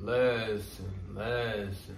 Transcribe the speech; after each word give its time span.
Listen, 0.00 0.92
listen. 1.14 1.96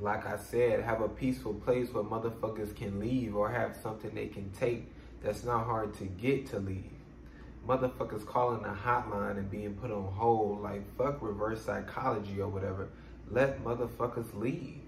Like 0.00 0.26
I 0.26 0.36
said, 0.36 0.82
have 0.82 1.00
a 1.00 1.08
peaceful 1.08 1.54
place 1.54 1.88
where 1.92 2.02
motherfuckers 2.02 2.74
can 2.74 2.98
leave 2.98 3.36
or 3.36 3.48
have 3.50 3.76
something 3.80 4.12
they 4.14 4.26
can 4.26 4.50
take 4.50 4.86
that's 5.22 5.44
not 5.44 5.64
hard 5.64 5.94
to 5.94 6.04
get 6.04 6.46
to 6.50 6.58
leave. 6.58 6.90
Motherfuckers 7.66 8.26
calling 8.26 8.64
a 8.64 8.74
hotline 8.74 9.38
and 9.38 9.48
being 9.48 9.74
put 9.74 9.92
on 9.92 10.12
hold, 10.12 10.60
like 10.62 10.82
fuck 10.98 11.22
reverse 11.22 11.64
psychology 11.64 12.40
or 12.40 12.48
whatever. 12.48 12.88
Let 13.30 13.62
motherfuckers 13.64 14.34
leave. 14.34 14.80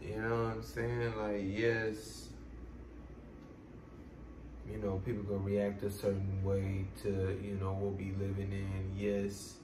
You 0.00 0.22
know 0.22 0.44
what 0.44 0.52
I'm 0.52 0.62
saying? 0.62 1.16
Like, 1.16 1.42
yes, 1.44 2.23
you 4.70 4.78
know, 4.78 5.00
people 5.04 5.22
gonna 5.24 5.38
react 5.38 5.82
a 5.82 5.90
certain 5.90 6.42
way 6.42 6.84
to, 7.02 7.38
you 7.42 7.56
know, 7.60 7.72
what 7.72 7.96
we 7.96 8.12
living 8.12 8.52
in. 8.52 8.92
Yes, 8.96 9.54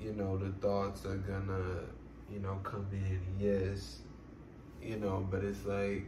you 0.00 0.12
know, 0.12 0.36
the 0.36 0.50
thoughts 0.60 1.04
are 1.04 1.16
gonna, 1.16 1.80
you 2.32 2.40
know, 2.40 2.58
come 2.62 2.86
in. 2.92 3.20
Yes, 3.38 3.98
you 4.82 4.96
know, 4.96 5.26
but 5.30 5.44
it's 5.44 5.64
like, 5.64 6.06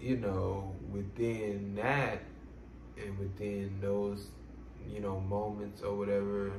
you 0.00 0.16
know, 0.18 0.74
within 0.92 1.74
that 1.76 2.22
and 2.96 3.18
within 3.18 3.78
those, 3.80 4.28
you 4.88 5.00
know, 5.00 5.18
moments 5.20 5.82
or 5.82 5.96
whatever, 5.96 6.52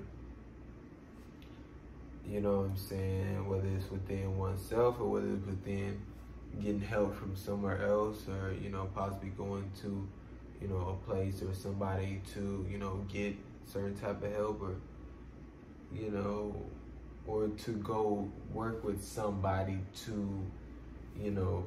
you 2.28 2.42
know 2.42 2.58
what 2.58 2.70
I'm 2.72 2.78
saying, 2.78 3.48
whether 3.48 3.68
it's 3.68 3.90
within 3.90 4.38
oneself 4.38 5.00
or 5.00 5.06
whether 5.06 5.28
it's 5.28 5.46
within 5.46 6.02
getting 6.62 6.82
help 6.82 7.16
from 7.16 7.36
somewhere 7.36 7.86
else 7.86 8.28
or, 8.28 8.54
you 8.54 8.70
know, 8.70 8.90
possibly 8.96 9.30
going 9.30 9.70
to, 9.82 10.08
you 10.62 10.68
know, 10.68 11.00
a 11.00 11.06
place 11.10 11.42
or 11.42 11.54
somebody 11.54 12.22
to, 12.34 12.66
you 12.70 12.78
know, 12.78 13.06
get 13.12 13.36
certain 13.66 13.96
type 13.96 14.24
of 14.24 14.34
help 14.34 14.62
or, 14.62 14.76
you 15.94 16.12
know, 16.12 16.56
or 17.26 17.48
to 17.50 17.72
go 17.74 18.30
work 18.54 18.84
with 18.84 19.04
somebody 19.04 19.80
to, 20.06 20.46
you 21.22 21.32
know, 21.32 21.66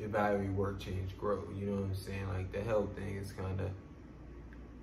evaluate, 0.00 0.50
work, 0.52 0.80
change, 0.80 1.16
grow. 1.18 1.44
You 1.56 1.66
know 1.66 1.76
what 1.76 1.84
I'm 1.84 1.94
saying? 1.94 2.28
Like 2.28 2.52
the 2.52 2.62
help 2.62 2.96
thing 2.96 3.16
is 3.16 3.32
kind 3.32 3.60
of, 3.60 3.70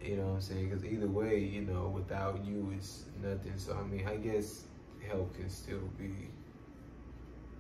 you 0.02 0.18
know 0.18 0.28
what 0.28 0.36
I'm 0.36 0.42
saying? 0.42 0.70
Because 0.70 0.86
either 0.86 1.08
way, 1.08 1.40
you 1.40 1.62
know, 1.62 1.88
without 1.88 2.46
you, 2.46 2.72
it's 2.76 3.06
nothing. 3.22 3.54
So, 3.58 3.76
I 3.76 3.84
mean, 3.88 4.08
I 4.08 4.18
guess 4.18 4.64
help 5.08 5.36
can 5.36 5.50
still 5.50 5.90
be, 5.98 6.30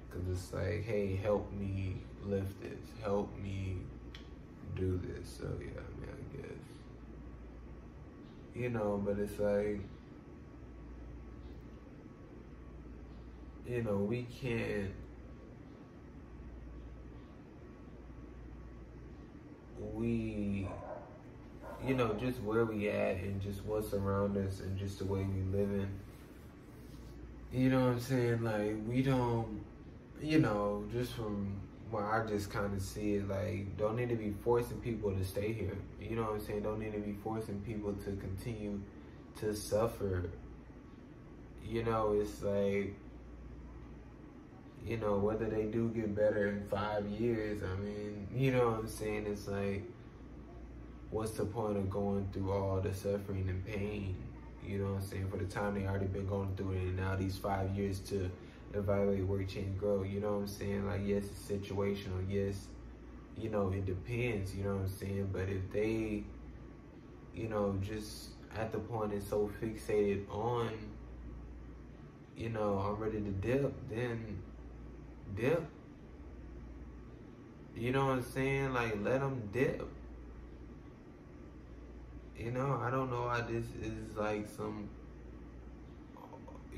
because 0.10 0.28
it's 0.30 0.54
like, 0.54 0.84
hey, 0.86 1.16
help 1.22 1.52
me 1.54 1.98
lift 2.24 2.62
this, 2.62 2.80
help 3.04 3.30
me 3.40 3.78
do 4.76 5.00
this. 5.04 5.30
So, 5.40 5.46
yeah, 5.60 5.68
I 5.80 6.02
mean, 6.02 6.10
I 6.12 6.38
guess. 6.38 6.58
You 8.56 8.70
know, 8.70 9.02
but 9.06 9.20
it's 9.20 9.40
like, 9.40 9.82
you 13.68 13.84
know, 13.84 13.98
we 13.98 14.24
can't 14.42 14.92
we 19.94 20.68
you 21.86 21.94
know 21.96 22.14
just 22.16 22.42
where 22.42 22.66
we 22.66 22.90
at 22.90 23.18
and 23.18 23.42
just 23.42 23.64
what's 23.66 23.94
around 23.94 24.36
us 24.38 24.60
and 24.62 24.78
just 24.78 25.00
the 25.00 25.06
way 25.06 25.24
we 25.24 25.58
live 25.58 25.70
in. 25.72 25.88
you 27.52 27.70
know 27.70 27.82
what 27.86 27.92
i'm 27.94 28.00
saying 28.00 28.44
like 28.44 28.76
we 28.88 29.02
don't 29.02 29.62
you 30.22 30.40
know 30.40 30.84
just 30.92 31.14
from 31.14 31.56
where 31.92 32.06
i 32.06 32.26
just 32.26 32.50
kind 32.50 32.74
of 32.74 32.82
see 32.82 33.16
it 33.16 33.28
like 33.28 33.78
don't 33.78 33.96
need 33.96 34.10
to 34.10 34.16
be 34.16 34.34
forcing 34.44 34.78
people 34.82 35.12
to 35.12 35.24
stay 35.24 35.54
here 35.54 35.78
you 36.02 36.16
know 36.16 36.24
what 36.24 36.32
i'm 36.34 36.40
saying 36.42 36.62
don't 36.62 36.80
need 36.80 36.94
to 36.94 37.00
be 37.00 37.16
forcing 37.24 37.60
people 37.62 37.94
to 37.94 38.12
continue 38.18 38.80
to 39.40 39.56
suffer 39.56 40.30
you 41.64 41.84
know 41.84 42.14
it's 42.20 42.42
like 42.42 42.94
you 44.88 44.98
know, 44.98 45.18
whether 45.18 45.46
they 45.46 45.64
do 45.64 45.90
get 45.90 46.16
better 46.16 46.48
in 46.48 46.64
five 46.70 47.06
years, 47.08 47.62
I 47.62 47.76
mean, 47.82 48.28
you 48.34 48.52
know 48.52 48.70
what 48.70 48.80
I'm 48.80 48.88
saying? 48.88 49.26
It's 49.28 49.48
like, 49.48 49.84
what's 51.12 51.32
the 51.32 51.46
point 51.46 51.76
of 51.76 51.90
going 51.90 52.30
through 52.32 52.54
all 52.54 52.80
the 52.80 52.94
suffering 52.94 53.48
and 53.50 53.66
pain? 53.66 54.16
You 54.66 54.80
know 54.80 54.94
what 54.94 55.02
I'm 55.02 55.08
saying? 55.08 55.30
For 55.30 55.38
the 55.38 55.46
time 55.46 55.76
they 55.76 55.88
already 55.88 56.06
been 56.06 56.28
going 56.28 56.56
through 56.56 56.72
it, 56.72 56.78
and 56.78 56.98
now 56.98 57.16
these 57.16 57.38
five 57.38 57.70
years 57.76 58.00
to 58.02 58.32
evaluate, 58.74 59.26
work, 59.26 59.48
change, 59.48 59.78
grow. 59.78 60.04
You 60.04 60.20
know 60.20 60.34
what 60.34 60.42
I'm 60.42 60.48
saying? 60.48 60.86
Like, 60.88 61.02
yes, 61.06 61.24
it's 61.26 61.52
situational. 61.52 62.24
Yes, 62.28 62.68
you 63.38 63.50
know, 63.50 63.70
it 63.72 63.86
depends. 63.86 64.56
You 64.56 64.64
know 64.64 64.76
what 64.76 64.82
I'm 64.82 64.90
saying? 64.90 65.30
But 65.32 65.50
if 65.50 65.72
they, 65.72 66.24
you 67.34 67.48
know, 67.50 67.78
just 67.82 68.30
at 68.56 68.72
the 68.72 68.80
point 68.80 69.14
is 69.14 69.26
so 69.28 69.50
fixated 69.62 70.30
on, 70.30 70.70
you 72.36 72.50
know, 72.50 72.78
I'm 72.78 73.02
ready 73.02 73.20
to 73.20 73.32
dip, 73.32 73.74
then 73.90 74.42
dip. 75.36 75.64
You 77.76 77.92
know 77.92 78.08
what 78.08 78.14
I'm 78.14 78.24
saying? 78.24 78.74
Like, 78.74 78.98
let 79.04 79.20
them 79.22 79.50
dip. 79.54 79.88
You 82.38 82.52
know, 82.52 82.80
I 82.84 82.92
don't 82.92 83.10
know 83.12 83.24
why 83.24 83.42
this 83.42 83.66
is 83.82 84.16
like 84.16 84.48
some, 84.56 84.90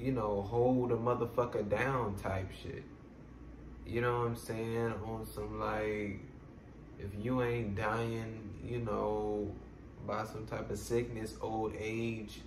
you 0.01 0.11
know, 0.11 0.41
hold 0.41 0.91
a 0.91 0.95
motherfucker 0.95 1.67
down 1.67 2.15
type 2.15 2.49
shit. 2.63 2.83
You 3.85 4.01
know 4.01 4.19
what 4.19 4.27
I'm 4.27 4.35
saying? 4.35 4.93
On 5.05 5.25
some 5.25 5.59
like, 5.59 6.19
if 6.99 7.09
you 7.21 7.41
ain't 7.41 7.75
dying, 7.75 8.49
you 8.63 8.79
know, 8.79 9.51
by 10.07 10.25
some 10.25 10.45
type 10.45 10.69
of 10.69 10.77
sickness, 10.77 11.35
old 11.41 11.73
age, 11.77 12.41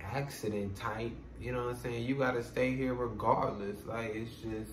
accident 0.00 0.76
type, 0.76 1.12
you 1.40 1.52
know 1.52 1.64
what 1.64 1.74
I'm 1.74 1.80
saying? 1.80 2.04
You 2.04 2.14
gotta 2.14 2.42
stay 2.42 2.76
here 2.76 2.94
regardless. 2.94 3.84
Like, 3.84 4.14
it's 4.14 4.34
just, 4.36 4.72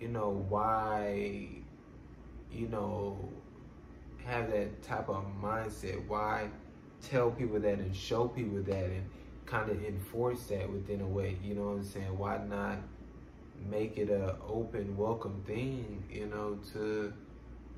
you 0.00 0.08
know, 0.08 0.44
why, 0.48 1.48
you 2.50 2.68
know, 2.68 3.16
have 4.24 4.50
that 4.50 4.82
type 4.82 5.08
of 5.08 5.24
mindset? 5.40 6.06
Why 6.08 6.48
tell 7.00 7.30
people 7.30 7.60
that 7.60 7.78
and 7.78 7.94
show 7.94 8.28
people 8.28 8.62
that 8.62 8.84
and 8.84 9.04
kind 9.52 9.70
of 9.70 9.84
enforce 9.84 10.44
that 10.44 10.70
within 10.72 11.02
a 11.02 11.06
way? 11.06 11.36
You 11.44 11.54
know 11.54 11.64
what 11.64 11.76
I'm 11.76 11.84
saying? 11.84 12.16
Why 12.16 12.38
not 12.38 12.78
make 13.70 13.98
it 13.98 14.08
a 14.08 14.36
open, 14.48 14.96
welcome 14.96 15.42
thing, 15.46 16.02
you 16.10 16.26
know, 16.26 16.58
to, 16.72 17.12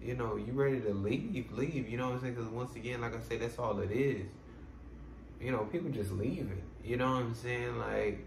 you 0.01 0.15
know, 0.15 0.37
you 0.37 0.53
ready 0.53 0.81
to 0.81 0.95
leave, 0.95 1.51
leave, 1.53 1.89
you 1.89 1.99
know 1.99 2.07
what 2.07 2.15
I'm 2.15 2.21
saying? 2.21 2.34
Because 2.34 2.49
once 2.51 2.77
again, 2.77 3.01
like 3.01 3.17
I 3.17 3.21
said, 3.21 3.41
that's 3.41 3.59
all 3.59 3.81
it 3.81 3.91
is. 3.91 4.25
You 5.41 5.51
know, 5.51 5.65
people 5.65 5.91
just 5.91 6.13
leave 6.13 6.49
it. 6.51 6.89
You 6.89 6.97
know 6.97 7.11
what 7.11 7.23
I'm 7.23 7.34
saying? 7.34 7.77
Like, 7.77 8.25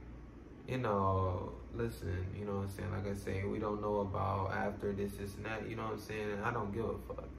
you 0.67 0.79
know, 0.79 1.53
listen, 1.73 2.27
you 2.37 2.43
know 2.43 2.57
what 2.57 2.63
I'm 2.63 2.69
saying? 2.69 2.91
Like 2.91 3.07
I 3.07 3.13
say, 3.15 3.43
we 3.45 3.59
don't 3.59 3.81
know 3.81 4.01
about 4.01 4.51
after 4.51 4.91
this, 4.91 5.13
this, 5.13 5.35
and 5.35 5.45
that. 5.45 5.69
You 5.69 5.77
know 5.77 5.83
what 5.83 5.93
I'm 5.93 5.99
saying? 5.99 6.39
I 6.43 6.51
don't 6.51 6.73
give 6.73 6.85
a 6.85 6.97
fuck. 7.07 7.29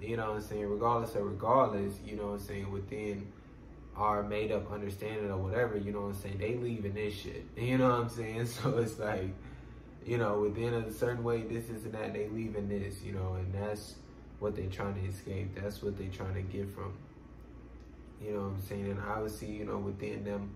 You 0.00 0.16
know 0.16 0.30
what 0.30 0.36
I'm 0.36 0.42
saying? 0.42 0.66
Regardless 0.66 1.14
of 1.14 1.24
regardless, 1.24 1.94
you 2.04 2.16
know 2.16 2.28
what 2.28 2.40
I'm 2.40 2.46
saying? 2.46 2.72
Within 2.72 3.30
our 3.96 4.22
made 4.22 4.50
up 4.52 4.70
understanding 4.72 5.30
or 5.30 5.36
whatever, 5.36 5.76
you 5.76 5.92
know 5.92 6.02
what 6.02 6.14
I'm 6.14 6.14
saying? 6.14 6.38
They 6.38 6.56
leaving 6.56 6.94
this 6.94 7.14
shit. 7.14 7.44
You 7.56 7.78
know 7.78 7.88
what 7.88 8.00
I'm 8.00 8.08
saying? 8.08 8.46
So 8.62 8.78
it's 8.78 8.98
like, 8.98 9.28
you 10.06 10.18
know, 10.18 10.40
within 10.40 10.74
a 10.74 10.92
certain 10.92 11.22
way, 11.22 11.42
this, 11.42 11.68
is 11.68 11.84
and 11.84 11.94
that, 11.94 12.12
they 12.12 12.28
leaving 12.28 12.68
this, 12.68 13.02
you 13.02 13.12
know, 13.12 13.34
and 13.34 13.54
that's 13.54 13.94
what 14.40 14.56
they 14.56 14.66
trying 14.66 14.94
to 14.94 15.08
escape. 15.08 15.54
That's 15.54 15.82
what 15.82 15.96
they 15.96 16.06
trying 16.06 16.34
to 16.34 16.42
get 16.42 16.68
from. 16.74 16.92
You 18.20 18.32
know 18.32 18.40
what 18.40 18.54
I'm 18.54 18.62
saying? 18.62 18.90
And 18.90 19.00
obviously, 19.00 19.48
you 19.48 19.64
know, 19.64 19.78
within 19.78 20.24
them 20.24 20.54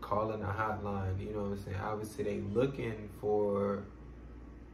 calling 0.00 0.42
a 0.42 0.46
hotline, 0.46 1.18
you 1.18 1.32
know 1.32 1.44
what 1.44 1.52
I'm 1.52 1.64
saying? 1.64 1.76
Obviously 1.82 2.24
they 2.24 2.40
looking 2.52 3.08
for 3.20 3.84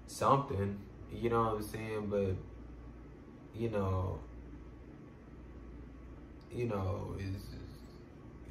something, 0.06 0.79
you 1.12 1.31
know 1.31 1.44
what 1.44 1.55
I'm 1.55 1.62
saying? 1.62 2.06
But 2.08 2.35
you 3.55 3.70
know, 3.70 4.19
you 6.53 6.67
know, 6.67 7.14
is 7.19 7.50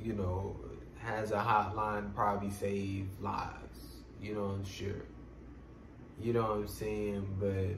you 0.03 0.13
know, 0.13 0.55
has 0.97 1.31
a 1.31 1.37
hotline 1.37 2.13
probably 2.13 2.49
save 2.49 3.07
lives, 3.19 3.79
you 4.21 4.33
know, 4.33 4.45
I'm 4.45 4.65
sure. 4.65 5.03
You 6.21 6.33
know 6.33 6.41
what 6.41 6.51
I'm 6.51 6.67
saying? 6.67 7.27
But 7.39 7.77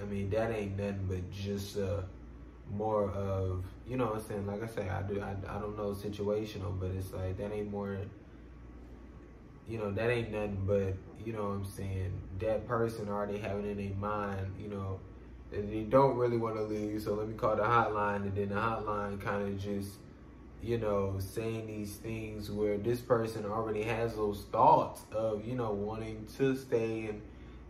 I 0.00 0.04
mean 0.04 0.30
that 0.30 0.50
ain't 0.50 0.78
nothing 0.78 1.06
but 1.08 1.30
just 1.30 1.78
uh 1.78 2.02
more 2.70 3.10
of 3.10 3.64
you 3.86 3.96
know 3.96 4.06
what 4.06 4.16
I'm 4.16 4.22
saying 4.22 4.46
like 4.46 4.62
I 4.62 4.66
say 4.66 4.88
I 4.88 5.02
do 5.02 5.20
I, 5.20 5.34
I 5.48 5.58
don't 5.58 5.76
know 5.76 5.90
situational 5.90 6.78
but 6.78 6.90
it's 6.90 7.12
like 7.12 7.36
that 7.38 7.52
ain't 7.52 7.70
more 7.70 7.98
you 9.68 9.78
know 9.78 9.90
that 9.90 10.10
ain't 10.10 10.32
nothing 10.32 10.62
but 10.66 10.94
you 11.24 11.32
know 11.32 11.44
what 11.44 11.50
I'm 11.50 11.64
saying 11.64 12.12
that 12.40 12.66
person 12.66 13.08
already 13.08 13.38
having 13.38 13.70
in 13.70 13.76
their 13.76 13.96
mind 13.96 14.54
you 14.58 14.68
know 14.68 15.00
they 15.50 15.82
don't 15.82 16.16
really 16.16 16.38
want 16.38 16.56
to 16.56 16.62
leave 16.62 17.02
so 17.02 17.14
let 17.14 17.28
me 17.28 17.34
call 17.34 17.56
the 17.56 17.62
hotline 17.62 18.22
and 18.22 18.34
then 18.34 18.48
the 18.48 18.54
hotline 18.54 19.20
kind 19.20 19.42
of 19.42 19.58
just 19.58 19.98
you 20.62 20.78
know, 20.78 21.16
saying 21.18 21.66
these 21.66 21.96
things 21.96 22.50
where 22.50 22.78
this 22.78 23.00
person 23.00 23.44
already 23.44 23.82
has 23.82 24.14
those 24.14 24.42
thoughts 24.52 25.02
of, 25.10 25.44
you 25.44 25.56
know, 25.56 25.72
wanting 25.72 26.26
to 26.36 26.56
stay 26.56 27.06
and, 27.06 27.20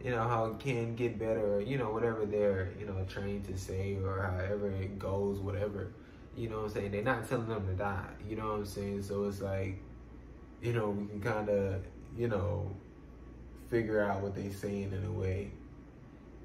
you 0.05 0.11
know, 0.11 0.29
how 0.29 0.47
it 0.47 0.59
can 0.59 0.94
get 0.94 1.19
better, 1.19 1.55
or, 1.55 1.61
you 1.61 1.79
know, 1.79 1.91
whatever 1.91 2.27
they're, 2.27 2.71
you 2.79 2.85
know, 2.85 3.05
trained 3.09 3.44
to 3.47 3.56
say 3.56 3.97
or 4.05 4.21
however 4.23 4.71
it 4.71 4.99
goes, 4.99 5.39
whatever. 5.39 5.93
You 6.37 6.49
know 6.49 6.59
what 6.59 6.65
I'm 6.67 6.71
saying? 6.71 6.91
They're 6.93 7.03
not 7.03 7.29
telling 7.29 7.49
them 7.49 7.67
to 7.67 7.73
die. 7.73 8.09
You 8.29 8.37
know 8.37 8.49
what 8.49 8.59
I'm 8.59 8.67
saying? 8.67 9.03
So 9.03 9.25
it's 9.25 9.41
like, 9.41 9.79
you 10.61 10.73
know, 10.73 10.91
we 10.91 11.06
can 11.06 11.21
kind 11.21 11.49
of, 11.49 11.83
you 12.17 12.29
know, 12.29 12.71
figure 13.71 14.03
out 14.03 14.21
what 14.21 14.35
they're 14.35 14.53
saying 14.53 14.93
in 14.93 15.05
a 15.06 15.12
way. 15.12 15.50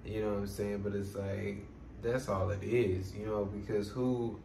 You 0.05 0.21
know 0.21 0.29
what 0.29 0.39
I'm 0.39 0.47
saying? 0.47 0.79
But 0.79 0.93
it's 0.93 1.15
like, 1.15 1.65
that's 2.01 2.29
all 2.29 2.49
it 2.51 2.63
is, 2.63 3.13
you 3.13 3.25
know, 3.25 3.45
because 3.45 3.89
who 3.89 4.39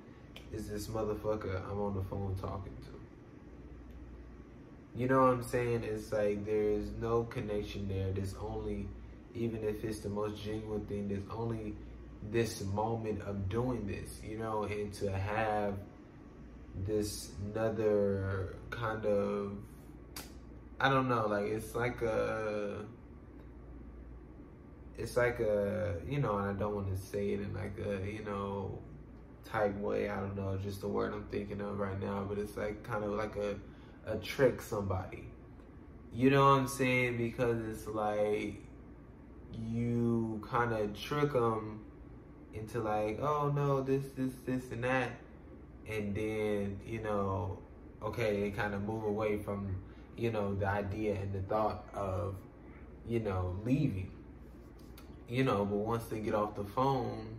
is 0.52 0.68
this 0.68 0.86
motherfucker 0.88 1.62
I'm 1.70 1.80
on 1.80 1.94
the 1.94 2.02
phone 2.04 2.36
talking 2.40 2.76
to? 2.84 2.92
You 4.94 5.08
know 5.08 5.20
what 5.20 5.30
I'm 5.30 5.42
saying? 5.42 5.84
It's 5.84 6.12
like 6.12 6.44
there's 6.44 6.90
no 7.00 7.24
connection 7.24 7.88
there. 7.88 8.12
There's 8.12 8.34
only, 8.34 8.88
even 9.34 9.64
if 9.64 9.82
it's 9.84 10.00
the 10.00 10.10
most 10.10 10.42
genuine 10.42 10.84
thing, 10.84 11.08
there's 11.08 11.24
only 11.30 11.74
this 12.30 12.62
moment 12.64 13.22
of 13.22 13.48
doing 13.48 13.86
this, 13.86 14.20
you 14.22 14.38
know, 14.38 14.64
and 14.64 14.92
to 14.94 15.10
have 15.10 15.74
this 16.86 17.32
another 17.46 18.56
kind 18.70 19.04
of, 19.06 19.52
I 20.78 20.88
don't 20.90 21.08
know, 21.08 21.26
like 21.26 21.46
it's 21.46 21.74
like 21.74 22.02
a, 22.02 22.84
it's 24.98 25.16
like 25.16 25.40
a, 25.40 25.94
you 26.06 26.18
know, 26.18 26.36
and 26.36 26.50
I 26.50 26.52
don't 26.52 26.74
want 26.74 26.94
to 26.94 26.96
say 26.96 27.30
it 27.30 27.40
in 27.40 27.54
like 27.54 27.78
a, 27.78 28.06
you 28.06 28.24
know, 28.24 28.78
type 29.52 29.78
way. 29.78 30.08
I 30.08 30.16
don't 30.16 30.36
know, 30.36 30.58
just 30.62 30.80
the 30.80 30.88
word 30.88 31.12
I'm 31.12 31.24
thinking 31.24 31.60
of 31.60 31.78
right 31.78 32.00
now, 32.00 32.24
but 32.28 32.38
it's 32.38 32.56
like 32.56 32.82
kind 32.82 33.04
of 33.04 33.10
like 33.10 33.36
a, 33.36 33.56
a 34.06 34.16
trick 34.16 34.62
somebody. 34.62 35.24
You 36.12 36.30
know 36.30 36.44
what 36.44 36.60
I'm 36.60 36.68
saying? 36.68 37.18
Because 37.18 37.58
it's 37.68 37.86
like 37.86 38.62
you 39.70 40.42
kind 40.48 40.72
of 40.72 40.98
trick 40.98 41.32
them 41.32 41.80
into 42.54 42.80
like, 42.80 43.18
oh 43.20 43.52
no, 43.54 43.82
this, 43.82 44.04
this, 44.16 44.32
this, 44.46 44.72
and 44.72 44.84
that, 44.84 45.10
and 45.88 46.14
then 46.14 46.80
you 46.86 47.02
know, 47.02 47.58
okay, 48.02 48.40
they 48.40 48.50
kind 48.50 48.74
of 48.74 48.82
move 48.82 49.04
away 49.04 49.38
from 49.38 49.76
you 50.16 50.30
know 50.30 50.54
the 50.54 50.66
idea 50.66 51.14
and 51.14 51.32
the 51.32 51.40
thought 51.42 51.86
of 51.94 52.36
you 53.06 53.20
know 53.20 53.56
leaving. 53.64 54.10
You 55.28 55.44
know, 55.44 55.64
but 55.64 55.76
once 55.76 56.04
they 56.04 56.20
get 56.20 56.34
off 56.34 56.56
the 56.56 56.64
phone 56.64 57.36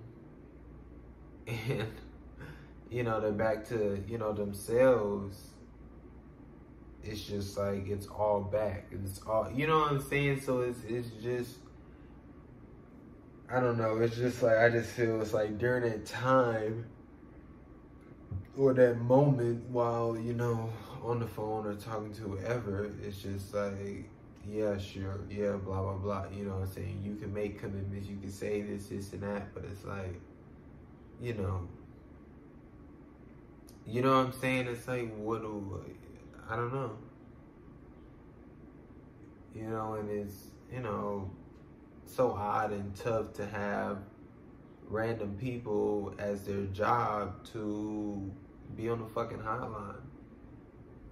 and 1.48 1.88
you 2.94 3.02
know 3.02 3.20
they're 3.20 3.32
back 3.32 3.68
to 3.70 4.04
you 4.08 4.20
know 4.20 4.34
themselves. 4.34 5.50
It's 7.04 7.22
just 7.22 7.58
like 7.58 7.90
it's 7.90 8.06
all 8.08 8.42
back. 8.42 8.86
It's 8.92 9.20
all 9.26 9.52
you 9.52 9.66
know 9.66 9.80
what 9.80 9.92
i'm 9.92 10.02
saying? 10.02 10.42
So 10.42 10.62
it's 10.62 10.80
it's 10.88 11.10
just 11.22 11.58
i 13.52 13.60
don't 13.60 13.78
know. 13.78 13.98
It's 13.98 14.16
just 14.16 14.44
like 14.44 14.58
i 14.58 14.70
just 14.70 14.92
feel 14.92 15.20
it's 15.22 15.34
like 15.34 15.58
during 15.58 15.90
that 15.90 16.06
time 16.06 16.86
or 18.56 18.74
that 18.76 19.00
moment 19.00 19.68
while 19.70 20.16
you 20.16 20.34
know 20.34 20.70
on 21.02 21.20
the 21.20 21.28
phone 21.28 21.66
or 21.66 21.74
talking 21.74 22.14
to 22.14 22.22
whoever 22.22 22.92
it's 23.04 23.18
just 23.18 23.54
like 23.54 24.08
yeah 24.48 24.78
sure 24.78 25.20
yeah 25.32 25.54
blah 25.54 25.82
blah 25.82 25.94
blah. 25.94 26.26
You 26.32 26.46
know 26.46 26.54
what 26.58 26.68
i'm 26.68 26.72
saying? 26.72 27.02
You 27.04 27.16
can 27.16 27.34
make 27.34 27.60
commitments. 27.60 28.08
You 28.08 28.18
can 28.18 28.32
say 28.32 28.62
this 28.62 28.88
this 28.88 29.14
and 29.14 29.24
that 29.24 29.52
but 29.56 29.64
it's 29.66 29.84
like 29.84 30.22
you 31.20 31.34
know 31.34 31.68
you 33.86 34.02
know 34.02 34.18
what 34.18 34.28
I'm 34.28 34.34
saying? 34.34 34.68
It's 34.68 34.88
like, 34.88 35.14
what 35.16 35.42
do, 35.42 35.84
I 36.50 36.56
don't 36.56 36.74
know. 36.74 36.98
You 39.54 39.70
know, 39.70 39.94
and 39.96 40.10
it's, 40.10 40.48
you 40.72 40.80
know, 40.80 41.30
so 42.06 42.32
odd 42.32 42.72
and 42.72 42.96
tough 42.96 43.34
to 43.34 43.46
have 43.46 44.00
random 44.88 45.36
people 45.40 46.14
as 46.18 46.44
their 46.44 46.66
job 46.66 47.46
to 47.52 48.32
be 48.76 48.90
on 48.90 49.00
the 49.00 49.08
fucking 49.08 49.40
hotline. 49.40 49.96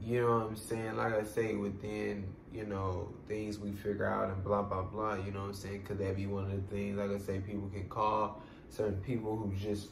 You 0.04 0.22
know 0.22 0.40
what 0.40 0.48
I'm 0.48 0.56
saying? 0.56 0.98
Like 0.98 1.14
I 1.14 1.24
say, 1.24 1.54
within, 1.56 2.26
you 2.52 2.66
know, 2.66 3.14
things 3.28 3.60
we 3.60 3.72
figure 3.72 4.06
out 4.06 4.30
and 4.30 4.44
blah, 4.44 4.64
blah, 4.64 4.82
blah, 4.82 5.16
you 5.16 5.32
know 5.32 5.42
what 5.42 5.48
I'm 5.50 5.54
saying? 5.54 5.84
Could 5.84 6.00
that 6.00 6.16
be 6.16 6.26
one 6.26 6.46
of 6.46 6.52
the 6.52 6.76
things? 6.76 6.98
Like 6.98 7.12
I 7.12 7.20
say, 7.20 7.40
people 7.40 7.70
can 7.70 7.88
call 7.88 8.42
certain 8.70 9.00
people 9.02 9.38
who 9.38 9.54
just 9.56 9.90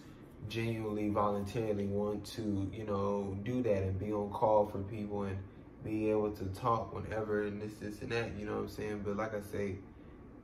genuinely 0.47 1.09
voluntarily 1.09 1.85
want 1.85 2.25
to, 2.25 2.69
you 2.73 2.83
know, 2.85 3.37
do 3.43 3.61
that 3.63 3.83
and 3.83 3.99
be 3.99 4.11
on 4.11 4.29
call 4.29 4.67
for 4.67 4.79
people 4.79 5.23
and 5.23 5.37
be 5.83 6.09
able 6.09 6.31
to 6.31 6.45
talk 6.47 6.93
whenever 6.93 7.43
and 7.43 7.61
this, 7.61 7.73
this, 7.79 8.01
and 8.01 8.11
that, 8.11 8.31
you 8.37 8.45
know 8.45 8.55
what 8.55 8.61
I'm 8.61 8.69
saying? 8.69 9.01
But 9.05 9.17
like 9.17 9.33
I 9.33 9.41
say, 9.41 9.75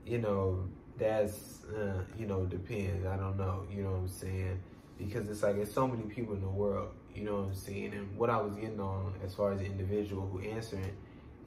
you 0.05 0.19
know, 0.19 0.67
that's, 0.97 1.63
uh, 1.75 2.03
you 2.17 2.25
know, 2.25 2.45
depends. 2.45 3.05
I 3.05 3.17
don't 3.17 3.37
know, 3.37 3.65
you 3.71 3.83
know 3.83 3.91
what 3.91 3.97
I'm 3.97 4.07
saying? 4.07 4.61
Because 4.97 5.27
it's 5.29 5.43
like, 5.43 5.55
there's 5.55 5.73
so 5.73 5.87
many 5.87 6.03
people 6.03 6.35
in 6.35 6.41
the 6.41 6.47
world, 6.47 6.89
you 7.13 7.23
know 7.23 7.35
what 7.35 7.47
I'm 7.47 7.55
saying? 7.55 7.93
And 7.93 8.17
what 8.17 8.29
I 8.29 8.41
was 8.41 8.55
getting 8.55 8.79
on 8.79 9.13
as 9.23 9.33
far 9.33 9.51
as 9.51 9.59
the 9.59 9.65
individual 9.65 10.27
who 10.27 10.39
answering, 10.41 10.95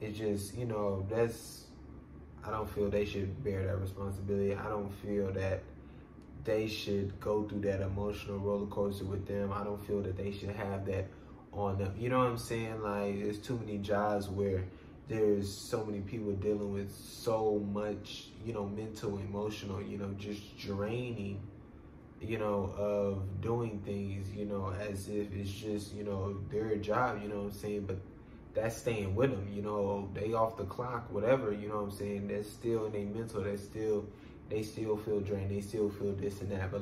it's 0.01 0.17
just, 0.17 0.55
you 0.55 0.65
know, 0.65 1.05
that's, 1.09 1.65
I 2.45 2.51
don't 2.51 2.69
feel 2.69 2.89
they 2.89 3.05
should 3.05 3.43
bear 3.43 3.65
that 3.65 3.77
responsibility. 3.77 4.53
I 4.53 4.69
don't 4.69 4.91
feel 5.03 5.31
that 5.33 5.63
they 6.43 6.67
should 6.67 7.19
go 7.19 7.43
through 7.43 7.61
that 7.61 7.81
emotional 7.81 8.39
roller 8.39 8.67
coaster 8.67 9.05
with 9.05 9.27
them. 9.27 9.51
I 9.53 9.63
don't 9.63 9.85
feel 9.85 10.01
that 10.01 10.17
they 10.17 10.31
should 10.31 10.49
have 10.51 10.85
that 10.85 11.07
on 11.51 11.77
them. 11.77 11.93
You 11.97 12.09
know 12.09 12.19
what 12.19 12.27
I'm 12.27 12.37
saying? 12.37 12.81
Like, 12.81 13.21
there's 13.21 13.39
too 13.39 13.57
many 13.57 13.77
jobs 13.77 14.29
where 14.29 14.63
there's 15.07 15.51
so 15.51 15.83
many 15.83 16.01
people 16.01 16.31
dealing 16.33 16.71
with 16.71 16.95
so 16.95 17.65
much, 17.73 18.27
you 18.45 18.53
know, 18.53 18.65
mental, 18.65 19.17
emotional, 19.17 19.81
you 19.81 19.97
know, 19.97 20.13
just 20.17 20.57
draining, 20.57 21.41
you 22.21 22.37
know, 22.37 22.73
of 22.77 23.41
doing 23.41 23.81
things, 23.83 24.31
you 24.35 24.45
know, 24.45 24.73
as 24.79 25.09
if 25.09 25.33
it's 25.33 25.51
just, 25.51 25.93
you 25.95 26.03
know, 26.03 26.37
their 26.51 26.75
job, 26.75 27.19
you 27.23 27.27
know 27.27 27.37
what 27.37 27.45
I'm 27.45 27.51
saying? 27.51 27.85
But 27.85 27.97
that's 28.53 28.77
staying 28.77 29.15
with 29.15 29.31
them, 29.31 29.47
you 29.51 29.61
know, 29.61 30.09
they 30.13 30.33
off 30.33 30.57
the 30.57 30.65
clock, 30.65 31.11
whatever, 31.11 31.51
you 31.51 31.69
know 31.69 31.77
what 31.77 31.83
I'm 31.85 31.91
saying? 31.91 32.27
That's 32.27 32.49
still 32.49 32.85
in 32.85 32.91
their 32.91 33.05
mental, 33.05 33.43
that's 33.43 33.63
still 33.63 34.05
they 34.49 34.63
still 34.63 34.97
feel 34.97 35.19
drained. 35.19 35.51
They 35.51 35.61
still 35.61 35.89
feel 35.89 36.13
this 36.13 36.41
and 36.41 36.51
that. 36.51 36.71
But 36.71 36.81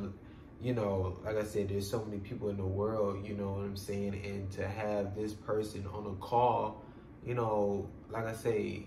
you 0.61 0.73
know, 0.73 1.19
like 1.23 1.37
I 1.37 1.43
said, 1.43 1.69
there's 1.69 1.89
so 1.89 2.03
many 2.03 2.19
people 2.19 2.49
in 2.49 2.57
the 2.57 2.65
world. 2.65 3.25
You 3.25 3.35
know 3.35 3.51
what 3.51 3.63
I'm 3.63 3.77
saying? 3.77 4.19
And 4.25 4.51
to 4.53 4.67
have 4.67 5.15
this 5.15 5.33
person 5.33 5.85
on 5.93 6.07
a 6.07 6.15
call, 6.15 6.83
you 7.25 7.35
know, 7.35 7.89
like 8.09 8.25
I 8.25 8.33
say, 8.33 8.83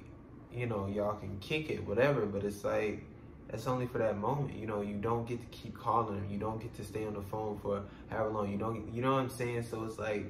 you 0.52 0.66
know, 0.66 0.88
y'all 0.88 1.14
can 1.14 1.38
kick 1.38 1.70
it, 1.70 1.86
whatever. 1.86 2.26
But 2.26 2.44
it's 2.44 2.64
like 2.64 3.04
that's 3.48 3.66
only 3.66 3.86
for 3.86 3.98
that 3.98 4.18
moment. 4.18 4.56
You 4.56 4.66
know, 4.66 4.80
you 4.82 4.94
don't 4.94 5.26
get 5.26 5.40
to 5.40 5.46
keep 5.56 5.76
calling 5.78 6.16
them. 6.16 6.28
You 6.30 6.38
don't 6.38 6.60
get 6.60 6.74
to 6.74 6.84
stay 6.84 7.06
on 7.06 7.14
the 7.14 7.22
phone 7.22 7.58
for 7.60 7.82
however 8.08 8.30
long. 8.30 8.50
You 8.50 8.58
don't. 8.58 8.92
You 8.92 9.02
know 9.02 9.12
what 9.12 9.20
I'm 9.20 9.30
saying? 9.30 9.64
So 9.64 9.84
it's 9.84 9.98
like, 9.98 10.26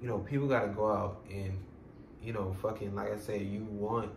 you 0.00 0.08
know, 0.08 0.18
people 0.18 0.48
got 0.48 0.62
to 0.62 0.68
go 0.68 0.90
out 0.90 1.24
and, 1.30 1.58
you 2.22 2.32
know, 2.32 2.54
fucking 2.60 2.94
like 2.94 3.12
I 3.12 3.18
said, 3.18 3.42
you 3.42 3.64
want 3.64 4.10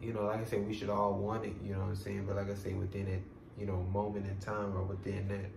you 0.00 0.12
know, 0.12 0.24
like 0.24 0.40
I 0.40 0.44
said, 0.44 0.66
we 0.66 0.74
should 0.74 0.90
all 0.90 1.14
want 1.14 1.44
it, 1.44 1.54
you 1.64 1.72
know 1.72 1.80
what 1.80 1.88
I'm 1.88 1.96
saying? 1.96 2.26
But 2.26 2.36
like 2.36 2.50
I 2.50 2.54
say, 2.54 2.74
within 2.74 3.08
it, 3.08 3.22
you 3.58 3.66
know, 3.66 3.82
moment 3.92 4.26
in 4.26 4.36
time 4.38 4.76
or 4.76 4.82
within 4.82 5.28
that, 5.28 5.50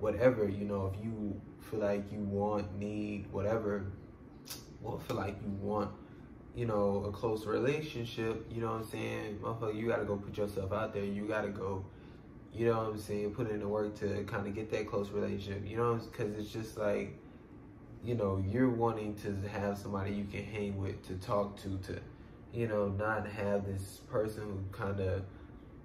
whatever, 0.00 0.48
you 0.48 0.64
know, 0.64 0.92
if 0.92 1.04
you 1.04 1.40
feel 1.70 1.80
like 1.80 2.10
you 2.12 2.18
want, 2.18 2.78
need, 2.78 3.26
whatever, 3.30 3.86
well, 4.80 4.98
feel 4.98 5.16
like 5.16 5.36
you 5.42 5.50
want, 5.60 5.90
you 6.54 6.66
know, 6.66 7.04
a 7.08 7.12
close 7.12 7.46
relationship, 7.46 8.46
you 8.50 8.60
know 8.60 8.68
what 8.68 8.82
I'm 8.82 8.84
saying? 8.84 9.38
Motherfucker, 9.42 9.74
you 9.74 9.88
gotta 9.88 10.04
go 10.04 10.16
put 10.16 10.36
yourself 10.36 10.72
out 10.72 10.92
there. 10.92 11.04
You 11.04 11.26
gotta 11.26 11.48
go, 11.48 11.84
you 12.52 12.66
know 12.66 12.78
what 12.78 12.90
I'm 12.90 12.98
saying, 12.98 13.32
put 13.32 13.50
in 13.50 13.60
the 13.60 13.68
work 13.68 13.98
to 14.00 14.24
kind 14.24 14.46
of 14.46 14.54
get 14.54 14.70
that 14.70 14.88
close 14.88 15.10
relationship, 15.10 15.62
you 15.66 15.76
know, 15.76 15.94
because 15.94 16.38
it's 16.38 16.50
just 16.50 16.76
like, 16.76 17.18
you 18.04 18.14
know, 18.14 18.42
you're 18.46 18.68
wanting 18.68 19.14
to 19.16 19.48
have 19.48 19.78
somebody 19.78 20.12
you 20.12 20.24
can 20.24 20.44
hang 20.44 20.76
with, 20.76 21.04
to 21.08 21.14
talk 21.14 21.56
to, 21.62 21.78
to 21.78 21.98
you 22.54 22.68
know, 22.68 22.88
not 22.88 23.26
have 23.26 23.66
this 23.66 24.00
person 24.08 24.42
who 24.44 24.64
kind 24.70 25.00
of, 25.00 25.22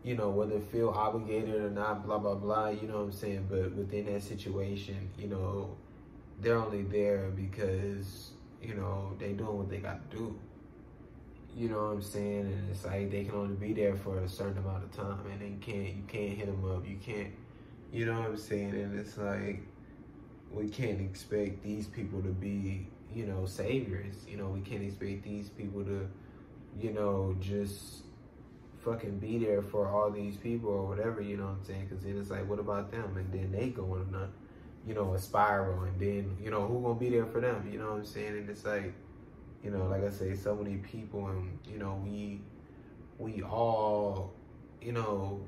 you 0.04 0.16
know, 0.16 0.30
whether 0.30 0.60
feel 0.60 0.90
obligated 0.90 1.56
or 1.56 1.70
not, 1.72 2.06
blah, 2.06 2.20
blah, 2.20 2.36
blah, 2.36 2.70
you 2.70 2.88
know 2.88 2.98
what 2.98 3.06
I'm 3.06 3.12
saying? 3.12 3.48
But 3.50 3.76
within 3.76 4.06
that 4.06 4.22
situation, 4.22 5.10
you 5.18 5.28
know, 5.28 5.76
they're 6.40 6.58
only 6.58 6.84
there 6.84 7.32
because, 7.36 8.32
you 8.62 8.76
know, 8.76 9.16
they 9.18 9.34
doing 9.34 9.58
what 9.58 9.70
they 9.70 9.78
got 9.78 10.10
to 10.12 10.18
do. 10.18 10.40
You 11.56 11.70
know 11.70 11.78
what 11.78 11.94
I'm 11.94 12.02
saying? 12.04 12.42
And 12.42 12.70
it's 12.70 12.86
like 12.86 13.10
they 13.10 13.24
can 13.24 13.34
only 13.34 13.56
be 13.56 13.74
there 13.74 13.96
for 13.96 14.20
a 14.20 14.30
certain 14.30 14.60
amount 14.60 14.84
of 14.84 14.92
time 14.96 15.26
and 15.32 15.42
they 15.42 15.58
can't, 15.60 15.88
you 15.88 16.04
can't 16.08 16.38
hit 16.38 16.46
them 16.46 16.72
up. 16.72 16.88
You 16.88 16.98
can't, 17.04 17.34
you 17.92 18.06
know 18.06 18.20
what 18.20 18.30
I'm 18.30 18.38
saying? 18.38 18.70
And 18.70 18.98
it's 18.98 19.18
like, 19.18 19.62
we 20.52 20.70
can't 20.70 21.02
expect 21.02 21.64
these 21.64 21.88
people 21.88 22.22
to 22.22 22.30
be, 22.30 22.88
you 23.14 23.26
know, 23.26 23.46
saviors. 23.48 24.16
You 24.28 24.38
know, 24.38 24.48
we 24.50 24.62
can't 24.62 24.84
expect 24.84 25.24
these 25.24 25.50
people 25.50 25.84
to, 25.84 26.08
you 26.78 26.92
know, 26.92 27.36
just 27.40 28.04
fucking 28.84 29.20
be 29.20 29.38
there 29.38 29.62
for 29.62 29.88
all 29.88 30.10
these 30.10 30.38
people 30.38 30.70
or 30.70 30.88
whatever, 30.88 31.22
you 31.22 31.38
know 31.38 31.46
what 31.46 31.58
I'm 31.60 31.64
saying? 31.64 31.88
Because 31.88 32.04
then 32.04 32.18
it's 32.20 32.30
like, 32.30 32.48
what 32.48 32.60
about 32.60 32.92
them? 32.92 33.18
And 33.18 33.32
then 33.32 33.52
they 33.52 33.70
going 33.70 34.14
on, 34.16 34.32
you 34.88 34.94
know, 34.94 35.14
a 35.14 35.20
spiral 35.20 35.84
and 35.84 36.00
then, 36.00 36.38
you 36.42 36.50
know, 36.50 36.66
who 36.66 36.82
gonna 36.82 37.00
be 37.00 37.10
there 37.10 37.26
for 37.26 37.42
them? 37.42 37.68
You 37.72 37.80
know 37.80 37.92
what 37.92 38.00
I'm 38.00 38.06
saying? 38.06 38.38
And 38.38 38.50
it's 38.50 38.66
like, 38.66 38.94
you 39.64 39.72
know, 39.72 39.86
like 39.88 40.04
I 40.04 40.10
say, 40.10 40.36
so 40.36 40.56
many 40.56 40.78
people 40.78 41.28
and, 41.28 41.60
you 41.70 41.78
know, 41.78 42.02
we, 42.04 42.42
we 43.18 43.42
all, 43.44 44.34
you 44.82 44.94
know, 44.94 45.42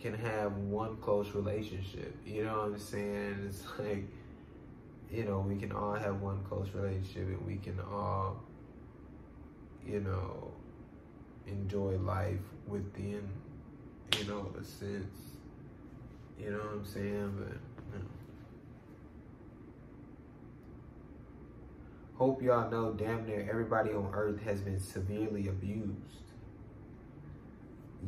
can 0.00 0.14
have 0.14 0.56
one 0.56 0.96
close 0.96 1.34
relationship. 1.34 2.16
You 2.26 2.44
know 2.44 2.58
what 2.58 2.66
I'm 2.66 2.78
saying? 2.78 3.36
It's 3.48 3.64
like, 3.78 4.04
you 5.10 5.24
know, 5.24 5.40
we 5.40 5.56
can 5.56 5.72
all 5.72 5.94
have 5.94 6.20
one 6.22 6.42
close 6.44 6.68
relationship 6.74 7.28
and 7.28 7.46
we 7.46 7.56
can 7.56 7.78
all, 7.80 8.42
you 9.86 10.00
know, 10.00 10.51
enjoy 11.46 11.96
life 11.98 12.40
within, 12.66 13.28
you 14.18 14.24
know, 14.24 14.52
a 14.60 14.64
sense. 14.64 15.36
You 16.38 16.50
know 16.50 16.58
what 16.58 16.72
I'm 16.72 16.84
saying? 16.84 17.34
But, 17.38 17.56
you 17.92 17.98
know. 17.98 18.04
Hope 22.14 22.42
y'all 22.42 22.70
know 22.70 22.92
damn 22.92 23.26
near 23.26 23.46
everybody 23.50 23.90
on 23.90 24.10
earth 24.12 24.40
has 24.42 24.60
been 24.60 24.80
severely 24.80 25.48
abused. 25.48 26.22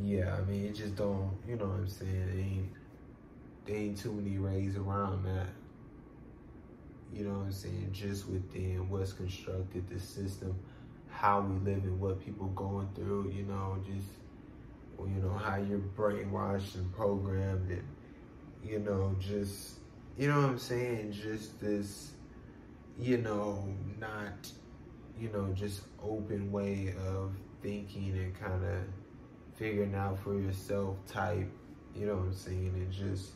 Yeah, 0.02 0.36
I 0.36 0.40
mean, 0.50 0.66
it 0.66 0.74
just 0.74 0.96
don't, 0.96 1.30
you 1.48 1.56
know 1.56 1.66
what 1.66 1.78
I'm 1.78 1.88
saying? 1.88 2.28
It 2.34 2.40
ain't, 2.40 2.72
there 3.64 3.76
ain't 3.76 3.98
too 3.98 4.12
many 4.12 4.38
rays 4.38 4.76
around 4.76 5.24
that. 5.24 5.48
You 7.12 7.24
know 7.24 7.38
what 7.38 7.44
I'm 7.46 7.52
saying? 7.52 7.90
Just 7.92 8.28
within 8.28 8.88
what's 8.90 9.12
constructed, 9.12 9.88
the 9.88 10.00
system, 10.00 10.56
how 11.24 11.40
we 11.40 11.54
live 11.70 11.82
and 11.84 11.98
what 11.98 12.22
people 12.22 12.48
going 12.48 12.86
through, 12.94 13.32
you 13.34 13.44
know, 13.44 13.78
just, 13.86 14.08
you 14.98 15.22
know, 15.22 15.32
how 15.32 15.56
you're 15.56 15.78
brainwashed 15.96 16.74
and 16.74 16.94
programmed 16.94 17.70
and, 17.70 17.88
you 18.62 18.78
know, 18.78 19.16
just, 19.18 19.78
you 20.18 20.28
know 20.28 20.38
what 20.42 20.50
I'm 20.50 20.58
saying? 20.58 21.12
Just 21.12 21.58
this, 21.62 22.10
you 22.98 23.16
know, 23.16 23.66
not, 23.98 24.52
you 25.18 25.30
know, 25.30 25.50
just 25.54 25.80
open 26.02 26.52
way 26.52 26.94
of 27.08 27.32
thinking 27.62 28.10
and 28.18 28.38
kind 28.38 28.62
of 28.62 28.82
figuring 29.56 29.94
out 29.94 30.18
for 30.18 30.38
yourself 30.38 30.94
type, 31.06 31.50
you 31.96 32.06
know 32.06 32.16
what 32.16 32.24
I'm 32.24 32.34
saying? 32.34 32.72
And 32.74 32.92
just, 32.92 33.30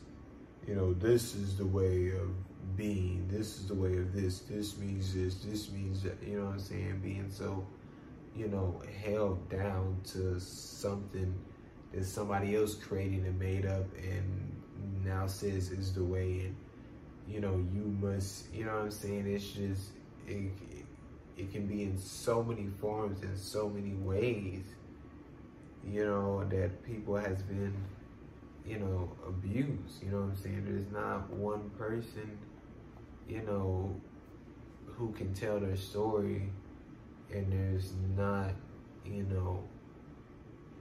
you 0.67 0.75
know, 0.75 0.93
this 0.93 1.33
is 1.33 1.57
the 1.57 1.65
way 1.65 2.11
of 2.11 2.29
being, 2.77 3.27
this 3.31 3.57
is 3.57 3.67
the 3.67 3.73
way 3.73 3.97
of 3.97 4.13
this, 4.13 4.41
this 4.41 4.77
means 4.77 5.15
this, 5.15 5.37
this 5.37 5.71
means 5.71 6.03
that, 6.03 6.21
you 6.21 6.37
know 6.37 6.45
what 6.45 6.53
I'm 6.53 6.59
saying? 6.59 6.99
Being 7.03 7.31
so, 7.31 7.65
you 8.39 8.47
know, 8.47 8.81
held 9.03 9.49
down 9.49 9.99
to 10.05 10.39
something 10.39 11.35
that 11.93 12.05
somebody 12.05 12.55
else 12.55 12.73
created 12.73 13.25
and 13.25 13.37
made 13.37 13.65
up 13.65 13.85
and 13.97 14.55
now 15.03 15.27
says 15.27 15.71
is 15.71 15.93
the 15.93 16.03
way 16.03 16.45
and 16.45 16.55
you 17.27 17.41
know 17.41 17.63
you 17.73 17.83
must 17.99 18.51
you 18.53 18.63
know 18.63 18.75
what 18.75 18.83
i'm 18.83 18.91
saying? 18.91 19.27
It's 19.27 19.47
just 19.51 19.89
it, 20.25 20.51
it 21.35 21.51
can 21.51 21.67
be 21.67 21.83
in 21.83 21.97
so 21.97 22.41
many 22.41 22.67
forms 22.79 23.21
in 23.23 23.35
so 23.35 23.67
many 23.67 23.93
ways 23.95 24.63
you 25.85 26.05
know 26.05 26.45
that 26.49 26.83
people 26.83 27.17
has 27.17 27.41
been 27.41 27.75
you 28.65 28.79
know 28.79 29.11
abused 29.27 30.01
you 30.01 30.11
know 30.11 30.21
what 30.21 30.29
i'm 30.29 30.37
saying? 30.37 30.63
There's 30.65 30.91
not 30.93 31.29
one 31.29 31.69
person 31.71 32.37
you 33.27 33.41
know 33.41 33.99
who 34.85 35.11
can 35.11 35.33
tell 35.33 35.59
their 35.59 35.75
story 35.75 36.49
and 37.33 37.51
there's 37.51 37.93
not 38.17 38.51
you 39.05 39.23
know 39.23 39.63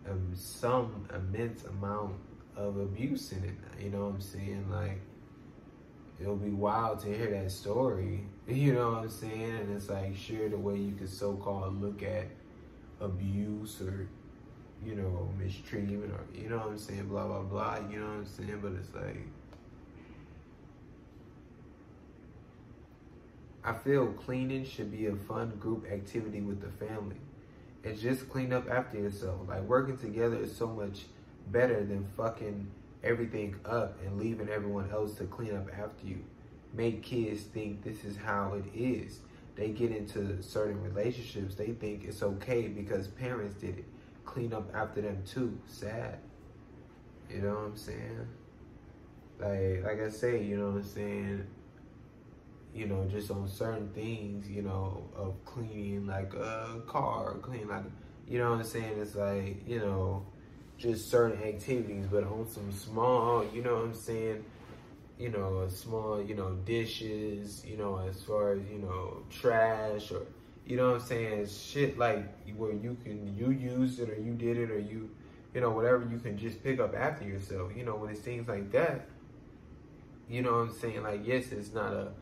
um, 0.08 0.30
some 0.34 1.06
immense 1.14 1.64
amount 1.64 2.14
of 2.56 2.78
abuse 2.78 3.32
in 3.32 3.44
it 3.44 3.82
you 3.82 3.90
know 3.90 4.04
what 4.06 4.14
i'm 4.14 4.20
saying 4.20 4.64
like 4.70 5.00
it'll 6.20 6.36
be 6.36 6.50
wild 6.50 6.98
to 7.00 7.08
hear 7.08 7.30
that 7.30 7.50
story. 7.50 8.20
You 8.48 8.72
know 8.72 8.92
what 8.92 9.02
I'm 9.02 9.10
saying? 9.10 9.56
And 9.60 9.76
it's 9.76 9.90
like, 9.90 10.16
sure, 10.16 10.48
the 10.48 10.56
way 10.56 10.76
you 10.76 10.94
could 10.94 11.10
so 11.10 11.34
called 11.34 11.82
look 11.82 12.02
at 12.02 12.28
abuse 12.98 13.82
or, 13.82 14.08
you 14.82 14.94
know, 14.94 15.28
mistreatment 15.38 16.10
or, 16.12 16.24
you 16.34 16.48
know 16.48 16.56
what 16.56 16.68
I'm 16.68 16.78
saying, 16.78 17.08
blah, 17.08 17.26
blah, 17.26 17.42
blah. 17.42 17.76
You 17.90 18.00
know 18.00 18.06
what 18.06 18.14
I'm 18.14 18.26
saying? 18.26 18.58
But 18.62 18.72
it's 18.72 18.94
like, 18.94 19.20
I 23.64 23.72
feel 23.74 24.06
cleaning 24.06 24.64
should 24.64 24.90
be 24.90 25.06
a 25.06 25.14
fun 25.14 25.50
group 25.58 25.86
activity 25.90 26.40
with 26.40 26.60
the 26.60 26.86
family. 26.86 27.16
And 27.84 27.98
just 27.98 28.28
clean 28.28 28.52
up 28.52 28.68
after 28.70 28.98
yourself. 28.98 29.48
Like, 29.48 29.62
working 29.62 29.96
together 29.96 30.36
is 30.36 30.54
so 30.54 30.66
much 30.66 31.04
better 31.50 31.84
than 31.84 32.06
fucking 32.16 32.70
everything 33.02 33.56
up 33.64 33.98
and 34.04 34.18
leaving 34.18 34.48
everyone 34.48 34.90
else 34.90 35.14
to 35.14 35.24
clean 35.24 35.56
up 35.56 35.68
after 35.70 36.06
you. 36.06 36.18
Make 36.74 37.02
kids 37.02 37.42
think 37.42 37.82
this 37.82 38.04
is 38.04 38.16
how 38.16 38.54
it 38.54 38.78
is. 38.78 39.20
They 39.56 39.70
get 39.70 39.90
into 39.90 40.40
certain 40.42 40.82
relationships, 40.82 41.54
they 41.54 41.72
think 41.72 42.04
it's 42.04 42.22
okay 42.22 42.68
because 42.68 43.08
parents 43.08 43.56
did 43.56 43.78
it. 43.78 43.84
Clean 44.24 44.52
up 44.52 44.72
after 44.74 45.00
them 45.00 45.22
too. 45.26 45.58
Sad. 45.66 46.18
You 47.28 47.42
know 47.42 47.54
what 47.54 47.64
I'm 47.64 47.76
saying? 47.76 48.28
Like 49.40 49.84
like 49.84 50.00
I 50.00 50.10
say, 50.10 50.42
you 50.44 50.56
know 50.58 50.70
what 50.70 50.82
I'm 50.82 50.84
saying? 50.84 51.46
You 52.78 52.86
know, 52.86 53.04
just 53.10 53.30
on 53.30 53.48
certain 53.48 53.88
things, 53.88 54.48
you 54.48 54.62
know, 54.62 55.02
of 55.16 55.34
cleaning 55.44 56.06
like 56.06 56.32
a 56.34 56.80
car, 56.86 57.34
clean 57.42 57.66
like 57.68 57.82
you 58.28 58.38
know 58.38 58.50
what 58.50 58.60
I'm 58.60 58.64
saying? 58.64 58.98
It's 59.00 59.14
like, 59.14 59.66
you 59.66 59.78
know, 59.78 60.26
just 60.76 61.10
certain 61.10 61.42
activities, 61.42 62.06
but 62.10 62.24
on 62.24 62.46
some 62.48 62.70
small, 62.70 63.44
you 63.54 63.62
know 63.62 63.76
what 63.76 63.84
I'm 63.84 63.94
saying? 63.94 64.44
You 65.18 65.30
know, 65.30 65.66
small, 65.68 66.22
you 66.22 66.34
know, 66.34 66.52
dishes, 66.66 67.64
you 67.66 67.76
know, 67.76 67.98
as 67.98 68.22
far 68.22 68.52
as, 68.52 68.60
you 68.70 68.78
know, 68.78 69.22
trash 69.30 70.12
or, 70.12 70.26
you 70.66 70.76
know 70.76 70.92
what 70.92 71.00
I'm 71.00 71.06
saying? 71.06 71.48
Shit 71.48 71.98
like 71.98 72.28
where 72.56 72.72
you 72.72 72.96
can, 73.02 73.34
you 73.36 73.50
use 73.50 73.98
it 73.98 74.10
or 74.10 74.20
you 74.20 74.34
did 74.34 74.58
it 74.58 74.70
or 74.70 74.78
you, 74.78 75.10
you 75.54 75.60
know, 75.62 75.70
whatever 75.70 76.06
you 76.08 76.18
can 76.18 76.36
just 76.36 76.62
pick 76.62 76.78
up 76.78 76.94
after 76.94 77.24
yourself. 77.24 77.72
You 77.74 77.84
know, 77.84 77.96
when 77.96 78.10
it's 78.10 78.20
things 78.20 78.46
like 78.46 78.70
that, 78.72 79.08
you 80.28 80.42
know 80.42 80.52
what 80.52 80.58
I'm 80.58 80.72
saying? 80.74 81.02
Like, 81.02 81.26
yes, 81.26 81.50
it's 81.50 81.72
not 81.72 81.92
a, 81.94 82.12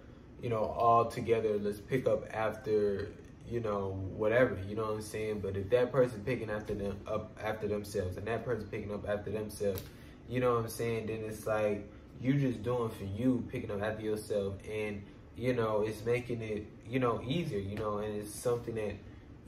you 0.47 0.51
know, 0.51 0.63
all 0.63 1.07
together, 1.07 1.59
let's 1.61 1.81
pick 1.81 2.07
up 2.07 2.23
after 2.33 3.09
you 3.49 3.59
know, 3.59 3.99
whatever, 4.17 4.57
you 4.69 4.77
know 4.77 4.85
what 4.85 4.95
I'm 4.95 5.03
saying? 5.03 5.41
But 5.41 5.57
if 5.57 5.71
that 5.71 5.91
person 5.91 6.23
picking 6.25 6.51
after 6.51 6.73
them 6.73 7.01
up 7.05 7.37
after 7.43 7.67
themselves 7.67 8.17
and 8.17 8.25
that 8.29 8.45
person 8.45 8.69
picking 8.69 8.95
up 8.95 9.09
after 9.09 9.33
themselves, 9.33 9.83
you 10.29 10.39
know 10.39 10.55
what 10.55 10.65
I'm 10.65 10.69
saying? 10.69 11.07
Then 11.07 11.25
it's 11.25 11.49
like 11.49 11.91
you 12.21 12.35
just 12.35 12.63
doing 12.63 12.91
for 12.91 13.03
you, 13.03 13.45
picking 13.51 13.73
up 13.73 13.83
after 13.83 14.05
yourself 14.05 14.55
and 14.71 15.03
you 15.37 15.53
know, 15.53 15.83
it's 15.83 16.05
making 16.05 16.43
it, 16.43 16.65
you 16.89 17.01
know, 17.01 17.21
easier, 17.27 17.59
you 17.59 17.75
know, 17.75 17.99
and 17.99 18.15
it's 18.17 18.33
something 18.33 18.77
that, 18.77 18.95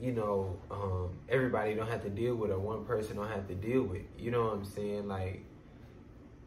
you 0.01 0.11
know, 0.11 0.57
um, 0.69 1.11
everybody 1.29 1.75
don't 1.75 1.89
have 1.89 2.03
to 2.03 2.09
deal 2.09 2.35
with 2.35 2.51
or 2.51 2.59
one 2.59 2.83
person 2.83 3.15
don't 3.15 3.31
have 3.31 3.47
to 3.47 3.55
deal 3.55 3.83
with. 3.83 4.03
You 4.17 4.31
know 4.31 4.43
what 4.43 4.53
I'm 4.53 4.65
saying? 4.65 5.07
Like 5.07 5.45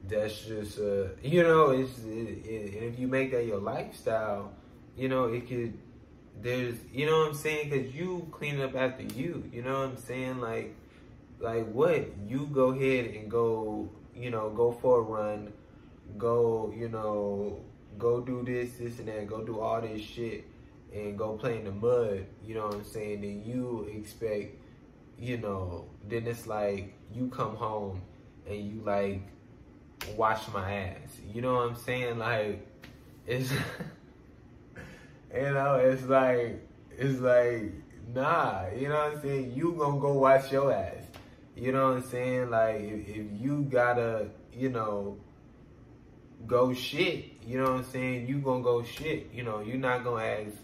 that's 0.09 0.45
just 0.45 0.79
uh 0.79 1.09
you 1.23 1.43
know, 1.43 1.71
it's 1.71 1.99
it, 2.05 2.45
it, 2.47 2.75
and 2.75 2.93
if 2.93 2.99
you 2.99 3.09
make 3.09 3.31
that 3.33 3.47
your 3.47 3.59
lifestyle, 3.59 4.53
you 4.97 5.09
know, 5.09 5.25
it 5.25 5.49
could 5.49 5.79
there's 6.41 6.77
you 6.93 7.07
know 7.07 7.21
what 7.21 7.29
I'm 7.29 7.35
saying? 7.35 7.71
Because 7.71 7.95
you 7.95 8.29
clean 8.33 8.61
up 8.61 8.75
after 8.75 9.03
you 9.03 9.49
you 9.53 9.63
know 9.63 9.81
what 9.81 9.91
I'm 9.91 9.97
saying? 9.97 10.41
Like 10.41 10.75
like 11.41 11.71
what? 11.73 12.07
You 12.27 12.49
go 12.53 12.71
ahead 12.71 13.07
and 13.15 13.31
go 13.31 13.91
you 14.15 14.31
know 14.31 14.51
go 14.51 14.73
for 14.73 14.99
a 14.99 15.03
run 15.03 15.53
go 16.19 16.73
you 16.77 16.89
know 16.89 17.59
go 17.99 18.21
do 18.21 18.43
this 18.45 18.75
this 18.75 18.99
and 18.99 19.09
that 19.09 19.27
go 19.27 19.43
do 19.43 19.61
all 19.61 19.81
this 19.81 20.03
shit 20.03 20.45
and 20.93 21.17
go 21.17 21.33
play 21.33 21.57
in 21.57 21.65
the 21.65 21.73
mud 21.73 22.27
you 22.45 22.55
know 22.55 22.67
what 22.67 22.75
I'm 22.75 22.85
saying? 22.85 23.21
Then 23.23 23.43
you 23.45 23.91
expect 23.95 24.57
you 25.19 25.39
know 25.39 25.87
then 26.09 26.27
it's 26.27 26.47
like 26.47 26.95
you 27.13 27.29
come 27.29 27.57
home 27.57 28.03
and 28.47 28.57
you 28.57 28.83
like 28.85 29.23
wash 30.17 30.49
my 30.53 30.73
ass 30.73 31.19
you 31.33 31.41
know 31.41 31.55
what 31.55 31.71
I'm 31.71 31.77
saying 31.77 32.19
like 32.19 32.67
it's 33.27 33.53
You 35.35 35.55
know, 35.55 35.77
it's 35.77 36.03
like 36.05 36.69
it's 36.91 37.19
like 37.21 37.73
nah. 38.13 38.67
You 38.77 38.89
know 38.89 38.97
what 38.97 39.13
I'm 39.15 39.23
saying? 39.23 39.53
You 39.57 39.75
gonna 39.79 39.99
go 39.99 40.13
wash 40.13 40.53
your 40.53 40.73
ass. 40.73 41.05
You 41.57 41.73
know 41.73 41.89
what 41.89 41.97
I'm 41.99 42.11
saying? 42.11 42.51
Like 42.51 42.81
if, 42.83 43.09
if 43.09 43.27
you 43.41 43.67
gotta, 43.71 44.29
you 44.53 44.69
know, 44.69 45.17
go 46.47 46.75
shit. 46.75 47.43
You 47.47 47.59
know 47.59 47.65
what 47.65 47.73
I'm 47.79 47.85
saying? 47.85 48.29
You 48.29 48.39
gonna 48.39 48.63
go 48.63 48.83
shit. 48.83 49.31
You 49.33 49.45
know, 49.45 49.61
you're 49.61 49.79
not 49.79 50.05
gonna 50.05 50.23
ask, 50.23 50.57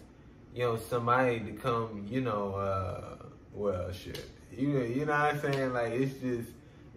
you 0.53 0.63
know, 0.63 0.77
somebody 0.77 1.39
to 1.39 1.51
come. 1.53 2.05
You 2.07 2.21
know, 2.21 2.53
uh, 2.53 3.25
well, 3.53 3.91
shit. 3.91 4.23
You 4.55 4.81
you 4.81 5.05
know 5.05 5.13
what 5.13 5.33
I'm 5.33 5.39
saying? 5.39 5.73
Like 5.73 5.93
it's 5.93 6.13
just, 6.21 6.49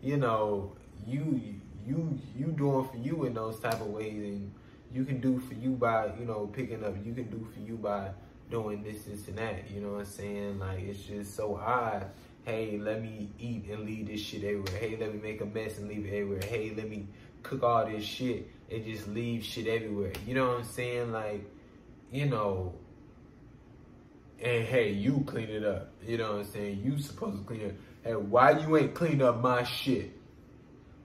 you 0.03 0.19
know, 0.19 0.73
you 1.07 1.41
you 1.87 2.19
you 2.37 2.47
doing 2.47 2.89
for 2.89 2.97
you 2.97 3.25
in 3.25 3.35
those 3.35 3.59
type 3.61 3.81
of 3.81 3.89
ways 3.89 4.13
and 4.13 4.53
you 4.93 5.05
can 5.05 5.21
do 5.21 5.39
for 5.41 5.55
you 5.55 5.71
by, 5.71 6.13
you 6.19 6.27
know, 6.27 6.47
picking 6.47 6.85
up. 6.85 6.95
You 7.05 7.15
can 7.15 7.31
do 7.31 7.47
for 7.53 7.61
you 7.61 7.77
by 7.77 8.11
doing 8.51 8.83
this, 8.83 9.05
this, 9.05 9.27
and 9.29 9.39
that. 9.39 9.71
You 9.71 9.81
know 9.81 9.93
what 9.93 10.01
I'm 10.01 10.07
saying? 10.07 10.59
Like, 10.59 10.81
it's 10.81 11.03
just 11.03 11.35
so 11.35 11.57
odd. 11.57 12.11
Hey, 12.45 12.79
let 12.79 13.01
me 13.01 13.31
eat 13.39 13.67
and 13.71 13.85
leave 13.85 14.09
this 14.09 14.21
shit 14.21 14.45
everywhere. 14.45 14.79
Hey, 14.79 14.97
let 15.01 15.15
me 15.15 15.21
make 15.21 15.41
a 15.41 15.47
mess 15.47 15.79
and 15.79 15.89
leave 15.89 16.05
it 16.05 16.09
everywhere. 16.09 16.43
Hey, 16.43 16.73
let 16.77 16.91
me 16.91 17.07
cook 17.43 17.63
all 17.63 17.87
this 17.87 18.05
shit 18.05 18.51
and 18.71 18.85
just 18.85 19.09
leave 19.09 19.45
shit 19.45 19.67
everywhere. 19.67 20.13
You 20.27 20.35
know 20.35 20.49
what 20.49 20.59
I'm 20.59 20.65
saying? 20.65 21.13
Like, 21.13 21.45
you 22.11 22.27
know, 22.27 22.75
and 24.43 24.65
hey, 24.65 24.91
you 24.91 25.25
clean 25.27 25.49
it 25.49 25.65
up. 25.65 25.93
You 26.07 26.19
know 26.19 26.33
what 26.33 26.41
I'm 26.41 26.53
saying? 26.53 26.83
You 26.85 26.99
supposed 26.99 27.39
to 27.39 27.45
clean 27.45 27.61
it. 27.61 27.77
Hey, 28.03 28.15
why 28.15 28.51
you 28.51 28.77
ain't 28.77 28.95
clean 28.95 29.23
up 29.23 29.41
my 29.41 29.63
shit? 29.63 30.11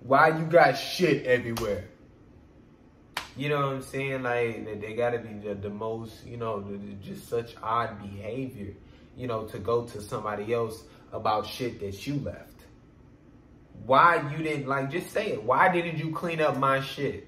Why 0.07 0.29
you 0.29 0.45
got 0.45 0.75
shit 0.75 1.25
everywhere? 1.25 1.83
You 3.35 3.49
know 3.49 3.57
what 3.57 3.75
I'm 3.75 3.81
saying? 3.81 4.23
Like 4.23 4.79
they 4.79 4.93
gotta 4.93 5.19
be 5.19 5.33
the, 5.45 5.53
the 5.53 5.69
most, 5.69 6.25
you 6.25 6.37
know, 6.37 6.65
just 7.03 7.27
such 7.27 7.55
odd 7.61 8.01
behavior, 8.01 8.73
you 9.17 9.27
know, 9.27 9.43
to 9.47 9.59
go 9.59 9.83
to 9.83 10.01
somebody 10.01 10.53
else 10.53 10.81
about 11.11 11.45
shit 11.45 11.81
that 11.81 12.07
you 12.07 12.15
left. 12.21 12.53
Why 13.85 14.31
you 14.31 14.41
didn't 14.41 14.67
like 14.67 14.91
just 14.91 15.11
say 15.11 15.33
it? 15.33 15.43
Why 15.43 15.69
didn't 15.69 15.97
you 15.97 16.13
clean 16.13 16.39
up 16.39 16.55
my 16.55 16.79
shit? 16.79 17.27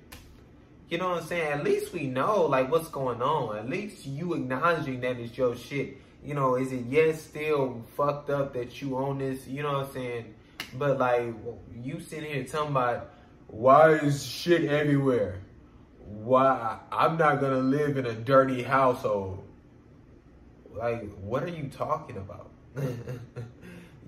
You 0.88 1.00
know 1.00 1.10
what 1.10 1.24
I'm 1.24 1.28
saying? 1.28 1.52
At 1.52 1.66
least 1.66 1.92
we 1.92 2.08
know 2.08 2.46
like 2.46 2.72
what's 2.72 2.88
going 2.88 3.22
on. 3.22 3.58
At 3.58 3.70
least 3.70 4.06
you 4.06 4.36
acknowledging 4.36 5.02
that 5.02 5.18
it's 5.18 5.38
your 5.38 5.58
shit. 5.58 5.98
You 6.24 6.34
know, 6.34 6.56
is 6.56 6.72
it 6.72 6.86
yes 6.88 7.24
still 7.24 7.84
fucked 7.98 8.30
up 8.30 8.54
that 8.54 8.82
you 8.82 8.98
own 8.98 9.18
this? 9.18 9.46
You 9.48 9.64
know 9.64 9.74
what 9.74 9.88
I'm 9.88 9.94
saying? 9.94 10.36
But 10.78 11.00
like 11.00 11.34
you 11.82 12.00
sitting 12.00 12.32
here 12.32 12.44
talking 12.44 12.72
about 12.72 13.12
why 13.48 13.94
is 13.94 14.26
shit 14.26 14.66
everywhere? 14.66 15.40
Why 16.00 16.80
I'm 16.92 17.18
not 17.18 17.40
gonna 17.42 17.60
live 17.60 17.98
in 17.98 18.06
a 18.06 18.14
dirty 18.14 18.64
household. 18.64 19.44
Like, 20.72 21.10
what 21.18 21.44
are 21.44 21.50
you 21.50 21.70
talking 21.70 22.18
about? 22.18 22.52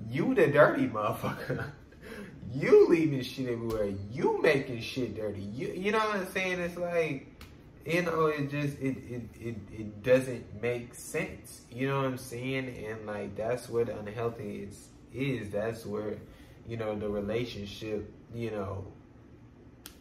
you 0.09 0.33
the 0.35 0.47
dirty 0.47 0.87
motherfucker. 0.87 1.71
you 2.53 2.87
leaving 2.87 3.23
shit 3.23 3.49
everywhere. 3.49 3.93
You 4.11 4.41
making 4.41 4.81
shit 4.81 5.15
dirty. 5.15 5.41
You 5.41 5.73
you 5.75 5.91
know 5.91 5.99
what 5.99 6.17
I'm 6.17 6.27
saying? 6.31 6.59
It's 6.59 6.77
like 6.77 7.27
you 7.85 8.03
know, 8.03 8.27
it 8.27 8.49
just 8.51 8.77
it 8.79 8.97
it 9.09 9.21
it, 9.39 9.55
it 9.71 10.03
doesn't 10.03 10.61
make 10.61 10.93
sense. 10.93 11.61
You 11.71 11.89
know 11.89 11.97
what 11.97 12.05
I'm 12.05 12.17
saying? 12.17 12.85
And 12.87 13.05
like 13.07 13.35
that's 13.35 13.69
what 13.69 13.89
unhealthy 13.89 14.67
is 14.69 14.87
is. 15.13 15.49
That's 15.51 15.85
where, 15.85 16.17
you 16.67 16.77
know, 16.77 16.97
the 16.97 17.09
relationship, 17.09 18.11
you 18.33 18.51
know, 18.51 18.85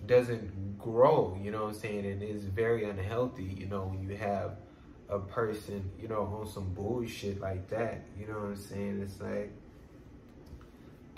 doesn't 0.07 0.79
grow, 0.79 1.39
you 1.43 1.51
know 1.51 1.65
what 1.65 1.75
I'm 1.75 1.81
saying? 1.81 2.07
And 2.07 2.23
it's 2.23 2.45
very 2.45 2.89
unhealthy, 2.89 3.45
you 3.45 3.67
know, 3.67 3.85
when 3.85 4.09
you 4.09 4.17
have 4.17 4.57
a 5.09 5.19
person, 5.19 5.91
you 6.01 6.09
know, 6.09 6.23
on 6.41 6.49
some 6.49 6.73
bullshit 6.73 7.41
like 7.41 7.69
that. 7.69 8.03
You 8.19 8.27
know 8.27 8.35
what 8.35 8.49
I'm 8.49 8.57
saying? 8.57 9.01
It's 9.03 9.21
like 9.21 9.53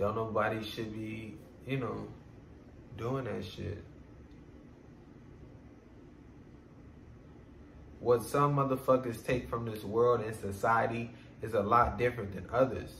don't 0.02 0.16
nobody 0.16 0.64
should 0.64 0.92
be, 0.92 1.34
you 1.66 1.76
know, 1.76 2.08
doing 2.96 3.24
that 3.24 3.44
shit. 3.44 3.84
What 8.00 8.24
some 8.24 8.56
motherfuckers 8.56 9.24
take 9.24 9.48
from 9.48 9.64
this 9.64 9.84
world 9.84 10.22
and 10.22 10.34
society 10.34 11.12
is 11.40 11.54
a 11.54 11.60
lot 11.60 11.98
different 11.98 12.34
than 12.34 12.46
others. 12.52 12.90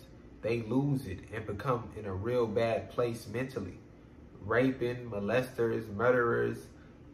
They 0.42 0.62
lose 0.62 1.06
it 1.06 1.20
and 1.32 1.46
become 1.46 1.88
in 1.96 2.04
a 2.04 2.12
real 2.12 2.46
bad 2.46 2.90
place 2.90 3.26
mentally. 3.28 3.78
Raping, 4.44 5.08
molesters, 5.08 5.88
murderers, 5.94 6.58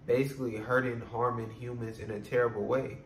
basically 0.07 0.57
hurting, 0.57 1.03
harming 1.13 1.51
humans 1.51 1.99
in 1.99 2.11
a 2.11 2.21
terrible 2.21 2.65
way. 2.65 2.97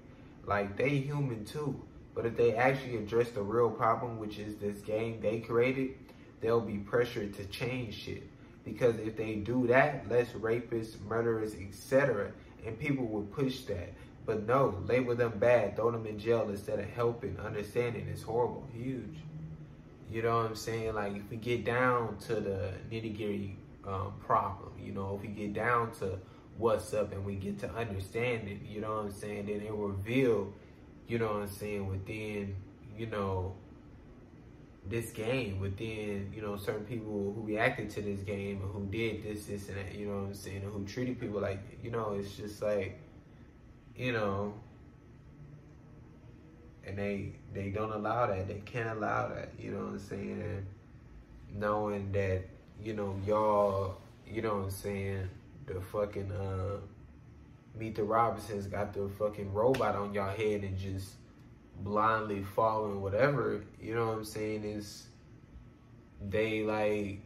Like 0.47 0.76
they 0.76 0.91
human 0.91 1.45
too. 1.45 1.83
But 2.14 2.26
if 2.26 2.37
they 2.37 2.55
actually 2.55 2.97
address 2.97 3.31
the 3.31 3.43
real 3.43 3.71
problem, 3.71 4.19
which 4.19 4.38
is 4.38 4.57
this 4.57 4.79
game 4.79 5.21
they 5.21 5.41
created, 5.41 5.95
they'll 6.41 6.61
be 6.61 6.79
pressured 6.79 7.35
to 7.35 7.45
change 7.47 7.95
shit. 7.95 8.23
Because 8.64 8.97
if 8.99 9.17
they 9.17 9.37
do 9.37 9.67
that, 9.67 10.09
less 10.09 10.29
rapists, 10.29 11.00
murderers, 11.09 11.55
etc., 11.55 12.31
and 12.64 12.79
people 12.79 13.07
will 13.07 13.25
push 13.25 13.62
that. 13.62 13.93
But 14.25 14.47
no, 14.47 14.81
label 14.87 15.17
them 15.17 15.33
bad, 15.38 15.75
throw 15.75 15.91
them 15.91 16.07
in 16.07 16.19
jail 16.19 16.49
instead 16.49 16.79
of 16.79 16.88
helping, 16.91 17.41
understanding. 17.41 18.07
It's 18.09 18.23
horrible, 18.23 18.69
huge. 18.73 19.17
You 20.12 20.21
know 20.21 20.37
what 20.37 20.47
I'm 20.50 20.57
saying? 20.57 20.95
Like 20.95 21.16
if 21.16 21.31
we 21.31 21.38
get 21.38 21.64
down 21.64 22.19
to 22.26 22.35
the 22.35 22.75
nitty 22.90 23.16
gritty 23.16 23.57
um, 23.87 24.12
problem, 24.21 24.73
you 24.78 24.92
know, 24.92 25.16
if 25.16 25.23
we 25.23 25.28
get 25.28 25.54
down 25.54 25.90
to 26.00 26.19
what's 26.58 26.93
up 26.93 27.13
and 27.13 27.25
we 27.25 27.36
get 27.36 27.58
to 27.60 27.71
understand 27.71 28.47
it, 28.47 28.58
you 28.63 28.82
know 28.82 28.91
what 28.91 29.04
I'm 29.06 29.10
saying? 29.10 29.47
Then 29.47 29.63
it 29.63 29.75
will 29.75 29.89
reveal, 29.89 30.52
you 31.08 31.19
know 31.19 31.28
what 31.28 31.43
I'm 31.45 31.49
saying, 31.49 31.89
within, 31.89 32.54
you 32.95 33.06
know, 33.06 33.54
this 34.86 35.10
game 35.13 35.60
within, 35.60 36.30
you 36.34 36.43
know, 36.43 36.58
certain 36.58 36.84
people 36.84 37.32
who 37.34 37.43
reacted 37.47 37.89
to 37.91 38.02
this 38.02 38.21
game 38.21 38.60
and 38.60 38.71
who 38.71 38.84
did 38.91 39.23
this, 39.23 39.47
this, 39.47 39.69
and 39.69 39.78
that, 39.78 39.95
you 39.95 40.08
know 40.08 40.17
what 40.17 40.26
I'm 40.26 40.34
saying, 40.34 40.63
and 40.63 40.73
who 40.73 40.84
treated 40.84 41.19
people 41.21 41.41
like, 41.41 41.60
you 41.82 41.91
know, 41.91 42.17
it's 42.19 42.36
just 42.36 42.60
like, 42.60 43.00
you 43.97 44.13
know, 44.13 44.52
and 46.86 46.97
they 46.97 47.32
they 47.52 47.71
don't 47.71 47.92
allow 47.92 48.26
that. 48.26 48.49
They 48.49 48.60
can't 48.64 48.90
allow 48.90 49.28
that. 49.28 49.50
You 49.58 49.73
know 49.73 49.78
what 49.78 49.92
I'm 49.92 49.99
saying? 49.99 50.66
Knowing 51.54 52.12
that, 52.12 52.42
you 52.82 52.95
know, 52.95 53.14
y'all, 53.26 53.97
you 54.26 54.42
know 54.42 54.56
what 54.56 54.64
I'm 54.64 54.71
saying, 54.71 55.28
the 55.66 55.80
fucking 55.80 56.32
uh 56.32 56.78
Meet 57.75 57.95
the 57.95 58.04
Robinsons 58.04 58.66
got 58.66 58.92
the 58.92 59.08
fucking 59.18 59.50
robot 59.52 59.97
on 59.97 60.12
y'all 60.12 60.36
head 60.36 60.62
and 60.62 60.76
just 60.76 61.12
blindly 61.80 62.42
following 62.54 63.00
whatever, 63.00 63.62
you 63.80 63.95
know 63.95 64.08
what 64.08 64.18
I'm 64.18 64.25
saying, 64.25 64.64
is 64.64 65.06
they 66.21 66.62
like 66.62 67.23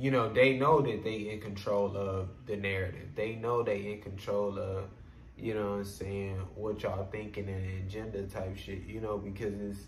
you 0.00 0.10
know, 0.10 0.32
they 0.32 0.56
know 0.56 0.80
that 0.80 1.04
they 1.04 1.30
in 1.30 1.40
control 1.40 1.94
of 1.94 2.28
the 2.46 2.56
narrative. 2.56 3.08
They 3.14 3.34
know 3.34 3.62
they 3.62 3.92
in 3.92 4.00
control 4.00 4.58
of, 4.58 4.84
you 5.40 5.54
know 5.54 5.70
what 5.70 5.76
I'm 5.78 5.84
saying, 5.84 6.36
what 6.54 6.82
y'all 6.82 7.06
thinking 7.10 7.48
and 7.48 7.86
agenda 7.86 8.22
type 8.24 8.56
shit, 8.56 8.82
you 8.86 9.00
know, 9.00 9.18
because 9.18 9.54
it's 9.60 9.80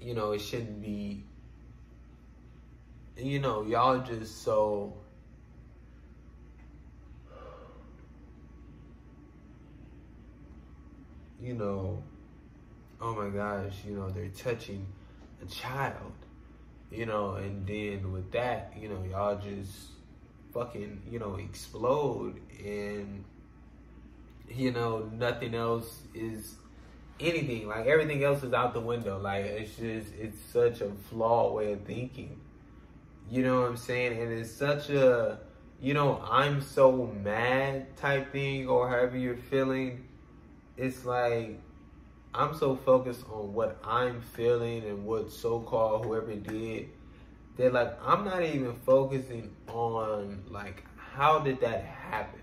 you 0.00 0.14
know, 0.14 0.32
it 0.32 0.40
shouldn't 0.40 0.80
be 0.80 1.24
you 3.16 3.38
know, 3.38 3.62
y'all 3.62 4.00
just 4.00 4.42
so 4.42 4.94
you 11.42 11.54
know, 11.54 12.02
oh 13.00 13.14
my 13.14 13.28
gosh, 13.28 13.72
you 13.86 13.96
know, 13.96 14.10
they're 14.10 14.28
touching 14.28 14.86
a 15.42 15.46
child, 15.46 16.12
you 16.90 17.06
know, 17.06 17.34
and 17.34 17.66
then 17.66 18.12
with 18.12 18.30
that, 18.32 18.72
you 18.78 18.88
know, 18.88 19.02
y'all 19.10 19.36
just 19.38 19.88
fucking, 20.52 21.02
you 21.10 21.18
know, 21.18 21.36
explode 21.36 22.40
and, 22.64 23.24
you 24.50 24.72
know, 24.72 25.10
nothing 25.12 25.54
else 25.54 26.02
is 26.14 26.56
anything. 27.18 27.68
Like 27.68 27.86
everything 27.86 28.24
else 28.24 28.42
is 28.42 28.52
out 28.52 28.74
the 28.74 28.80
window. 28.80 29.18
Like 29.18 29.44
it's 29.44 29.76
just, 29.76 30.14
it's 30.18 30.38
such 30.52 30.80
a 30.80 30.90
flawed 31.08 31.54
way 31.54 31.72
of 31.72 31.82
thinking. 31.82 32.40
You 33.30 33.44
know 33.44 33.60
what 33.60 33.70
I'm 33.70 33.76
saying? 33.76 34.20
And 34.20 34.32
it's 34.32 34.50
such 34.50 34.90
a, 34.90 35.38
you 35.80 35.94
know, 35.94 36.22
I'm 36.28 36.60
so 36.60 37.14
mad 37.22 37.96
type 37.96 38.32
thing 38.32 38.68
or 38.68 38.88
however 38.88 39.16
you're 39.16 39.36
feeling 39.36 40.06
it's 40.80 41.04
like 41.04 41.60
I'm 42.32 42.56
so 42.56 42.74
focused 42.74 43.24
on 43.30 43.52
what 43.52 43.78
I'm 43.84 44.22
feeling 44.22 44.84
and 44.84 45.04
what 45.04 45.30
so-called 45.30 46.06
whoever 46.06 46.34
did 46.34 46.88
that 47.56 47.72
like 47.74 47.98
I'm 48.04 48.24
not 48.24 48.42
even 48.42 48.74
focusing 48.86 49.54
on 49.68 50.42
like 50.48 50.84
how 50.96 51.38
did 51.38 51.60
that 51.60 51.84
happen? 51.84 52.39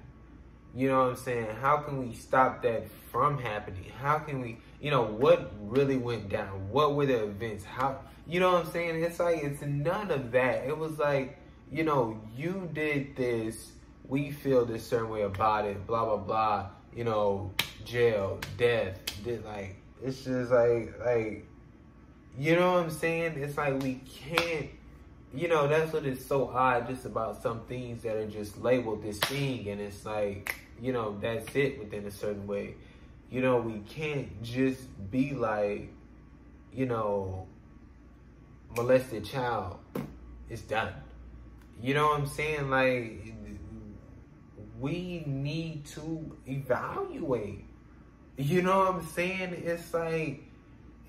You 0.78 0.90
know 0.90 1.00
what 1.00 1.10
I'm 1.10 1.16
saying? 1.16 1.48
How 1.60 1.78
can 1.78 2.08
we 2.08 2.14
stop 2.14 2.62
that 2.62 2.86
from 3.12 3.40
happening? 3.40 3.92
How 4.00 4.20
can 4.20 4.42
we, 4.42 4.60
you 4.80 4.92
know, 4.92 5.04
what 5.04 5.52
really 5.60 5.98
went 5.98 6.30
down? 6.30 6.70
What 6.70 6.96
were 6.96 7.08
the 7.08 7.24
events? 7.24 7.66
How, 7.66 8.00
you 8.28 8.40
know 8.40 8.54
what 8.54 8.66
I'm 8.66 8.72
saying? 8.72 9.04
It's 9.04 9.20
like, 9.20 9.44
it's 9.44 9.62
none 9.62 10.12
of 10.12 10.32
that. 10.32 10.66
It 10.68 10.78
was 10.78 11.00
like, 11.00 11.40
you 11.72 11.84
know, 11.84 12.22
you 12.36 12.70
did 12.74 13.16
this, 13.16 13.72
we 14.08 14.32
feel 14.32 14.66
this 14.66 14.88
certain 14.88 15.10
way 15.10 15.24
about 15.24 15.66
it, 15.66 15.86
blah, 15.88 16.06
blah, 16.06 16.18
blah 16.18 16.70
you 16.98 17.04
know, 17.04 17.52
jail, 17.86 18.40
death, 18.58 18.98
did 19.24 19.46
like 19.46 19.76
it's 20.04 20.24
just 20.24 20.52
like 20.52 21.00
like 21.06 21.46
you 22.38 22.56
know 22.56 22.74
what 22.74 22.84
I'm 22.86 22.90
saying? 22.90 23.34
It's 23.38 23.56
like 23.56 23.82
we 23.84 24.02
can't 24.24 24.70
you 25.34 25.48
know, 25.48 25.68
that's 25.68 25.94
what 25.94 26.06
is 26.06 26.26
so 26.26 26.50
odd 26.50 26.88
just 26.88 27.06
about 27.06 27.44
some 27.44 27.62
things 27.66 28.02
that 28.02 28.16
are 28.16 28.28
just 28.28 28.60
labeled 28.64 29.04
this 29.04 29.20
thing 29.20 29.68
and 29.68 29.80
it's 29.80 30.06
like, 30.06 30.56
you 30.82 30.94
know, 30.94 31.18
that's 31.20 31.56
it 31.56 31.80
within 31.80 32.06
a 32.06 32.12
certain 32.12 32.48
way. 32.48 32.76
You 33.30 33.42
know, 33.42 33.58
we 33.58 33.80
can't 33.80 34.42
just 34.44 34.82
be 35.12 35.34
like, 35.34 35.94
you 36.72 36.86
know, 36.86 37.48
molested 38.76 39.26
child. 39.26 39.80
It's 40.50 40.62
done. 40.62 40.94
You 41.82 41.94
know 41.94 42.08
what 42.08 42.22
I'm 42.22 42.28
saying? 42.28 42.70
Like 42.70 43.34
we 44.80 45.24
need 45.26 45.86
to 45.86 46.38
evaluate. 46.46 47.66
You 48.38 48.62
know 48.62 48.80
what 48.80 48.96
I'm 48.96 49.08
saying? 49.08 49.64
It's 49.66 49.94
like, 49.94 50.44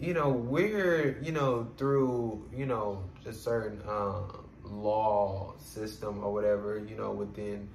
you 0.00 0.14
know, 0.14 0.30
we're, 0.30 1.18
you 1.22 1.32
know, 1.32 1.68
through, 1.76 2.48
you 2.54 2.66
know, 2.66 3.04
just 3.22 3.44
certain 3.44 3.82
um, 3.88 4.46
law 4.64 5.54
system 5.58 6.24
or 6.24 6.32
whatever, 6.32 6.78
you 6.78 6.96
know, 6.96 7.10
within, 7.10 7.68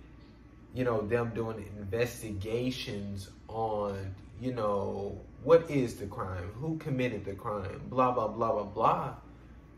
you 0.73 0.83
know, 0.83 1.01
them 1.01 1.31
doing 1.36 1.69
investigations 1.79 3.29
on, 3.47 4.15
you 4.41 4.53
know, 4.53 5.19
what 5.43 5.69
is 5.69 5.95
the 5.95 6.07
crime, 6.07 6.51
who 6.55 6.77
committed 6.77 7.25
the 7.25 7.33
crime, 7.33 7.81
blah, 7.89 8.12
blah, 8.12 8.27
blah, 8.27 8.51
blah, 8.51 8.63
blah. 8.63 9.13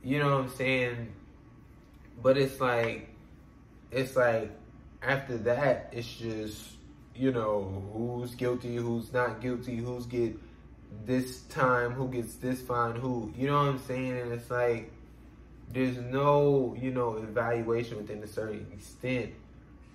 You 0.04 0.20
know 0.20 0.36
what 0.36 0.46
I'm 0.46 0.50
saying? 0.50 1.12
But 2.22 2.38
it's 2.38 2.62
like, 2.62 3.10
it's 3.92 4.16
like, 4.16 4.52
after 5.02 5.38
that, 5.40 5.90
it's 5.92 6.08
just, 6.08 6.68
you 7.16 7.32
know, 7.32 7.84
who's 7.94 8.36
guilty, 8.36 8.78
who's 8.78 9.12
not 9.12 9.42
guilty, 9.42 9.76
who's 9.76 10.06
get 10.06 10.38
this 11.06 11.42
time, 11.44 11.92
who 11.92 12.08
gets 12.08 12.36
this 12.36 12.62
fine, 12.62 12.96
who, 12.96 13.34
you 13.36 13.48
know 13.48 13.58
what 13.58 13.68
I'm 13.70 13.80
saying? 13.80 14.18
And 14.18 14.32
it's 14.32 14.50
like, 14.50 14.92
there's 15.74 15.98
no, 15.98 16.76
you 16.80 16.92
know, 16.92 17.18
evaluation 17.18 17.98
within 17.98 18.24
a 18.24 18.28
certain 18.28 18.66
extent 18.72 19.32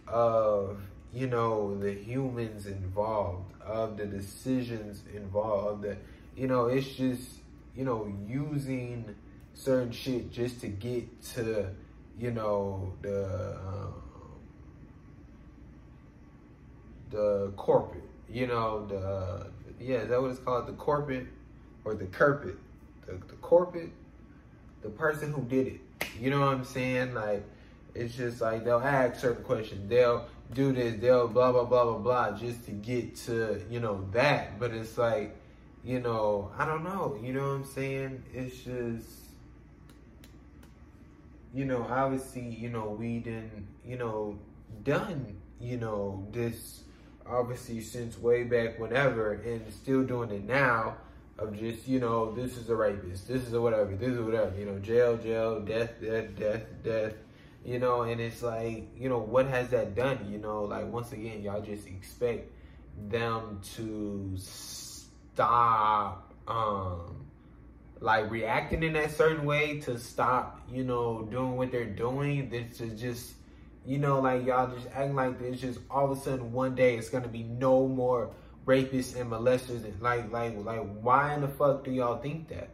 of, 0.06 0.78
you 1.12 1.26
know, 1.26 1.76
the 1.78 1.92
humans 1.92 2.66
involved, 2.66 3.52
of 3.64 3.96
the 3.96 4.06
decisions 4.06 5.02
involved, 5.14 5.82
that, 5.82 5.98
you 6.36 6.46
know, 6.46 6.66
it's 6.66 6.88
just, 6.88 7.28
you 7.76 7.84
know, 7.84 8.12
using 8.26 9.14
certain 9.54 9.92
shit 9.92 10.32
just 10.32 10.60
to 10.60 10.68
get 10.68 11.22
to, 11.34 11.68
you 12.18 12.30
know, 12.30 12.92
the, 13.02 13.58
um, 13.66 13.94
the 17.10 17.52
corporate, 17.56 18.04
you 18.28 18.46
know, 18.46 18.86
the, 18.86 19.50
yeah, 19.80 19.98
is 19.98 20.08
that 20.08 20.20
what 20.20 20.30
it's 20.30 20.40
called? 20.40 20.66
The 20.68 20.72
corporate 20.72 21.26
or 21.84 21.94
the 21.94 22.06
carpet? 22.06 22.56
The, 23.06 23.12
the 23.12 23.36
corporate 23.40 23.90
the 24.82 24.88
person 24.88 25.32
who 25.32 25.42
did 25.42 25.66
it. 25.66 25.80
You 26.18 26.30
know 26.30 26.40
what 26.40 26.48
I'm 26.48 26.64
saying? 26.64 27.14
Like, 27.14 27.44
it's 27.94 28.14
just 28.14 28.40
like 28.40 28.64
they'll 28.64 28.78
ask 28.78 29.20
certain 29.20 29.44
questions. 29.44 29.88
They'll 29.88 30.26
do 30.52 30.72
this. 30.72 31.00
They'll 31.00 31.28
blah 31.28 31.52
blah 31.52 31.64
blah 31.64 31.84
blah 31.84 31.98
blah 31.98 32.30
just 32.32 32.64
to 32.66 32.72
get 32.72 33.16
to 33.26 33.60
you 33.70 33.80
know 33.80 34.06
that. 34.12 34.58
But 34.58 34.72
it's 34.72 34.98
like, 34.98 35.36
you 35.84 36.00
know, 36.00 36.50
I 36.58 36.64
don't 36.64 36.84
know. 36.84 37.18
You 37.22 37.32
know 37.32 37.40
what 37.42 37.54
I'm 37.54 37.64
saying? 37.64 38.22
It's 38.32 38.56
just, 38.56 39.08
you 41.54 41.64
know, 41.64 41.86
obviously, 41.88 42.48
you 42.48 42.68
know, 42.68 42.96
we 42.98 43.18
didn't, 43.18 43.66
you 43.84 43.96
know, 43.96 44.38
done, 44.84 45.36
you 45.60 45.76
know, 45.76 46.26
this 46.32 46.82
obviously 47.26 47.80
since 47.80 48.18
way 48.18 48.44
back 48.44 48.78
whenever, 48.78 49.34
and 49.34 49.72
still 49.72 50.02
doing 50.02 50.30
it 50.30 50.44
now 50.44 50.96
of 51.38 51.56
just, 51.58 51.88
you 51.88 52.00
know, 52.00 52.32
this 52.34 52.56
is 52.56 52.68
a 52.68 52.74
rapist, 52.74 53.28
this 53.28 53.42
is 53.42 53.52
a 53.52 53.60
whatever, 53.60 53.94
this 53.96 54.10
is 54.10 54.20
whatever, 54.20 54.52
you 54.58 54.66
know, 54.66 54.78
jail, 54.80 55.16
jail, 55.16 55.60
death, 55.60 55.92
death, 56.00 56.36
death, 56.36 56.62
death, 56.84 57.14
you 57.64 57.78
know, 57.78 58.02
and 58.02 58.20
it's 58.20 58.42
like, 58.42 58.88
you 58.96 59.08
know, 59.08 59.18
what 59.18 59.46
has 59.46 59.68
that 59.70 59.94
done? 59.94 60.18
You 60.30 60.38
know, 60.38 60.64
like 60.64 60.86
once 60.86 61.12
again, 61.12 61.42
y'all 61.42 61.60
just 61.60 61.86
expect 61.86 62.50
them 63.08 63.60
to 63.76 64.34
stop 64.36 66.34
um 66.48 67.26
like 68.00 68.30
reacting 68.30 68.82
in 68.82 68.94
that 68.94 69.10
certain 69.10 69.44
way 69.44 69.78
to 69.80 69.98
stop, 69.98 70.60
you 70.70 70.84
know, 70.84 71.28
doing 71.30 71.56
what 71.56 71.70
they're 71.70 71.84
doing. 71.84 72.48
This 72.48 72.80
is 72.80 73.00
just 73.00 73.34
you 73.86 73.98
know, 73.98 74.20
like 74.20 74.46
y'all 74.46 74.74
just 74.74 74.88
acting 74.94 75.14
like 75.14 75.38
there's 75.38 75.60
just 75.60 75.80
all 75.90 76.10
of 76.10 76.18
a 76.18 76.20
sudden 76.20 76.52
one 76.52 76.74
day 76.74 76.96
it's 76.96 77.08
gonna 77.08 77.28
be 77.28 77.42
no 77.42 77.86
more 77.86 78.30
rapists 78.66 79.18
and 79.18 79.30
molesters 79.30 79.84
like 80.00 80.30
like 80.30 80.54
like 80.64 80.80
why 81.00 81.34
in 81.34 81.40
the 81.40 81.48
fuck 81.48 81.84
do 81.84 81.90
y'all 81.90 82.18
think 82.18 82.48
that? 82.48 82.70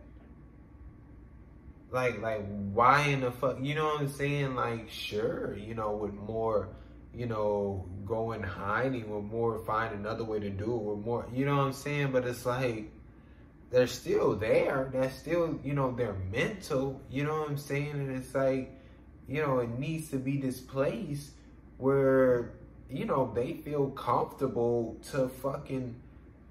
Like 1.91 2.21
like 2.21 2.45
why 2.73 3.03
in 3.03 3.21
the 3.21 3.31
fuck 3.31 3.59
you 3.61 3.75
know 3.75 3.87
what 3.87 4.01
I'm 4.03 4.09
saying? 4.09 4.55
Like 4.55 4.91
sure, 4.91 5.57
you 5.57 5.75
know, 5.75 5.93
with 5.93 6.15
more, 6.15 6.69
you 7.15 7.27
know, 7.27 7.89
going 8.05 8.43
hiding 8.43 9.09
with 9.09 9.25
more 9.25 9.59
find 9.65 9.95
another 9.95 10.25
way 10.25 10.41
to 10.41 10.51
do 10.51 10.75
it 10.75 10.83
with 10.83 11.05
more 11.05 11.27
you 11.33 11.45
know 11.45 11.57
what 11.57 11.67
I'm 11.67 11.73
saying? 11.73 12.13
But 12.13 12.27
it's 12.27 12.45
like 12.45 12.91
they're 13.71 13.87
still 13.87 14.37
there. 14.37 14.91
That's 14.93 15.17
still, 15.17 15.59
you 15.63 15.75
know, 15.75 15.95
they're 15.97 16.17
mental, 16.33 17.01
you 17.11 17.25
know 17.25 17.41
what 17.41 17.51
I'm 17.51 17.59
saying? 17.59 17.91
And 17.91 18.17
it's 18.17 18.35
like, 18.35 18.81
you 19.29 19.43
know, 19.43 19.59
it 19.59 19.71
needs 19.79 20.11
to 20.11 20.19
be 20.19 20.39
this 20.39 20.61
place 20.61 21.33
where 21.79 22.53
you 22.91 23.05
know, 23.05 23.33
they 23.35 23.55
feel 23.55 23.91
comfortable 23.91 24.97
to 25.11 25.29
fucking, 25.29 25.97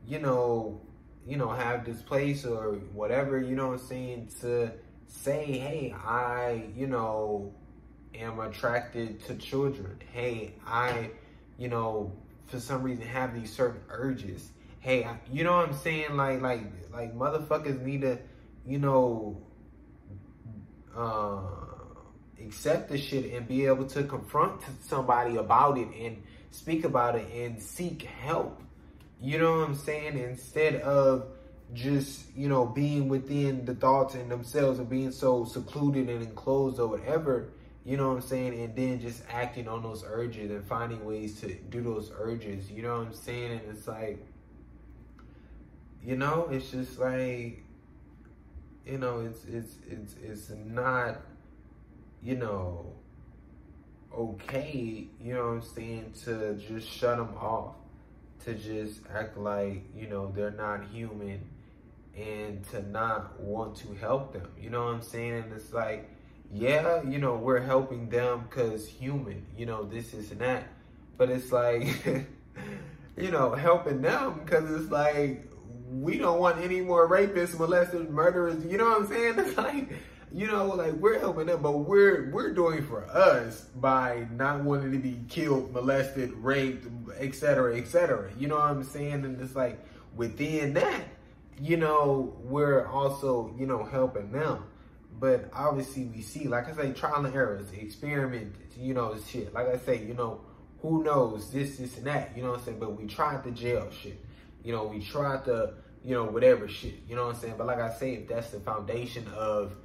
you 0.06 0.19
know, 0.19 0.82
you 1.26 1.38
know, 1.38 1.50
have 1.50 1.86
this 1.86 2.02
place 2.02 2.45
or 2.45 2.74
whatever, 2.93 3.39
you 3.39 3.56
know 3.56 3.67
what 3.67 3.80
I'm 3.80 3.88
saying, 3.88 4.30
to 4.41 4.71
say, 5.08 5.58
hey, 5.58 5.96
I, 6.06 6.65
you 6.76 6.88
know, 6.88 7.54
am 8.13 8.39
attracted 8.39 9.24
to 9.26 9.36
children. 9.36 10.00
Hey, 10.13 10.54
I, 10.65 11.12
you 11.58 11.68
know, 11.68 12.13
for 12.48 12.60
some 12.60 12.84
reason 12.84 13.06
have 13.06 13.34
these 13.34 13.52
certain 13.52 13.82
urges. 13.89 14.52
Hey, 14.80 15.04
I, 15.04 15.18
you 15.32 15.44
know 15.44 15.58
what 15.58 15.70
I'm 15.70 15.76
saying? 15.76 16.15
Like, 16.15 16.41
like, 16.41 16.62
like 16.94 17.15
motherfuckers 17.15 17.82
need 17.82 18.02
to, 18.02 18.20
you 18.65 18.80
know, 18.80 19.41
uh, 20.96 21.41
accept 22.39 22.89
the 22.89 22.98
shit 22.98 23.34
and 23.34 23.48
be 23.48 23.65
able 23.65 23.86
to 23.86 24.04
confront 24.04 24.62
somebody 24.82 25.38
about 25.38 25.78
it 25.78 25.88
and 26.00 26.22
speak 26.52 26.84
about 26.84 27.15
it 27.15 27.28
and 27.34 27.62
seek 27.62 28.04
help. 28.04 28.62
You 29.20 29.39
know 29.39 29.60
what 29.60 29.70
I'm 29.70 29.76
saying? 29.76 30.18
Instead 30.18 30.76
of 30.82 31.28
just, 31.73 32.36
you 32.36 32.47
know, 32.47 32.65
being 32.65 33.10
within 33.10 33.65
the 33.65 33.75
thoughts 33.75 34.15
and 34.15 34.30
themselves 34.30 34.80
and 34.80 34.89
being 34.89 35.12
so 35.12 35.45
secluded 35.45 36.10
and 36.10 36.23
enclosed 36.23 36.80
or 36.80 36.88
whatever, 36.88 37.49
you 37.84 37.97
know 37.97 38.10
what 38.10 38.15
I'm 38.15 38.21
saying? 38.21 38.60
And 38.60 38.75
then 38.75 38.99
just 38.99 39.23
acting 39.30 39.67
on 39.67 39.84
those 39.84 40.04
urges 40.06 40.51
and 40.51 40.65
finding 40.65 41.06
ways 41.06 41.39
to 41.41 41.54
do 41.54 41.82
those 41.82 42.12
urges, 42.17 42.71
you 42.71 42.82
know 42.82 42.97
what 42.99 43.08
I'm 43.08 43.13
saying? 43.13 43.51
And 43.51 43.62
it's 43.69 43.88
like, 43.88 44.25
you 46.04 46.15
know, 46.15 46.47
it's 46.51 46.69
just 46.71 46.99
like, 46.99 47.63
you 48.86 48.97
know, 48.99 49.21
it's, 49.21 49.43
it's, 49.45 49.75
it's, 49.89 50.15
it's 50.23 50.51
not, 50.67 51.21
you 52.21 52.36
know, 52.36 52.93
okay, 54.15 55.08
you 55.21 55.34
know 55.34 55.47
what 55.47 55.54
I'm 55.54 55.62
saying, 55.62 56.13
to 56.25 56.56
just 56.56 56.88
shut 56.88 57.17
them 57.17 57.36
off, 57.39 57.75
to 58.45 58.54
just 58.54 59.01
act 59.13 59.38
like, 59.38 59.84
you 59.95 60.08
know, 60.08 60.32
they're 60.34 60.51
not 60.51 60.86
human 60.91 61.41
and 62.17 62.63
to 62.71 62.82
not 62.89 63.39
want 63.39 63.75
to 63.78 63.93
help 63.95 64.34
them. 64.34 64.47
You 64.60 64.69
know 64.69 64.86
what 64.86 64.95
I'm 64.95 65.01
saying? 65.01 65.34
And 65.34 65.54
it's 65.54 65.73
like, 65.73 66.10
yeah, 66.51 67.04
you 67.04 67.19
know, 67.19 67.36
we're 67.36 67.62
helping 67.62 68.10
them 68.10 68.45
because 68.49 68.88
human, 68.88 69.45
you 69.58 69.65
know, 69.65 69.84
this, 69.84 70.13
is 70.13 70.32
and 70.32 70.41
that. 70.41 70.67
But 71.17 71.30
it's 71.30 71.51
like, 71.51 72.06
you 73.17 73.32
know, 73.32 73.54
helping 73.54 74.01
them 74.01 74.41
because 74.43 74.69
it's 74.71 74.91
like, 74.91 75.49
we 75.89 76.17
don't 76.17 76.39
want 76.39 76.60
any 76.62 76.82
more 76.82 77.10
rapists, 77.10 77.56
molesters, 77.56 78.10
murderers. 78.10 78.65
You 78.65 78.78
know 78.78 78.86
what 78.86 79.01
I'm 79.01 79.08
saying? 79.08 79.36
It's 79.39 79.58
like, 79.58 79.93
you 80.34 80.47
know, 80.47 80.67
like 80.67 80.93
we're 80.93 81.19
helping 81.19 81.45
them, 81.45 81.62
but 81.62 81.71
we're 81.71 82.30
we're 82.32 82.54
doing 82.54 82.84
for 82.86 83.06
us 83.06 83.62
by 83.75 84.28
not 84.32 84.63
wanting 84.63 84.91
to 84.91 84.97
be 84.97 85.21
killed, 85.30 85.71
molested, 85.71 86.34
raped, 86.34 86.88
etc., 87.17 87.78
etc. 87.78 88.32
You 88.38 88.47
know 88.47 88.56
what 88.56 88.65
I'm 88.65 88.84
saying? 88.84 89.23
And 89.23 89.39
it's 89.39 89.56
like 89.56 89.80
within 90.15 90.73
that, 90.73 91.04
you 91.60 91.78
know, 91.78 92.36
we're 92.39 92.86
also 92.88 93.54
you 93.58 93.65
know 93.65 93.84
helping 93.84 94.32
them. 94.32 94.63
But 95.18 95.50
obviously, 95.54 96.06
we 96.06 96.22
see, 96.22 96.48
like 96.48 96.68
I 96.70 96.76
say, 96.76 96.91
trial 96.91 97.26
and 97.26 97.34
errors, 97.34 97.72
experiment, 97.72 98.56
you 98.78 98.94
know, 98.94 99.15
shit. 99.30 99.54
Like 99.54 99.68
I 99.68 99.78
say, 99.78 100.04
you 100.04 100.13
know, 100.13 100.41
who 100.82 101.04
knows 101.04 101.52
this, 101.52 101.78
this, 101.78 101.98
and 101.98 102.06
that. 102.08 102.36
You 102.36 102.44
know 102.44 102.52
what 102.52 102.60
I'm 102.60 102.65
saying? 102.65 102.80
But 102.80 102.98
we 103.00 103.08
tried 103.08 103.44
the 103.46 103.52
jail 103.52 103.89
shit. 103.91 104.20
You 104.62 104.74
know, 104.74 104.86
we 104.88 105.00
tried 105.00 105.46
the, 105.46 105.76
you 106.04 106.15
know, 106.15 106.26
whatever 106.26 106.68
shit. 106.68 106.96
You 107.08 107.15
know 107.15 107.28
what 107.28 107.36
I'm 107.36 107.41
saying? 107.41 107.56
But 107.58 107.68
like 107.68 107.80
I 107.80 107.94
say, 107.94 108.15
if 108.15 108.28
that's 108.28 108.50
the 108.50 108.60
foundation 108.60 109.26
of 109.38 109.78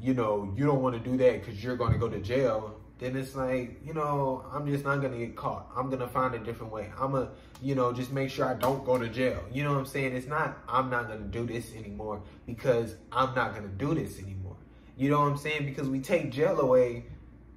you 0.00 0.14
know, 0.14 0.52
you 0.56 0.66
don't 0.66 0.82
want 0.82 0.94
to 1.02 1.10
do 1.10 1.16
that 1.16 1.40
because 1.40 1.62
you're 1.62 1.76
going 1.76 1.92
to 1.92 1.98
go 1.98 2.08
to 2.08 2.20
jail, 2.20 2.78
then 2.98 3.16
it's 3.16 3.34
like, 3.34 3.80
you 3.84 3.94
know, 3.94 4.44
I'm 4.52 4.66
just 4.66 4.84
not 4.84 5.00
going 5.00 5.12
to 5.12 5.18
get 5.18 5.36
caught. 5.36 5.70
I'm 5.76 5.88
going 5.88 6.00
to 6.00 6.08
find 6.08 6.34
a 6.34 6.38
different 6.38 6.72
way. 6.72 6.92
I'm 6.98 7.12
going 7.12 7.26
to, 7.26 7.32
you 7.64 7.74
know, 7.74 7.92
just 7.92 8.12
make 8.12 8.30
sure 8.30 8.44
I 8.46 8.54
don't 8.54 8.84
go 8.84 8.98
to 8.98 9.08
jail. 9.08 9.42
You 9.50 9.64
know 9.64 9.72
what 9.72 9.78
I'm 9.78 9.86
saying? 9.86 10.14
It's 10.14 10.26
not, 10.26 10.58
I'm 10.68 10.90
not 10.90 11.08
going 11.08 11.20
to 11.20 11.24
do 11.24 11.46
this 11.46 11.74
anymore 11.74 12.22
because 12.46 12.94
I'm 13.10 13.34
not 13.34 13.54
going 13.54 13.62
to 13.62 13.74
do 13.74 13.94
this 13.94 14.18
anymore. 14.18 14.56
You 14.96 15.10
know 15.10 15.20
what 15.20 15.32
I'm 15.32 15.38
saying? 15.38 15.64
Because 15.64 15.88
we 15.88 16.00
take 16.00 16.30
jail 16.30 16.60
away, 16.60 17.06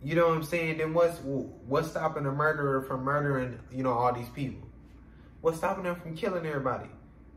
you 0.01 0.15
know 0.15 0.29
what 0.29 0.37
I'm 0.37 0.43
saying? 0.43 0.77
Then 0.77 0.93
what's, 0.93 1.19
what's 1.19 1.89
stopping 1.89 2.25
a 2.25 2.31
murderer 2.31 2.81
from 2.81 3.03
murdering, 3.03 3.59
you 3.71 3.83
know, 3.83 3.91
all 3.91 4.13
these 4.13 4.29
people? 4.29 4.67
What's 5.41 5.57
stopping 5.57 5.83
them 5.83 5.95
from 5.95 6.15
killing 6.15 6.45
everybody? 6.45 6.89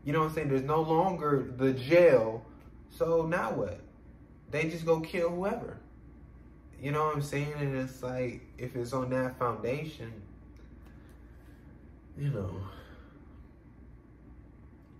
You 0.05 0.13
know 0.13 0.19
what 0.19 0.29
I'm 0.29 0.33
saying? 0.33 0.49
There's 0.49 0.63
no 0.63 0.81
longer 0.81 1.53
the 1.57 1.73
jail. 1.73 2.45
So 2.89 3.25
now 3.27 3.51
what? 3.51 3.79
they 4.51 4.69
just 4.69 4.85
go 4.85 4.99
kill 4.99 5.29
whoever. 5.29 5.77
You 6.79 6.91
know 6.91 7.05
what 7.05 7.15
I'm 7.15 7.21
saying? 7.21 7.53
And 7.57 7.75
it's 7.75 8.03
like, 8.03 8.41
if 8.57 8.75
it's 8.75 8.93
on 8.93 9.09
that 9.11 9.39
foundation, 9.39 10.11
you 12.17 12.29
know, 12.29 12.51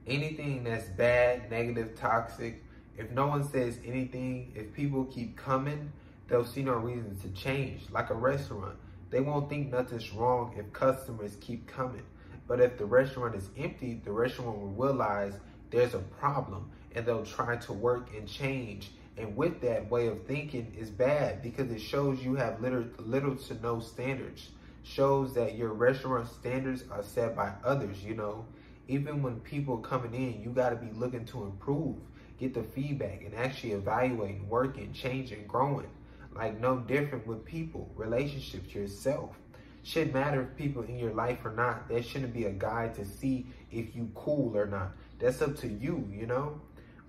anything 0.07 0.63
that's 0.63 0.87
bad, 0.89 1.49
negative, 1.49 1.95
toxic, 1.95 2.63
if 2.97 3.09
no 3.11 3.27
one 3.27 3.47
says 3.49 3.79
anything, 3.85 4.51
if 4.55 4.73
people 4.73 5.05
keep 5.05 5.37
coming, 5.37 5.91
they'll 6.27 6.45
see 6.45 6.63
no 6.63 6.73
reason 6.73 7.17
to 7.19 7.29
change. 7.29 7.81
Like 7.91 8.09
a 8.09 8.15
restaurant, 8.15 8.77
they 9.09 9.21
won't 9.21 9.49
think 9.49 9.71
nothing's 9.71 10.11
wrong 10.11 10.53
if 10.57 10.71
customers 10.73 11.37
keep 11.41 11.67
coming. 11.67 12.03
But 12.47 12.59
if 12.59 12.77
the 12.77 12.85
restaurant 12.85 13.35
is 13.35 13.49
empty, 13.57 14.01
the 14.03 14.11
restaurant 14.11 14.57
will 14.57 14.69
realize 14.69 15.33
there's 15.69 15.93
a 15.93 15.99
problem 15.99 16.69
and 16.93 17.05
they'll 17.05 17.25
try 17.25 17.55
to 17.55 17.73
work 17.73 18.09
and 18.15 18.27
change. 18.27 18.91
And 19.17 19.35
with 19.35 19.61
that 19.61 19.89
way 19.89 20.07
of 20.07 20.25
thinking 20.25 20.73
is 20.77 20.89
bad 20.89 21.41
because 21.41 21.71
it 21.71 21.79
shows 21.79 22.21
you 22.23 22.35
have 22.35 22.61
little, 22.61 22.85
little 22.97 23.35
to 23.35 23.53
no 23.61 23.79
standards. 23.79 24.49
Shows 24.83 25.33
that 25.35 25.55
your 25.55 25.73
restaurant 25.73 26.27
standards 26.27 26.83
are 26.91 27.03
set 27.03 27.35
by 27.35 27.53
others, 27.63 28.03
you 28.03 28.15
know. 28.15 28.45
Even 28.87 29.21
when 29.21 29.39
people 29.41 29.77
coming 29.77 30.13
in, 30.13 30.41
you 30.41 30.49
got 30.49 30.71
to 30.71 30.75
be 30.75 30.91
looking 30.91 31.25
to 31.25 31.43
improve, 31.43 31.97
get 32.39 32.53
the 32.53 32.63
feedback, 32.63 33.23
and 33.23 33.35
actually 33.35 33.73
evaluating, 33.73 34.49
working, 34.49 34.91
changing, 34.91 35.45
growing. 35.47 35.89
Like 36.33 36.59
no 36.59 36.77
different 36.77 37.27
with 37.27 37.45
people, 37.45 37.91
relationships, 37.95 38.73
yourself. 38.73 39.35
Shouldn't 39.83 40.13
matter 40.13 40.43
if 40.43 40.57
people 40.57 40.83
in 40.83 40.97
your 40.97 41.13
life 41.13 41.43
or 41.43 41.51
not. 41.51 41.89
There 41.89 42.03
shouldn't 42.03 42.33
be 42.33 42.45
a 42.45 42.51
guide 42.51 42.95
to 42.95 43.05
see 43.05 43.47
if 43.71 43.95
you 43.95 44.11
cool 44.15 44.55
or 44.55 44.65
not. 44.65 44.91
That's 45.19 45.41
up 45.41 45.55
to 45.57 45.67
you, 45.67 46.07
you 46.11 46.25
know. 46.27 46.61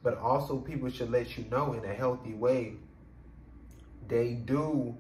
But 0.03 0.19
also 0.19 0.59
people 0.59 0.91
should 0.91 1.11
let 1.11 1.37
you 1.37 1.45
know 1.51 1.75
in 1.75 1.85
a 1.85 1.95
healthy 1.95 2.35
way. 2.35 2.75
They 4.09 4.35
do 4.35 4.97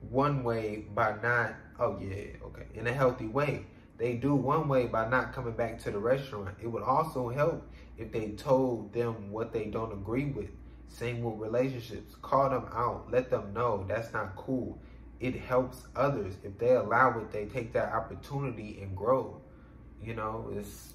one 0.00 0.44
way 0.44 0.86
by 0.94 1.16
not. 1.22 1.54
Oh 1.78 1.98
yeah, 2.00 2.36
okay. 2.44 2.66
In 2.74 2.86
a 2.86 2.92
healthy 2.92 3.26
way 3.26 3.66
they 3.98 4.14
do 4.14 4.34
one 4.34 4.68
way 4.68 4.86
by 4.86 5.08
not 5.08 5.32
coming 5.32 5.54
back 5.54 5.78
to 5.80 5.90
the 5.90 5.98
restaurant. 5.98 6.56
It 6.62 6.68
would 6.68 6.84
also 6.84 7.28
help 7.28 7.68
if 7.98 8.12
they 8.12 8.30
told 8.30 8.92
them 8.92 9.30
what 9.32 9.52
they 9.52 9.66
don't 9.66 9.92
agree 9.92 10.26
with. 10.26 10.50
Same 10.88 11.22
with 11.22 11.40
relationships. 11.40 12.14
Call 12.22 12.48
them 12.48 12.66
out. 12.72 13.10
Let 13.10 13.28
them 13.28 13.52
know 13.52 13.84
that's 13.88 14.12
not 14.12 14.36
cool. 14.36 14.78
It 15.18 15.34
helps 15.34 15.82
others. 15.96 16.34
If 16.44 16.58
they 16.58 16.76
allow 16.76 17.18
it, 17.18 17.32
they 17.32 17.46
take 17.46 17.72
that 17.72 17.92
opportunity 17.92 18.78
and 18.80 18.96
grow. 18.96 19.40
You 20.00 20.14
know, 20.14 20.48
it's 20.54 20.92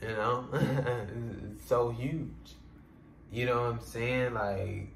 you 0.00 0.08
know, 0.08 0.46
it's 0.52 1.68
so 1.68 1.90
huge. 1.90 2.56
You 3.30 3.46
know 3.46 3.60
what 3.60 3.72
I'm 3.72 3.80
saying? 3.80 4.32
Like 4.32 4.88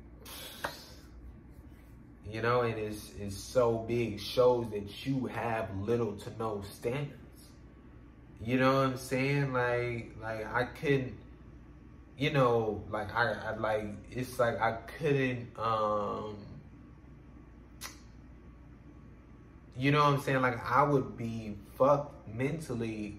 you 2.30 2.42
know, 2.42 2.60
and 2.62 2.78
it's, 2.78 3.12
it's 3.18 3.36
so 3.36 3.78
big, 3.78 4.20
shows 4.20 4.66
that 4.70 5.06
you 5.06 5.26
have 5.26 5.68
little 5.80 6.12
to 6.12 6.30
no 6.38 6.62
standards. 6.70 7.14
You 8.44 8.58
know 8.58 8.74
what 8.74 8.86
I'm 8.86 8.96
saying? 8.96 9.52
Like, 9.52 10.14
like 10.22 10.52
I 10.54 10.64
couldn't, 10.64 11.14
you 12.16 12.30
know, 12.30 12.84
like 12.90 13.14
I, 13.14 13.32
I 13.32 13.56
like, 13.56 13.86
it's 14.10 14.38
like 14.38 14.60
I 14.60 14.72
couldn't, 14.98 15.48
um, 15.58 16.36
you 19.76 19.90
know 19.90 20.04
what 20.04 20.14
I'm 20.14 20.20
saying? 20.20 20.42
Like 20.42 20.64
I 20.64 20.82
would 20.82 21.16
be 21.16 21.56
fucked 21.76 22.28
mentally, 22.28 23.18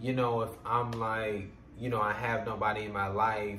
you 0.00 0.12
know, 0.12 0.42
if 0.42 0.50
I'm 0.64 0.92
like, 0.92 1.50
you 1.78 1.88
know, 1.88 2.00
I 2.00 2.12
have 2.12 2.46
nobody 2.46 2.84
in 2.84 2.92
my 2.92 3.08
life, 3.08 3.58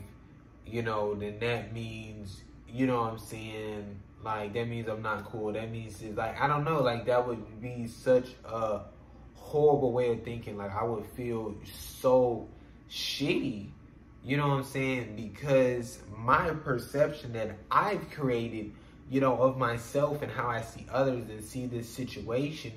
you 0.66 0.84
know, 0.84 1.16
then 1.16 1.40
that 1.40 1.74
means, 1.74 2.42
you 2.68 2.88
know 2.88 3.02
what 3.02 3.14
I'm 3.14 3.20
saying? 3.20 4.01
Like 4.24 4.54
that 4.54 4.68
means 4.68 4.88
I'm 4.88 5.02
not 5.02 5.26
cool. 5.26 5.52
That 5.54 5.72
means 5.72 6.02
it's 6.02 6.18
like 6.18 6.40
I 6.40 6.48
don't 6.48 6.64
know. 6.64 6.82
Like 6.82 7.06
that 7.06 7.28
would 7.28 7.62
be 7.62 7.88
such 7.88 8.30
a 8.46 8.82
horrible 9.36 9.92
way 9.92 10.12
of 10.12 10.24
thinking. 10.24 10.58
Like 10.58 10.76
I 10.76 10.84
would 10.84 11.06
feel 11.18 11.56
so 11.74 12.48
shitty. 12.90 13.70
You 14.24 14.38
know 14.38 14.50
what 14.50 14.58
I'm 14.58 14.64
saying? 14.64 15.16
Because 15.16 16.00
my 16.16 16.52
perception 16.52 17.34
that 17.34 17.58
I've 17.72 18.12
created, 18.12 18.72
you 19.10 19.20
know, 19.20 19.36
of 19.42 19.58
myself 19.58 20.22
and 20.22 20.32
how 20.32 20.48
I 20.48 20.62
see 20.62 20.86
others 20.92 21.28
and 21.30 21.44
see 21.44 21.66
this 21.66 21.90
situation, 21.90 22.72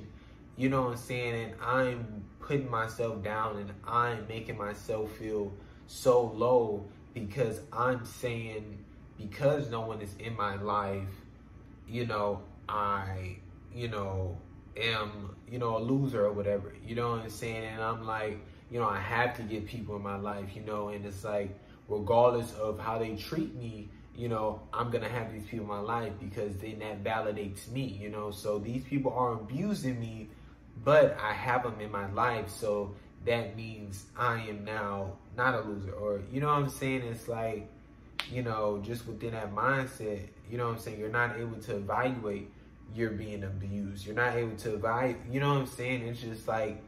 you 0.57 0.71
know 0.71 0.83
what 0.83 0.93
I'm 0.93 0.97
saying? 0.97 1.35
And 1.35 1.55
I'm 1.63 2.25
putting 2.41 2.71
myself 2.71 3.23
down 3.23 3.59
and 3.59 3.73
I'm 3.87 4.27
making 4.27 4.57
myself 4.57 5.11
feel 5.17 5.53
so 5.87 6.23
low 6.23 6.87
because 7.13 7.61
I'm 7.73 8.07
saying 8.07 8.85
because 9.19 9.71
no 9.71 9.83
one 9.83 10.01
is 10.01 10.15
in 10.19 10.37
my 10.37 10.57
life 10.57 11.09
you 11.89 12.07
know, 12.07 12.43
I, 12.69 13.37
you 13.75 13.89
know, 13.89 14.39
am, 14.77 15.37
you 15.51 15.59
know, 15.59 15.77
a 15.77 15.81
loser 15.81 16.25
or 16.27 16.33
whatever. 16.33 16.75
You 16.87 16.95
know 16.95 17.11
what 17.11 17.21
I'm 17.21 17.31
saying? 17.31 17.65
And 17.65 17.83
I'm 17.83 18.07
like, 18.07 18.39
you 18.71 18.81
know, 18.81 18.89
I 18.89 18.99
have 18.99 19.37
to 19.37 19.43
get 19.43 19.67
people 19.67 19.97
in 19.97 20.03
my 20.03 20.17
life, 20.17 20.55
you 20.55 20.63
know, 20.63 20.89
and 20.89 21.05
it's 21.05 21.25
like, 21.25 21.57
regardless 21.89 22.53
of 22.55 22.79
how 22.79 22.99
they 22.99 23.15
treat 23.15 23.55
me, 23.55 23.89
you 24.17 24.29
know, 24.29 24.61
I'm 24.73 24.91
gonna 24.91 25.09
have 25.09 25.33
these 25.33 25.45
people 25.45 25.65
in 25.65 25.69
my 25.69 25.81
life 25.81 26.13
because 26.21 26.57
then 26.57 26.79
that 26.79 27.03
validates 27.03 27.69
me, 27.71 27.99
you 28.01 28.09
know. 28.09 28.31
So 28.31 28.59
these 28.59 28.85
people 28.85 29.13
are 29.13 29.33
abusing 29.33 29.99
me, 29.99 30.29
but 30.85 31.17
I 31.21 31.33
have 31.33 31.65
them 31.65 31.81
in 31.81 31.91
my 31.91 32.11
life, 32.13 32.49
so 32.49 32.95
that 33.27 33.57
means 33.57 34.05
I 34.17 34.41
am 34.49 34.65
now 34.65 35.15
not 35.37 35.55
a 35.55 35.61
loser, 35.63 35.93
or 35.93 36.21
you 36.33 36.41
know 36.41 36.47
what 36.47 36.59
I'm 36.59 36.69
saying? 36.69 37.03
It's 37.03 37.27
like 37.27 37.69
you 38.31 38.43
know, 38.43 38.81
just 38.85 39.07
within 39.07 39.33
that 39.33 39.55
mindset, 39.55 40.29
you 40.51 40.59
know 40.59 40.67
what 40.67 40.75
I'm 40.75 40.79
saying, 40.79 41.01
you're 41.01 41.09
not 41.09 41.39
able 41.39 41.59
to 41.59 41.77
evaluate 41.77 42.51
you're 42.95 43.11
being 43.11 43.43
abused. 43.43 44.07
You're 44.07 44.15
not 44.15 44.37
able 44.37 44.57
to 44.57 44.75
evaluate, 44.75 45.17
you 45.31 45.41
know 45.41 45.51
what 45.51 45.61
I'm 45.61 45.67
saying? 45.67 46.03
It's 46.03 46.21
just 46.21 46.47
like 46.47 46.83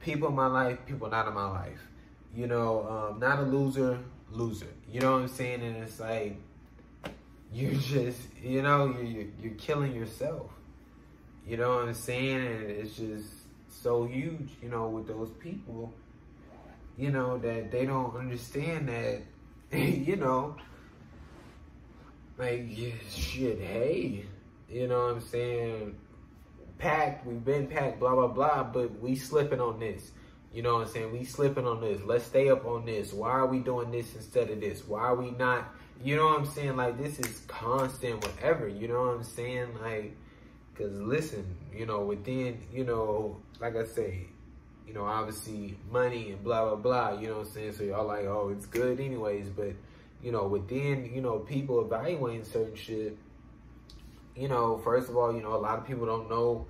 people 0.00 0.28
in 0.28 0.34
my 0.34 0.46
life, 0.46 0.78
people 0.86 1.08
not 1.08 1.28
in 1.28 1.34
my 1.34 1.48
life. 1.48 1.80
You 2.34 2.46
know, 2.46 3.12
um, 3.12 3.20
not 3.20 3.38
a 3.38 3.42
loser, 3.42 3.98
loser. 4.30 4.66
You 4.90 5.00
know 5.00 5.12
what 5.12 5.22
I'm 5.22 5.28
saying? 5.28 5.62
And 5.62 5.76
it's 5.76 6.00
like, 6.00 6.36
you're 7.52 7.74
just, 7.80 8.20
you 8.42 8.62
know, 8.62 8.94
you're, 9.00 9.26
you're 9.40 9.54
killing 9.54 9.94
yourself. 9.94 10.50
You 11.46 11.56
know 11.56 11.76
what 11.76 11.88
I'm 11.88 11.94
saying? 11.94 12.36
And 12.36 12.70
it's 12.70 12.96
just 12.96 13.28
so 13.68 14.04
huge, 14.04 14.48
you 14.62 14.68
know, 14.68 14.88
with 14.88 15.06
those 15.06 15.30
people, 15.40 15.92
you 16.96 17.10
know, 17.10 17.38
that 17.38 17.70
they 17.70 17.84
don't 17.84 18.16
understand 18.16 18.88
that, 18.88 19.22
you 19.76 20.16
know, 20.16 20.56
like, 22.42 22.68
shit, 23.08 23.60
hey, 23.60 24.24
you 24.68 24.88
know 24.88 25.06
what 25.06 25.14
I'm 25.14 25.20
saying? 25.20 25.94
Packed, 26.78 27.24
we've 27.24 27.44
been 27.44 27.68
packed, 27.68 28.00
blah, 28.00 28.14
blah, 28.14 28.26
blah, 28.26 28.64
but 28.64 29.00
we 29.00 29.14
slipping 29.14 29.60
on 29.60 29.78
this. 29.78 30.10
You 30.52 30.62
know 30.62 30.74
what 30.74 30.88
I'm 30.88 30.92
saying? 30.92 31.12
We 31.12 31.24
slipping 31.24 31.66
on 31.66 31.80
this. 31.80 32.02
Let's 32.04 32.24
stay 32.24 32.50
up 32.50 32.66
on 32.66 32.84
this. 32.84 33.12
Why 33.12 33.30
are 33.30 33.46
we 33.46 33.60
doing 33.60 33.92
this 33.92 34.14
instead 34.16 34.50
of 34.50 34.60
this? 34.60 34.86
Why 34.86 35.02
are 35.02 35.14
we 35.14 35.30
not? 35.30 35.72
You 36.02 36.16
know 36.16 36.26
what 36.26 36.40
I'm 36.40 36.46
saying? 36.46 36.76
Like, 36.76 36.98
this 36.98 37.20
is 37.20 37.42
constant, 37.46 38.22
whatever. 38.26 38.66
You 38.66 38.88
know 38.88 39.02
what 39.02 39.14
I'm 39.14 39.22
saying? 39.22 39.68
Like, 39.80 40.16
because 40.74 40.98
listen, 41.00 41.46
you 41.72 41.86
know, 41.86 42.00
within, 42.00 42.60
you 42.72 42.84
know, 42.84 43.40
like 43.60 43.76
I 43.76 43.84
say, 43.84 44.26
you 44.86 44.92
know, 44.92 45.04
obviously 45.04 45.78
money 45.90 46.32
and 46.32 46.42
blah, 46.42 46.64
blah, 46.64 46.74
blah. 46.74 47.20
You 47.20 47.28
know 47.28 47.38
what 47.38 47.46
I'm 47.46 47.52
saying? 47.52 47.72
So 47.74 47.84
y'all 47.84 48.06
like, 48.06 48.24
oh, 48.24 48.52
it's 48.54 48.66
good 48.66 48.98
anyways. 48.98 49.48
But 49.48 49.74
you 50.22 50.32
know, 50.32 50.46
within, 50.46 51.10
you 51.12 51.20
know, 51.20 51.38
people 51.40 51.84
evaluating 51.84 52.44
certain 52.44 52.76
shit, 52.76 53.16
you 54.36 54.48
know, 54.48 54.78
first 54.78 55.08
of 55.08 55.16
all, 55.16 55.34
you 55.34 55.42
know, 55.42 55.54
a 55.54 55.58
lot 55.58 55.78
of 55.78 55.86
people 55.86 56.06
don't 56.06 56.30
know 56.30 56.66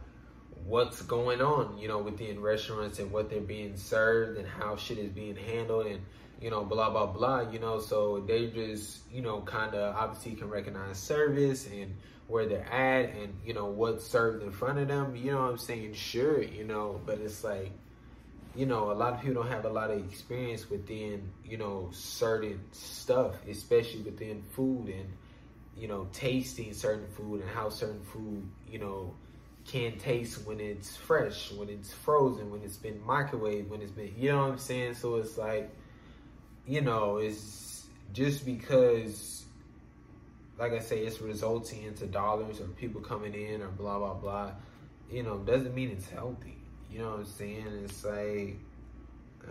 what's 0.64 1.02
going 1.02 1.40
on, 1.40 1.76
you 1.78 1.88
know, 1.88 1.98
within 1.98 2.40
restaurants 2.40 2.98
and 2.98 3.10
what 3.10 3.28
they're 3.28 3.40
being 3.40 3.76
served 3.76 4.38
and 4.38 4.46
how 4.46 4.76
shit 4.76 4.98
is 4.98 5.10
being 5.10 5.36
handled 5.36 5.86
and, 5.86 6.00
you 6.40 6.50
know, 6.50 6.64
blah, 6.64 6.90
blah, 6.90 7.06
blah, 7.06 7.40
you 7.40 7.58
know, 7.58 7.78
so 7.78 8.24
they 8.26 8.48
just, 8.48 9.00
you 9.10 9.22
know, 9.22 9.40
kind 9.42 9.74
of 9.74 9.94
obviously 9.94 10.32
can 10.32 10.48
recognize 10.48 10.98
service 10.98 11.66
and 11.66 11.94
where 12.28 12.46
they're 12.46 12.72
at 12.72 13.14
and, 13.16 13.34
you 13.44 13.52
know, 13.52 13.66
what's 13.66 14.06
served 14.06 14.42
in 14.42 14.50
front 14.50 14.78
of 14.78 14.88
them, 14.88 15.14
you 15.14 15.32
know 15.32 15.42
what 15.42 15.50
I'm 15.50 15.58
saying? 15.58 15.94
Sure, 15.94 16.42
you 16.42 16.64
know, 16.64 17.00
but 17.04 17.18
it's 17.18 17.44
like, 17.44 17.72
you 18.54 18.66
know, 18.66 18.90
a 18.90 18.94
lot 18.94 19.14
of 19.14 19.20
people 19.20 19.42
don't 19.42 19.50
have 19.50 19.64
a 19.64 19.70
lot 19.70 19.90
of 19.90 20.04
experience 20.04 20.68
within, 20.68 21.30
you 21.44 21.56
know, 21.56 21.88
certain 21.92 22.60
stuff, 22.72 23.34
especially 23.48 24.00
within 24.00 24.42
food 24.52 24.88
and, 24.88 25.08
you 25.76 25.88
know, 25.88 26.06
tasting 26.12 26.74
certain 26.74 27.06
food 27.16 27.40
and 27.40 27.50
how 27.50 27.70
certain 27.70 28.02
food, 28.02 28.46
you 28.68 28.78
know, 28.78 29.14
can 29.66 29.96
taste 29.98 30.46
when 30.46 30.60
it's 30.60 30.96
fresh, 30.96 31.50
when 31.52 31.68
it's 31.68 31.92
frozen, 31.92 32.50
when 32.50 32.62
it's 32.62 32.76
been 32.76 33.00
microwaved, 33.00 33.68
when 33.68 33.80
it's 33.80 33.92
been, 33.92 34.12
you 34.18 34.30
know 34.30 34.38
what 34.38 34.50
I'm 34.52 34.58
saying? 34.58 34.94
So 34.94 35.16
it's 35.16 35.38
like, 35.38 35.70
you 36.66 36.82
know, 36.82 37.18
it's 37.18 37.86
just 38.12 38.44
because, 38.44 39.44
like 40.58 40.72
I 40.72 40.80
say, 40.80 40.98
it's 41.00 41.22
resulting 41.22 41.84
into 41.84 42.06
dollars 42.06 42.60
or 42.60 42.66
people 42.66 43.00
coming 43.00 43.34
in 43.34 43.62
or 43.62 43.68
blah, 43.68 43.98
blah, 43.98 44.14
blah, 44.14 44.50
you 45.10 45.22
know, 45.22 45.38
doesn't 45.38 45.74
mean 45.74 45.90
it's 45.90 46.08
healthy. 46.08 46.61
You 46.92 46.98
know 46.98 47.10
what 47.10 47.20
I'm 47.20 47.26
saying? 47.26 47.66
It's 47.84 48.04
like 48.04 48.56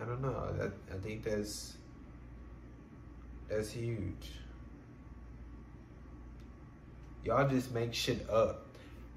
I 0.00 0.04
don't 0.04 0.22
know. 0.22 0.54
I, 0.60 0.94
I 0.94 0.98
think 0.98 1.24
that's 1.24 1.74
that's 3.48 3.70
huge. 3.70 4.30
Y'all 7.24 7.48
just 7.48 7.72
make 7.72 7.94
shit 7.94 8.28
up. 8.30 8.66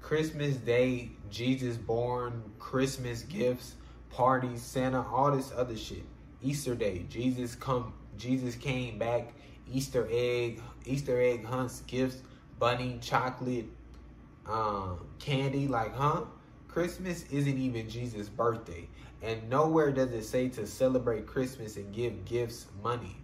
Christmas 0.00 0.56
Day, 0.56 1.10
Jesus 1.30 1.76
born, 1.76 2.42
Christmas 2.58 3.22
gifts, 3.22 3.74
parties, 4.10 4.62
Santa, 4.62 5.02
all 5.02 5.32
this 5.32 5.52
other 5.56 5.76
shit. 5.76 6.04
Easter 6.42 6.74
Day, 6.74 7.06
Jesus 7.08 7.54
come 7.54 7.92
Jesus 8.16 8.54
came 8.54 8.98
back 8.98 9.32
Easter 9.72 10.06
egg, 10.10 10.60
Easter 10.84 11.20
egg 11.20 11.44
hunts, 11.44 11.80
gifts, 11.86 12.18
bunny, 12.58 12.98
chocolate, 13.00 13.66
um, 14.46 15.06
candy. 15.18 15.66
Like, 15.66 15.94
huh? 15.94 16.22
Christmas 16.76 17.24
isn't 17.30 17.56
even 17.56 17.88
Jesus' 17.88 18.28
birthday. 18.28 18.86
And 19.22 19.48
nowhere 19.48 19.90
does 19.92 20.10
it 20.12 20.24
say 20.24 20.50
to 20.50 20.66
celebrate 20.66 21.26
Christmas 21.26 21.78
and 21.78 21.90
give 21.90 22.26
gifts 22.26 22.66
money. 22.84 23.16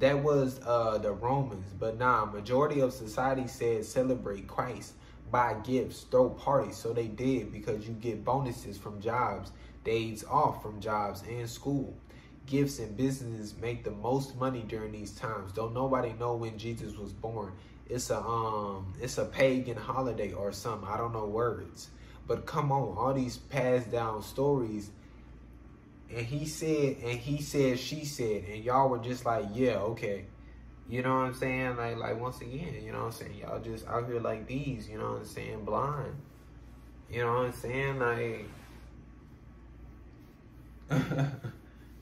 That 0.00 0.24
was 0.24 0.58
uh, 0.66 0.98
the 0.98 1.12
Romans. 1.12 1.72
But 1.78 1.98
nah, 2.00 2.24
majority 2.24 2.80
of 2.80 2.92
society 2.92 3.46
said 3.46 3.84
celebrate 3.84 4.48
Christ, 4.48 4.94
buy 5.30 5.54
gifts, 5.62 6.00
throw 6.10 6.30
parties. 6.30 6.76
So 6.76 6.92
they 6.92 7.06
did 7.06 7.52
because 7.52 7.86
you 7.86 7.94
get 7.94 8.24
bonuses 8.24 8.76
from 8.76 9.00
jobs, 9.00 9.52
days 9.84 10.24
off 10.24 10.60
from 10.60 10.80
jobs 10.80 11.22
and 11.28 11.48
school. 11.48 11.96
Gifts 12.46 12.80
and 12.80 12.96
businesses 12.96 13.54
make 13.62 13.84
the 13.84 13.92
most 13.92 14.34
money 14.34 14.64
during 14.66 14.90
these 14.90 15.12
times. 15.12 15.52
Don't 15.52 15.74
nobody 15.74 16.12
know 16.14 16.34
when 16.34 16.58
Jesus 16.58 16.96
was 16.96 17.12
born. 17.12 17.52
It's 17.88 18.10
a 18.10 18.18
um 18.20 18.94
it's 19.00 19.16
a 19.16 19.26
pagan 19.26 19.76
holiday 19.76 20.32
or 20.32 20.50
something. 20.50 20.88
I 20.88 20.96
don't 20.96 21.12
know 21.12 21.26
words. 21.26 21.90
But 22.28 22.44
come 22.44 22.70
on, 22.70 22.96
all 22.98 23.14
these 23.14 23.38
passed 23.38 23.90
down 23.90 24.22
stories. 24.22 24.90
And 26.14 26.24
he 26.24 26.46
said, 26.46 26.98
and 27.02 27.18
he 27.18 27.42
said, 27.42 27.78
she 27.78 28.04
said, 28.04 28.44
and 28.44 28.62
y'all 28.62 28.90
were 28.90 28.98
just 28.98 29.24
like, 29.24 29.46
yeah, 29.54 29.78
okay. 29.78 30.26
You 30.88 31.02
know 31.02 31.10
what 31.10 31.24
I'm 31.24 31.34
saying? 31.34 31.76
Like, 31.76 31.96
like 31.96 32.20
once 32.20 32.40
again, 32.40 32.76
you 32.82 32.92
know 32.92 32.98
what 32.98 33.06
I'm 33.06 33.12
saying? 33.12 33.34
Y'all 33.40 33.60
just 33.60 33.86
out 33.88 34.06
here 34.06 34.20
like 34.20 34.46
these, 34.46 34.88
you 34.88 34.98
know 34.98 35.12
what 35.12 35.20
I'm 35.20 35.26
saying? 35.26 35.64
Blind. 35.64 36.14
You 37.10 37.24
know 37.24 37.32
what 37.32 37.46
I'm 37.46 37.52
saying? 37.52 37.98
Like, 37.98 38.46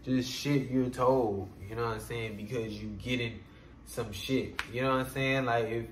just 0.05 0.31
shit 0.31 0.71
you're 0.71 0.91
told. 0.91 1.49
You 1.69 1.77
know 1.77 1.85
what 1.85 1.95
I'm 1.95 2.01
saying? 2.01 2.37
Because 2.37 2.73
you 2.81 2.89
getting 3.03 3.41
some 3.87 4.13
shit. 4.13 4.61
You 4.73 4.83
know 4.83 4.91
what 4.91 5.07
I'm 5.07 5.11
saying? 5.11 5.45
Like, 5.47 5.67
if 5.67 5.87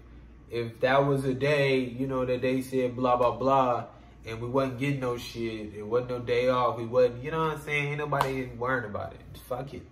if 0.51 0.81
that 0.81 1.05
was 1.05 1.25
a 1.25 1.35
day, 1.35 1.79
you 1.79 2.07
know, 2.07 2.25
that 2.25 2.43
they 2.43 2.63
said 2.63 2.95
blah 2.95 3.17
blah 3.17 3.33
blah, 3.33 3.87
and 4.27 4.41
we 4.41 4.49
wasn't 4.49 4.79
getting 4.79 5.01
no 5.01 5.17
shit. 5.17 5.75
It 5.75 5.87
wasn't 5.87 6.11
no 6.11 6.19
day 6.21 6.49
off. 6.49 6.79
We 6.79 6.87
wasn't, 6.87 7.23
you 7.23 7.31
know 7.31 7.41
what 7.41 7.57
I'm 7.57 7.63
saying? 7.63 7.89
Ain't 7.89 7.99
nobody 7.99 8.47
worrying 8.47 8.87
about 8.87 9.13
it. 9.13 9.21
Fuck 9.49 9.75
it. 9.75 9.83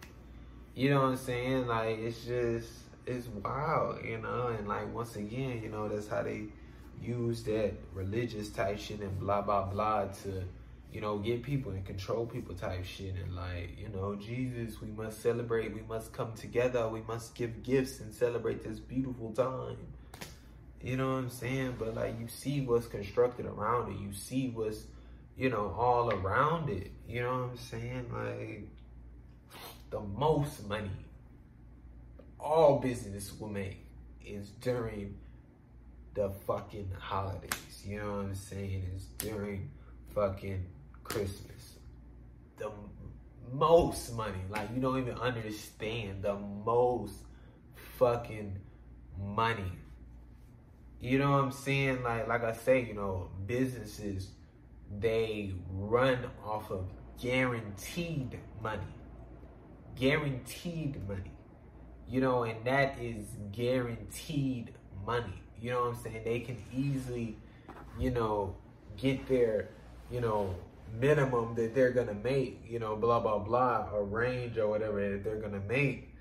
You 0.75 0.91
know 0.91 1.03
what 1.03 1.09
I'm 1.11 1.17
saying? 1.19 1.67
Like 1.67 1.99
it's 1.99 2.25
just 2.25 2.71
it's 3.07 3.27
wild, 3.29 4.03
you 4.05 4.19
know. 4.19 4.47
And 4.47 4.67
like 4.67 4.93
once 4.95 5.17
again, 5.17 5.61
you 5.63 5.69
know 5.69 5.89
that's 5.89 6.09
how 6.09 6.23
they 6.23 6.45
use 7.03 7.43
that 7.45 7.75
religious 7.93 8.49
type 8.49 8.79
shit 8.79 9.01
and 9.01 9.19
blah 9.19 9.43
blah 9.43 9.65
blah 9.65 10.05
to 10.05 10.45
you 10.93 11.01
know 11.01 11.19
get 11.19 11.43
people 11.43 11.73
and 11.73 11.85
control 11.85 12.25
people 12.27 12.55
type 12.55 12.85
shit 12.85 13.15
and 13.17 13.35
like 13.35 13.79
you 13.79 13.89
know 13.89 14.15
Jesus, 14.15 14.81
we 14.81 14.89
must 14.89 15.21
celebrate. 15.21 15.75
We 15.75 15.83
must 15.83 16.15
come 16.15 16.33
together. 16.33 16.89
We 16.89 17.03
must 17.03 17.35
give 17.35 17.63
gifts 17.63 18.01
and 18.01 18.15
celebrate 18.15 18.65
this 18.65 18.81
beautiful 18.81 19.33
time. 19.33 19.77
You 20.83 20.97
know 20.97 21.13
what 21.13 21.19
I'm 21.19 21.31
saying? 21.31 21.77
But 21.79 21.95
like 21.95 22.19
you 22.19 22.29
see 22.29 22.61
what's 22.63 22.87
constructed 22.87 23.47
around 23.47 23.93
it. 23.93 24.01
You 24.01 24.13
see 24.13 24.51
what's, 24.51 24.85
you 25.37 25.49
know, 25.49 25.75
all 25.79 26.11
around 26.11 26.71
it. 26.71 26.91
You 27.09 27.23
know 27.23 27.33
what 27.33 27.51
I'm 27.51 27.57
saying? 27.57 28.07
Like 28.13 28.69
the 29.91 30.01
most 30.01 30.67
money 30.69 30.91
all 32.43 32.81
business 32.81 33.33
will 33.39 33.49
make 33.49 33.87
is 34.25 34.49
during 34.61 35.15
the 36.15 36.31
fucking 36.47 36.91
holidays. 36.99 37.83
You 37.87 38.01
know 38.01 38.17
what 38.17 38.25
I'm 38.25 38.35
saying? 38.35 38.85
It's 38.95 39.07
during 39.19 39.71
fucking 40.15 40.67
Christmas. 41.05 41.77
The 42.57 42.71
most 43.53 44.15
money, 44.15 44.41
like 44.51 44.69
you 44.75 44.81
don't 44.81 44.99
even 44.99 45.19
understand 45.19 46.23
the 46.23 46.35
most 46.35 47.15
fucking 47.97 48.59
money 49.19 49.73
you 51.03 51.19
know 51.19 51.33
what 51.33 51.45
I'm 51.45 51.53
saying? 51.53 52.05
Like 52.05 52.29
like 52.29 52.45
I 52.45 52.53
say, 52.53 52.85
you 52.85 52.95
know, 52.95 53.29
businesses 53.47 54.31
they 55.01 55.55
run 55.69 56.19
off 56.45 56.71
of 56.71 56.87
guaranteed 57.21 58.39
money. 58.63 58.83
Guaranteed 59.97 61.07
money. 61.09 61.33
You 62.09 62.21
know, 62.21 62.45
and 62.45 62.65
that 62.65 62.99
is 63.01 63.27
guaranteed 63.51 64.75
money. 65.05 65.43
You 65.61 65.71
know 65.71 65.81
what 65.81 65.97
I'm 65.97 66.03
saying? 66.03 66.23
They 66.25 66.41
can 66.41 66.63
easily, 66.73 67.37
you 67.99 68.11
know, 68.11 68.55
get 68.97 69.27
their, 69.27 69.71
you 70.11 70.21
know, 70.21 70.55
minimum 71.01 71.57
that 71.57 71.75
they're 71.75 71.91
gonna 71.91 72.15
make, 72.15 72.63
you 72.69 72.79
know, 72.79 72.95
blah 72.95 73.19
blah 73.19 73.39
blah, 73.39 73.89
a 73.93 74.03
range 74.03 74.57
or 74.57 74.69
whatever 74.69 75.11
that 75.11 75.25
they're 75.25 75.41
gonna 75.41 75.63
make 75.69 76.12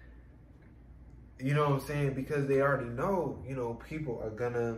you 1.42 1.54
know 1.54 1.70
what 1.70 1.82
I'm 1.82 1.88
saying? 1.88 2.14
Because 2.14 2.48
they 2.48 2.62
already 2.62 2.90
know, 2.90 3.44
you 3.48 3.56
know, 3.56 3.80
people 3.90 4.22
are 4.24 4.30
gonna, 4.30 4.78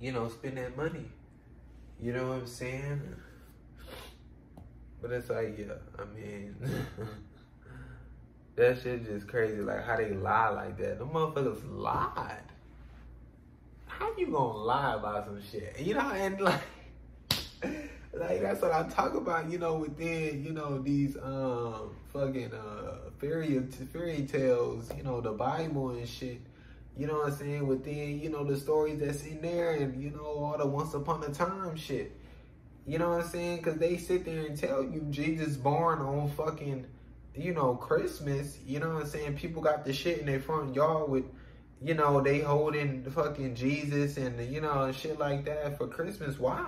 you 0.00 0.12
know, 0.12 0.28
spend 0.28 0.56
that 0.56 0.76
money. 0.76 1.06
You 2.00 2.12
know 2.12 2.28
what 2.28 2.38
I'm 2.38 2.46
saying? 2.46 3.00
But 5.00 5.12
it's 5.12 5.30
like, 5.30 5.56
yeah, 5.58 5.74
I 5.98 6.04
mean, 6.18 6.56
that 8.56 8.80
shit 8.82 9.06
just 9.06 9.28
crazy. 9.28 9.60
Like 9.60 9.84
how 9.84 9.96
they 9.96 10.12
lie 10.12 10.48
like 10.48 10.78
that. 10.78 10.98
The 10.98 11.06
motherfuckers 11.06 11.60
lied. 11.70 12.42
How 13.86 14.12
you 14.16 14.26
gonna 14.26 14.58
lie 14.58 14.94
about 14.94 15.26
some 15.26 15.40
shit? 15.50 15.76
You 15.78 15.94
know, 15.94 16.10
and 16.10 16.40
like, 16.40 16.60
like 18.18 18.42
that's 18.42 18.60
what 18.60 18.72
I 18.72 18.84
talk 18.88 19.14
about. 19.14 19.50
You 19.50 19.58
know, 19.58 19.74
within 19.76 20.44
you 20.44 20.52
know 20.52 20.78
these 20.78 21.16
um 21.22 21.94
fucking 22.12 22.52
uh 22.52 23.10
fairy 23.18 23.60
fairy 23.92 24.26
tales, 24.30 24.90
you 24.96 25.02
know, 25.02 25.20
the 25.20 25.32
Bible 25.32 25.90
and 25.90 26.08
shit. 26.08 26.40
You 26.98 27.06
know 27.06 27.14
what 27.14 27.28
I'm 27.28 27.38
saying? 27.38 27.66
Within, 27.68 28.18
you 28.18 28.28
know, 28.28 28.42
the 28.42 28.56
stories 28.56 28.98
that's 28.98 29.22
in 29.22 29.40
there 29.40 29.70
and, 29.74 30.02
you 30.02 30.10
know, 30.10 30.24
all 30.24 30.58
the 30.58 30.66
once 30.66 30.94
upon 30.94 31.22
a 31.22 31.30
time 31.30 31.76
shit. 31.76 32.12
You 32.86 32.98
know 32.98 33.10
what 33.10 33.24
I'm 33.24 33.28
saying? 33.28 33.58
Because 33.58 33.76
they 33.76 33.98
sit 33.98 34.24
there 34.24 34.46
and 34.46 34.58
tell 34.58 34.82
you 34.82 35.06
Jesus 35.10 35.56
born 35.56 36.00
on 36.00 36.28
fucking, 36.30 36.86
you 37.36 37.54
know, 37.54 37.76
Christmas. 37.76 38.58
You 38.66 38.80
know 38.80 38.94
what 38.94 39.04
I'm 39.04 39.08
saying? 39.08 39.36
People 39.36 39.62
got 39.62 39.84
the 39.84 39.92
shit 39.92 40.18
in 40.18 40.26
their 40.26 40.40
front 40.40 40.74
yard 40.74 41.08
with, 41.08 41.24
you 41.80 41.94
know, 41.94 42.20
they 42.20 42.40
holding 42.40 43.04
fucking 43.04 43.54
Jesus 43.54 44.16
and, 44.16 44.52
you 44.52 44.60
know, 44.60 44.90
shit 44.90 45.20
like 45.20 45.44
that 45.44 45.78
for 45.78 45.86
Christmas. 45.86 46.36
Why? 46.36 46.66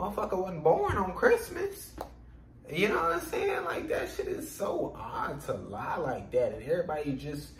Motherfucker 0.00 0.38
wasn't 0.38 0.64
born 0.64 0.96
on 0.96 1.12
Christmas. 1.12 1.92
You 2.72 2.88
know 2.88 2.94
what 2.94 3.12
I'm 3.12 3.20
saying? 3.20 3.64
Like 3.64 3.86
that 3.88 4.08
shit 4.10 4.28
is 4.28 4.50
so 4.50 4.96
odd 4.98 5.42
to 5.42 5.52
lie 5.52 5.98
like 5.98 6.30
that, 6.32 6.54
and 6.54 6.62
everybody 6.62 7.12
just, 7.12 7.50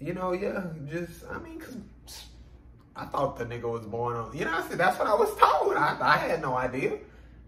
you 0.00 0.14
know, 0.14 0.32
yeah, 0.32 0.64
just 0.88 1.24
I 1.30 1.38
mean, 1.40 1.60
cause 1.60 1.76
I 2.96 3.04
thought 3.04 3.36
the 3.36 3.44
nigga 3.44 3.70
was 3.70 3.84
born 3.84 4.16
on. 4.16 4.34
You 4.34 4.46
know 4.46 4.52
what 4.52 4.60
I'm 4.60 4.66
saying? 4.68 4.78
That's 4.78 4.98
what 4.98 5.08
I 5.08 5.14
was 5.14 5.28
told. 5.36 5.76
I, 5.76 5.98
I 6.00 6.16
had 6.16 6.40
no 6.40 6.56
idea. 6.56 6.96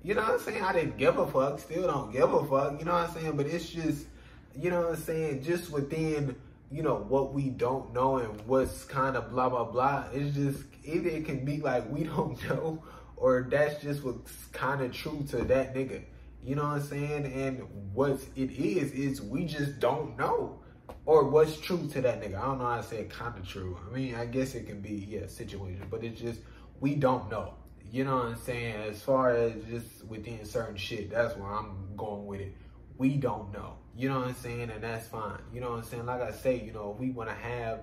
You 0.04 0.14
know 0.14 0.22
what 0.22 0.32
I'm 0.32 0.40
saying? 0.40 0.62
I 0.62 0.72
didn't 0.74 0.98
give 0.98 1.16
a 1.16 1.26
fuck. 1.26 1.58
Still 1.58 1.86
don't 1.86 2.12
give 2.12 2.30
a 2.30 2.44
fuck. 2.44 2.78
You 2.78 2.84
know 2.84 2.92
what 2.92 3.08
I'm 3.08 3.14
saying? 3.14 3.36
But 3.36 3.46
it's 3.46 3.70
just, 3.70 4.06
you 4.54 4.70
know 4.70 4.82
what 4.82 4.90
I'm 4.90 4.96
saying? 4.96 5.44
Just 5.44 5.70
within, 5.70 6.36
you 6.70 6.82
know, 6.82 6.96
what 7.08 7.32
we 7.32 7.48
don't 7.48 7.94
know 7.94 8.18
and 8.18 8.38
what's 8.46 8.84
kind 8.84 9.16
of 9.16 9.30
blah 9.30 9.48
blah 9.48 9.64
blah. 9.64 10.04
It's 10.12 10.34
just 10.34 10.64
either 10.84 11.08
it 11.08 11.24
can 11.24 11.42
be 11.42 11.56
like 11.58 11.90
we 11.90 12.04
don't 12.04 12.42
know, 12.50 12.82
or 13.22 13.46
that's 13.48 13.80
just 13.80 14.02
what's 14.02 14.32
kind 14.46 14.82
of 14.82 14.92
true 14.92 15.24
to 15.30 15.36
that 15.44 15.76
nigga. 15.76 16.02
You 16.42 16.56
know 16.56 16.64
what 16.64 16.72
I'm 16.72 16.82
saying? 16.82 17.32
And 17.32 17.60
what 17.94 18.18
it 18.34 18.50
is, 18.50 18.90
is 18.90 19.22
we 19.22 19.44
just 19.44 19.78
don't 19.78 20.18
know. 20.18 20.58
Or 21.06 21.28
what's 21.28 21.56
true 21.60 21.88
to 21.92 22.00
that 22.00 22.20
nigga. 22.20 22.36
I 22.36 22.46
don't 22.46 22.58
know 22.58 22.66
how 22.66 22.78
to 22.78 22.82
say 22.82 22.96
it 22.96 23.10
kind 23.10 23.38
of 23.38 23.46
true. 23.46 23.78
I 23.88 23.94
mean, 23.94 24.16
I 24.16 24.26
guess 24.26 24.56
it 24.56 24.66
can 24.66 24.80
be, 24.80 25.06
yeah, 25.08 25.28
situation. 25.28 25.86
But 25.88 26.02
it's 26.02 26.20
just, 26.20 26.40
we 26.80 26.96
don't 26.96 27.30
know. 27.30 27.54
You 27.92 28.02
know 28.02 28.16
what 28.16 28.26
I'm 28.26 28.36
saying? 28.38 28.74
As 28.74 29.00
far 29.00 29.36
as 29.36 29.52
just 29.70 30.04
within 30.08 30.44
certain 30.44 30.76
shit, 30.76 31.08
that's 31.10 31.36
where 31.36 31.52
I'm 31.52 31.94
going 31.96 32.26
with 32.26 32.40
it. 32.40 32.56
We 32.98 33.10
don't 33.18 33.52
know. 33.52 33.74
You 33.96 34.08
know 34.08 34.18
what 34.18 34.28
I'm 34.28 34.34
saying? 34.34 34.70
And 34.70 34.82
that's 34.82 35.06
fine. 35.06 35.38
You 35.54 35.60
know 35.60 35.70
what 35.70 35.78
I'm 35.78 35.84
saying? 35.84 36.06
Like 36.06 36.22
I 36.22 36.32
say, 36.32 36.60
you 36.60 36.72
know, 36.72 36.96
we 36.98 37.10
want 37.10 37.28
to 37.28 37.36
have 37.36 37.82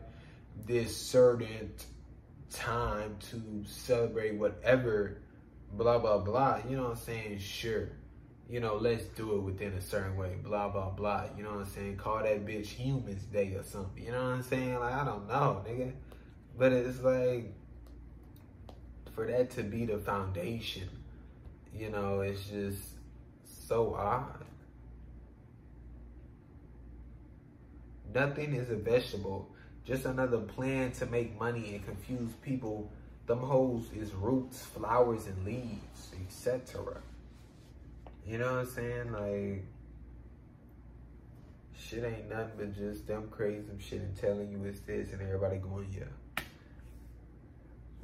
this 0.65 0.97
certain 0.97 1.71
time 2.51 3.15
to 3.31 3.63
celebrate 3.65 4.35
whatever, 4.35 5.21
blah, 5.73 5.99
blah, 5.99 6.17
blah. 6.19 6.59
You 6.67 6.77
know 6.77 6.83
what 6.83 6.91
I'm 6.91 6.97
saying? 6.97 7.39
Sure 7.39 7.89
you 8.49 8.59
know, 8.59 8.77
let's 8.77 9.03
do 9.09 9.35
it 9.35 9.41
within 9.41 9.73
a 9.73 9.81
certain 9.81 10.17
way, 10.17 10.35
blah, 10.43 10.69
blah, 10.69 10.89
blah. 10.89 11.25
You 11.37 11.43
know 11.43 11.51
what 11.51 11.59
I'm 11.59 11.65
saying? 11.67 11.97
Call 11.97 12.23
that 12.23 12.45
bitch 12.45 12.65
Humans 12.65 13.25
Day 13.25 13.53
or 13.53 13.63
something. 13.63 14.03
You 14.03 14.11
know 14.11 14.23
what 14.23 14.33
I'm 14.33 14.43
saying? 14.43 14.79
Like, 14.79 14.93
I 14.93 15.05
don't 15.05 15.27
know, 15.27 15.63
nigga. 15.67 15.91
But 16.57 16.73
it's 16.73 16.99
like, 17.01 17.53
for 19.13 19.27
that 19.27 19.51
to 19.51 19.63
be 19.63 19.85
the 19.85 19.99
foundation, 19.99 20.89
you 21.75 21.91
know, 21.91 22.21
it's 22.21 22.47
just 22.47 22.81
so 23.67 23.93
odd. 23.93 24.45
Nothing 28.11 28.55
is 28.55 28.71
a 28.71 28.75
vegetable. 28.75 29.51
Just 29.85 30.05
another 30.05 30.39
plan 30.39 30.91
to 30.93 31.05
make 31.05 31.39
money 31.39 31.75
and 31.75 31.85
confuse 31.85 32.31
people. 32.41 32.91
Them 33.29 33.41
hoes 33.41 33.85
is 33.95 34.11
roots, 34.15 34.65
flowers, 34.65 35.27
and 35.27 35.45
leaves, 35.45 36.09
etc. 36.25 36.97
You 38.25 38.39
know 38.39 38.55
what 38.55 38.61
I'm 38.61 38.65
saying? 38.65 39.11
Like, 39.11 39.63
shit 41.77 42.03
ain't 42.03 42.27
nothing 42.27 42.53
but 42.57 42.75
just 42.75 43.05
them 43.05 43.27
crazy 43.29 43.67
shit 43.77 44.01
and 44.01 44.17
telling 44.17 44.51
you 44.51 44.63
it's 44.63 44.79
this 44.79 45.11
and 45.11 45.21
everybody 45.21 45.57
going, 45.57 45.95
yeah. 45.95 46.05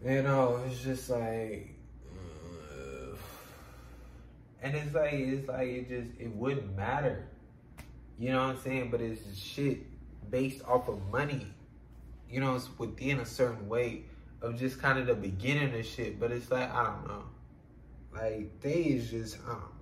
You 0.07 0.21
know, 0.21 0.61
it's 0.67 0.83
just 0.83 1.09
like, 1.09 1.73
and 4.61 4.75
it's 4.75 4.93
like, 4.93 5.11
it's 5.11 5.47
like, 5.47 5.69
it 5.69 5.89
just, 5.89 6.11
it 6.19 6.35
wouldn't 6.35 6.77
matter. 6.77 7.25
You 8.19 8.29
know 8.29 8.45
what 8.45 8.57
I'm 8.57 8.61
saying? 8.61 8.91
But 8.91 9.01
it's 9.01 9.35
shit 9.35 9.79
based 10.29 10.61
off 10.67 10.87
of 10.87 11.01
money. 11.11 11.47
You 12.29 12.41
know, 12.41 12.53
it's 12.53 12.69
within 12.77 13.21
a 13.21 13.25
certain 13.25 13.67
way 13.67 14.03
of 14.41 14.57
just 14.59 14.81
kind 14.81 14.99
of 14.99 15.07
the 15.07 15.15
beginning 15.15 15.77
of 15.77 15.85
shit. 15.85 16.19
But 16.19 16.31
it's 16.31 16.51
like, 16.51 16.71
I 16.73 16.83
don't 16.83 17.07
know. 17.07 17.23
Like, 18.13 18.59
they 18.61 18.73
is 18.73 19.09
just, 19.09 19.37
I 19.45 19.49
don't 19.49 19.59
know. 19.59 19.75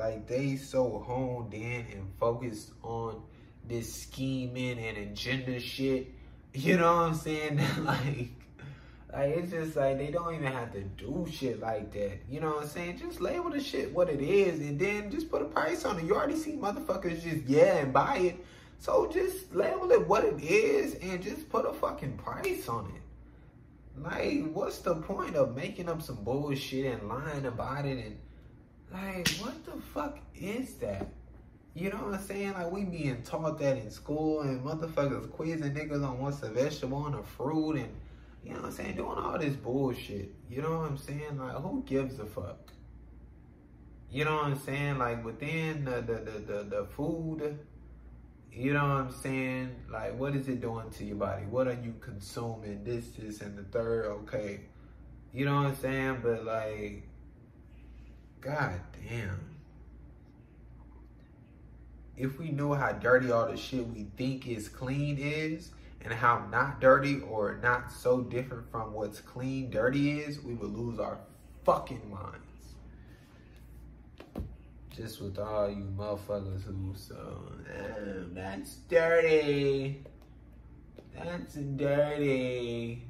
Like 0.00 0.26
they 0.26 0.56
so 0.56 1.04
honed 1.06 1.52
in 1.52 1.84
and 1.92 2.10
focused 2.18 2.72
on 2.82 3.22
this 3.66 3.92
scheming 3.92 4.78
and 4.78 4.96
agenda 4.96 5.60
shit. 5.60 6.08
You 6.52 6.78
know 6.78 6.96
what 6.96 7.02
I'm 7.02 7.14
saying? 7.14 7.58
like, 7.84 8.30
like 9.12 9.36
it's 9.36 9.52
just 9.52 9.76
like 9.76 9.98
they 9.98 10.10
don't 10.10 10.34
even 10.34 10.50
have 10.52 10.72
to 10.72 10.82
do 10.82 11.24
shit 11.30 11.60
like 11.60 11.92
that. 11.92 12.18
You 12.28 12.40
know 12.40 12.48
what 12.48 12.62
I'm 12.64 12.68
saying? 12.68 12.98
Just 12.98 13.20
label 13.20 13.50
the 13.50 13.60
shit 13.60 13.94
what 13.94 14.08
it 14.08 14.20
is 14.20 14.58
and 14.58 14.76
then 14.76 15.12
just 15.12 15.30
put 15.30 15.42
a 15.42 15.44
price 15.44 15.84
on 15.84 16.00
it. 16.00 16.06
You 16.06 16.16
already 16.16 16.34
see 16.34 16.54
motherfuckers 16.54 17.22
just 17.22 17.46
yeah 17.46 17.76
and 17.76 17.92
buy 17.92 18.16
it. 18.16 18.44
So 18.80 19.06
just 19.06 19.54
label 19.54 19.92
it 19.92 20.08
what 20.08 20.24
it 20.24 20.42
is 20.42 20.94
and 20.94 21.22
just 21.22 21.48
put 21.48 21.66
a 21.66 21.72
fucking 21.72 22.16
price 22.16 22.68
on 22.68 22.86
it. 22.96 22.99
Like, 23.96 24.52
what's 24.52 24.78
the 24.78 24.94
point 24.94 25.36
of 25.36 25.54
making 25.54 25.88
up 25.88 26.02
some 26.02 26.24
bullshit 26.24 26.86
and 26.86 27.08
lying 27.08 27.46
about 27.46 27.84
it 27.84 28.04
and 28.04 28.18
like, 28.92 29.28
what 29.38 29.64
the 29.64 29.80
fuck 29.94 30.18
is 30.34 30.74
that? 30.76 31.08
You 31.74 31.90
know 31.90 31.98
what 31.98 32.14
I'm 32.14 32.22
saying? 32.22 32.54
Like, 32.54 32.70
we 32.70 32.84
being 32.84 33.22
taught 33.22 33.58
that 33.60 33.76
in 33.76 33.90
school 33.90 34.40
and 34.40 34.64
motherfuckers 34.64 35.30
quizzing 35.30 35.72
niggas 35.72 36.04
on 36.04 36.18
what's 36.18 36.42
a 36.42 36.50
vegetable 36.50 37.06
and 37.06 37.14
a 37.14 37.22
fruit 37.22 37.76
and, 37.76 37.88
you 38.42 38.52
know 38.52 38.60
what 38.60 38.66
I'm 38.66 38.72
saying? 38.72 38.96
Doing 38.96 39.18
all 39.18 39.38
this 39.38 39.54
bullshit. 39.54 40.34
You 40.48 40.62
know 40.62 40.78
what 40.78 40.90
I'm 40.90 40.98
saying? 40.98 41.38
Like, 41.38 41.54
who 41.54 41.84
gives 41.86 42.18
a 42.18 42.26
fuck? 42.26 42.72
You 44.10 44.24
know 44.24 44.36
what 44.36 44.46
I'm 44.46 44.58
saying? 44.58 44.98
Like, 44.98 45.24
within 45.24 45.84
the, 45.84 46.00
the, 46.00 46.14
the, 46.14 46.38
the, 46.52 46.62
the 46.64 46.86
food, 46.96 47.58
you 48.52 48.72
know 48.72 48.82
what 48.82 48.96
I'm 48.96 49.12
saying? 49.12 49.76
Like, 49.90 50.18
what 50.18 50.34
is 50.34 50.48
it 50.48 50.60
doing 50.60 50.90
to 50.90 51.04
your 51.04 51.16
body? 51.16 51.44
What 51.44 51.68
are 51.68 51.78
you 51.82 51.94
consuming? 52.00 52.82
This, 52.84 53.06
this, 53.18 53.40
and 53.40 53.56
the 53.56 53.62
third, 53.64 54.06
okay. 54.06 54.60
You 55.32 55.44
know 55.44 55.56
what 55.56 55.66
I'm 55.66 55.76
saying? 55.76 56.20
But, 56.22 56.44
like, 56.44 57.02
God 58.40 58.80
damn. 59.08 59.46
If 62.16 62.38
we 62.38 62.50
knew 62.50 62.74
how 62.74 62.92
dirty 62.92 63.30
all 63.30 63.46
the 63.46 63.56
shit 63.56 63.86
we 63.86 64.06
think 64.16 64.46
is 64.46 64.68
clean 64.68 65.16
is, 65.18 65.70
and 66.02 66.12
how 66.12 66.46
not 66.50 66.80
dirty 66.80 67.20
or 67.20 67.58
not 67.62 67.92
so 67.92 68.22
different 68.22 68.70
from 68.70 68.92
what's 68.92 69.20
clean 69.20 69.70
dirty 69.70 70.20
is, 70.20 70.40
we 70.40 70.54
would 70.54 70.74
lose 70.74 70.98
our 70.98 71.18
fucking 71.64 72.10
minds. 72.10 72.49
Just 74.90 75.20
with 75.22 75.38
all 75.38 75.70
you 75.70 75.86
motherfuckers 75.96 76.64
who 76.64 76.92
so, 76.94 77.52
damn, 77.66 78.34
that's 78.34 78.74
dirty. 78.88 80.02
That's 81.14 81.54
dirty. 81.54 83.04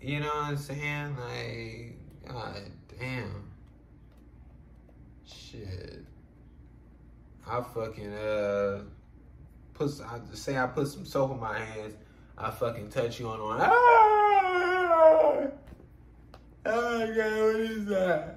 You 0.00 0.20
know 0.20 0.26
what 0.26 0.36
I'm 0.36 0.56
saying? 0.56 1.16
Like, 1.16 1.96
god 2.26 2.62
damn. 2.98 3.50
Shit. 5.26 6.04
I 7.48 7.60
fucking 7.62 8.12
uh 8.12 8.82
put 9.74 9.90
I 10.00 10.18
say 10.34 10.56
I 10.56 10.66
put 10.66 10.88
some 10.88 11.04
soap 11.06 11.32
in 11.32 11.40
my 11.40 11.58
hands. 11.58 11.94
I 12.36 12.50
fucking 12.50 12.90
touch 12.90 13.20
you 13.20 13.28
on 13.28 13.42
one. 13.42 13.58
Ah! 13.60 13.66
Oh 16.66 17.14
god, 17.14 17.16
what 17.16 17.56
is 17.60 17.84
that? 17.86 18.35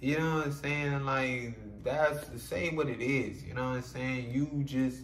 You 0.00 0.18
know 0.18 0.36
what 0.36 0.46
I'm 0.46 0.52
saying? 0.52 1.04
Like 1.04 1.58
that's 1.82 2.26
the 2.28 2.38
same 2.38 2.76
what 2.76 2.88
it 2.88 3.00
is. 3.00 3.42
You 3.44 3.54
know 3.54 3.64
what 3.64 3.76
I'm 3.76 3.82
saying? 3.82 4.30
You 4.30 4.62
just 4.64 5.02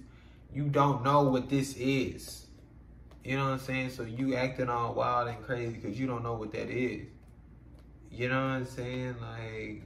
you 0.53 0.65
don't 0.69 1.05
know 1.05 1.23
what 1.23 1.49
this 1.49 1.77
is. 1.77 2.47
You 3.25 3.37
know 3.37 3.45
what 3.45 3.53
I'm 3.53 3.59
saying? 3.59 3.91
So 3.91 4.03
you 4.03 4.35
acting 4.35 4.69
all 4.69 4.95
wild 4.95 5.29
and 5.29 5.43
crazy 5.45 5.75
because 5.75 5.99
you 5.99 6.07
don't 6.07 6.23
know 6.23 6.35
what 6.35 6.53
that 6.53 6.71
is. 6.71 7.07
You 8.11 8.29
know 8.29 8.43
what 8.43 8.51
I'm 8.51 8.67
saying? 8.67 9.17
Like 9.21 9.83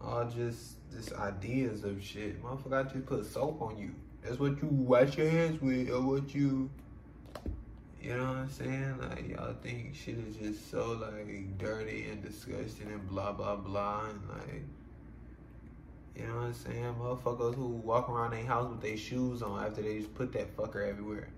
all 0.00 0.24
just 0.24 0.76
just 0.92 1.12
ideas 1.14 1.84
of 1.84 2.02
shit. 2.02 2.42
Motherfucker, 2.42 2.86
I 2.86 2.92
just 2.92 3.06
put 3.06 3.24
soap 3.26 3.62
on 3.62 3.78
you. 3.78 3.94
That's 4.22 4.38
what 4.38 4.60
you 4.62 4.68
wash 4.70 5.16
your 5.16 5.28
hands 5.28 5.60
with, 5.60 5.90
or 5.90 6.00
what 6.00 6.34
you, 6.34 6.70
you 8.02 8.16
know 8.16 8.24
what 8.24 8.36
I'm 8.36 8.50
saying? 8.50 8.98
Like 9.00 9.28
y'all 9.28 9.54
think 9.62 9.94
shit 9.94 10.16
is 10.18 10.36
just 10.36 10.70
so 10.70 10.98
like 11.00 11.56
dirty 11.58 12.08
and 12.10 12.22
disgusting 12.22 12.88
and 12.88 13.08
blah 13.08 13.32
blah 13.32 13.54
blah 13.54 14.06
and 14.08 14.20
like, 14.28 14.64
you 16.16 16.26
know 16.26 16.34
what 16.34 16.46
I'm 16.46 16.54
saying? 16.54 16.94
Motherfuckers 17.00 17.54
who 17.54 17.68
walk 17.68 18.08
around 18.08 18.32
their 18.32 18.44
house 18.44 18.68
with 18.68 18.80
their 18.80 18.96
shoes 18.96 19.40
on 19.40 19.64
after 19.64 19.82
they 19.82 19.98
just 19.98 20.14
put 20.14 20.32
that 20.32 20.56
fucker 20.56 20.88
everywhere. 20.88 21.28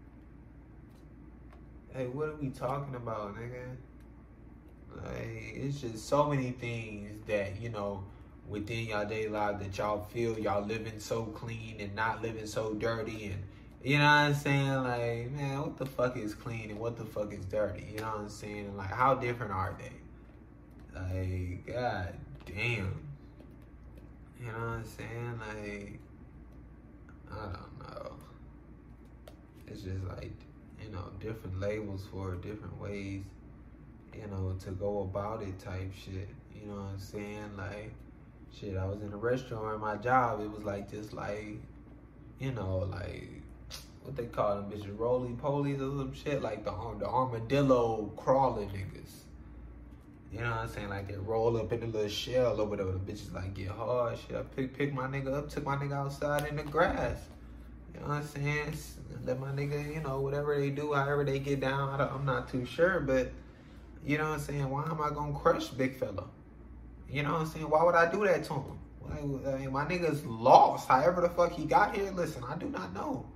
Hey, 1.93 2.07
what 2.07 2.31
are 2.31 2.37
we 2.37 2.49
talking 2.49 2.95
about, 2.95 3.37
nigga? 3.37 3.77
Like, 4.97 5.53
it's 5.55 5.81
just 5.83 6.09
so 6.09 6.31
many 6.31 6.53
things 6.53 7.13
that 7.27 7.61
you 7.61 7.69
know 7.69 8.05
within 8.49 8.87
y'all 8.87 9.07
day 9.07 9.29
life 9.29 9.59
that 9.59 9.77
y'all 9.77 10.03
feel 10.03 10.39
y'all 10.39 10.65
living 10.65 10.99
so 10.99 11.25
clean 11.25 11.77
and 11.79 11.95
not 11.95 12.23
living 12.23 12.47
so 12.47 12.73
dirty 12.75 13.27
and 13.27 13.43
you 13.85 13.99
know 13.99 14.05
what 14.05 14.11
I'm 14.11 14.35
saying? 14.35 14.83
Like, 14.83 15.31
man, 15.33 15.61
what 15.61 15.77
the 15.77 15.85
fuck 15.85 16.17
is 16.17 16.35
clean 16.35 16.71
and 16.71 16.79
what 16.79 16.97
the 16.97 17.05
fuck 17.05 17.35
is 17.35 17.45
dirty? 17.45 17.87
You 17.93 17.99
know 17.99 18.05
what 18.05 18.21
I'm 18.21 18.29
saying? 18.31 18.75
Like, 18.79 18.91
how 18.91 19.15
different 19.15 19.53
are 19.53 19.77
they? 19.79 20.99
Like, 20.99 21.67
god 21.67 22.15
damn. 22.47 22.99
You 24.41 24.47
know 24.47 24.53
what 24.53 24.69
I'm 24.69 24.85
saying? 24.85 25.39
Like, 25.39 25.99
I 27.31 27.45
don't 27.45 27.79
know. 27.79 28.13
It's 29.67 29.83
just 29.83 30.05
like, 30.05 30.33
you 30.83 30.91
know, 30.91 31.11
different 31.21 31.61
labels 31.61 32.07
for 32.11 32.37
different 32.37 32.81
ways, 32.81 33.23
you 34.15 34.27
know, 34.29 34.57
to 34.65 34.71
go 34.71 35.03
about 35.03 35.43
it 35.43 35.59
type 35.59 35.93
shit. 35.93 36.29
You 36.55 36.69
know 36.69 36.77
what 36.77 36.93
I'm 36.93 36.99
saying? 36.99 37.51
Like, 37.59 37.93
shit, 38.59 38.79
I 38.79 38.87
was 38.87 39.03
in 39.03 39.13
a 39.13 39.17
restaurant 39.17 39.79
my 39.81 39.97
job. 39.97 40.41
It 40.41 40.51
was 40.51 40.65
like 40.65 40.91
just 40.91 41.13
like, 41.13 41.59
you 42.39 42.53
know, 42.53 42.79
like 42.91 43.44
what 44.05 44.17
they 44.17 44.27
call 44.27 44.57
them 44.57 44.71
bitches, 44.71 44.99
roly 44.99 45.31
polies 45.31 45.77
or 45.77 45.99
some 45.99 46.15
shit, 46.15 46.43
like 46.43 46.65
the 46.65 46.73
the 46.99 47.07
armadillo 47.07 48.13
crawling 48.17 48.69
niggas. 48.69 49.11
You 50.33 50.41
know 50.41 50.51
what 50.51 50.59
I'm 50.61 50.69
saying? 50.69 50.89
Like 50.89 51.09
they 51.09 51.17
roll 51.17 51.57
up 51.57 51.73
in 51.73 51.83
a 51.83 51.87
little 51.87 52.09
shell 52.09 52.61
or 52.61 52.67
whatever. 52.67 52.93
The 52.93 52.99
bitches 52.99 53.33
like 53.33 53.55
get 53.55 53.69
hard. 53.69 54.19
Shit, 54.19 54.37
I 54.37 54.43
pick 54.43 54.77
pick 54.77 54.93
my 54.93 55.07
nigga 55.07 55.33
up, 55.33 55.49
took 55.49 55.65
my 55.65 55.77
nigga 55.77 55.93
outside 55.93 56.47
in 56.49 56.57
the 56.57 56.65
grass. 56.65 57.19
You 57.95 58.01
know 58.01 58.09
what 58.09 58.15
I'm 58.17 58.27
saying? 58.27 58.77
Let 59.25 59.41
my 59.41 59.53
nigga, 59.53 59.95
you 59.95 60.03
know, 60.03 60.21
whatever 60.21 60.59
they 60.59 60.71
do, 60.71 60.93
however 60.93 61.25
they 61.25 61.39
get 61.39 61.61
down. 61.61 62.01
I 62.01 62.13
am 62.15 62.27
not 62.27 62.49
too 62.49 62.67
sure, 62.67 63.01
but 63.01 63.31
you 64.05 64.19
know 64.19 64.25
what 64.25 64.35
I'm 64.35 64.41
saying? 64.41 64.69
Why 64.69 64.85
am 64.85 65.01
I 65.01 65.11
gonna 65.11 65.33
crush 65.33 65.69
big 65.69 65.97
fella? 65.97 66.25
You 67.09 67.23
know 67.23 67.33
what 67.33 67.43
I'm 67.43 67.47
saying? 67.47 67.71
Why 67.71 67.85
would 67.85 67.95
I 67.95 68.11
do 68.11 68.27
that 68.27 68.45
to 68.45 68.55
him? 68.55 68.79
Like, 69.03 69.55
I 69.55 69.59
mean, 69.59 69.73
my 69.73 69.85
nigga's 69.85 70.25
lost. 70.27 70.89
However 70.89 71.21
the 71.21 71.29
fuck 71.29 71.53
he 71.53 71.65
got 71.65 71.95
here, 71.95 72.11
listen, 72.11 72.43
I 72.43 72.57
do 72.57 72.69
not 72.69 72.93
know. 72.93 73.27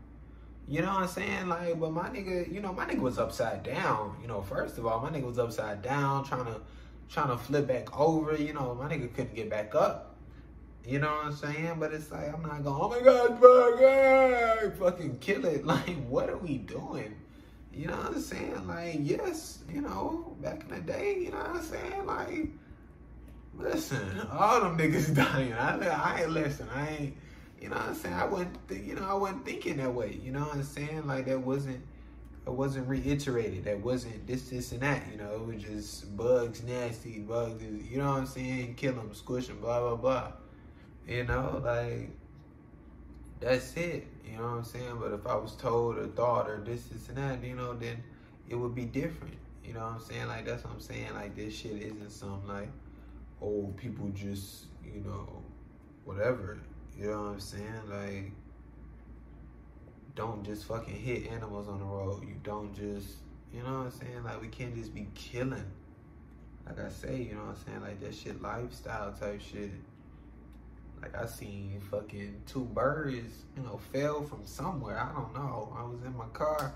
You 0.68 0.82
know 0.82 0.88
what 0.88 1.02
I'm 1.02 1.08
saying? 1.08 1.48
Like, 1.48 1.80
but 1.80 1.92
my 1.92 2.08
nigga, 2.10 2.52
you 2.52 2.60
know, 2.60 2.72
my 2.72 2.84
nigga 2.84 3.00
was 3.00 3.18
upside 3.18 3.62
down. 3.62 4.16
You 4.20 4.28
know, 4.28 4.42
first 4.42 4.76
of 4.76 4.86
all, 4.86 5.00
my 5.00 5.10
nigga 5.10 5.24
was 5.24 5.38
upside 5.38 5.80
down, 5.82 6.24
trying 6.24 6.44
to 6.44 6.60
trying 7.08 7.28
to 7.28 7.38
flip 7.38 7.66
back 7.66 7.98
over. 7.98 8.36
You 8.36 8.52
know, 8.52 8.74
my 8.74 8.86
nigga 8.86 9.12
couldn't 9.14 9.34
get 9.34 9.48
back 9.48 9.74
up. 9.74 10.16
You 10.86 10.98
know 10.98 11.08
what 11.08 11.26
I'm 11.26 11.34
saying? 11.34 11.76
But 11.80 11.92
it's 11.94 12.12
like 12.12 12.32
I'm 12.32 12.42
not 12.42 12.62
going. 12.62 12.80
Oh 12.80 12.88
my 12.90 13.00
god, 13.00 13.40
fuck, 13.40 14.78
fucking 14.78 15.18
kill 15.20 15.46
it. 15.46 15.64
Like, 15.64 15.96
what 16.06 16.28
are 16.28 16.36
we 16.38 16.58
doing? 16.58 17.14
You 17.72 17.86
know 17.86 17.96
what 17.96 18.16
I'm 18.16 18.20
saying? 18.20 18.66
Like, 18.66 18.96
yes, 19.00 19.60
you 19.72 19.80
know, 19.80 20.36
back 20.40 20.64
in 20.64 20.68
the 20.68 20.80
day, 20.80 21.18
you 21.18 21.30
know 21.30 21.38
what 21.38 21.56
I'm 21.56 21.62
saying? 21.62 22.06
Like 22.06 22.48
Listen, 23.58 24.20
all 24.30 24.60
them 24.60 24.78
niggas 24.78 25.14
dying. 25.32 25.52
I, 25.52 25.88
I 25.88 26.20
ain't 26.22 26.30
listen. 26.30 26.68
I 26.74 26.88
ain't. 26.88 27.16
You 27.60 27.68
know 27.68 27.76
what 27.76 27.88
I'm 27.88 27.94
saying? 27.94 28.14
I 28.14 28.24
wasn't. 28.24 28.68
Th- 28.68 28.84
you 28.84 28.94
know, 28.94 29.04
I 29.04 29.14
wasn't 29.14 29.44
thinking 29.44 29.78
that 29.78 29.92
way. 29.92 30.18
You 30.22 30.32
know 30.32 30.40
what 30.40 30.54
I'm 30.54 30.62
saying? 30.62 31.06
Like 31.06 31.26
that 31.26 31.40
wasn't. 31.40 31.80
It 32.46 32.52
wasn't 32.52 32.88
reiterated. 32.88 33.64
That 33.64 33.80
wasn't 33.80 34.26
this, 34.26 34.48
this, 34.48 34.72
and 34.72 34.80
that. 34.80 35.02
You 35.10 35.18
know, 35.18 35.34
it 35.34 35.46
was 35.46 35.62
just 35.62 36.16
bugs, 36.16 36.62
nasty 36.62 37.18
bugs. 37.18 37.62
You 37.62 37.98
know 37.98 38.10
what 38.10 38.18
I'm 38.20 38.26
saying? 38.26 38.76
Kill 38.76 38.94
them, 38.94 39.12
squish 39.12 39.48
them, 39.48 39.60
blah 39.60 39.80
blah 39.80 39.96
blah. 39.96 40.32
You 41.06 41.24
know, 41.24 41.60
like 41.64 42.10
that's 43.40 43.74
it. 43.76 44.06
You 44.24 44.36
know 44.36 44.42
what 44.42 44.58
I'm 44.58 44.64
saying? 44.64 44.96
But 45.00 45.12
if 45.12 45.26
I 45.26 45.34
was 45.36 45.54
told 45.56 45.98
or 45.98 46.06
thought 46.08 46.48
or 46.48 46.62
this, 46.64 46.84
this, 46.84 47.08
and 47.08 47.18
that, 47.18 47.42
you 47.42 47.54
know, 47.54 47.74
then 47.74 48.02
it 48.48 48.54
would 48.54 48.74
be 48.74 48.84
different. 48.84 49.34
You 49.64 49.74
know 49.74 49.80
what 49.80 49.92
I'm 49.92 50.00
saying? 50.00 50.26
Like 50.28 50.46
that's 50.46 50.64
what 50.64 50.74
I'm 50.74 50.80
saying. 50.80 51.12
Like 51.14 51.34
this 51.34 51.54
shit 51.54 51.82
isn't 51.82 52.10
some 52.10 52.46
like 52.46 52.70
old 53.40 53.76
people 53.76 54.08
just, 54.10 54.66
you 54.84 55.02
know, 55.04 55.42
whatever. 56.04 56.58
You 56.98 57.10
know 57.10 57.22
what 57.22 57.32
I'm 57.32 57.40
saying? 57.40 57.82
Like, 57.88 58.32
don't 60.16 60.44
just 60.44 60.64
fucking 60.64 60.96
hit 60.96 61.30
animals 61.30 61.68
on 61.68 61.78
the 61.78 61.84
road. 61.84 62.24
You 62.26 62.34
don't 62.42 62.74
just, 62.74 63.18
you 63.54 63.62
know 63.62 63.78
what 63.78 63.86
I'm 63.86 63.90
saying? 63.92 64.24
Like, 64.24 64.40
we 64.42 64.48
can't 64.48 64.74
just 64.74 64.92
be 64.92 65.06
killing. 65.14 65.70
Like 66.66 66.80
I 66.80 66.88
say, 66.88 67.22
you 67.22 67.34
know 67.34 67.42
what 67.42 67.56
I'm 67.56 67.64
saying? 67.64 67.80
Like, 67.82 68.00
that 68.00 68.14
shit 68.14 68.42
lifestyle 68.42 69.12
type 69.12 69.40
shit. 69.40 69.70
Like, 71.00 71.16
I 71.16 71.26
seen 71.26 71.80
fucking 71.88 72.42
two 72.46 72.64
birds, 72.64 73.44
you 73.56 73.62
know, 73.62 73.78
fell 73.92 74.24
from 74.24 74.44
somewhere. 74.44 74.98
I 74.98 75.12
don't 75.12 75.32
know. 75.32 75.72
I 75.78 75.84
was 75.84 76.02
in 76.04 76.16
my 76.16 76.26
car, 76.32 76.74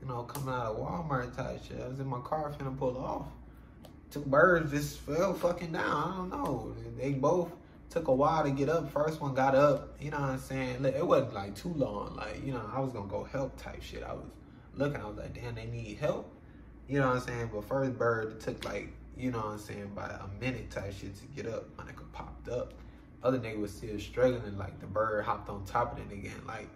you 0.00 0.08
know, 0.08 0.22
coming 0.22 0.54
out 0.54 0.66
of 0.66 0.78
Walmart 0.78 1.36
type 1.36 1.60
shit. 1.62 1.78
I 1.78 1.88
was 1.88 2.00
in 2.00 2.06
my 2.06 2.20
car 2.20 2.50
finna 2.58 2.76
pull 2.76 2.96
off. 2.96 3.26
Two 4.10 4.20
birds 4.20 4.70
just 4.70 5.00
fell 5.00 5.34
fucking 5.34 5.72
down. 5.72 5.84
I 5.84 6.16
don't 6.16 6.30
know. 6.30 6.74
They 6.98 7.12
both 7.12 7.52
took 7.92 8.08
a 8.08 8.12
while 8.12 8.42
to 8.42 8.50
get 8.50 8.70
up. 8.70 8.90
First 8.90 9.20
one 9.20 9.34
got 9.34 9.54
up, 9.54 9.96
you 10.00 10.10
know 10.10 10.18
what 10.18 10.30
I'm 10.30 10.38
saying? 10.38 10.84
It 10.84 11.06
wasn't 11.06 11.34
like 11.34 11.54
too 11.54 11.74
long. 11.74 12.16
Like, 12.16 12.44
you 12.44 12.52
know, 12.52 12.62
I 12.72 12.80
was 12.80 12.90
gonna 12.92 13.06
go 13.06 13.24
help 13.24 13.60
type 13.60 13.82
shit. 13.82 14.02
I 14.02 14.14
was 14.14 14.24
looking, 14.74 15.00
I 15.00 15.06
was 15.06 15.18
like, 15.18 15.34
damn, 15.34 15.54
they 15.54 15.66
need 15.66 15.98
help. 15.98 16.32
You 16.88 17.00
know 17.00 17.08
what 17.08 17.16
I'm 17.16 17.22
saying? 17.22 17.50
But 17.52 17.64
first 17.64 17.98
bird, 17.98 18.40
took 18.40 18.64
like, 18.64 18.88
you 19.16 19.30
know 19.30 19.38
what 19.38 19.46
I'm 19.48 19.58
saying, 19.58 19.92
by 19.94 20.06
a 20.06 20.40
minute 20.40 20.70
type 20.70 20.94
shit 20.98 21.14
to 21.16 21.26
get 21.36 21.52
up. 21.52 21.66
My 21.76 21.84
nigga 21.84 22.10
popped 22.12 22.48
up. 22.48 22.72
Other 23.22 23.38
nigga 23.38 23.60
was 23.60 23.72
still 23.72 24.00
struggling, 24.00 24.56
like 24.56 24.80
the 24.80 24.86
bird 24.86 25.24
hopped 25.24 25.50
on 25.50 25.64
top 25.64 25.92
of 25.92 26.10
it 26.10 26.14
again, 26.14 26.40
like 26.46 26.68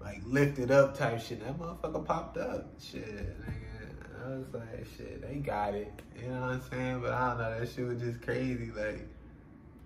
like 0.00 0.20
lifted 0.26 0.70
up 0.70 0.96
type 0.96 1.20
shit. 1.20 1.40
That 1.40 1.58
motherfucker 1.58 2.04
popped 2.04 2.36
up. 2.36 2.68
Shit, 2.78 3.04
nigga. 3.06 4.24
I 4.24 4.30
was 4.30 4.46
like, 4.52 4.86
shit, 4.96 5.22
they 5.22 5.36
got 5.36 5.74
it. 5.74 6.02
You 6.20 6.28
know 6.28 6.40
what 6.40 6.50
I'm 6.50 6.62
saying? 6.70 7.00
But 7.00 7.12
I 7.12 7.28
don't 7.30 7.38
know, 7.38 7.58
that 7.58 7.68
shit 7.68 7.86
was 7.86 8.00
just 8.00 8.20
crazy. 8.20 8.70
Like, 8.76 9.08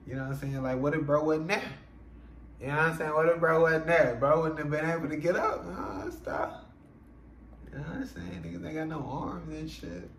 you 0.06 0.14
know 0.14 0.22
what 0.22 0.32
I'm 0.32 0.38
saying? 0.38 0.62
Like, 0.62 0.78
what 0.78 0.94
if 0.94 1.02
bro 1.06 1.24
wasn't 1.24 1.48
there? 1.48 1.62
You 2.60 2.68
know 2.68 2.76
what 2.76 2.86
I'm 2.86 2.96
saying? 2.98 3.12
What 3.12 3.28
if 3.28 3.40
bro 3.40 3.60
wasn't 3.62 3.86
there? 3.86 4.16
Bro 4.18 4.42
wouldn't 4.42 4.58
have 4.60 4.70
been 4.70 4.88
able 4.88 5.08
to 5.08 5.16
get 5.16 5.36
up. 5.36 5.64
Stop. 6.12 6.70
You 7.72 7.78
know 7.78 7.84
what 7.84 7.96
I'm 7.96 8.06
saying? 8.06 8.42
Niggas 8.44 8.66
ain't 8.66 8.74
got 8.74 8.88
no 8.88 9.06
arms 9.08 9.48
and 9.48 9.70
shit. 9.70 10.10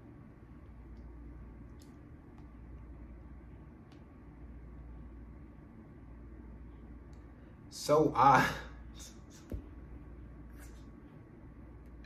So 7.70 8.14
I. 8.16 8.48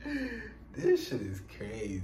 this 0.74 1.08
shit 1.08 1.22
is 1.22 1.40
crazy. 1.56 2.02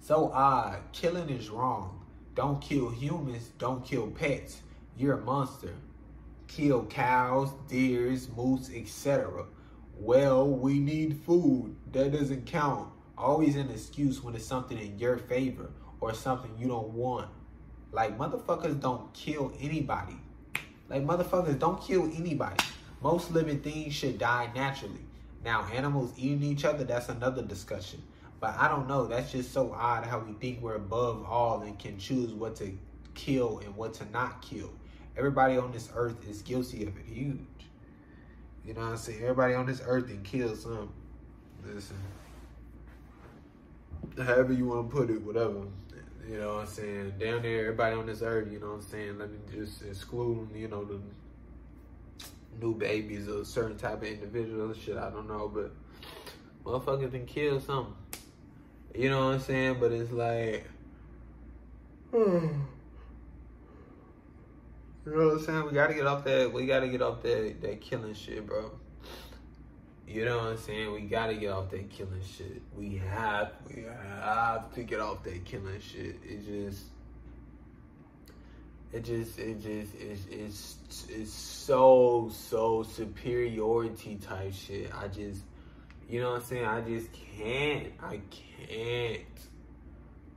So 0.00 0.30
odd. 0.32 0.78
Killing 0.92 1.30
is 1.30 1.50
wrong. 1.50 2.03
Don't 2.34 2.60
kill 2.60 2.90
humans. 2.90 3.50
Don't 3.58 3.84
kill 3.84 4.08
pets. 4.08 4.60
You're 4.96 5.18
a 5.18 5.20
monster. 5.22 5.74
Kill 6.48 6.84
cows, 6.86 7.50
deers, 7.68 8.28
moose, 8.36 8.70
etc. 8.74 9.44
Well, 9.98 10.48
we 10.48 10.80
need 10.80 11.20
food. 11.24 11.76
That 11.92 12.12
doesn't 12.12 12.46
count. 12.46 12.90
Always 13.16 13.54
an 13.54 13.70
excuse 13.70 14.22
when 14.22 14.34
it's 14.34 14.44
something 14.44 14.78
in 14.78 14.98
your 14.98 15.18
favor 15.18 15.70
or 16.00 16.12
something 16.12 16.50
you 16.58 16.66
don't 16.66 16.90
want. 16.90 17.28
Like 17.92 18.18
motherfuckers 18.18 18.80
don't 18.80 19.12
kill 19.14 19.52
anybody. 19.60 20.16
Like 20.88 21.06
motherfuckers 21.06 21.58
don't 21.58 21.80
kill 21.80 22.10
anybody. 22.16 22.64
Most 23.00 23.30
living 23.30 23.60
things 23.60 23.94
should 23.94 24.18
die 24.18 24.50
naturally. 24.54 25.04
Now, 25.44 25.68
animals 25.72 26.12
eating 26.16 26.42
each 26.42 26.64
other, 26.64 26.84
that's 26.84 27.08
another 27.08 27.42
discussion. 27.42 28.02
But 28.44 28.58
I 28.58 28.68
don't 28.68 28.86
know. 28.86 29.06
That's 29.06 29.32
just 29.32 29.54
so 29.54 29.72
odd 29.72 30.04
how 30.04 30.18
we 30.18 30.34
think 30.34 30.60
we're 30.60 30.74
above 30.74 31.24
all 31.24 31.62
and 31.62 31.78
can 31.78 31.96
choose 31.96 32.30
what 32.30 32.56
to 32.56 32.76
kill 33.14 33.60
and 33.60 33.74
what 33.74 33.94
to 33.94 34.10
not 34.10 34.42
kill. 34.42 34.70
Everybody 35.16 35.56
on 35.56 35.72
this 35.72 35.88
earth 35.94 36.28
is 36.28 36.42
guilty 36.42 36.82
of 36.82 36.94
it. 36.94 37.06
Huge. 37.06 37.38
You 38.62 38.74
know 38.74 38.82
what 38.82 38.90
I'm 38.90 38.96
saying? 38.98 39.22
Everybody 39.22 39.54
on 39.54 39.64
this 39.64 39.80
earth 39.86 40.08
can 40.08 40.22
kill 40.22 40.54
some. 40.56 40.92
Listen. 41.64 41.96
However 44.18 44.52
you 44.52 44.66
want 44.66 44.90
to 44.90 44.94
put 44.94 45.08
it, 45.08 45.22
whatever. 45.22 45.62
You 46.28 46.38
know 46.38 46.56
what 46.56 46.60
I'm 46.60 46.66
saying? 46.66 47.14
Down 47.18 47.40
there, 47.40 47.60
everybody 47.60 47.96
on 47.96 48.04
this 48.04 48.20
earth, 48.20 48.52
you 48.52 48.60
know 48.60 48.72
what 48.72 48.74
I'm 48.74 48.82
saying? 48.82 49.18
Let 49.18 49.30
me 49.30 49.38
just 49.54 49.80
exclude, 49.84 50.50
you 50.54 50.68
know, 50.68 50.84
the 50.84 51.00
new 52.60 52.74
babies 52.74 53.26
or 53.26 53.42
certain 53.46 53.78
type 53.78 54.02
of 54.02 54.08
individuals. 54.08 54.76
Shit, 54.76 54.98
I 54.98 55.08
don't 55.08 55.28
know, 55.28 55.48
but 55.48 55.72
motherfuckers 56.62 57.10
can 57.10 57.24
kill 57.24 57.58
something. 57.58 57.94
You 58.94 59.10
know 59.10 59.26
what 59.26 59.34
I'm 59.34 59.40
saying? 59.40 59.76
But 59.80 59.92
it's 59.92 60.12
like, 60.12 60.66
hmm. 62.12 62.46
you 65.06 65.12
know 65.12 65.26
what 65.26 65.32
I'm 65.32 65.40
saying? 65.40 65.64
We 65.66 65.72
gotta 65.72 65.94
get 65.94 66.06
off 66.06 66.24
that. 66.24 66.52
We 66.52 66.66
gotta 66.66 66.88
get 66.88 67.02
off 67.02 67.22
that 67.22 67.60
that 67.60 67.80
killing 67.80 68.14
shit, 68.14 68.46
bro. 68.46 68.70
You 70.06 70.24
know 70.26 70.38
what 70.38 70.46
I'm 70.46 70.58
saying? 70.58 70.92
We 70.92 71.00
gotta 71.02 71.34
get 71.34 71.50
off 71.50 71.70
that 71.70 71.90
killing 71.90 72.22
shit. 72.22 72.62
We 72.76 73.00
have, 73.10 73.52
we 73.66 73.84
have 74.20 74.72
to 74.74 74.82
get 74.82 75.00
off 75.00 75.22
that 75.24 75.44
killing 75.44 75.80
shit. 75.80 76.16
It 76.22 76.44
just, 76.46 76.84
it 78.92 79.02
just, 79.02 79.38
it 79.38 79.60
just, 79.60 79.94
it's, 79.98 80.26
it's, 80.30 81.06
it's 81.08 81.32
so, 81.32 82.30
so 82.32 82.82
superiority 82.82 84.16
type 84.16 84.52
shit. 84.52 84.92
I 84.94 85.08
just, 85.08 85.40
you 86.08 86.20
know 86.20 86.32
what 86.32 86.42
I'm 86.42 86.46
saying? 86.46 86.64
I 86.64 86.80
just 86.82 87.08
can't. 87.12 87.92
I 88.02 88.20
can't. 88.30 89.22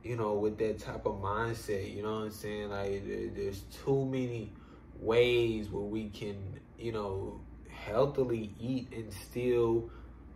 You 0.02 0.16
know, 0.16 0.34
with 0.34 0.58
that 0.58 0.78
type 0.78 1.06
of 1.06 1.20
mindset, 1.20 1.94
you 1.94 2.02
know 2.02 2.14
what 2.14 2.24
I'm 2.24 2.30
saying? 2.30 2.70
Like, 2.70 3.02
there's 3.34 3.62
too 3.84 4.04
many 4.06 4.52
ways 5.00 5.68
where 5.70 5.82
we 5.84 6.08
can, 6.08 6.36
you 6.78 6.92
know, 6.92 7.40
healthily 7.68 8.54
eat 8.58 8.92
and 8.92 9.12
still, 9.12 9.90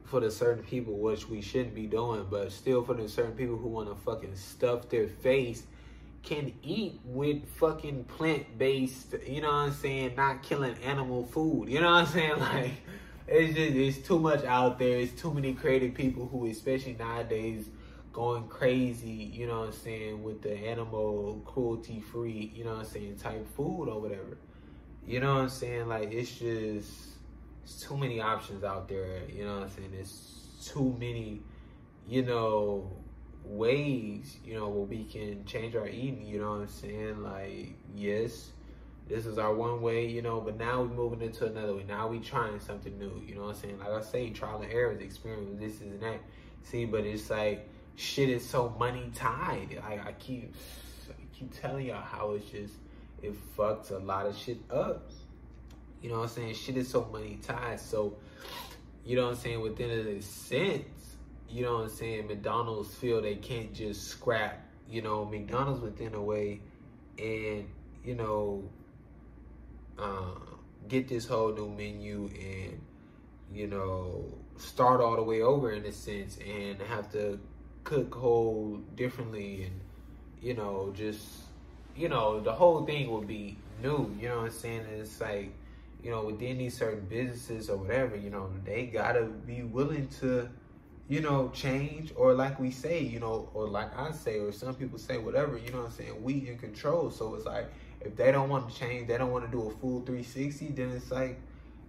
for 0.05 0.21
the 0.21 0.31
certain 0.31 0.63
people, 0.65 0.99
which 0.99 1.29
we 1.29 1.41
shouldn't 1.41 1.75
be 1.75 1.87
doing, 1.87 2.27
but 2.31 2.53
still 2.53 2.85
for 2.85 2.95
the 2.95 3.09
certain 3.09 3.33
people 3.33 3.57
who 3.57 3.69
want 3.69 3.89
to 3.89 3.95
fucking 3.95 4.37
stuff 4.37 4.89
their 4.89 5.09
face, 5.09 5.65
can 6.23 6.53
eat 6.63 7.01
with 7.05 7.45
fucking 7.57 8.05
plant 8.05 8.59
based, 8.59 9.15
you 9.27 9.41
know 9.41 9.49
what 9.49 9.55
I'm 9.55 9.73
saying? 9.73 10.15
Not 10.17 10.43
killing 10.43 10.75
animal 10.85 11.25
food, 11.25 11.69
you 11.69 11.81
know 11.81 11.91
what 11.91 12.07
I'm 12.07 12.07
saying? 12.07 12.33
Like, 12.39 12.73
it's 13.27 13.55
just 13.55 13.75
it's 13.75 14.07
too 14.07 14.19
much 14.19 14.45
out 14.45 14.79
there. 14.79 14.99
It's 14.99 15.21
too 15.21 15.33
many 15.33 15.55
creative 15.55 15.95
people 15.95 16.27
who, 16.29 16.47
especially 16.47 16.97
nowadays, 16.99 17.67
going 18.13 18.49
crazy. 18.49 19.31
You 19.33 19.47
know 19.47 19.61
what 19.61 19.69
I'm 19.69 19.73
saying 19.73 20.23
with 20.23 20.43
the 20.43 20.55
animal 20.55 21.43
cruelty 21.45 22.01
free. 22.01 22.53
You 22.55 22.65
know 22.65 22.73
what 22.73 22.81
I'm 22.81 22.87
saying 22.87 23.17
type 23.19 23.47
food 23.57 23.89
or 23.89 24.01
whatever. 24.01 24.39
You 25.07 25.21
know 25.21 25.35
what 25.35 25.43
I'm 25.43 25.49
saying? 25.49 25.89
Like 25.89 26.13
it's 26.13 26.31
just 26.31 26.91
it's 27.65 27.81
too 27.81 27.97
many 27.97 28.21
options 28.21 28.65
out 28.65 28.89
there. 28.89 29.23
You 29.29 29.45
know 29.45 29.55
what 29.55 29.65
I'm 29.65 29.71
saying? 29.71 29.93
It's 29.99 30.71
too 30.73 30.97
many. 30.99 31.43
You 32.09 32.23
know 32.23 32.91
ways. 33.45 34.37
You 34.45 34.55
know 34.55 34.69
where 34.69 34.85
we 34.85 35.05
can 35.05 35.45
change 35.45 35.77
our 35.77 35.89
eating. 35.89 36.27
You 36.27 36.41
know 36.41 36.51
what 36.51 36.61
I'm 36.63 36.69
saying? 36.69 37.23
Like 37.23 37.75
yes 37.95 38.51
this 39.13 39.27
is 39.27 39.37
our 39.37 39.55
one 39.55 39.83
way, 39.83 40.07
you 40.07 40.23
know, 40.23 40.41
but 40.41 40.57
now 40.57 40.81
we're 40.81 40.89
moving 40.89 41.21
into 41.21 41.45
another 41.45 41.75
way. 41.75 41.85
Now 41.87 42.09
we 42.09 42.19
trying 42.19 42.59
something 42.61 42.99
new, 42.99 43.23
you 43.27 43.35
know 43.35 43.43
what 43.43 43.57
I'm 43.57 43.61
saying? 43.61 43.79
Like 43.79 43.91
I 43.91 44.01
say, 44.01 44.31
trial 44.31 44.63
and 44.63 44.73
error 44.73 44.93
is 44.93 45.03
experience, 45.03 45.61
this 45.61 45.83
is 45.83 46.01
that. 46.01 46.21
See, 46.63 46.87
but 46.87 47.05
it's 47.05 47.29
like 47.29 47.69
shit 47.97 48.31
is 48.31 48.49
so 48.49 48.75
money 48.79 49.11
tied. 49.15 49.83
I, 49.87 50.01
I 50.09 50.13
keep 50.13 50.55
I 51.11 51.37
keep 51.39 51.61
telling 51.61 51.87
y'all 51.87 52.03
how 52.03 52.31
it's 52.31 52.51
just 52.51 52.75
it 53.21 53.35
fucks 53.55 53.91
a 53.91 53.99
lot 53.99 54.25
of 54.25 54.35
shit 54.37 54.59
up. 54.71 55.11
You 56.01 56.09
know 56.09 56.17
what 56.17 56.23
I'm 56.23 56.29
saying? 56.31 56.55
Shit 56.55 56.79
is 56.79 56.89
so 56.89 57.07
money 57.13 57.39
tied. 57.43 57.81
So, 57.81 58.17
you 59.05 59.17
know 59.17 59.25
what 59.25 59.35
I'm 59.35 59.37
saying? 59.37 59.61
Within 59.61 59.91
a 59.91 60.23
sense, 60.23 61.17
you 61.51 61.63
know 61.63 61.75
what 61.75 61.83
I'm 61.85 61.91
saying? 61.91 62.29
McDonald's 62.29 62.95
feel 62.95 63.21
they 63.21 63.37
can't 63.37 63.75
just 63.75 64.09
scrap, 64.09 64.67
you 64.89 65.03
know, 65.03 65.27
McDonald's 65.27 65.81
within 65.83 66.15
a 66.15 66.23
way 66.23 66.61
and, 67.19 67.69
you 68.05 68.15
know, 68.15 68.65
uh, 69.99 70.35
get 70.89 71.09
this 71.09 71.27
whole 71.27 71.53
new 71.53 71.69
menu 71.69 72.31
and 72.39 72.81
you 73.53 73.67
know 73.67 74.25
start 74.57 75.01
all 75.01 75.17
the 75.17 75.23
way 75.23 75.43
over 75.43 75.73
in 75.73 75.85
a 75.85 75.93
sense 75.93 76.39
and 76.47 76.81
have 76.83 77.11
to 77.13 77.39
cook 77.85 78.15
whole 78.15 78.81
differently 78.97 79.65
and 79.65 79.81
you 80.41 80.55
know 80.55 80.93
just 80.97 81.27
you 81.97 82.09
know 82.09 82.41
the 82.41 82.53
whole 82.53 82.85
thing 82.85 83.11
will 83.11 83.21
be 83.23 83.57
new 83.83 84.15
you 84.21 84.29
know 84.29 84.39
what 84.39 84.45
i'm 84.47 84.51
saying? 84.51 84.87
It's 84.99 85.21
like 85.21 85.53
you 86.03 86.11
know 86.11 86.25
within 86.25 86.59
these 86.59 86.77
certain 86.77 87.05
businesses 87.07 87.71
or 87.71 87.77
whatever 87.77 88.17
you 88.17 88.31
know 88.31 88.51
they 88.65 88.87
gotta 88.87 89.25
be 89.25 89.63
willing 89.63 90.09
to 90.21 90.49
you 91.09 91.21
know 91.21 91.51
change 91.53 92.13
or 92.17 92.35
like 92.35 92.59
we 92.59 92.71
say 92.71 93.01
you 93.01 93.21
know 93.21 93.49
or 93.55 93.69
like 93.69 93.97
i 93.99 94.11
say 94.13 94.39
or 94.39 94.53
some 94.53 94.75
people 94.75 94.99
say 94.99 95.19
whatever 95.19 95.59
you 95.59 95.71
know 95.71 95.79
what 95.79 95.87
i'm 95.87 95.93
saying? 95.93 96.23
We 96.23 96.49
in 96.49 96.59
control. 96.59 97.11
So 97.11 97.35
it's 97.35 97.45
like 97.45 97.71
if 98.05 98.17
they 98.17 98.33
don't 98.33 98.49
want 98.49 98.69
to 98.69 98.75
change, 98.79 99.09
they 99.09 99.19
don't 99.19 99.31
want 99.31 99.45
to 99.45 99.51
do 99.51 99.69
a 99.69 99.71
full 99.71 100.01
360, 100.01 100.69
then 100.69 100.91
it's 100.91 101.11
like, 101.11 101.39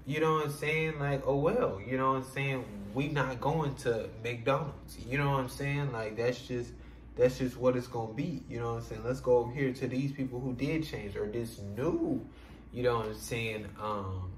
you 0.05 0.19
know 0.19 0.33
what 0.35 0.45
I'm 0.45 0.51
saying? 0.51 0.99
Like, 0.99 1.23
oh 1.25 1.37
well, 1.37 1.79
you 1.85 1.97
know 1.97 2.11
what 2.11 2.23
I'm 2.23 2.31
saying? 2.31 2.65
We 2.93 3.07
not 3.07 3.39
going 3.39 3.75
to 3.75 4.09
McDonald's. 4.23 4.97
You 5.07 5.17
know 5.17 5.31
what 5.31 5.39
I'm 5.39 5.49
saying? 5.49 5.91
Like 5.91 6.17
that's 6.17 6.39
just 6.39 6.71
that's 7.15 7.37
just 7.37 7.57
what 7.57 7.77
it's 7.77 7.87
gonna 7.87 8.13
be. 8.13 8.43
You 8.49 8.59
know 8.59 8.73
what 8.73 8.83
I'm 8.83 8.83
saying? 8.83 9.03
Let's 9.05 9.21
go 9.21 9.37
over 9.37 9.53
here 9.53 9.71
to 9.73 9.87
these 9.87 10.11
people 10.11 10.39
who 10.39 10.53
did 10.53 10.85
change 10.85 11.15
or 11.15 11.27
this 11.27 11.59
new, 11.59 12.25
you 12.73 12.83
know 12.83 12.97
what 12.97 13.05
I'm 13.07 13.15
saying, 13.15 13.67
um, 13.81 14.31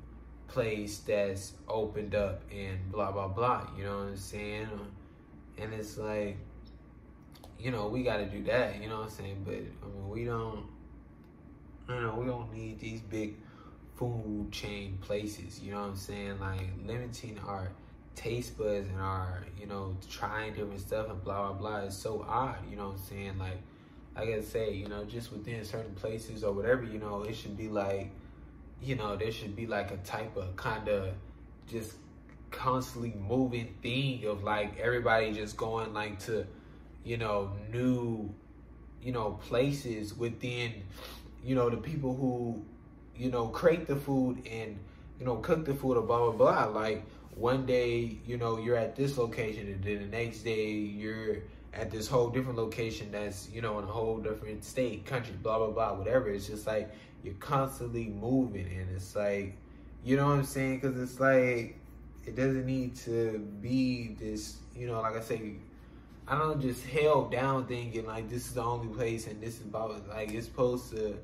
place 0.47 0.99
that's 0.99 1.53
opened 1.67 2.13
up 2.13 2.43
and 2.51 2.91
blah 2.91 3.11
blah 3.11 3.27
blah. 3.27 3.67
You 3.77 3.85
know 3.85 3.97
what 3.97 4.07
I'm 4.09 4.17
saying? 4.17 4.67
And 5.57 5.73
it's 5.73 5.97
like, 5.97 6.37
you 7.57 7.71
know, 7.71 7.87
we 7.87 8.03
got 8.03 8.17
to 8.17 8.25
do 8.25 8.43
that. 8.43 8.81
You 8.81 8.89
know 8.89 8.97
what 8.97 9.05
I'm 9.05 9.09
saying? 9.09 9.43
But 9.45 9.55
I 9.55 9.87
mean, 9.87 10.09
we 10.09 10.25
don't. 10.25 10.65
You 11.87 12.01
know, 12.01 12.15
we 12.17 12.25
don't 12.25 12.51
need 12.53 12.79
these 12.79 13.01
big 13.01 13.35
food 13.95 14.51
chain 14.51 14.97
places. 15.01 15.59
You 15.61 15.71
know 15.71 15.81
what 15.81 15.89
I'm 15.89 15.95
saying? 15.95 16.39
Like 16.39 16.69
limiting 16.85 17.39
our 17.45 17.69
taste 18.15 18.57
buds 18.57 18.87
and 18.87 18.99
our, 18.99 19.43
you 19.59 19.67
know, 19.67 19.95
trying 20.09 20.53
different 20.53 20.81
stuff 20.81 21.09
and 21.09 21.23
blah 21.23 21.51
blah 21.51 21.53
blah 21.53 21.77
is 21.79 21.95
so 21.95 22.25
odd. 22.27 22.57
You 22.69 22.77
know 22.77 22.89
what 22.89 22.97
I'm 22.97 23.03
saying? 23.03 23.37
Like, 23.37 23.61
like 24.15 24.29
I 24.29 24.41
say, 24.41 24.73
you 24.73 24.87
know, 24.87 25.03
just 25.05 25.31
within 25.31 25.63
certain 25.63 25.93
places 25.95 26.43
or 26.43 26.53
whatever, 26.53 26.83
you 26.83 26.97
know, 26.97 27.23
it 27.23 27.35
should 27.35 27.57
be 27.57 27.67
like, 27.67 28.09
you 28.81 28.95
know, 28.95 29.15
there 29.15 29.31
should 29.31 29.55
be 29.55 29.67
like 29.67 29.91
a 29.91 29.97
type 29.97 30.35
of 30.37 30.55
kind 30.55 30.87
of 30.87 31.13
just 31.67 31.95
constantly 32.51 33.13
moving 33.27 33.75
thing 33.81 34.25
of 34.25 34.43
like 34.43 34.79
everybody 34.79 35.33
just 35.33 35.57
going 35.57 35.93
like 35.93 36.19
to, 36.19 36.45
you 37.03 37.17
know, 37.17 37.51
new, 37.71 38.33
you 39.01 39.11
know, 39.11 39.31
places 39.47 40.15
within, 40.17 40.73
you 41.45 41.55
know, 41.55 41.69
the 41.69 41.77
people 41.77 42.15
who 42.15 42.61
you 43.17 43.31
know, 43.31 43.47
create 43.47 43.87
the 43.87 43.95
food 43.95 44.45
and, 44.49 44.77
you 45.19 45.25
know, 45.25 45.37
cook 45.37 45.65
the 45.65 45.73
food 45.73 45.97
or 45.97 46.01
blah, 46.01 46.31
blah, 46.31 46.31
blah. 46.31 46.79
Like 46.79 47.05
one 47.35 47.65
day, 47.65 48.17
you 48.25 48.37
know, 48.37 48.57
you're 48.57 48.75
at 48.75 48.95
this 48.95 49.17
location 49.17 49.67
and 49.67 49.83
then 49.83 49.99
the 49.99 50.17
next 50.17 50.39
day 50.39 50.71
you're 50.71 51.37
at 51.73 51.91
this 51.91 52.07
whole 52.07 52.29
different 52.29 52.57
location 52.57 53.11
that's, 53.11 53.49
you 53.49 53.61
know, 53.61 53.79
in 53.79 53.85
a 53.85 53.87
whole 53.87 54.17
different 54.17 54.63
state, 54.63 55.05
country, 55.05 55.33
blah, 55.41 55.57
blah, 55.57 55.69
blah, 55.69 55.93
whatever. 55.93 56.29
It's 56.29 56.47
just 56.47 56.67
like 56.67 56.91
you're 57.23 57.33
constantly 57.35 58.07
moving 58.07 58.67
and 58.67 58.89
it's 58.95 59.15
like, 59.15 59.55
you 60.03 60.17
know 60.17 60.27
what 60.27 60.39
I'm 60.39 60.45
saying? 60.45 60.79
Because 60.79 60.99
it's 60.99 61.19
like, 61.19 61.79
it 62.25 62.35
doesn't 62.35 62.65
need 62.65 62.95
to 62.97 63.39
be 63.61 64.15
this, 64.19 64.57
you 64.75 64.87
know, 64.87 64.99
like 65.01 65.15
I 65.15 65.21
say, 65.21 65.53
I 66.27 66.37
don't 66.37 66.59
just 66.59 66.83
held 66.85 67.31
down 67.31 67.67
thinking 67.67 68.07
like 68.07 68.29
this 68.29 68.47
is 68.47 68.55
the 68.55 68.63
only 68.63 68.87
place 68.93 69.27
and 69.27 69.39
this 69.41 69.59
is 69.59 69.61
about 69.61 70.07
like 70.09 70.33
it's 70.33 70.47
supposed 70.47 70.89
to 70.91 71.19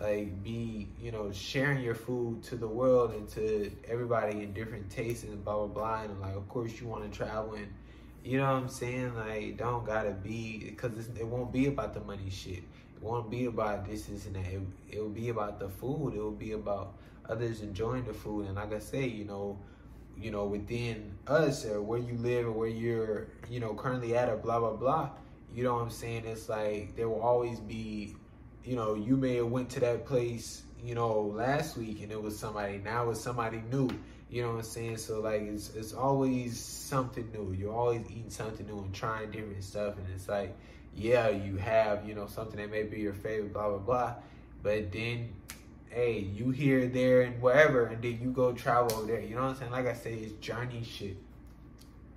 like 0.00 0.42
be 0.42 0.88
you 1.00 1.12
know 1.12 1.30
sharing 1.32 1.82
your 1.82 1.94
food 1.94 2.42
to 2.44 2.56
the 2.56 2.66
world 2.66 3.12
and 3.12 3.28
to 3.30 3.70
everybody 3.88 4.42
in 4.42 4.52
different 4.52 4.90
tastes 4.90 5.24
and 5.24 5.44
blah 5.44 5.54
blah 5.54 5.66
blah. 5.66 6.02
And 6.02 6.20
like 6.20 6.36
of 6.36 6.48
course 6.48 6.80
you 6.80 6.86
want 6.86 7.10
to 7.10 7.16
travel 7.16 7.54
and 7.54 7.68
you 8.24 8.38
know 8.38 8.44
what 8.44 8.62
i'm 8.62 8.68
saying? 8.68 9.14
Like 9.14 9.56
don't 9.56 9.84
gotta 9.84 10.12
be 10.12 10.64
because 10.70 11.08
it 11.08 11.26
won't 11.26 11.52
be 11.52 11.66
about 11.66 11.94
the 11.94 12.00
money 12.00 12.30
shit. 12.30 12.58
It 12.96 13.02
won't 13.02 13.30
be 13.30 13.46
about 13.46 13.86
this 13.88 14.06
this 14.06 14.26
and 14.26 14.36
that. 14.36 14.46
It, 14.46 14.60
it 14.90 15.00
will 15.00 15.08
be 15.10 15.28
about 15.28 15.60
the 15.60 15.68
food. 15.68 16.14
It 16.14 16.20
will 16.20 16.30
be 16.30 16.52
about 16.52 16.94
others 17.28 17.60
enjoying 17.60 18.04
the 18.04 18.14
food. 18.14 18.46
And 18.46 18.56
like 18.56 18.72
i 18.74 18.78
say 18.78 19.06
you 19.06 19.24
know 19.24 19.58
you 20.16 20.30
know 20.30 20.44
within 20.44 21.12
us 21.26 21.64
or 21.66 21.82
where 21.82 21.98
you 21.98 22.16
live 22.18 22.46
or 22.46 22.52
where 22.52 22.68
you're 22.68 23.28
you 23.50 23.60
know 23.60 23.74
currently 23.74 24.16
at 24.16 24.28
or 24.28 24.36
blah 24.36 24.58
blah 24.58 24.72
blah 24.72 25.10
you 25.54 25.62
know 25.62 25.74
what 25.74 25.82
i'm 25.82 25.90
saying? 25.90 26.24
It's 26.26 26.48
like 26.48 26.96
there 26.96 27.08
will 27.08 27.20
always 27.20 27.60
be 27.60 28.16
you 28.64 28.76
know, 28.76 28.94
you 28.94 29.16
may 29.16 29.36
have 29.36 29.46
went 29.46 29.70
to 29.70 29.80
that 29.80 30.06
place, 30.06 30.62
you 30.82 30.94
know, 30.94 31.20
last 31.20 31.76
week 31.76 32.02
and 32.02 32.10
it 32.10 32.20
was 32.20 32.38
somebody, 32.38 32.78
now 32.78 33.10
it's 33.10 33.20
somebody 33.20 33.62
new. 33.70 33.90
You 34.30 34.42
know 34.42 34.48
what 34.50 34.56
I'm 34.56 34.62
saying? 34.62 34.96
So 34.96 35.20
like 35.20 35.42
it's 35.42 35.74
it's 35.74 35.92
always 35.92 36.58
something 36.58 37.30
new. 37.32 37.54
You're 37.56 37.74
always 37.74 38.02
eating 38.10 38.30
something 38.30 38.66
new 38.66 38.78
and 38.78 38.92
trying 38.92 39.30
different 39.30 39.62
stuff 39.62 39.96
and 39.96 40.06
it's 40.14 40.28
like, 40.28 40.56
yeah, 40.96 41.28
you 41.28 41.56
have, 41.56 42.08
you 42.08 42.14
know, 42.14 42.26
something 42.26 42.56
that 42.56 42.70
may 42.70 42.82
be 42.82 43.00
your 43.00 43.12
favorite, 43.12 43.52
blah 43.52 43.68
blah 43.68 43.78
blah. 43.78 44.14
But 44.62 44.90
then 44.92 45.28
hey, 45.90 46.18
you 46.18 46.50
here, 46.50 46.88
there, 46.88 47.22
and 47.22 47.40
wherever, 47.40 47.86
and 47.86 48.02
then 48.02 48.18
you 48.20 48.32
go 48.32 48.52
travel 48.52 48.98
over 48.98 49.06
there. 49.06 49.20
You 49.20 49.36
know 49.36 49.42
what 49.42 49.50
I'm 49.50 49.56
saying? 49.56 49.70
Like 49.70 49.86
I 49.86 49.94
say, 49.94 50.14
it's 50.14 50.32
journey 50.44 50.82
shit. 50.82 51.16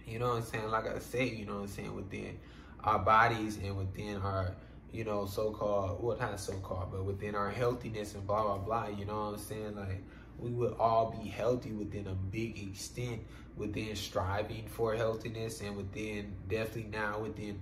You 0.07 0.17
know 0.17 0.29
what 0.29 0.37
I'm 0.37 0.43
saying? 0.43 0.71
Like 0.71 0.87
I 0.87 0.97
say, 0.97 1.27
you 1.27 1.45
know 1.45 1.55
what 1.55 1.61
I'm 1.61 1.67
saying, 1.67 1.95
within 1.95 2.39
our 2.83 2.97
bodies 2.97 3.57
and 3.57 3.77
within 3.77 4.17
our 4.17 4.55
you 4.91 5.03
know, 5.03 5.25
so-called, 5.25 6.01
well, 6.01 6.17
not 6.17 6.39
so-called, 6.39 6.89
but 6.91 7.03
within 7.03 7.35
our 7.35 7.49
healthiness 7.49 8.15
and 8.15 8.25
blah, 8.25 8.43
blah, 8.43 8.57
blah, 8.57 8.87
you 8.87 9.05
know 9.05 9.25
what 9.25 9.33
I'm 9.33 9.37
saying? 9.37 9.75
Like, 9.75 10.03
we 10.39 10.51
would 10.51 10.75
all 10.79 11.11
be 11.21 11.29
healthy 11.29 11.71
within 11.71 12.07
a 12.07 12.13
big 12.13 12.61
extent, 12.61 13.21
within 13.55 13.95
striving 13.95 14.67
for 14.67 14.95
healthiness 14.95 15.61
and 15.61 15.75
within, 15.75 16.33
definitely 16.47 16.91
now 16.91 17.19
within 17.19 17.59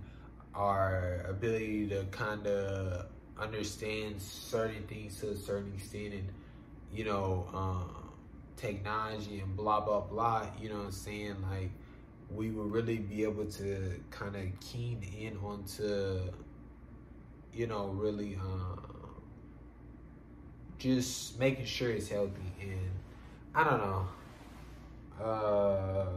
our 0.53 1.26
ability 1.28 1.88
to 1.89 2.03
kind 2.11 2.45
of 2.47 3.07
understand 3.38 4.21
certain 4.21 4.84
things 4.84 5.19
to 5.19 5.30
a 5.30 5.36
certain 5.36 5.73
extent 5.73 6.13
and, 6.13 6.30
you 6.93 7.05
know, 7.05 7.47
um, 7.53 8.09
technology 8.55 9.39
and 9.39 9.55
blah, 9.55 9.82
blah, 9.82 10.01
blah, 10.01 10.45
you 10.61 10.69
know 10.69 10.78
what 10.78 10.86
I'm 10.86 10.91
saying? 10.91 11.36
Like, 11.49 11.71
we 12.34 12.51
would 12.51 12.71
really 12.71 12.97
be 12.97 13.23
able 13.23 13.45
to 13.45 13.99
kind 14.09 14.36
of 14.36 14.43
keen 14.59 15.01
in 15.17 15.38
onto 15.38 16.19
you 17.56 17.68
know, 17.68 17.88
really 17.88 18.36
um, 18.36 18.80
just 20.78 21.39
making 21.39 21.66
sure 21.66 21.89
it's 21.89 22.10
healthy. 22.10 22.51
And 22.62 22.91
I 23.53 23.64
don't 23.64 23.80
know. 23.80 24.08
Uh, 25.24 26.08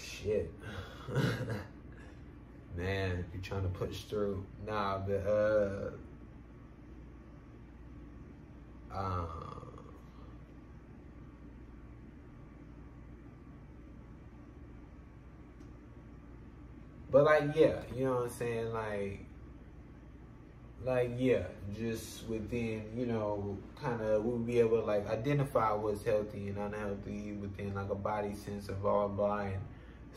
shit. 0.00 0.52
Man, 2.76 3.24
you're 3.32 3.42
trying 3.42 3.62
to 3.62 3.68
push 3.68 4.02
through. 4.02 4.44
Nah, 4.66 4.98
but 4.98 5.26
uh, 5.26 5.90
um, 8.94 9.55
But 17.16 17.24
like, 17.24 17.56
yeah, 17.56 17.80
you 17.96 18.04
know 18.04 18.16
what 18.16 18.24
I'm 18.24 18.28
saying? 18.28 18.74
Like, 18.74 19.20
like 20.84 21.12
yeah, 21.16 21.44
just 21.74 22.28
within, 22.28 22.90
you 22.94 23.06
know, 23.06 23.56
kind 23.80 24.02
of 24.02 24.22
we'll 24.22 24.36
be 24.36 24.60
able 24.60 24.80
to 24.80 24.84
like 24.84 25.08
identify 25.08 25.72
what's 25.72 26.04
healthy 26.04 26.48
and 26.48 26.58
unhealthy 26.58 27.32
within 27.32 27.74
like 27.74 27.88
a 27.88 27.94
body 27.94 28.34
sense 28.34 28.68
of 28.68 28.84
all 28.84 29.08
blah 29.08 29.38
and 29.38 29.62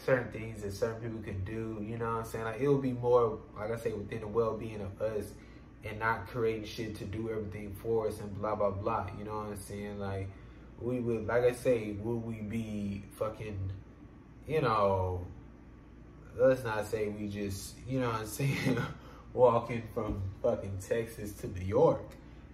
certain 0.05 0.29
things 0.33 0.61
that 0.63 0.73
certain 0.73 1.01
people 1.01 1.21
can 1.21 1.41
do. 1.45 1.81
You 1.81 1.97
know 1.97 2.15
what 2.15 2.17
I'm 2.17 2.25
saying? 2.25 2.43
Like 2.43 2.59
it'll 2.59 2.79
be 2.79 2.91
more, 2.91 3.39
like 3.57 3.71
I 3.71 3.77
say, 3.77 3.93
within 3.93 4.19
the 4.19 4.27
well-being 4.27 4.81
of 4.81 5.01
us 5.01 5.31
and 5.85 5.99
not 5.99 6.27
creating 6.27 6.65
shit 6.65 6.97
to 6.97 7.05
do 7.05 7.29
everything 7.29 7.77
for 7.81 8.09
us 8.09 8.19
and 8.19 8.37
blah 8.37 8.55
blah 8.55 8.71
blah. 8.71 9.07
You 9.17 9.23
know 9.23 9.37
what 9.37 9.47
I'm 9.47 9.57
saying? 9.57 10.01
Like 10.01 10.27
we 10.81 10.99
would, 10.99 11.27
like 11.27 11.45
I 11.45 11.53
say, 11.53 11.93
would 11.93 12.25
we 12.25 12.41
be 12.41 13.05
fucking, 13.17 13.71
you 14.45 14.59
know? 14.59 15.25
Let's 16.39 16.63
not 16.63 16.85
say 16.87 17.09
we 17.09 17.27
just, 17.27 17.75
you 17.87 17.99
know 17.99 18.07
what 18.07 18.21
I'm 18.21 18.27
saying, 18.27 18.77
walking 19.33 19.83
from 19.93 20.21
fucking 20.41 20.77
Texas 20.79 21.33
to 21.33 21.47
New 21.47 21.65
York. 21.65 22.01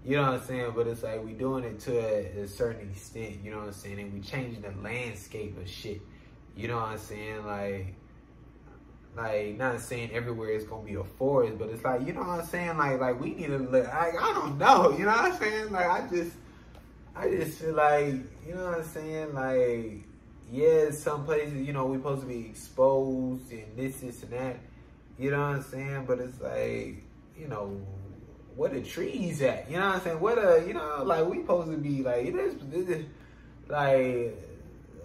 You 0.04 0.18
know 0.18 0.24
what 0.24 0.42
I'm 0.42 0.46
saying? 0.46 0.74
But 0.76 0.88
it's 0.88 1.04
like 1.04 1.24
we 1.24 1.34
doing 1.34 1.64
it 1.64 1.80
to 1.82 1.98
a, 1.98 2.44
a, 2.44 2.48
certain 2.48 2.90
extent, 2.90 3.40
you 3.44 3.52
know 3.52 3.58
what 3.58 3.68
I'm 3.68 3.74
saying? 3.74 4.00
And 4.00 4.14
we 4.14 4.20
changing 4.20 4.62
the 4.62 4.74
landscape 4.84 5.58
of 5.58 5.68
shit. 5.68 6.02
You 6.56 6.68
know 6.68 6.76
what 6.76 6.90
I'm 6.90 6.98
saying? 6.98 7.46
Like 7.46 7.96
like 9.16 9.58
not 9.58 9.80
saying 9.80 10.12
everywhere 10.12 10.50
is 10.50 10.66
gonna 10.66 10.84
be 10.84 10.96
a 10.96 11.04
forest, 11.04 11.58
but 11.58 11.70
it's 11.70 11.84
like, 11.84 12.06
you 12.06 12.14
know 12.14 12.20
what 12.20 12.42
I'm 12.42 12.46
saying? 12.46 12.78
Like 12.78 13.00
like 13.00 13.20
we 13.20 13.34
need 13.34 13.48
to 13.48 13.58
look 13.58 13.88
like 13.88 14.22
I 14.22 14.34
don't 14.34 14.58
know, 14.58 14.92
you 14.98 15.06
know 15.06 15.12
what 15.12 15.32
I'm 15.32 15.40
saying? 15.40 15.72
Like 15.72 15.88
I 15.88 16.08
just 16.08 16.36
I 17.16 17.30
just 17.30 17.60
feel 17.60 17.74
like, 17.74 18.14
you 18.46 18.54
know 18.54 18.66
what 18.66 18.80
I'm 18.80 18.84
saying? 18.84 19.34
Like 19.34 20.04
yeah, 20.52 20.91
some 20.91 21.26
places, 21.26 21.66
you 21.66 21.74
know, 21.74 21.86
we're 21.86 21.98
supposed 21.98 22.22
to 22.22 22.28
be 22.28 22.46
exposed 22.48 23.52
and 23.52 23.76
this, 23.76 23.98
this, 23.98 24.24
and 24.24 24.32
that. 24.32 24.58
You 25.18 25.32
know 25.32 25.39
what 25.39 25.56
I'm 25.58 25.64
saying? 25.64 26.06
But 26.06 26.20
it's 26.20 26.39
like, 26.41 27.04
you 27.38 27.48
know, 27.48 27.82
where 28.56 28.70
the 28.70 28.82
trees 28.82 29.41
at? 29.41 29.70
You 29.70 29.78
know 29.78 29.88
what 29.88 29.96
I'm 29.96 30.02
saying? 30.02 30.20
What 30.20 30.38
a, 30.38 30.64
you 30.68 30.74
know, 30.74 31.04
like 31.04 31.26
we 31.26 31.38
supposed 31.38 31.72
to 31.72 31.78
be 31.78 32.04
like, 32.04 32.26
it 32.26 32.36
is, 32.36 32.56
it 32.56 32.89
is 32.89 33.06
like, 33.68 34.38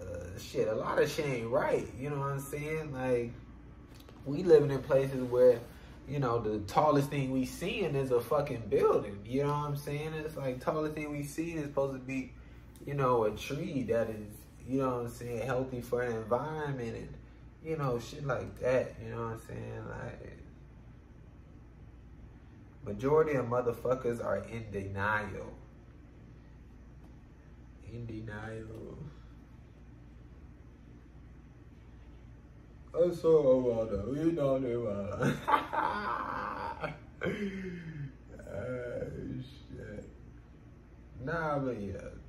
uh, 0.01 0.39
shit, 0.39 0.67
a 0.67 0.75
lot 0.75 1.01
of 1.01 1.09
shit 1.09 1.25
ain't 1.25 1.49
right. 1.49 1.87
You 1.99 2.09
know 2.09 2.19
what 2.19 2.31
I'm 2.31 2.39
saying? 2.39 2.93
Like, 2.93 3.31
we 4.25 4.43
living 4.43 4.71
in 4.71 4.81
places 4.83 5.21
where, 5.23 5.59
you 6.07 6.19
know, 6.19 6.39
the 6.39 6.59
tallest 6.59 7.09
thing 7.09 7.31
we 7.31 7.45
seeing 7.45 7.95
is 7.95 8.11
a 8.11 8.21
fucking 8.21 8.63
building. 8.69 9.19
You 9.25 9.43
know 9.43 9.49
what 9.49 9.69
I'm 9.69 9.77
saying? 9.77 10.13
It's 10.13 10.37
like 10.37 10.63
tallest 10.63 10.95
thing 10.95 11.11
we 11.11 11.23
see 11.23 11.51
is 11.53 11.63
supposed 11.63 11.93
to 11.93 11.99
be, 11.99 12.33
you 12.85 12.93
know, 12.93 13.23
a 13.23 13.31
tree 13.31 13.83
that 13.83 14.09
is 14.09 14.40
you 14.67 14.79
know 14.79 14.89
what 14.89 15.01
I'm 15.01 15.09
saying, 15.09 15.45
healthy 15.45 15.81
for 15.81 16.05
the 16.05 16.15
environment 16.15 16.95
and, 16.95 17.13
you 17.63 17.77
know, 17.77 17.99
shit 17.99 18.25
like 18.25 18.59
that. 18.59 18.95
You 19.03 19.11
know 19.11 19.21
what 19.23 19.33
I'm 19.33 19.39
saying? 19.47 19.83
Like, 19.89 20.37
majority 22.85 23.33
of 23.33 23.45
motherfuckers 23.45 24.23
are 24.23 24.37
in 24.37 24.65
denial. 24.71 25.53
In 27.91 28.05
denial. 28.05 28.97
I 32.93 33.13
saw 33.13 33.81
a 33.81 33.85
that. 33.85 34.07
We 34.07 34.31
know 34.31 34.55
about 34.55 35.21
uh, 36.81 36.87
Nah, 41.23 41.59
but 41.59 41.79
yeah. 41.79 42.20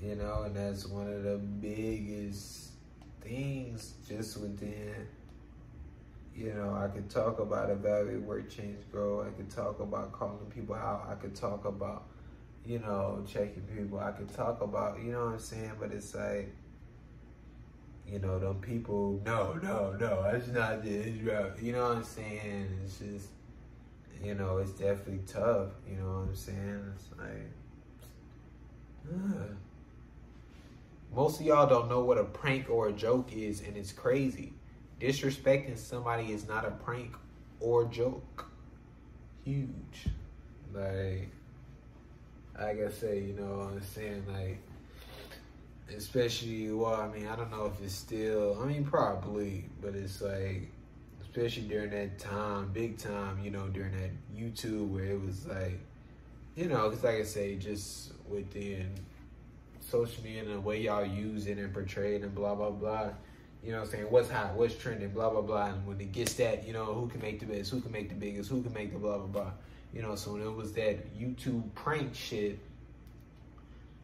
You 0.00 0.14
know, 0.14 0.42
and 0.44 0.54
that's 0.54 0.86
one 0.86 1.10
of 1.10 1.22
the 1.22 1.38
biggest 1.38 2.70
things 3.22 3.94
just 4.06 4.40
within 4.40 5.06
you 6.36 6.52
know, 6.52 6.74
I 6.74 6.88
could 6.88 7.08
talk 7.08 7.38
about 7.38 7.70
evaluate 7.70 8.20
work 8.20 8.50
change 8.50 8.78
grow. 8.92 9.22
I 9.22 9.30
could 9.30 9.50
talk 9.50 9.80
about 9.80 10.12
calling 10.12 10.50
people 10.54 10.74
out. 10.74 11.06
I 11.10 11.14
could 11.14 11.34
talk 11.34 11.64
about, 11.64 12.08
you 12.66 12.78
know, 12.78 13.24
checking 13.26 13.62
people. 13.62 13.98
I 13.98 14.10
could 14.10 14.32
talk 14.34 14.60
about, 14.60 15.02
you 15.02 15.12
know 15.12 15.24
what 15.26 15.32
I'm 15.34 15.38
saying? 15.38 15.72
But 15.80 15.92
it's 15.92 16.14
like, 16.14 16.54
you 18.06 18.18
know, 18.18 18.38
them 18.38 18.60
people, 18.60 19.22
no, 19.24 19.54
no, 19.62 19.96
no, 19.98 20.22
that's 20.30 20.48
not 20.48 20.84
this, 20.84 21.06
You 21.16 21.72
know 21.72 21.88
what 21.88 21.96
I'm 21.96 22.04
saying? 22.04 22.68
It's 22.84 22.98
just, 22.98 23.28
you 24.22 24.34
know, 24.34 24.58
it's 24.58 24.72
definitely 24.72 25.20
tough. 25.26 25.70
You 25.88 25.96
know 25.96 26.06
what 26.06 26.28
I'm 26.28 26.36
saying? 26.36 26.92
It's 26.94 27.08
like, 27.18 27.50
uh. 29.14 29.54
Most 31.16 31.40
of 31.40 31.46
y'all 31.46 31.66
don't 31.66 31.88
know 31.88 32.00
what 32.00 32.18
a 32.18 32.24
prank 32.24 32.68
or 32.68 32.88
a 32.88 32.92
joke 32.92 33.32
is, 33.32 33.62
and 33.62 33.74
it's 33.74 33.90
crazy. 33.90 34.52
Disrespecting 35.00 35.78
somebody 35.78 36.30
is 36.30 36.46
not 36.46 36.66
a 36.66 36.70
prank 36.70 37.16
or 37.58 37.86
joke. 37.86 38.46
Huge. 39.42 40.08
Like, 40.74 41.30
like 42.58 42.80
I 42.82 42.90
say, 42.90 43.20
you 43.20 43.32
know 43.32 43.58
what 43.58 43.68
I'm 43.68 43.82
saying? 43.82 44.24
Like, 44.30 44.58
especially, 45.96 46.70
well, 46.72 47.00
I 47.00 47.08
mean, 47.08 47.26
I 47.26 47.34
don't 47.34 47.50
know 47.50 47.64
if 47.64 47.82
it's 47.82 47.94
still, 47.94 48.58
I 48.60 48.66
mean, 48.66 48.84
probably, 48.84 49.64
but 49.80 49.94
it's 49.94 50.20
like, 50.20 50.68
especially 51.22 51.62
during 51.62 51.90
that 51.90 52.18
time, 52.18 52.70
big 52.74 52.98
time, 52.98 53.38
you 53.42 53.50
know, 53.50 53.68
during 53.68 53.92
that 53.92 54.10
YouTube 54.36 54.88
where 54.88 55.04
it 55.04 55.24
was 55.24 55.46
like, 55.46 55.80
you 56.56 56.66
know, 56.66 56.90
because 56.90 57.04
like 57.04 57.16
I 57.16 57.22
say, 57.22 57.56
just 57.56 58.12
within 58.28 58.92
social 59.88 60.22
media 60.22 60.42
and 60.42 60.52
the 60.52 60.60
way 60.60 60.80
y'all 60.80 61.04
use 61.04 61.46
it 61.46 61.58
and 61.58 61.72
portray 61.72 62.16
it 62.16 62.22
and 62.22 62.34
blah, 62.34 62.54
blah, 62.54 62.70
blah 62.70 63.10
you 63.66 63.72
know 63.72 63.78
what 63.78 63.86
I'm 63.86 63.90
saying? 63.90 64.04
What's 64.04 64.30
hot? 64.30 64.54
What's 64.54 64.76
trending? 64.76 65.10
Blah 65.10 65.30
blah 65.30 65.40
blah. 65.40 65.66
And 65.66 65.84
when 65.88 66.00
it 66.00 66.12
gets 66.12 66.34
that, 66.34 66.64
you 66.64 66.72
know, 66.72 66.84
who 66.84 67.08
can 67.08 67.20
make 67.20 67.40
the 67.40 67.46
best? 67.46 67.72
Who 67.72 67.80
can 67.80 67.90
make 67.90 68.08
the 68.08 68.14
biggest? 68.14 68.48
Who 68.48 68.62
can 68.62 68.72
make 68.72 68.92
the 68.92 68.98
blah 69.00 69.18
blah 69.18 69.26
blah? 69.26 69.50
You 69.92 70.02
know, 70.02 70.14
so 70.14 70.34
when 70.34 70.42
it 70.42 70.54
was 70.54 70.72
that 70.74 71.18
YouTube 71.18 71.64
prank 71.74 72.14
shit, 72.14 72.60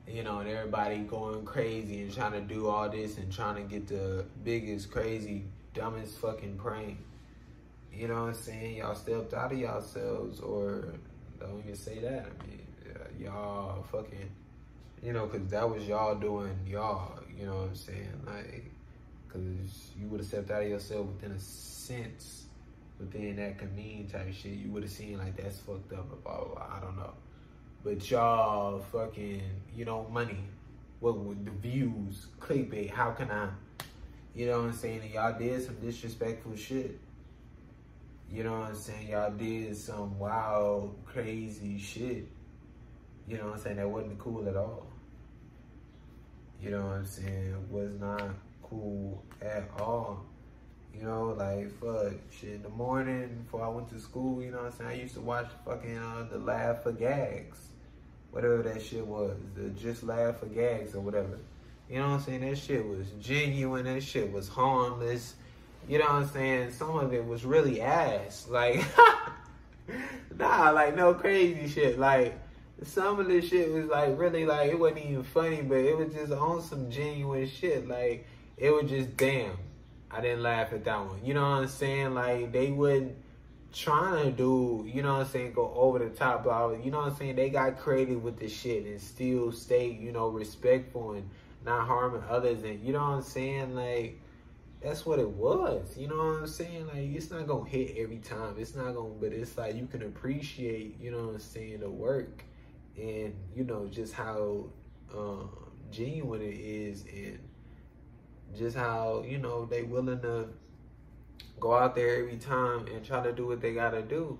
you 0.08 0.24
know, 0.24 0.40
and 0.40 0.48
everybody 0.48 0.98
going 0.98 1.44
crazy 1.44 2.02
and 2.02 2.12
trying 2.12 2.32
to 2.32 2.40
do 2.40 2.66
all 2.66 2.88
this 2.88 3.18
and 3.18 3.32
trying 3.32 3.54
to 3.54 3.62
get 3.62 3.86
the 3.86 4.24
biggest, 4.42 4.90
crazy, 4.90 5.44
dumbest 5.74 6.18
fucking 6.18 6.56
prank. 6.56 6.98
You 7.94 8.08
know 8.08 8.14
what 8.14 8.28
I'm 8.30 8.34
saying? 8.34 8.78
Y'all 8.78 8.96
stepped 8.96 9.32
out 9.32 9.52
of 9.52 9.58
yourselves, 9.58 10.40
or 10.40 10.86
don't 11.38 11.62
even 11.62 11.76
say 11.76 12.00
that. 12.00 12.26
I 12.26 12.46
mean, 12.48 12.66
uh, 12.96 13.04
y'all 13.22 13.84
fucking, 13.92 14.28
you 15.02 15.12
know, 15.12 15.26
because 15.26 15.48
that 15.50 15.68
was 15.68 15.84
y'all 15.84 16.14
doing 16.14 16.56
y'all. 16.66 17.18
You 17.38 17.46
know 17.46 17.56
what 17.56 17.68
I'm 17.68 17.74
saying? 17.74 18.22
Like 18.26 18.70
Cause 19.28 19.92
you 19.98 20.08
would 20.08 20.20
have 20.20 20.28
stepped 20.28 20.50
out 20.50 20.62
of 20.62 20.68
yourself 20.68 21.06
within 21.06 21.32
a 21.32 21.38
sense, 21.40 22.44
within 23.00 23.36
that 23.36 23.58
comedian 23.58 24.06
type 24.06 24.30
shit. 24.34 24.52
You 24.52 24.70
would 24.72 24.82
have 24.82 24.92
seen 24.92 25.16
like 25.16 25.36
that's 25.38 25.58
fucked 25.58 25.90
up 25.94 26.22
blah, 26.22 26.34
blah 26.34 26.54
blah. 26.54 26.76
I 26.76 26.80
don't 26.80 26.96
know. 26.96 27.14
But 27.82 28.10
y'all 28.10 28.80
fucking, 28.92 29.42
you 29.74 29.86
know, 29.86 30.06
money. 30.12 30.44
What 31.00 31.16
the 31.44 31.50
views, 31.50 32.26
clickbait, 32.38 32.90
how 32.90 33.10
can 33.10 33.30
I 33.30 33.48
you 34.34 34.46
know 34.46 34.60
what 34.60 34.68
I'm 34.68 34.72
saying? 34.72 35.00
And 35.02 35.10
y'all 35.10 35.38
did 35.38 35.62
some 35.62 35.74
disrespectful 35.76 36.56
shit. 36.56 36.98
You 38.30 38.44
know 38.44 38.60
what 38.60 38.70
I'm 38.70 38.74
saying? 38.74 39.08
Y'all 39.08 39.30
did 39.30 39.76
some 39.76 40.18
wild, 40.18 40.96
crazy 41.04 41.78
shit. 41.78 42.26
You 43.28 43.36
know 43.36 43.46
what 43.46 43.56
I'm 43.56 43.60
saying? 43.60 43.76
That 43.76 43.90
wasn't 43.90 44.18
cool 44.18 44.48
at 44.48 44.56
all. 44.56 44.86
You 46.62 46.70
know 46.70 46.82
what 46.86 46.96
I'm 46.96 47.06
saying? 47.06 47.56
Was 47.70 47.94
not 47.98 48.22
cool 48.62 49.24
at 49.40 49.68
all. 49.80 50.24
You 50.94 51.02
know, 51.02 51.34
like 51.36 51.72
fuck 51.80 52.12
shit 52.30 52.50
in 52.50 52.62
the 52.62 52.68
morning 52.68 53.42
before 53.42 53.64
I 53.64 53.68
went 53.68 53.88
to 53.90 53.98
school, 53.98 54.42
you 54.42 54.52
know 54.52 54.58
what 54.58 54.66
I'm 54.66 54.72
saying? 54.72 54.90
I 54.90 54.94
used 54.94 55.14
to 55.14 55.20
watch 55.20 55.48
fucking 55.64 55.98
uh, 55.98 56.26
the 56.30 56.38
Laugh 56.38 56.84
for 56.84 56.92
Gags. 56.92 57.58
Whatever 58.30 58.62
that 58.62 58.80
shit 58.80 59.04
was. 59.04 59.36
The 59.56 59.70
just 59.70 60.04
laugh 60.04 60.38
for 60.38 60.46
gags 60.46 60.94
or 60.94 61.00
whatever. 61.00 61.38
You 61.90 61.98
know 61.98 62.08
what 62.08 62.14
I'm 62.14 62.20
saying? 62.20 62.40
That 62.48 62.56
shit 62.56 62.86
was 62.86 63.06
genuine, 63.20 63.84
that 63.84 64.02
shit 64.02 64.32
was 64.32 64.48
harmless. 64.48 65.34
You 65.88 65.98
know 65.98 66.04
what 66.04 66.14
I'm 66.14 66.28
saying? 66.28 66.70
Some 66.70 66.96
of 66.96 67.12
it 67.12 67.26
was 67.26 67.44
really 67.44 67.80
ass. 67.80 68.46
Like 68.48 68.84
nah, 70.38 70.70
like 70.70 70.94
no 70.94 71.12
crazy 71.12 71.68
shit. 71.68 71.98
Like 71.98 72.38
some 72.84 73.20
of 73.20 73.28
this 73.28 73.48
shit 73.48 73.70
was 73.72 73.86
like 73.86 74.18
really 74.18 74.44
like 74.44 74.70
it 74.70 74.78
wasn't 74.78 75.04
even 75.04 75.22
funny, 75.22 75.62
but 75.62 75.78
it 75.78 75.96
was 75.96 76.12
just 76.12 76.32
on 76.32 76.62
some 76.62 76.90
genuine 76.90 77.48
shit. 77.48 77.88
Like 77.88 78.26
it 78.56 78.70
was 78.70 78.90
just 78.90 79.16
damn. 79.16 79.56
I 80.10 80.20
didn't 80.20 80.42
laugh 80.42 80.72
at 80.72 80.84
that 80.84 81.06
one. 81.06 81.24
You 81.24 81.34
know 81.34 81.42
what 81.42 81.62
I'm 81.62 81.68
saying? 81.68 82.14
Like 82.14 82.52
they 82.52 82.70
wouldn't 82.70 83.16
trying 83.72 84.24
to 84.24 84.30
do, 84.30 84.84
you 84.86 85.02
know 85.02 85.14
what 85.14 85.26
I'm 85.26 85.32
saying, 85.32 85.52
go 85.52 85.72
over 85.74 85.98
the 85.98 86.10
top, 86.10 86.44
blah. 86.44 86.72
You 86.72 86.90
know 86.90 86.98
what 86.98 87.12
I'm 87.12 87.16
saying? 87.16 87.36
They 87.36 87.48
got 87.48 87.78
creative 87.78 88.22
with 88.22 88.38
the 88.38 88.48
shit 88.48 88.84
and 88.84 89.00
still 89.00 89.52
stay, 89.52 89.90
you 89.90 90.12
know, 90.12 90.28
respectful 90.28 91.12
and 91.12 91.28
not 91.64 91.86
harming 91.86 92.22
others. 92.28 92.62
And 92.62 92.84
you 92.84 92.92
know 92.92 93.00
what 93.00 93.16
I'm 93.16 93.22
saying? 93.22 93.74
Like, 93.74 94.20
that's 94.82 95.06
what 95.06 95.18
it 95.18 95.28
was. 95.28 95.96
You 95.96 96.08
know 96.08 96.16
what 96.16 96.40
I'm 96.40 96.46
saying? 96.46 96.88
Like, 96.88 97.14
it's 97.14 97.30
not 97.30 97.46
gonna 97.46 97.68
hit 97.68 97.96
every 97.96 98.18
time. 98.18 98.56
It's 98.58 98.74
not 98.74 98.94
gonna, 98.94 99.14
but 99.20 99.32
it's 99.32 99.56
like 99.56 99.76
you 99.76 99.86
can 99.86 100.02
appreciate, 100.02 101.00
you 101.00 101.10
know 101.10 101.26
what 101.26 101.34
I'm 101.34 101.40
saying, 101.40 101.80
the 101.80 101.90
work 101.90 102.44
and, 102.96 103.34
you 103.54 103.64
know, 103.64 103.86
just 103.86 104.12
how 104.12 104.66
um, 105.14 105.50
genuine 105.90 106.42
it 106.42 106.54
is 106.54 107.04
and 107.12 107.38
just 108.56 108.76
how 108.76 109.24
you 109.26 109.38
know 109.38 109.64
they 109.64 109.82
willing 109.82 110.20
to 110.20 110.48
go 111.60 111.74
out 111.74 111.94
there 111.94 112.16
every 112.16 112.36
time 112.36 112.86
and 112.88 113.04
try 113.04 113.22
to 113.22 113.32
do 113.32 113.46
what 113.46 113.60
they 113.60 113.72
gotta 113.72 114.02
do. 114.02 114.38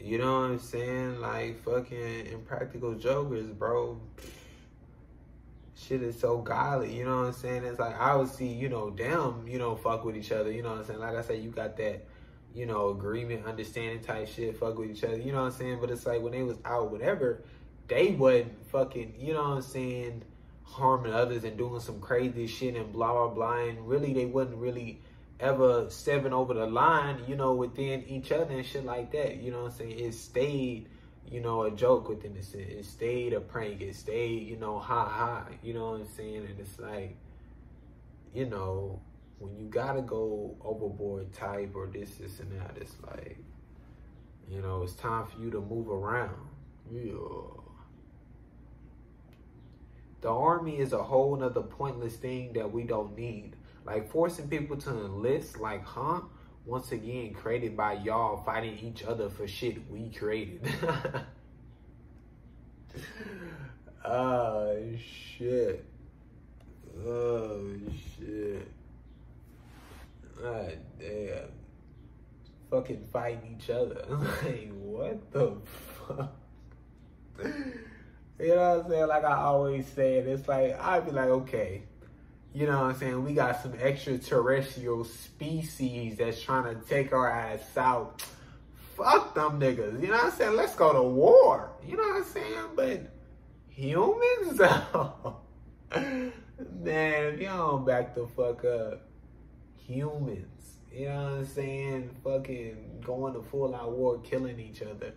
You 0.00 0.18
know 0.18 0.40
what 0.40 0.50
I'm 0.50 0.58
saying? 0.58 1.20
Like 1.20 1.62
fucking 1.64 2.26
impractical 2.26 2.94
jokers, 2.94 3.48
bro. 3.50 4.00
Shit 5.76 6.02
is 6.02 6.18
so 6.18 6.38
godly, 6.38 6.96
you 6.96 7.04
know 7.04 7.20
what 7.20 7.26
I'm 7.26 7.32
saying? 7.32 7.64
It's 7.64 7.78
like 7.78 7.98
I 8.00 8.14
would 8.16 8.28
see, 8.28 8.46
you 8.46 8.68
know, 8.68 8.90
them, 8.90 9.46
you 9.46 9.58
know, 9.58 9.76
fuck 9.76 10.04
with 10.04 10.16
each 10.16 10.32
other, 10.32 10.50
you 10.50 10.62
know 10.62 10.70
what 10.70 10.78
I'm 10.78 10.84
saying? 10.84 11.00
Like 11.00 11.16
I 11.16 11.22
said, 11.22 11.42
you 11.42 11.50
got 11.50 11.76
that, 11.76 12.06
you 12.54 12.66
know, 12.66 12.90
agreement, 12.90 13.46
understanding 13.46 14.00
type 14.00 14.28
shit, 14.28 14.56
fuck 14.56 14.78
with 14.78 14.90
each 14.90 15.04
other, 15.04 15.18
you 15.18 15.32
know 15.32 15.42
what 15.42 15.52
I'm 15.52 15.58
saying? 15.58 15.78
But 15.80 15.90
it's 15.90 16.06
like 16.06 16.22
when 16.22 16.32
they 16.32 16.42
was 16.42 16.58
out, 16.64 16.90
whatever, 16.90 17.42
they 17.88 18.12
wasn't 18.12 18.66
fucking, 18.66 19.14
you 19.18 19.32
know 19.34 19.42
what 19.42 19.56
I'm 19.56 19.62
saying? 19.62 20.22
harming 20.64 21.12
others 21.12 21.44
and 21.44 21.56
doing 21.56 21.78
some 21.78 22.00
crazy 22.00 22.48
shit 22.48 22.74
and 22.74 22.92
blah 22.92 23.12
blah 23.12 23.28
blah 23.28 23.64
and 23.64 23.86
really 23.86 24.12
they 24.12 24.24
wouldn't 24.24 24.56
really 24.56 25.00
ever 25.40 25.86
stepping 25.90 26.32
over 26.32 26.54
the 26.54 26.66
line, 26.66 27.20
you 27.26 27.36
know, 27.36 27.54
within 27.54 28.04
each 28.08 28.32
other 28.32 28.54
and 28.54 28.64
shit 28.64 28.84
like 28.84 29.12
that. 29.12 29.36
You 29.36 29.50
know 29.50 29.64
what 29.64 29.72
I'm 29.72 29.78
saying? 29.78 29.98
It 29.98 30.14
stayed, 30.14 30.88
you 31.28 31.40
know, 31.40 31.62
a 31.62 31.70
joke 31.70 32.08
within 32.08 32.34
the 32.34 32.42
set. 32.42 32.60
It 32.60 32.84
stayed 32.84 33.32
a 33.32 33.40
prank. 33.40 33.80
It 33.80 33.94
stayed, 33.96 34.46
you 34.46 34.56
know, 34.56 34.78
ha 34.78 35.04
ha. 35.04 35.46
You 35.62 35.74
know 35.74 35.90
what 35.90 36.00
I'm 36.00 36.08
saying? 36.16 36.46
And 36.46 36.58
it's 36.58 36.78
like, 36.78 37.16
you 38.32 38.46
know, 38.46 39.00
when 39.44 39.58
you 39.58 39.66
gotta 39.66 40.00
go 40.00 40.56
overboard 40.64 41.32
type 41.32 41.72
or 41.74 41.86
this, 41.86 42.14
this 42.14 42.40
and 42.40 42.50
that, 42.58 42.76
it's 42.80 42.94
like, 43.06 43.36
you 44.48 44.62
know, 44.62 44.82
it's 44.82 44.94
time 44.94 45.26
for 45.26 45.38
you 45.40 45.50
to 45.50 45.60
move 45.60 45.90
around. 45.90 46.48
Yeah. 46.90 47.12
The 50.22 50.30
army 50.30 50.78
is 50.78 50.94
a 50.94 51.02
whole 51.02 51.36
nother 51.36 51.60
pointless 51.60 52.16
thing 52.16 52.54
that 52.54 52.72
we 52.72 52.84
don't 52.84 53.16
need. 53.16 53.56
Like 53.84 54.10
forcing 54.10 54.48
people 54.48 54.78
to 54.78 54.90
enlist, 54.90 55.60
like, 55.60 55.84
huh? 55.84 56.22
Once 56.64 56.92
again, 56.92 57.34
created 57.34 57.76
by 57.76 57.92
y'all 57.92 58.42
fighting 58.42 58.78
each 58.78 59.04
other 59.04 59.28
for 59.28 59.46
shit 59.46 59.90
we 59.90 60.08
created. 60.08 60.66
oh, 64.06 64.82
shit. 65.36 65.84
Oh, 67.06 67.60
shit. 68.16 68.66
God 70.40 70.78
damn. 70.98 71.48
Fucking 72.70 73.06
fighting 73.12 73.56
each 73.58 73.70
other. 73.70 74.04
like, 74.08 74.70
what 74.72 75.32
the 75.32 75.56
fuck? 76.06 76.34
You 78.38 78.48
know 78.48 78.76
what 78.76 78.84
I'm 78.84 78.90
saying? 78.90 79.06
Like 79.06 79.24
I 79.24 79.36
always 79.36 79.86
said, 79.86 80.26
it's 80.26 80.48
like 80.48 80.78
I'd 80.80 81.06
be 81.06 81.12
like, 81.12 81.28
okay, 81.28 81.84
you 82.52 82.66
know 82.66 82.80
what 82.80 82.90
I'm 82.90 82.94
saying? 82.96 83.24
We 83.24 83.34
got 83.34 83.62
some 83.62 83.74
extraterrestrial 83.74 85.04
species 85.04 86.18
that's 86.18 86.42
trying 86.42 86.74
to 86.74 86.80
take 86.86 87.12
our 87.12 87.30
ass 87.30 87.76
out. 87.76 88.24
Fuck 88.96 89.34
them 89.34 89.60
niggas. 89.60 90.00
You 90.00 90.08
know 90.08 90.14
what 90.14 90.26
I'm 90.26 90.32
saying? 90.32 90.56
Let's 90.56 90.74
go 90.74 90.92
to 90.92 91.02
war. 91.02 91.72
You 91.86 91.96
know 91.96 92.02
what 92.02 92.16
I'm 92.18 92.24
saying? 92.24 92.64
But 92.76 93.12
humans 93.68 94.56
though. 94.58 95.36
Man, 95.94 97.34
if 97.34 97.40
you 97.40 97.46
don't 97.46 97.84
back 97.84 98.14
the 98.14 98.26
fuck 98.28 98.64
up, 98.64 99.02
humans. 99.86 100.76
You 100.92 101.08
know 101.08 101.14
what 101.14 101.32
I'm 101.32 101.46
saying? 101.46 102.16
Fucking 102.22 103.02
going 103.04 103.34
to 103.34 103.42
full 103.42 103.74
out 103.74 103.92
war, 103.92 104.18
killing 104.20 104.60
each 104.60 104.82
other. 104.82 105.12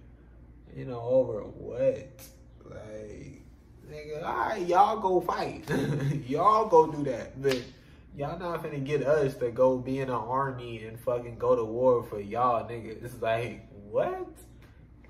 You 0.75 0.85
know, 0.85 1.01
over 1.01 1.41
what? 1.41 2.21
Like, 2.65 3.41
nigga, 3.89 4.23
all 4.23 4.49
right, 4.49 4.67
y'all 4.67 4.99
go 4.99 5.21
fight. 5.21 5.69
y'all 6.27 6.67
go 6.67 6.87
do 6.87 7.03
that. 7.05 7.41
But 7.41 7.61
y'all 8.15 8.37
not 8.39 8.63
finna 8.63 8.83
get 8.83 9.03
us 9.03 9.35
to 9.35 9.51
go 9.51 9.77
be 9.77 9.99
in 9.99 10.09
an 10.09 10.15
army 10.15 10.83
and 10.83 10.99
fucking 10.99 11.37
go 11.37 11.55
to 11.55 11.63
war 11.63 12.03
for 12.03 12.19
y'all, 12.19 12.67
nigga. 12.67 13.03
It's 13.03 13.21
like, 13.21 13.67
what? 13.71 14.27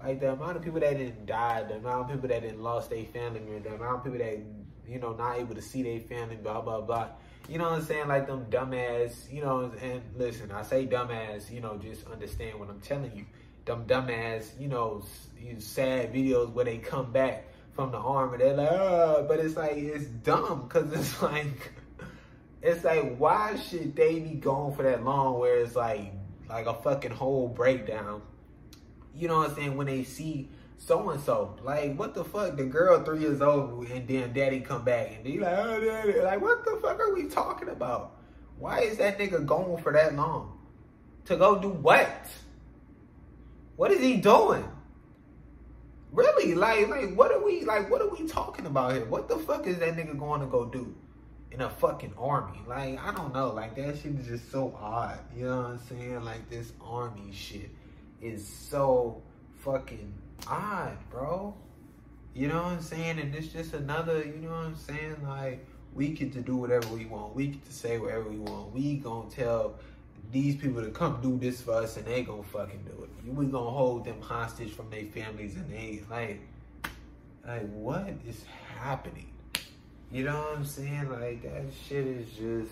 Like 0.03 0.20
the 0.20 0.34
amount 0.34 0.58
of 0.58 0.64
people 0.64 0.80
that 0.82 0.97
didn't 0.97 1.26
die, 1.26 1.64
the 1.64 1.76
amount 1.76 2.03
of 2.03 2.16
people 2.16 2.30
that 2.30 2.41
didn't 2.41 2.62
lost 2.62 2.89
their 2.89 3.05
family, 3.05 3.39
and 3.39 3.64
the 3.64 3.74
amount 3.74 3.97
of 3.97 4.03
people 4.03 4.20
that, 4.20 4.38
you 4.88 4.99
know, 4.99 5.14
not 5.14 5.39
able 5.39 5.55
to 5.55 5.62
see 5.62 5.82
their 5.82 6.01
family, 6.01 6.36
blah, 6.36 6.62
blah, 6.62 6.82
blah. 6.82 7.08
You 7.50 7.58
know 7.58 7.70
what 7.70 7.80
I'm 7.80 7.86
saying? 7.86 8.08
Like 8.10 8.28
them 8.28 8.45
dumbass, 8.50 9.32
you 9.32 9.41
know, 9.41 9.72
and 9.82 10.02
listen, 10.18 10.52
I 10.52 10.64
say 10.64 10.86
dumbass, 10.86 11.50
you 11.50 11.62
know, 11.62 11.78
just 11.78 12.06
understand 12.08 12.60
what 12.60 12.70
I'm 12.70 12.82
telling 12.82 13.16
you. 13.16 13.26
Them 13.64 13.86
dumbass, 13.86 14.60
you 14.60 14.68
know, 14.68 15.04
these 15.39 15.66
sad 15.66 16.14
videos 16.14 16.52
where 16.52 16.66
they 16.66 16.78
come 16.78 17.12
back 17.12 17.48
from 17.74 17.91
the 17.91 17.98
arm 17.98 18.34
and 18.34 18.41
they're 18.41 18.54
like, 18.54 18.72
oh, 18.72 19.26
but 19.28 19.39
it's 19.39 19.56
like, 19.56 19.78
it's 19.78 20.06
dumb 20.06 20.64
because 20.68 20.91
it's 20.91 21.22
like, 21.22 21.72
it's 22.62 22.84
like, 22.84 23.16
why 23.18 23.56
should 23.56 23.95
they 23.95 24.20
be 24.20 24.36
going 24.36 24.76
for 24.76 24.84
that 24.84 25.06
long 25.06 25.39
where 25.39 25.60
it's 25.60 25.76
like, 25.76 26.12
like 26.50 26.66
a 26.66 26.74
fucking 26.74 27.12
whole 27.12 27.48
breakdown? 27.48 28.22
You 29.16 29.30
know 29.30 29.38
what 29.38 29.52
I'm 29.52 29.56
saying? 29.56 29.78
When 29.78 29.88
they 29.88 30.04
see 30.04 30.50
so 30.78 31.10
and 31.10 31.22
so. 31.22 31.56
Like, 31.64 31.98
what 31.98 32.14
the 32.14 32.24
fuck? 32.24 32.56
The 32.56 32.66
girl 32.66 33.04
three 33.04 33.22
years 33.22 33.42
old 33.42 33.88
and 33.88 34.08
then 34.08 34.34
daddy 34.34 34.62
come 34.62 34.84
back 34.84 35.12
and 35.12 35.24
be 35.24 35.40
like, 35.40 35.58
oh, 35.58 35.80
daddy. 35.80 36.22
Like, 36.22 36.42
what 36.42 36.64
the 36.64 36.80
fuck 36.82 37.00
are 37.00 37.14
we 37.14 37.28
talking 37.28 37.70
about? 37.70 38.16
Why 38.58 38.80
is 38.82 38.98
that 38.98 39.18
nigga 39.20 39.46
going 39.46 39.82
for 39.84 39.94
that 39.94 40.16
long? 40.16 40.58
To 41.26 41.36
go 41.36 41.60
do 41.60 41.70
what? 41.70 42.28
What 43.76 43.92
is 43.92 44.00
he 44.00 44.18
doing? 44.18 44.68
Really? 46.12 46.56
Like, 46.56 46.88
like, 46.88 47.16
what 47.16 47.32
are 47.32 47.44
we 47.44 47.64
like? 47.66 47.92
What 47.92 48.02
are 48.02 48.10
we 48.10 48.28
talking 48.28 48.66
about 48.66 48.94
here? 48.94 49.06
What 49.06 49.28
the 49.28 49.38
fuck 49.38 49.68
is 49.68 49.78
that 49.80 49.96
nigga 49.96 50.18
going 50.18 50.42
to 50.42 50.48
go 50.48 50.66
do 50.66 50.96
in 51.52 51.62
a 51.62 51.70
fucking 51.70 52.14
army? 52.18 52.60
Like, 52.68 52.98
I 53.00 53.14
don't 53.14 53.34
know. 53.34 53.52
Like, 53.52 53.76
that 53.76 53.98
shit 53.98 54.16
is 54.16 54.28
just 54.28 54.52
so 54.52 54.76
odd. 54.80 55.20
You 55.36 55.46
know 55.46 55.58
what 55.58 55.66
I'm 55.66 55.80
saying? 55.90 56.24
Like, 56.24 56.50
this 56.50 56.72
army 56.82 57.32
shit 57.34 57.70
is 58.22 58.48
so 58.48 59.22
fucking 59.60 60.14
odd, 60.46 60.98
bro. 61.10 61.56
You 62.34 62.48
know 62.48 62.64
what 62.64 62.74
I'm 62.74 62.82
saying? 62.82 63.20
And 63.20 63.34
it's 63.34 63.48
just 63.48 63.74
another, 63.74 64.20
you 64.20 64.36
know 64.42 64.50
what 64.50 64.66
I'm 64.66 64.76
saying? 64.76 65.18
Like, 65.24 65.66
we 65.94 66.10
get 66.10 66.32
to 66.34 66.42
do 66.42 66.56
whatever 66.56 66.88
we 66.90 67.06
want. 67.06 67.36
We 67.36 67.48
get 67.48 67.66
to 67.66 67.74
say 67.74 67.98
whatever 67.98 68.30
we 68.30 68.38
want. 68.38 68.74
We 68.74 68.98
gonna 68.98 69.30
tell 69.30 69.76
these 70.32 70.56
people 70.56 70.84
to 70.84 70.92
come 70.92 71.20
do 71.22 71.38
this 71.38 71.62
for 71.62 71.74
us 71.74 71.98
and 71.98 72.06
they 72.06 72.22
gonna 72.22 72.44
fucking 72.44 72.84
do 72.86 73.04
it. 73.04 73.34
We 73.34 73.48
gonna 73.48 73.70
hold 73.70 74.06
them 74.06 74.22
hostage 74.22 74.72
from 74.72 74.90
their 74.90 75.06
families 75.06 75.56
and 75.56 75.72
they, 75.72 76.04
like, 76.10 76.42
like, 77.48 77.68
what 77.72 78.10
is 78.28 78.44
happening? 78.78 79.32
You 80.12 80.26
know 80.26 80.38
what 80.38 80.58
I'm 80.58 80.66
saying? 80.66 81.10
Like, 81.10 81.44
that 81.44 81.66
shit 81.88 82.06
is 82.06 82.28
just, 82.30 82.72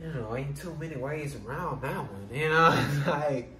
you 0.00 0.08
know, 0.14 0.34
ain't 0.36 0.56
too 0.56 0.76
many 0.80 0.96
ways 0.96 1.36
around 1.44 1.82
that 1.82 1.98
one. 1.98 2.28
You 2.32 2.48
know, 2.48 2.86
like, 3.06 3.50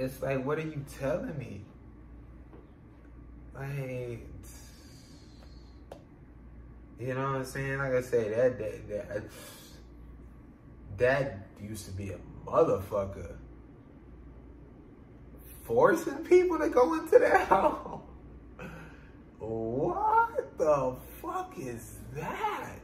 it's 0.00 0.22
like, 0.22 0.44
what 0.44 0.58
are 0.58 0.62
you 0.62 0.82
telling 0.98 1.36
me? 1.36 1.60
Like, 3.54 4.26
you 6.98 7.14
know 7.14 7.32
what 7.32 7.36
I'm 7.36 7.44
saying? 7.44 7.78
Like 7.78 7.92
I 7.92 8.00
said, 8.00 8.32
that 8.32 8.58
that 8.58 8.88
that, 8.88 9.22
that 10.96 11.48
used 11.60 11.84
to 11.84 11.92
be 11.92 12.10
a 12.10 12.18
motherfucker 12.46 13.36
forcing 15.64 16.24
people 16.24 16.58
to 16.58 16.70
go 16.70 16.94
into 16.94 17.18
that 17.18 17.46
house. 17.48 18.00
What 19.38 20.58
the 20.58 20.96
fuck 21.20 21.52
is 21.58 21.98
that? 22.14 22.80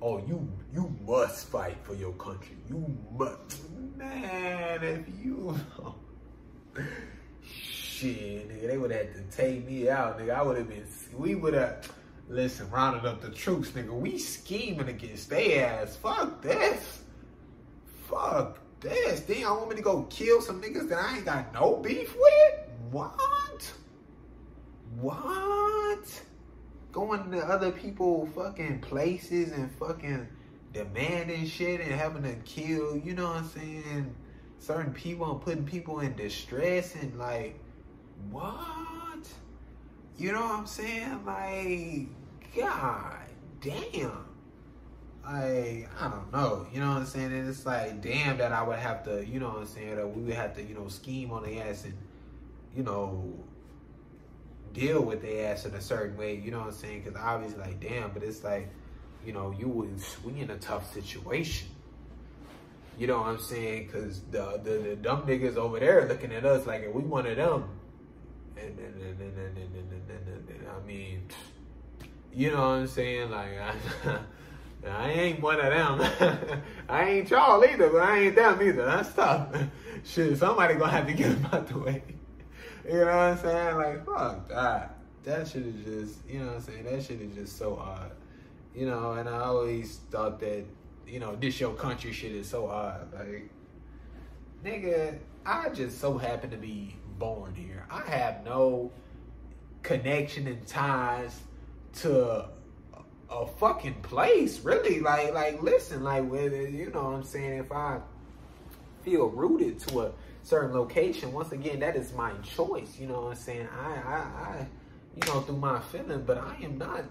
Oh, 0.00 0.18
you 0.18 0.48
you 0.72 0.96
must 1.04 1.48
fight 1.48 1.78
for 1.82 1.94
your 1.94 2.12
country. 2.12 2.56
You 2.68 2.96
must, 3.18 3.68
man. 3.96 4.84
If 4.84 5.06
you 5.24 5.58
Shit, 7.42 8.48
nigga, 8.48 8.66
they 8.68 8.78
would 8.78 8.90
have 8.90 9.06
had 9.06 9.14
to 9.14 9.36
take 9.36 9.66
me 9.66 9.88
out, 9.88 10.18
nigga. 10.18 10.34
I 10.34 10.42
would 10.42 10.58
have 10.58 10.68
been, 10.68 10.86
we 11.16 11.34
would 11.34 11.54
have, 11.54 11.90
listen, 12.28 12.70
rounded 12.70 13.06
up 13.06 13.20
the 13.22 13.30
troops, 13.30 13.70
nigga. 13.70 13.92
We 13.92 14.18
scheming 14.18 14.88
against 14.88 15.30
their 15.30 15.80
ass. 15.80 15.96
Fuck 15.96 16.42
this. 16.42 17.02
Fuck 18.08 18.58
this. 18.80 19.20
Then 19.20 19.44
I 19.44 19.52
want 19.52 19.70
me 19.70 19.76
to 19.76 19.82
go 19.82 20.02
kill 20.04 20.40
some 20.40 20.60
niggas 20.60 20.88
that 20.90 20.98
I 20.98 21.16
ain't 21.16 21.24
got 21.24 21.54
no 21.54 21.76
beef 21.76 22.14
with? 22.14 22.54
What? 22.90 23.72
What? 25.00 26.22
Going 26.92 27.30
to 27.30 27.38
other 27.38 27.70
people 27.70 28.26
fucking 28.34 28.80
places 28.80 29.52
and 29.52 29.70
fucking 29.72 30.28
demanding 30.72 31.46
shit 31.46 31.80
and 31.80 31.92
having 31.92 32.22
to 32.22 32.34
kill, 32.44 32.96
you 32.96 33.14
know 33.14 33.28
what 33.28 33.36
I'm 33.36 33.48
saying? 33.48 34.14
Certain 34.58 34.92
people 34.92 35.30
and 35.30 35.40
putting 35.40 35.64
people 35.64 36.00
in 36.00 36.14
distress 36.16 36.94
and 36.94 37.18
like 37.18 37.58
what? 38.30 39.28
You 40.18 40.32
know 40.32 40.40
what 40.40 40.58
I'm 40.60 40.66
saying? 40.66 41.24
Like, 41.24 42.08
God 42.56 43.18
damn. 43.60 44.26
Like, 45.24 45.90
I 46.00 46.08
don't 46.08 46.32
know. 46.32 46.66
You 46.72 46.80
know 46.80 46.90
what 46.90 46.98
I'm 46.98 47.06
saying? 47.06 47.32
And 47.32 47.48
it's 47.48 47.66
like, 47.66 48.00
damn 48.00 48.38
that 48.38 48.52
I 48.52 48.62
would 48.62 48.78
have 48.78 49.04
to, 49.04 49.26
you 49.26 49.40
know 49.40 49.48
what 49.48 49.58
I'm 49.58 49.66
saying, 49.66 49.96
that 49.96 50.06
we 50.06 50.22
would 50.22 50.34
have 50.34 50.54
to, 50.54 50.62
you 50.62 50.74
know, 50.74 50.88
scheme 50.88 51.32
on 51.32 51.42
the 51.42 51.60
ass 51.60 51.84
and, 51.84 51.94
you 52.74 52.82
know, 52.82 53.32
deal 54.72 55.02
with 55.02 55.22
the 55.22 55.40
ass 55.46 55.66
in 55.66 55.74
a 55.74 55.80
certain 55.80 56.16
way, 56.16 56.36
you 56.36 56.50
know 56.50 56.58
what 56.58 56.68
I'm 56.68 56.74
saying? 56.74 57.02
Because 57.02 57.20
obviously, 57.20 57.58
like, 57.58 57.80
damn, 57.80 58.10
but 58.12 58.22
it's 58.22 58.44
like, 58.44 58.68
you 59.24 59.32
know, 59.32 59.50
you 59.58 59.68
was, 59.68 60.16
we 60.24 60.40
in 60.40 60.50
a 60.50 60.58
tough 60.58 60.92
situation. 60.94 61.68
You 62.98 63.06
know 63.06 63.18
what 63.18 63.28
I'm 63.28 63.38
saying? 63.38 63.86
Because 63.86 64.22
the, 64.30 64.60
the, 64.62 64.70
the 64.70 64.96
dumb 64.96 65.22
niggas 65.22 65.56
over 65.56 65.78
there 65.78 66.08
looking 66.08 66.32
at 66.32 66.44
us 66.46 66.66
like, 66.66 66.82
we 66.94 67.02
one 67.02 67.26
of 67.26 67.36
them. 67.36 67.68
And, 68.56 68.78
and, 68.78 69.02
and, 69.02 69.20
and, 69.20 70.66
I 70.68 70.86
mean, 70.86 71.28
you 72.32 72.50
know 72.50 72.56
what 72.56 72.78
I'm 72.78 72.86
saying? 72.86 73.30
Like, 73.30 73.50
I, 73.60 74.18
I 74.88 75.10
ain't 75.10 75.42
one 75.42 75.60
of 75.60 75.72
them. 75.72 76.62
I 76.88 77.04
ain't 77.04 77.30
y'all 77.30 77.62
either, 77.64 77.90
but 77.90 78.02
I 78.02 78.18
ain't 78.20 78.36
them 78.36 78.62
either. 78.62 78.84
That's 78.84 79.12
tough. 79.12 79.54
Shit, 80.04 80.38
somebody 80.38 80.74
gonna 80.74 80.90
have 80.90 81.06
to 81.06 81.12
get 81.12 81.30
them 81.30 81.48
out 81.52 81.66
the 81.66 81.78
way. 81.78 82.02
You 82.86 83.00
know 83.00 83.06
what 83.06 83.14
I'm 83.14 83.38
saying? 83.38 83.76
Like, 83.76 84.06
fuck 84.06 84.48
that. 84.48 84.96
That 85.24 85.48
shit 85.48 85.66
is 85.66 85.84
just, 85.84 86.28
you 86.28 86.38
know 86.38 86.46
what 86.46 86.54
I'm 86.56 86.60
saying? 86.62 86.84
That 86.84 87.02
shit 87.02 87.20
is 87.20 87.34
just 87.34 87.58
so 87.58 87.76
odd. 87.76 88.12
You 88.74 88.86
know, 88.86 89.12
and 89.12 89.28
I 89.28 89.40
always 89.40 89.98
thought 90.10 90.38
that 90.40 90.64
you 91.06 91.20
know, 91.20 91.36
this 91.36 91.60
your 91.60 91.74
country 91.74 92.12
shit 92.12 92.32
is 92.32 92.48
so 92.48 92.66
odd. 92.66 93.12
Like, 93.12 93.48
nigga, 94.64 95.18
I 95.44 95.68
just 95.70 96.00
so 96.00 96.18
happen 96.18 96.50
to 96.50 96.56
be 96.56 96.96
born 97.18 97.54
here. 97.54 97.86
I 97.90 98.02
have 98.02 98.44
no 98.44 98.92
connection 99.82 100.46
and 100.48 100.66
ties 100.66 101.40
to 102.00 102.48
a 103.30 103.46
fucking 103.46 104.02
place, 104.02 104.60
really. 104.60 105.00
Like, 105.00 105.32
like, 105.32 105.62
listen, 105.62 106.02
like, 106.02 106.28
whether 106.28 106.68
you 106.68 106.90
know 106.90 107.04
what 107.04 107.14
I'm 107.14 107.24
saying, 107.24 107.58
if 107.58 107.72
I 107.72 108.00
feel 109.02 109.28
rooted 109.28 109.78
to 109.80 110.00
a 110.02 110.12
certain 110.42 110.74
location, 110.74 111.32
once 111.32 111.52
again, 111.52 111.80
that 111.80 111.96
is 111.96 112.12
my 112.12 112.32
choice. 112.42 112.98
You 112.98 113.06
know 113.06 113.22
what 113.22 113.30
I'm 113.30 113.36
saying? 113.36 113.68
I, 113.80 113.92
I, 113.94 114.16
I 114.16 114.66
you 115.14 115.32
know, 115.32 115.40
through 115.40 115.56
my 115.56 115.80
feeling, 115.80 116.24
but 116.24 116.38
I 116.38 116.56
am 116.62 116.78
not 116.78 117.04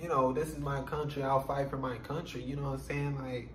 you 0.00 0.08
know, 0.08 0.32
this 0.32 0.48
is 0.48 0.58
my 0.58 0.82
country. 0.82 1.22
I'll 1.22 1.40
fight 1.40 1.70
for 1.70 1.76
my 1.76 1.96
country. 1.98 2.42
You 2.42 2.56
know 2.56 2.70
what 2.70 2.80
I'm 2.80 2.80
saying? 2.80 3.18
Like, 3.18 3.48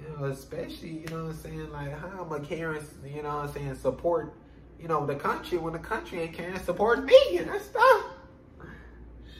you 0.00 0.16
know, 0.16 0.26
especially, 0.26 0.90
you 0.90 1.06
know 1.06 1.24
what 1.24 1.30
I'm 1.30 1.36
saying? 1.36 1.72
Like, 1.72 1.98
how 1.98 2.24
am 2.24 2.32
I 2.32 2.38
caring, 2.38 2.82
you 3.04 3.22
know 3.22 3.28
what 3.28 3.46
I'm 3.46 3.52
saying, 3.52 3.74
support, 3.76 4.34
you 4.80 4.88
know, 4.88 5.04
the 5.06 5.14
country 5.14 5.58
when 5.58 5.72
the 5.72 5.78
country 5.78 6.20
ain't 6.20 6.34
caring 6.34 6.58
support 6.60 7.04
me 7.04 7.38
and 7.38 7.48
that 7.48 7.62
stuff. 7.62 8.04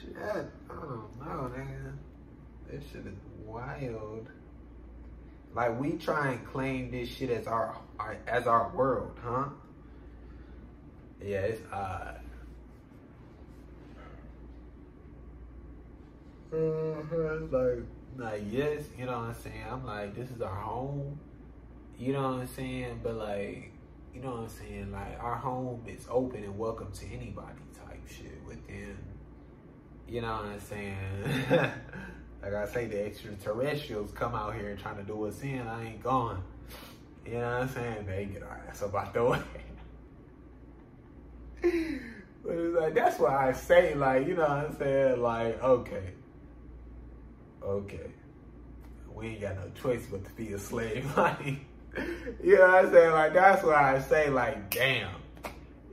Shit, 0.01 0.15
I 0.17 0.33
don't 0.69 1.19
know, 1.19 1.51
man. 1.55 1.99
This 2.69 2.83
shit 2.91 3.05
is 3.07 3.17
wild. 3.45 4.29
Like, 5.53 5.79
we 5.79 5.93
try 5.93 6.33
and 6.33 6.45
claim 6.45 6.91
this 6.91 7.09
shit 7.09 7.29
as 7.31 7.47
our, 7.47 7.75
our 7.99 8.17
as 8.27 8.45
our 8.45 8.69
world, 8.75 9.17
huh? 9.23 9.45
Yeah, 11.21 11.39
it's 11.39 11.61
odd. 11.73 12.21
Uh, 16.51 16.95
like, 17.51 17.83
like 18.17 18.43
yes, 18.49 18.83
you 18.97 19.05
know 19.05 19.19
what 19.19 19.29
I'm 19.29 19.35
saying. 19.35 19.65
I'm 19.69 19.85
like, 19.85 20.15
this 20.15 20.31
is 20.31 20.41
our 20.41 20.55
home. 20.55 21.19
You 21.97 22.13
know 22.13 22.23
what 22.23 22.39
I'm 22.39 22.47
saying? 22.47 23.01
But 23.03 23.15
like, 23.15 23.71
you 24.15 24.21
know 24.21 24.31
what 24.31 24.39
I'm 24.41 24.49
saying? 24.49 24.91
Like, 24.91 25.21
our 25.21 25.35
home 25.35 25.83
is 25.85 26.07
open 26.09 26.43
and 26.43 26.57
welcome 26.57 26.91
to 26.91 27.05
anybody 27.05 27.59
type 27.85 28.01
shit 28.07 28.41
within. 28.47 28.97
You 30.07 30.21
know 30.21 30.31
what 30.37 30.45
I'm 30.45 30.59
saying? 30.59 30.97
like 32.41 32.53
I 32.53 32.65
say, 32.65 32.87
the 32.87 33.05
extraterrestrials 33.05 34.11
come 34.11 34.33
out 34.33 34.55
here 34.55 34.75
trying 34.75 34.97
to 34.97 35.03
do 35.03 35.25
us 35.25 35.43
in. 35.43 35.67
I 35.67 35.85
ain't 35.85 36.01
going. 36.01 36.37
You 37.27 37.33
know 37.33 37.41
what 37.41 37.61
I'm 37.61 37.69
saying? 37.69 38.05
They 38.07 38.25
get 38.25 38.41
our 38.41 38.59
ass 38.67 38.81
up 38.81 38.95
out 38.95 39.13
the 39.13 39.23
way. 39.23 39.39
but 41.61 42.51
it's 42.53 42.75
like 42.75 42.95
that's 42.95 43.19
why 43.19 43.49
I 43.49 43.51
say 43.51 43.93
like 43.93 44.25
you 44.25 44.33
know 44.33 44.43
what 44.43 44.51
I'm 44.51 44.77
saying 44.77 45.21
like 45.21 45.61
okay, 45.61 46.13
okay, 47.63 48.11
we 49.13 49.27
ain't 49.27 49.41
got 49.41 49.55
no 49.55 49.69
choice 49.81 50.05
but 50.09 50.23
to 50.25 50.31
be 50.31 50.53
a 50.53 50.59
slave. 50.59 51.05
Like 51.17 51.57
you 52.43 52.55
know 52.55 52.67
what 52.67 52.85
I'm 52.85 52.91
saying 52.91 53.11
like 53.11 53.33
that's 53.33 53.63
why 53.63 53.95
I 53.95 53.99
say 53.99 54.29
like 54.29 54.69
damn. 54.69 55.09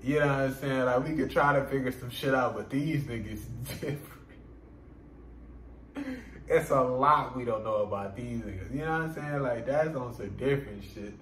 You 0.03 0.21
know 0.21 0.27
what 0.27 0.37
I'm 0.37 0.55
saying? 0.55 0.85
Like 0.85 1.09
we 1.09 1.17
could 1.17 1.31
try 1.31 1.59
to 1.59 1.65
figure 1.67 1.91
some 1.91 2.11
shit 2.11 2.35
out, 2.35 2.55
but 2.55 2.71
these 2.71 3.05
niggas 3.05 3.41
different. 3.81 4.01
it's 6.49 6.71
a 6.71 6.81
lot 6.81 7.37
we 7.37 7.45
don't 7.45 7.65
know 7.65 7.77
about 7.83 8.15
these 8.15 8.41
niggas. 8.41 8.73
You 8.73 8.85
know 8.85 8.93
what 8.93 9.01
I'm 9.01 9.15
saying? 9.15 9.43
Like 9.43 9.67
that's 9.67 9.97
on 9.97 10.15
some 10.15 10.31
different 10.37 10.85
shit. 10.95 11.15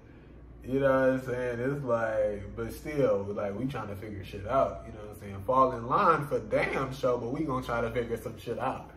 You 0.67 0.81
know 0.81 0.91
what 0.93 1.11
I'm 1.11 1.25
saying? 1.25 1.61
It's 1.61 1.85
like, 1.85 2.57
but 2.57 2.73
still, 2.73 3.27
like 3.31 3.59
we 3.59 3.67
trying 3.67 3.89
to 3.89 3.97
figure 3.97 4.25
shit 4.25 4.47
out. 4.49 4.85
You 4.87 4.93
know 4.95 5.01
what 5.07 5.17
I'm 5.17 5.21
saying? 5.21 5.43
Fall 5.47 5.73
in 5.73 5.87
line 5.87 6.27
for 6.27 6.41
damn 6.41 6.93
show, 6.95 7.19
but 7.19 7.31
we 7.33 7.45
gonna 7.45 7.65
try 7.65 7.83
to 7.83 7.91
figure 7.91 8.17
some 8.17 8.39
shit 8.39 8.59
out. 8.59 8.91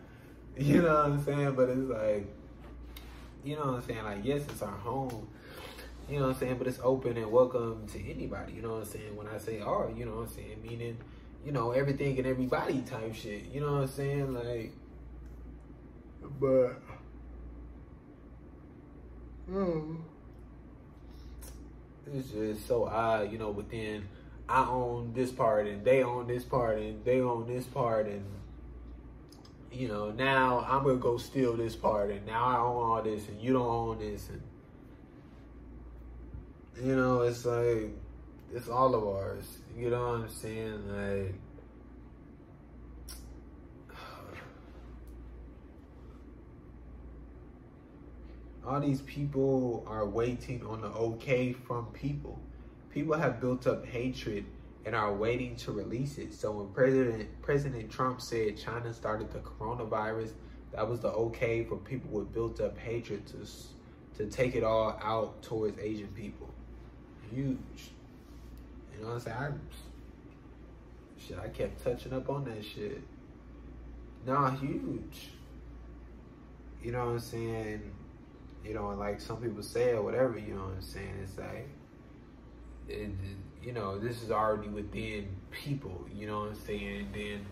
You 0.58 0.82
know 0.82 0.94
what 0.94 1.04
I'm 1.06 1.24
saying? 1.24 1.54
But 1.54 1.68
it's 1.68 1.88
like, 1.88 2.26
you 3.44 3.54
know 3.54 3.66
what 3.66 3.74
I'm 3.74 3.82
saying? 3.82 4.04
Like, 4.04 4.24
yes, 4.24 4.42
it's 4.48 4.62
our 4.62 4.72
home 4.72 5.28
you 6.08 6.18
know 6.18 6.28
what 6.28 6.36
I'm 6.36 6.40
saying? 6.40 6.56
But 6.56 6.66
it's 6.66 6.80
open 6.82 7.18
and 7.18 7.30
welcome 7.30 7.86
to 7.88 8.10
anybody. 8.10 8.54
You 8.54 8.62
know 8.62 8.70
what 8.70 8.78
I'm 8.78 8.84
saying? 8.86 9.14
When 9.14 9.28
I 9.28 9.36
say 9.36 9.60
"our," 9.60 9.90
you 9.90 10.06
know 10.06 10.12
what 10.12 10.28
I'm 10.28 10.34
saying? 10.34 10.62
Meaning, 10.62 10.96
you 11.44 11.52
know, 11.52 11.72
everything 11.72 12.16
and 12.16 12.26
everybody 12.26 12.80
type 12.80 13.14
shit. 13.14 13.44
You 13.52 13.60
know 13.60 13.74
what 13.74 13.82
I'm 13.82 13.88
saying? 13.88 14.32
Like, 14.32 14.72
but, 16.40 16.80
hmm. 19.46 19.96
It's 22.14 22.30
just 22.30 22.66
so 22.66 22.86
odd, 22.86 23.30
you 23.30 23.36
know, 23.36 23.50
within 23.50 24.08
I 24.48 24.64
own 24.64 25.12
this 25.12 25.30
part 25.30 25.66
and 25.66 25.84
they 25.84 26.02
own 26.02 26.26
this 26.26 26.42
part 26.42 26.78
and 26.78 27.04
they 27.04 27.20
own 27.20 27.46
this 27.46 27.66
part 27.66 28.06
and 28.06 28.24
you 29.78 29.86
know, 29.86 30.10
now 30.10 30.66
I'm 30.68 30.82
gonna 30.82 30.96
go 30.96 31.18
steal 31.18 31.56
this 31.56 31.76
part 31.76 32.10
and 32.10 32.26
now 32.26 32.46
I 32.46 32.58
own 32.58 32.90
all 32.90 33.00
this 33.00 33.28
and 33.28 33.40
you 33.40 33.52
don't 33.52 33.64
own 33.64 34.00
this 34.00 34.28
and 34.28 34.42
you 36.84 36.96
know, 36.96 37.20
it's 37.20 37.44
like 37.44 37.92
it's 38.52 38.68
all 38.68 38.96
of 38.96 39.06
ours. 39.06 39.58
You 39.76 39.90
know 39.90 40.00
what 40.00 40.22
I'm 40.22 40.28
saying? 40.28 40.82
Like 40.88 41.34
all 48.66 48.80
these 48.80 49.02
people 49.02 49.84
are 49.86 50.06
waiting 50.06 50.66
on 50.66 50.80
the 50.80 50.88
okay 50.88 51.52
from 51.52 51.86
people. 51.92 52.40
People 52.90 53.16
have 53.16 53.40
built 53.40 53.68
up 53.68 53.86
hatred 53.86 54.44
and 54.88 54.96
are 54.96 55.12
waiting 55.12 55.54
to 55.54 55.70
release 55.70 56.16
it. 56.16 56.32
So 56.32 56.50
when 56.50 56.68
President 56.72 57.28
President 57.42 57.90
Trump 57.90 58.22
said 58.22 58.56
China 58.56 58.94
started 58.94 59.30
the 59.30 59.40
coronavirus, 59.40 60.32
that 60.72 60.88
was 60.88 61.00
the 61.00 61.10
okay 61.10 61.62
for 61.62 61.76
people 61.76 62.08
with 62.10 62.32
built 62.32 62.58
up 62.58 62.78
hatred 62.78 63.26
to 63.26 63.46
to 64.16 64.30
take 64.30 64.54
it 64.54 64.64
all 64.64 64.98
out 65.02 65.42
towards 65.42 65.78
Asian 65.78 66.08
people 66.08 66.48
huge. 67.30 67.90
You 68.94 69.02
know 69.02 69.08
what 69.08 69.14
I'm 69.14 69.20
saying? 69.20 69.36
I, 69.36 69.50
shit, 71.20 71.38
I 71.38 71.48
kept 71.48 71.84
touching 71.84 72.14
up 72.14 72.30
on 72.30 72.44
that 72.44 72.64
shit. 72.64 73.02
Nah, 74.26 74.50
huge. 74.52 75.28
You 76.82 76.92
know 76.92 77.04
what 77.04 77.12
I'm 77.12 77.20
saying? 77.20 77.82
You 78.64 78.72
know, 78.72 78.88
like 78.90 79.20
some 79.20 79.36
people 79.36 79.62
say 79.62 79.92
or 79.92 80.02
whatever, 80.02 80.38
you 80.38 80.54
know 80.54 80.62
what 80.62 80.76
I'm 80.76 80.82
saying? 80.82 81.14
It's 81.22 81.36
like, 81.36 81.68
it, 82.88 83.10
you 83.62 83.72
know, 83.72 83.98
this 83.98 84.22
is 84.22 84.30
already 84.30 84.68
within 84.68 85.28
people, 85.50 86.06
you 86.14 86.26
know 86.26 86.40
what 86.40 86.50
I'm 86.50 86.54
saying? 86.66 86.96
And 86.96 87.14
then 87.14 87.46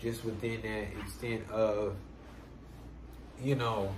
just 0.00 0.24
within 0.24 0.62
that 0.62 1.00
extent 1.00 1.48
of, 1.50 1.94
you 3.42 3.54
know, 3.54 3.92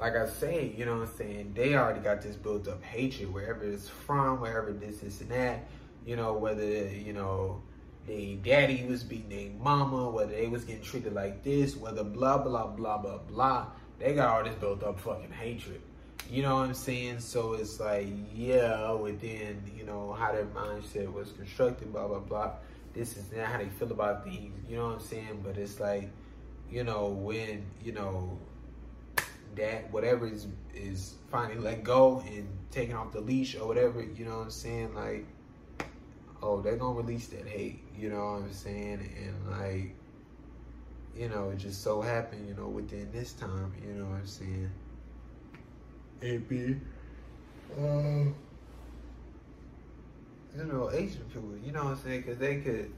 like 0.00 0.16
I 0.16 0.28
say, 0.28 0.74
you 0.76 0.84
know 0.84 0.98
what 0.98 1.08
I'm 1.08 1.16
saying, 1.16 1.52
they 1.54 1.74
already 1.74 2.00
got 2.00 2.22
this 2.22 2.36
built 2.36 2.68
up 2.68 2.82
hatred 2.82 3.32
wherever 3.32 3.64
it's 3.64 3.88
from, 3.88 4.40
wherever 4.40 4.72
this, 4.72 4.98
this, 4.98 5.20
and 5.20 5.30
that. 5.30 5.68
You 6.04 6.16
know, 6.16 6.34
whether, 6.34 6.88
you 6.88 7.12
know, 7.12 7.62
their 8.06 8.36
daddy 8.36 8.84
was 8.86 9.02
beating 9.02 9.30
their 9.30 9.64
mama, 9.64 10.10
whether 10.10 10.32
they 10.32 10.48
was 10.48 10.64
getting 10.64 10.82
treated 10.82 11.14
like 11.14 11.42
this, 11.42 11.76
whether 11.76 12.04
blah, 12.04 12.38
blah, 12.38 12.66
blah, 12.66 12.98
blah, 12.98 13.18
blah. 13.18 13.66
They 13.98 14.14
got 14.14 14.28
all 14.28 14.44
this 14.44 14.54
built 14.56 14.82
up 14.82 15.00
fucking 15.00 15.30
hatred. 15.30 15.80
You 16.30 16.42
know 16.42 16.56
what 16.56 16.68
I'm 16.68 16.74
saying? 16.74 17.20
So 17.20 17.52
it's 17.54 17.78
like, 17.78 18.08
yeah, 18.34 18.92
within, 18.92 19.62
you 19.76 19.84
know, 19.84 20.12
how 20.12 20.32
their 20.32 20.46
mindset 20.46 21.12
was 21.12 21.32
constructed, 21.32 21.92
blah, 21.92 22.08
blah, 22.08 22.18
blah. 22.18 22.52
This 22.92 23.16
is 23.16 23.30
not 23.32 23.46
how 23.46 23.58
they 23.58 23.68
feel 23.68 23.92
about 23.92 24.24
things. 24.24 24.58
You 24.68 24.76
know 24.76 24.86
what 24.86 24.96
I'm 24.96 25.00
saying? 25.00 25.42
But 25.44 25.58
it's 25.58 25.80
like, 25.80 26.10
you 26.70 26.84
know, 26.84 27.08
when, 27.08 27.64
you 27.82 27.92
know, 27.92 28.38
that 29.56 29.90
whatever 29.92 30.26
is 30.26 30.46
is 30.74 31.14
finally 31.30 31.58
let 31.60 31.84
go 31.84 32.22
and 32.26 32.48
taking 32.70 32.96
off 32.96 33.12
the 33.12 33.20
leash 33.20 33.56
or 33.56 33.66
whatever, 33.66 34.02
you 34.02 34.24
know 34.24 34.38
what 34.38 34.44
I'm 34.44 34.50
saying? 34.50 34.94
Like, 34.94 35.26
oh, 36.42 36.60
they're 36.60 36.76
gonna 36.76 37.00
release 37.00 37.28
that 37.28 37.46
hate, 37.46 37.80
you 37.96 38.10
know 38.10 38.16
what 38.16 38.42
I'm 38.42 38.52
saying? 38.52 39.08
And 39.22 39.50
like, 39.50 39.94
you 41.16 41.28
know, 41.28 41.50
it 41.50 41.58
just 41.58 41.82
so 41.82 42.02
happened, 42.02 42.48
you 42.48 42.54
know, 42.54 42.68
within 42.68 43.10
this 43.12 43.32
time, 43.32 43.72
you 43.86 43.92
know 43.94 44.06
what 44.06 44.18
I'm 44.18 44.26
saying? 44.26 44.70
AP, 46.22 46.76
uh, 47.78 48.30
you 50.56 50.64
know, 50.64 50.90
Asian 50.92 51.24
people, 51.32 51.54
you 51.64 51.72
know 51.72 51.84
what 51.84 51.92
I'm 51.92 51.98
saying? 51.98 52.22
Because 52.22 52.38
they 52.38 52.56
could, 52.60 52.92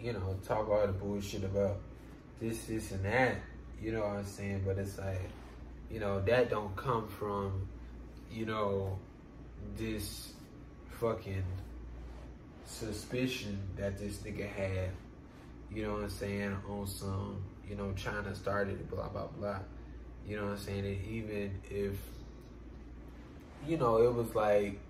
you 0.00 0.12
know, 0.12 0.36
talk 0.46 0.68
all 0.68 0.86
the 0.86 0.92
bullshit 0.92 1.44
about 1.44 1.78
this, 2.40 2.64
this, 2.64 2.92
and 2.92 3.04
that 3.04 3.36
you 3.80 3.92
know 3.92 4.00
what 4.00 4.16
I'm 4.16 4.24
saying? 4.24 4.62
But 4.64 4.78
it's 4.78 4.98
like, 4.98 5.30
you 5.90 6.00
know, 6.00 6.20
that 6.22 6.50
don't 6.50 6.74
come 6.76 7.08
from, 7.08 7.68
you 8.30 8.46
know, 8.46 8.98
this 9.76 10.32
fucking 10.90 11.44
suspicion 12.64 13.58
that 13.76 13.98
this 13.98 14.18
nigga 14.18 14.48
had, 14.48 14.90
you 15.70 15.84
know 15.84 15.94
what 15.94 16.02
I'm 16.04 16.10
saying, 16.10 16.56
on 16.68 16.86
some, 16.86 17.42
you 17.68 17.76
know, 17.76 17.92
China 17.92 18.34
started 18.34 18.88
blah, 18.90 19.08
blah, 19.08 19.26
blah. 19.26 19.58
You 20.26 20.36
know 20.36 20.46
what 20.46 20.52
I'm 20.52 20.58
saying? 20.58 20.84
And 20.84 21.04
even 21.06 21.60
if, 21.70 21.94
you 23.66 23.76
know, 23.76 23.98
it 23.98 24.12
was 24.12 24.34
like 24.34 24.80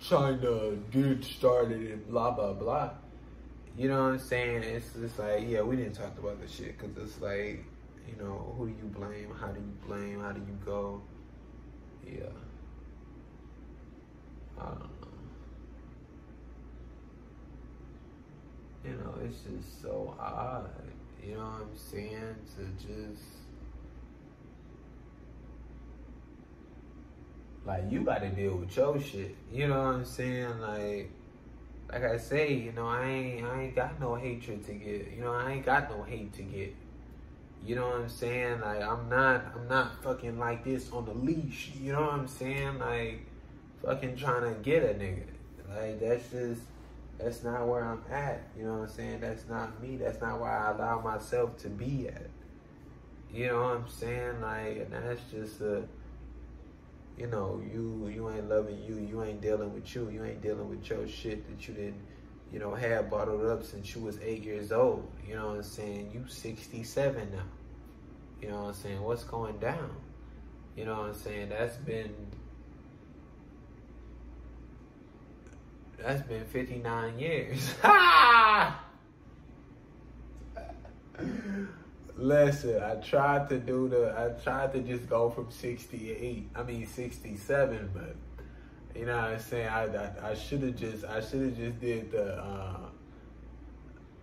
China 0.00 0.76
did 0.90 1.24
started 1.24 1.82
it, 1.82 2.10
blah, 2.10 2.32
blah, 2.32 2.52
blah. 2.52 2.90
You 3.76 3.88
know 3.88 4.02
what 4.02 4.12
I'm 4.14 4.18
saying? 4.18 4.64
It's 4.64 4.92
just 4.92 5.18
like, 5.18 5.44
yeah, 5.48 5.62
we 5.62 5.76
didn't 5.76 5.94
talk 5.94 6.18
about 6.18 6.40
this 6.40 6.50
shit 6.50 6.76
because 6.76 6.96
it's 6.96 7.20
like, 7.20 7.64
you 8.08 8.16
know, 8.22 8.54
who 8.58 8.68
do 8.68 8.74
you 8.76 8.88
blame? 8.88 9.32
How 9.40 9.48
do 9.48 9.60
you 9.60 9.72
blame? 9.86 10.20
How 10.20 10.32
do 10.32 10.40
you 10.40 10.58
go? 10.64 11.00
Yeah. 12.04 12.24
I 14.60 14.64
don't 14.64 14.80
know. 14.80 14.88
You 18.84 18.90
know, 18.96 19.14
it's 19.24 19.38
just 19.38 19.80
so 19.80 20.14
odd. 20.18 20.68
You 21.24 21.34
know 21.34 21.44
what 21.44 21.62
I'm 21.62 21.78
saying? 21.90 22.34
To 22.56 22.86
just 22.86 23.22
like 27.64 27.84
you 27.90 28.00
gotta 28.00 28.28
deal 28.28 28.56
with 28.56 28.76
your 28.76 29.00
shit. 29.00 29.36
You 29.52 29.68
know 29.68 29.78
what 29.78 29.94
I'm 29.94 30.04
saying? 30.04 30.60
Like 30.60 31.10
like 31.92 32.04
I 32.04 32.16
say, 32.16 32.54
you 32.54 32.72
know, 32.72 32.88
I 32.88 33.04
ain't 33.06 33.46
I 33.46 33.62
ain't 33.62 33.76
got 33.76 34.00
no 34.00 34.14
hatred 34.14 34.64
to 34.66 34.72
get. 34.72 35.12
You 35.14 35.22
know, 35.22 35.32
I 35.32 35.52
ain't 35.52 35.66
got 35.66 35.90
no 35.90 36.02
hate 36.02 36.32
to 36.34 36.42
get. 36.42 36.74
You 37.64 37.76
know 37.76 37.88
what 37.88 38.00
I'm 38.00 38.08
saying? 38.08 38.60
Like 38.60 38.82
I'm 38.82 39.08
not 39.08 39.44
I'm 39.54 39.68
not 39.68 40.02
fucking 40.02 40.38
like 40.38 40.64
this 40.64 40.90
on 40.90 41.04
the 41.04 41.14
leash. 41.14 41.70
You 41.80 41.92
know 41.92 42.00
what 42.00 42.14
I'm 42.14 42.28
saying? 42.28 42.78
Like 42.78 43.26
fucking 43.84 44.16
trying 44.16 44.52
to 44.52 44.60
get 44.60 44.82
a 44.82 44.94
nigga. 44.94 45.26
Like 45.68 46.00
that's 46.00 46.28
just 46.30 46.62
that's 47.18 47.44
not 47.44 47.68
where 47.68 47.84
I'm 47.84 48.02
at. 48.10 48.42
You 48.58 48.64
know 48.64 48.78
what 48.78 48.88
I'm 48.88 48.88
saying? 48.88 49.20
That's 49.20 49.48
not 49.48 49.80
me. 49.80 49.96
That's 49.96 50.20
not 50.20 50.40
where 50.40 50.50
I 50.50 50.72
allow 50.72 51.00
myself 51.00 51.56
to 51.58 51.68
be 51.68 52.08
at. 52.08 52.26
You 53.32 53.46
know 53.48 53.62
what 53.62 53.76
I'm 53.76 53.88
saying? 53.88 54.40
Like 54.40 54.78
and 54.78 54.92
that's 54.92 55.20
just 55.30 55.60
a 55.60 55.84
you 57.22 57.28
know, 57.28 57.62
you 57.72 58.12
you 58.14 58.30
ain't 58.30 58.50
loving 58.50 58.82
you, 58.82 58.98
you 58.98 59.22
ain't 59.22 59.40
dealing 59.40 59.72
with 59.72 59.94
you, 59.94 60.10
you 60.10 60.24
ain't 60.24 60.42
dealing 60.42 60.68
with 60.68 60.88
your 60.90 61.08
shit 61.08 61.48
that 61.48 61.66
you 61.66 61.74
didn't 61.74 62.00
you 62.52 62.58
know, 62.58 62.74
have 62.74 63.08
bottled 63.08 63.46
up 63.46 63.64
since 63.64 63.94
you 63.94 64.02
was 64.02 64.18
eight 64.20 64.42
years 64.42 64.72
old. 64.72 65.10
You 65.26 65.36
know 65.36 65.48
what 65.48 65.56
I'm 65.56 65.62
saying? 65.62 66.10
You 66.12 66.26
67 66.28 67.28
now. 67.32 67.38
You 68.42 68.50
know 68.50 68.62
what 68.62 68.68
I'm 68.68 68.74
saying? 68.74 69.00
What's 69.00 69.24
going 69.24 69.58
down? 69.58 69.90
You 70.76 70.84
know 70.84 70.98
what 70.98 71.06
I'm 71.06 71.14
saying? 71.14 71.48
That's 71.48 71.76
been 71.76 72.14
that's 75.98 76.22
been 76.22 76.44
59 76.44 77.18
years. 77.18 77.74
Listen, 82.16 82.82
I 82.82 82.96
tried 82.96 83.48
to 83.48 83.58
do 83.58 83.88
the 83.88 84.14
I 84.16 84.42
tried 84.42 84.72
to 84.74 84.80
just 84.80 85.08
go 85.08 85.30
from 85.30 85.50
68, 85.50 86.48
I 86.54 86.62
mean 86.62 86.86
67, 86.86 87.90
but 87.94 88.14
you 88.94 89.06
know 89.06 89.16
what 89.16 89.24
I'm 89.24 89.38
saying? 89.38 89.68
I 89.68 89.84
I, 89.84 90.30
I 90.30 90.34
should 90.34 90.62
have 90.62 90.76
just 90.76 91.04
I 91.04 91.20
should 91.20 91.40
have 91.40 91.56
just 91.56 91.80
did 91.80 92.12
the 92.12 92.36
uh, 92.36 92.76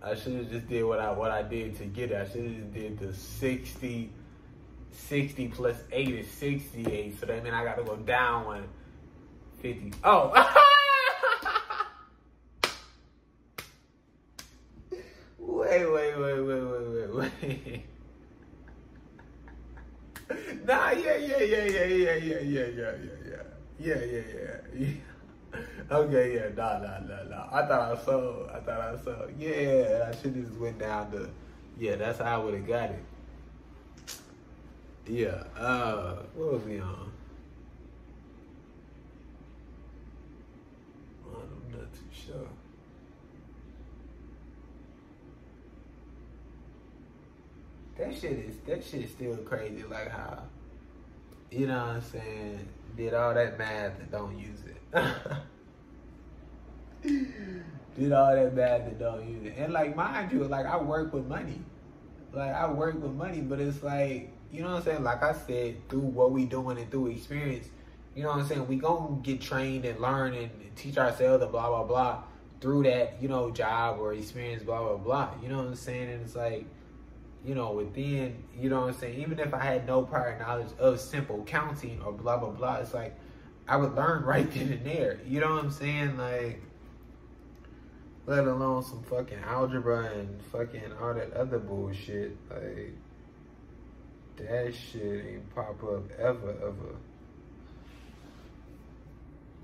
I 0.02 0.14
should 0.14 0.34
have 0.34 0.50
just 0.50 0.68
did 0.68 0.84
what 0.84 1.00
I 1.00 1.10
what 1.10 1.32
I 1.32 1.42
did 1.42 1.76
to 1.78 1.84
get 1.84 2.12
it. 2.12 2.16
I 2.16 2.30
should 2.30 2.44
have 2.44 2.56
just 2.56 2.72
did 2.72 2.98
the 2.98 3.12
60, 3.12 4.10
60 4.92 5.48
plus 5.48 5.76
8 5.90 6.08
is 6.08 6.30
68. 6.30 7.18
So 7.18 7.26
that 7.26 7.42
means 7.42 7.54
I 7.54 7.64
got 7.64 7.76
to 7.76 7.84
go 7.84 7.96
down 7.96 8.46
one 8.46 8.64
50. 9.60 9.92
Oh. 10.04 10.66
nah, 20.64 20.90
yeah, 20.90 21.16
yeah, 21.16 21.42
yeah, 21.42 21.64
yeah, 21.64 21.84
yeah, 21.84 22.14
yeah, 22.14 22.14
yeah, 22.14 22.66
yeah, 22.66 22.66
yeah, 22.68 22.94
yeah. 23.26 23.42
Yeah, 23.78 23.96
yeah, 24.04 24.22
yeah. 24.78 24.92
okay, 25.90 26.34
yeah, 26.34 26.48
nah, 26.56 26.78
nah, 26.78 26.98
nah, 27.00 27.22
nah. 27.30 27.48
I 27.50 27.66
thought 27.66 27.98
I 27.98 28.04
saw. 28.04 28.46
I 28.54 28.60
thought 28.60 28.80
I 28.80 28.96
saw. 29.02 29.26
Yeah, 29.38 30.10
I 30.10 30.16
should 30.20 30.34
just 30.34 30.52
went 30.60 30.78
down 30.78 31.10
to. 31.12 31.28
Yeah, 31.78 31.96
that's 31.96 32.18
how 32.18 32.40
I 32.40 32.44
would 32.44 32.54
have 32.54 32.66
got 32.66 32.90
it. 32.90 33.02
Yeah. 35.06 35.42
Uh, 35.58 36.22
what 36.34 36.52
was 36.52 36.62
we 36.64 36.78
on? 36.78 37.10
I'm 41.26 41.72
not 41.72 41.92
too 41.92 42.10
sure. 42.12 42.59
That 48.00 48.14
shit 48.14 48.32
is 48.32 48.56
that 48.66 48.82
shit 48.82 49.02
is 49.02 49.10
still 49.10 49.36
crazy. 49.36 49.82
Like 49.82 50.10
how, 50.10 50.44
you 51.50 51.66
know 51.66 51.76
what 51.76 51.96
I'm 51.96 52.02
saying? 52.02 52.66
Did 52.96 53.12
all 53.12 53.34
that 53.34 53.58
math 53.58 54.00
and 54.00 54.10
don't 54.10 54.38
use 54.38 54.60
it. 54.64 54.78
Did 57.98 58.12
all 58.12 58.34
that 58.34 58.54
math 58.54 58.86
and 58.86 58.98
don't 58.98 59.28
use 59.28 59.44
it. 59.44 59.54
And 59.58 59.74
like 59.74 59.94
mind 59.94 60.32
you, 60.32 60.42
like 60.44 60.64
I 60.64 60.78
work 60.78 61.12
with 61.12 61.26
money. 61.26 61.60
Like 62.32 62.54
I 62.54 62.72
work 62.72 62.94
with 62.94 63.12
money, 63.12 63.42
but 63.42 63.60
it's 63.60 63.82
like 63.82 64.32
you 64.50 64.62
know 64.62 64.70
what 64.70 64.76
I'm 64.78 64.84
saying. 64.84 65.04
Like 65.04 65.22
I 65.22 65.34
said, 65.34 65.86
through 65.90 66.00
what 66.00 66.32
we 66.32 66.46
doing 66.46 66.78
and 66.78 66.90
through 66.90 67.08
experience, 67.08 67.68
you 68.14 68.22
know 68.22 68.30
what 68.30 68.38
I'm 68.38 68.46
saying. 68.46 68.66
We 68.66 68.76
gonna 68.76 69.20
get 69.22 69.42
trained 69.42 69.84
and 69.84 70.00
learn 70.00 70.32
and 70.32 70.50
teach 70.74 70.96
ourselves 70.96 71.42
and 71.42 71.52
blah 71.52 71.68
blah 71.68 71.84
blah 71.84 72.22
through 72.62 72.84
that 72.84 73.16
you 73.20 73.28
know 73.28 73.50
job 73.50 73.98
or 73.98 74.14
experience 74.14 74.62
blah 74.62 74.82
blah 74.82 74.96
blah. 74.96 75.28
You 75.42 75.50
know 75.50 75.58
what 75.58 75.66
I'm 75.66 75.74
saying? 75.74 76.08
And 76.08 76.22
it's 76.22 76.34
like 76.34 76.64
you 77.44 77.54
know, 77.54 77.72
within, 77.72 78.44
you 78.58 78.68
know 78.68 78.80
what 78.82 78.94
I'm 78.94 79.00
saying? 79.00 79.20
Even 79.20 79.38
if 79.38 79.54
I 79.54 79.62
had 79.62 79.86
no 79.86 80.02
prior 80.02 80.38
knowledge 80.38 80.68
of 80.78 81.00
simple 81.00 81.42
counting 81.44 82.00
or 82.02 82.12
blah, 82.12 82.36
blah, 82.36 82.50
blah, 82.50 82.76
it's 82.76 82.92
like 82.92 83.14
I 83.66 83.76
would 83.76 83.94
learn 83.94 84.22
right 84.24 84.50
then 84.52 84.72
and 84.72 84.84
there. 84.84 85.20
You 85.26 85.40
know 85.40 85.54
what 85.54 85.64
I'm 85.64 85.70
saying? 85.70 86.16
Like, 86.18 86.60
let 88.26 88.46
alone 88.46 88.82
some 88.82 89.02
fucking 89.04 89.38
algebra 89.46 90.04
and 90.12 90.40
fucking 90.52 90.92
all 91.00 91.14
that 91.14 91.32
other 91.32 91.58
bullshit. 91.58 92.36
Like, 92.50 92.94
that 94.36 94.74
shit 94.74 95.24
ain't 95.26 95.54
pop 95.54 95.82
up 95.82 96.10
ever, 96.18 96.54
ever. 96.62 96.96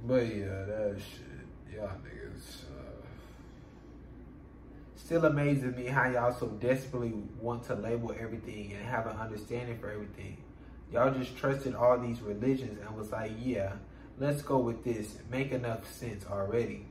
But 0.06 0.26
yeah, 0.26 0.64
that 0.64 0.96
shit, 0.98 1.74
y'all 1.74 1.88
niggas. 1.88 2.65
Still 5.06 5.24
amazes 5.26 5.76
me 5.76 5.84
how 5.84 6.10
y'all 6.10 6.34
so 6.34 6.48
desperately 6.48 7.12
want 7.40 7.62
to 7.66 7.76
label 7.76 8.12
everything 8.18 8.72
and 8.72 8.84
have 8.84 9.06
an 9.06 9.16
understanding 9.16 9.78
for 9.78 9.88
everything. 9.88 10.36
Y'all 10.92 11.14
just 11.14 11.36
trusted 11.36 11.76
all 11.76 11.96
these 11.96 12.20
religions 12.20 12.80
and 12.84 12.96
was 12.96 13.12
like, 13.12 13.30
yeah, 13.40 13.74
let's 14.18 14.42
go 14.42 14.58
with 14.58 14.82
this. 14.82 15.16
Make 15.30 15.52
enough 15.52 15.88
sense 15.88 16.26
already. 16.28 16.88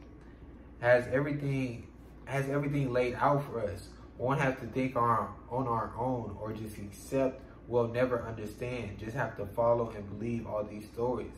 Has 0.79 1.05
everything 1.11 1.87
has 2.23 2.47
everything 2.47 2.93
laid 2.93 3.15
out 3.15 3.43
for 3.47 3.59
us. 3.59 3.89
Won't 4.17 4.39
have 4.39 4.61
to 4.61 4.67
think 4.67 4.95
on, 4.95 5.35
on 5.51 5.67
our 5.67 5.91
own 5.99 6.37
or 6.39 6.53
just 6.53 6.77
accept 6.77 7.41
we'll 7.67 7.89
never 7.89 8.25
understand. 8.25 8.97
Just 8.97 9.17
have 9.17 9.35
to 9.35 9.45
follow 9.45 9.89
and 9.89 10.17
believe 10.17 10.47
all 10.47 10.63
these 10.63 10.85
stories. 10.85 11.33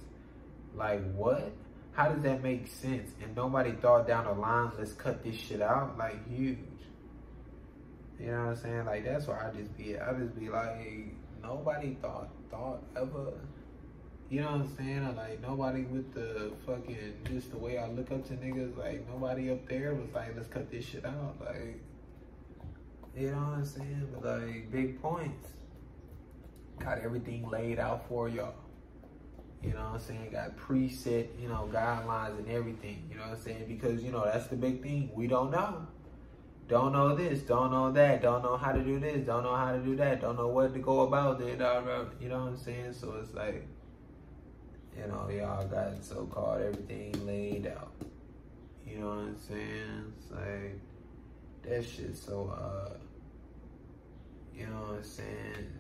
Like 0.76 1.02
what? 1.14 1.54
How 1.94 2.10
does 2.10 2.22
that 2.22 2.44
make 2.44 2.68
sense? 2.68 3.10
And 3.24 3.36
nobody 3.36 3.72
thought 3.72 4.08
down 4.08 4.26
the 4.26 4.34
line, 4.34 4.72
let's 4.78 4.94
cut 4.94 5.24
this 5.24 5.36
shit 5.36 5.64
out. 5.64 5.98
Like 5.98 6.30
huge. 6.30 6.60
You 8.20 8.32
know 8.32 8.46
what 8.46 8.50
I'm 8.50 8.56
saying? 8.56 8.86
Like 8.86 9.06
that's 9.06 9.28
why 9.28 9.48
I 9.48 9.58
just 9.58 9.76
be 9.78 9.98
I 9.98 10.14
just 10.14 10.38
be 10.40 10.50
like 10.50 11.14
nobody 11.44 11.96
thought 12.02 12.30
thought 12.50 12.82
ever 12.96 13.34
you 14.30 14.42
know 14.42 14.52
what 14.52 14.62
I'm 14.62 14.76
saying? 14.76 15.16
Like 15.16 15.42
nobody 15.42 15.84
with 15.84 16.14
the 16.14 16.52
fucking 16.66 17.14
just 17.32 17.52
the 17.52 17.58
way 17.58 17.78
I 17.78 17.88
look 17.88 18.12
up 18.12 18.28
to 18.28 18.34
niggas, 18.34 18.78
like 18.78 19.08
nobody 19.08 19.52
up 19.52 19.68
there 19.70 19.94
was 19.94 20.10
like, 20.14 20.36
let's 20.36 20.50
cut 20.50 20.70
this 20.70 20.86
shit 20.86 21.06
out. 21.06 21.36
Like 21.40 21.80
you 23.16 23.32
know 23.32 23.38
what 23.38 23.60
I'm 23.60 23.66
saying? 23.66 24.08
But 24.14 24.42
like 24.42 24.72
big 24.72 25.02
points. 25.02 25.48
Got 26.80 27.00
everything 27.00 27.50
laid 27.50 27.80
out 27.80 28.08
for 28.08 28.30
y'all. 28.30 28.54
You 29.64 29.74
know 29.74 29.80
what 29.80 29.94
I'm 29.94 30.00
saying? 30.00 30.30
Got 30.32 30.58
preset, 30.58 31.28
you 31.42 31.48
know, 31.50 31.70
guidelines 31.74 32.38
and 32.38 32.50
everything. 32.50 33.08
You 33.10 33.18
know 33.18 33.24
what 33.24 33.38
I'm 33.38 33.42
saying? 33.42 33.66
Because, 33.68 34.04
you 34.04 34.12
know, 34.12 34.24
that's 34.24 34.48
the 34.48 34.56
big 34.56 34.84
thing. 34.84 35.10
We 35.16 35.28
don't 35.28 35.50
know. 35.50 35.88
Don't 36.68 36.92
know 36.92 37.16
this, 37.16 37.40
don't 37.42 37.72
know 37.72 37.92
that, 37.94 38.22
don't 38.22 38.44
know 38.44 38.58
how 38.58 38.74
to 38.74 38.82
do 38.82 39.00
this, 39.00 39.26
don't 39.26 39.44
know 39.44 39.56
how 39.56 39.72
to 39.72 39.80
do 39.80 39.96
that, 39.96 40.20
don't 40.20 40.36
know 40.36 40.50
what 40.50 40.74
to 40.74 40.80
go 40.80 41.02
about 41.02 41.40
it. 41.40 41.48
You 41.48 41.56
know 41.56 42.40
what 42.40 42.50
I'm 42.50 42.58
saying? 42.58 42.92
So 42.92 43.16
it's 43.22 43.34
like, 43.34 43.66
you 44.98 45.08
know, 45.08 45.30
y'all 45.30 45.66
got 45.66 46.04
so-called 46.04 46.62
everything 46.62 47.26
laid 47.26 47.68
out. 47.68 47.94
You 48.86 49.00
know 49.00 49.10
what 49.10 49.18
I'm 49.20 49.38
saying? 49.38 50.14
It's 50.18 50.32
like, 50.32 50.80
that 51.64 51.86
shit 51.86 52.18
so, 52.18 52.54
uh, 52.54 52.98
you 54.54 54.66
know 54.66 54.82
what 54.82 54.98
I'm 54.98 55.04
saying? 55.04 55.72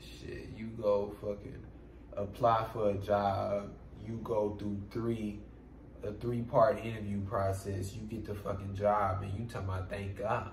Shit, 0.00 0.48
you 0.56 0.68
go 0.80 1.14
fucking 1.20 1.62
apply 2.16 2.66
for 2.72 2.90
a 2.90 2.94
job, 2.94 3.70
you 4.06 4.18
go 4.24 4.56
through 4.58 4.80
three 4.90 5.40
a 6.04 6.12
three 6.12 6.42
part 6.42 6.78
interview 6.84 7.20
process, 7.22 7.94
you 7.94 8.02
get 8.02 8.24
the 8.24 8.34
fucking 8.34 8.74
job 8.74 9.22
and 9.22 9.32
you 9.38 9.46
talking 9.46 9.68
about 9.68 9.88
thank 9.88 10.18
God. 10.18 10.50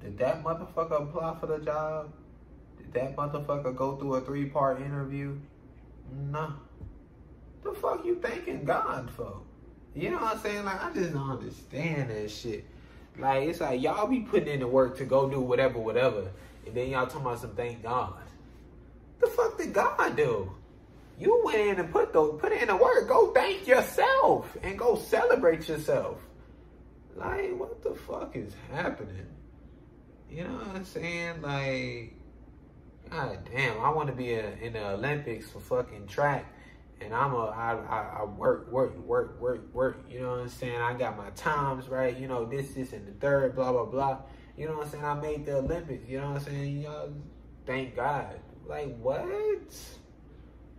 Did 0.00 0.18
that 0.18 0.42
motherfucker 0.42 1.02
apply 1.02 1.36
for 1.38 1.46
the 1.46 1.58
job? 1.58 2.12
Did 2.76 2.92
that 2.94 3.16
motherfucker 3.16 3.74
go 3.76 3.96
through 3.96 4.14
a 4.14 4.20
three 4.20 4.46
part 4.46 4.80
interview? 4.80 5.38
No. 6.30 6.54
The 7.62 7.72
fuck 7.72 8.04
you 8.04 8.16
thanking 8.16 8.64
God 8.64 9.10
for? 9.10 9.40
You 9.94 10.10
know 10.10 10.18
what 10.18 10.36
I'm 10.36 10.42
saying? 10.42 10.64
Like 10.64 10.82
I 10.82 10.92
just 10.92 11.12
don't 11.12 11.30
understand 11.30 12.10
that 12.10 12.30
shit. 12.30 12.64
Like 13.18 13.48
it's 13.48 13.60
like 13.60 13.80
y'all 13.80 14.06
be 14.08 14.20
putting 14.20 14.48
in 14.48 14.60
the 14.60 14.66
work 14.66 14.96
to 14.98 15.04
go 15.04 15.28
do 15.28 15.40
whatever, 15.40 15.78
whatever, 15.78 16.30
and 16.66 16.74
then 16.74 16.90
y'all 16.90 17.06
talking 17.06 17.20
about 17.20 17.40
some 17.40 17.54
thank 17.54 17.82
God. 17.82 18.14
The 19.22 19.28
fuck 19.28 19.56
did 19.56 19.72
God 19.72 20.16
do? 20.16 20.52
You 21.18 21.40
went 21.44 21.58
in 21.58 21.78
and 21.78 21.90
put 21.90 22.12
the 22.12 22.24
put 22.24 22.52
in 22.52 22.68
the 22.68 22.76
work. 22.76 23.08
Go 23.08 23.32
thank 23.32 23.66
yourself 23.66 24.54
and 24.62 24.78
go 24.78 24.96
celebrate 24.96 25.68
yourself. 25.68 26.18
Like 27.16 27.58
what 27.58 27.82
the 27.82 27.94
fuck 27.94 28.36
is 28.36 28.52
happening? 28.70 29.26
You 30.28 30.44
know 30.44 30.54
what 30.54 30.76
I'm 30.76 30.84
saying? 30.84 31.40
Like, 31.42 32.14
god 33.08 33.48
damn, 33.50 33.80
I 33.80 33.90
want 33.90 34.08
to 34.08 34.14
be 34.14 34.34
a, 34.34 34.52
in 34.56 34.74
the 34.74 34.84
Olympics 34.90 35.48
for 35.50 35.60
fucking 35.60 36.06
track 36.06 36.52
and 37.04 37.14
I'm 37.14 37.32
a 37.32 37.46
I, 37.46 37.74
I, 37.74 38.20
I 38.20 38.24
work 38.24 38.70
work 38.70 38.98
work 38.98 39.40
work 39.40 39.74
work. 39.74 40.04
You 40.08 40.20
know 40.20 40.30
what 40.30 40.40
I'm 40.40 40.48
saying? 40.48 40.80
I 40.80 40.94
got 40.94 41.16
my 41.16 41.30
times 41.30 41.88
right. 41.88 42.16
You 42.16 42.28
know 42.28 42.44
this 42.44 42.72
this 42.72 42.92
and 42.92 43.06
the 43.06 43.12
third 43.12 43.54
blah 43.54 43.72
blah 43.72 43.84
blah. 43.84 44.18
You 44.56 44.66
know 44.66 44.76
what 44.76 44.86
I'm 44.86 44.92
saying? 44.92 45.04
I 45.04 45.14
made 45.14 45.46
the 45.46 45.56
Olympics. 45.56 46.08
You 46.08 46.20
know 46.20 46.30
what 46.30 46.38
I'm 46.38 46.44
saying? 46.44 46.80
Y'all, 46.82 47.12
thank 47.66 47.96
God. 47.96 48.38
Like 48.72 48.98
what? 49.00 49.28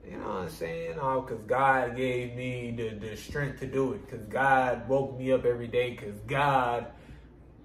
You 0.03 0.17
know 0.17 0.27
what 0.27 0.35
I'm 0.35 0.49
saying? 0.49 0.97
Oh, 0.99 1.21
because 1.21 1.43
God 1.43 1.95
gave 1.95 2.35
me 2.35 2.73
the, 2.75 2.89
the 2.89 3.15
strength 3.15 3.59
to 3.59 3.67
do 3.67 3.93
it. 3.93 4.09
Because 4.09 4.25
God 4.25 4.89
woke 4.89 5.19
me 5.19 5.31
up 5.31 5.45
every 5.45 5.67
day. 5.67 5.91
Because 5.91 6.19
God, 6.21 6.87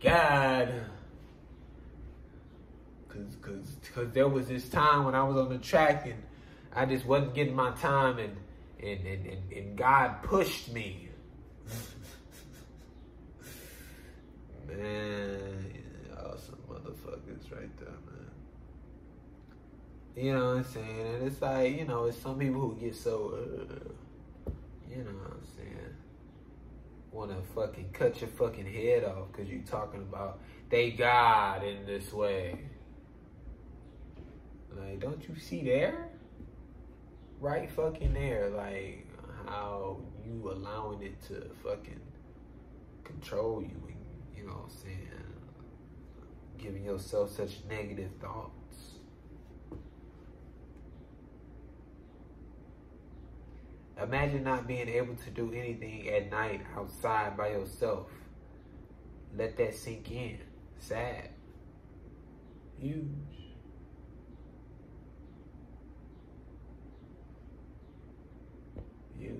God. 0.03 0.71
Because 3.09 3.37
cause, 3.41 3.77
cause 3.95 4.09
there 4.13 4.29
was 4.29 4.49
this 4.49 4.69
time 4.69 5.07
when 5.07 5.15
I 5.15 5.23
was 5.23 5.39
on 5.39 5.49
the 5.49 5.57
track 5.57 6.07
and 6.07 6.23
I 6.75 6.85
just 6.85 7.07
wasn't 7.07 7.35
getting 7.35 7.57
my 7.57 7.71
time 7.77 8.19
and 8.19 8.37
and, 8.81 9.07
and, 9.07 9.27
and, 9.27 9.53
and 9.53 9.79
God 9.79 10.23
pushed 10.23 10.71
me. 10.75 11.09
man, 14.69 15.73
y'all 16.11 16.37
some 16.37 16.59
motherfuckers 16.69 17.51
right 17.51 17.75
there, 17.79 17.89
man. 17.89 18.19
You 20.19 20.35
know 20.35 20.49
what 20.49 20.57
I'm 20.57 20.65
saying? 20.65 21.15
And 21.15 21.27
it's 21.29 21.41
like, 21.41 21.79
you 21.79 21.85
know, 21.85 22.07
it's 22.07 22.19
some 22.19 22.39
people 22.39 22.61
who 22.61 22.77
get 22.77 22.97
so, 22.97 23.35
uh, 23.35 24.51
you 24.91 25.05
know 25.05 25.11
what 25.11 25.33
I'm 25.33 25.47
saying, 25.57 25.95
want 27.13 27.31
to 27.31 27.37
fucking 27.55 27.91
cut 27.93 28.21
your 28.21 28.31
fucking 28.31 28.67
head 28.67 29.05
off 29.05 29.31
because 29.31 29.49
you 29.49 29.63
talking 29.65 30.01
about 30.01 30.41
they 30.71 30.91
God 30.91 31.63
in 31.63 31.87
this 31.87 32.13
way. 32.13 32.59
Like, 34.77 35.01
don't 35.01 35.27
you 35.29 35.37
see 35.39 35.63
there? 35.63 36.09
right 37.41 37.71
fucking 37.71 38.15
there. 38.15 38.51
Like, 38.51 39.07
how 39.47 39.99
you 40.25 40.51
allowing 40.51 41.03
it 41.03 41.21
to 41.29 41.49
fucking 41.63 42.01
control 43.05 43.63
you 43.63 43.69
and 43.89 43.97
you 44.37 44.45
know 44.45 44.53
what 44.53 44.65
I'm 44.65 44.71
saying 44.71 45.09
giving 46.59 46.85
yourself 46.85 47.35
such 47.35 47.65
negative 47.69 48.11
thoughts. 48.21 48.98
Imagine 54.03 54.45
not 54.45 54.67
being 54.69 54.89
able 54.89 55.17
to 55.17 55.31
do 55.31 55.53
anything 55.53 56.09
at 56.09 56.31
night 56.31 56.61
outside 56.77 57.37
by 57.37 57.49
yourself. 57.49 58.07
Let 59.37 59.57
that 59.57 59.75
sink 59.75 60.11
in. 60.13 60.39
Sad. 60.79 61.31
Huge. 62.81 62.95
Huge. 69.19 69.35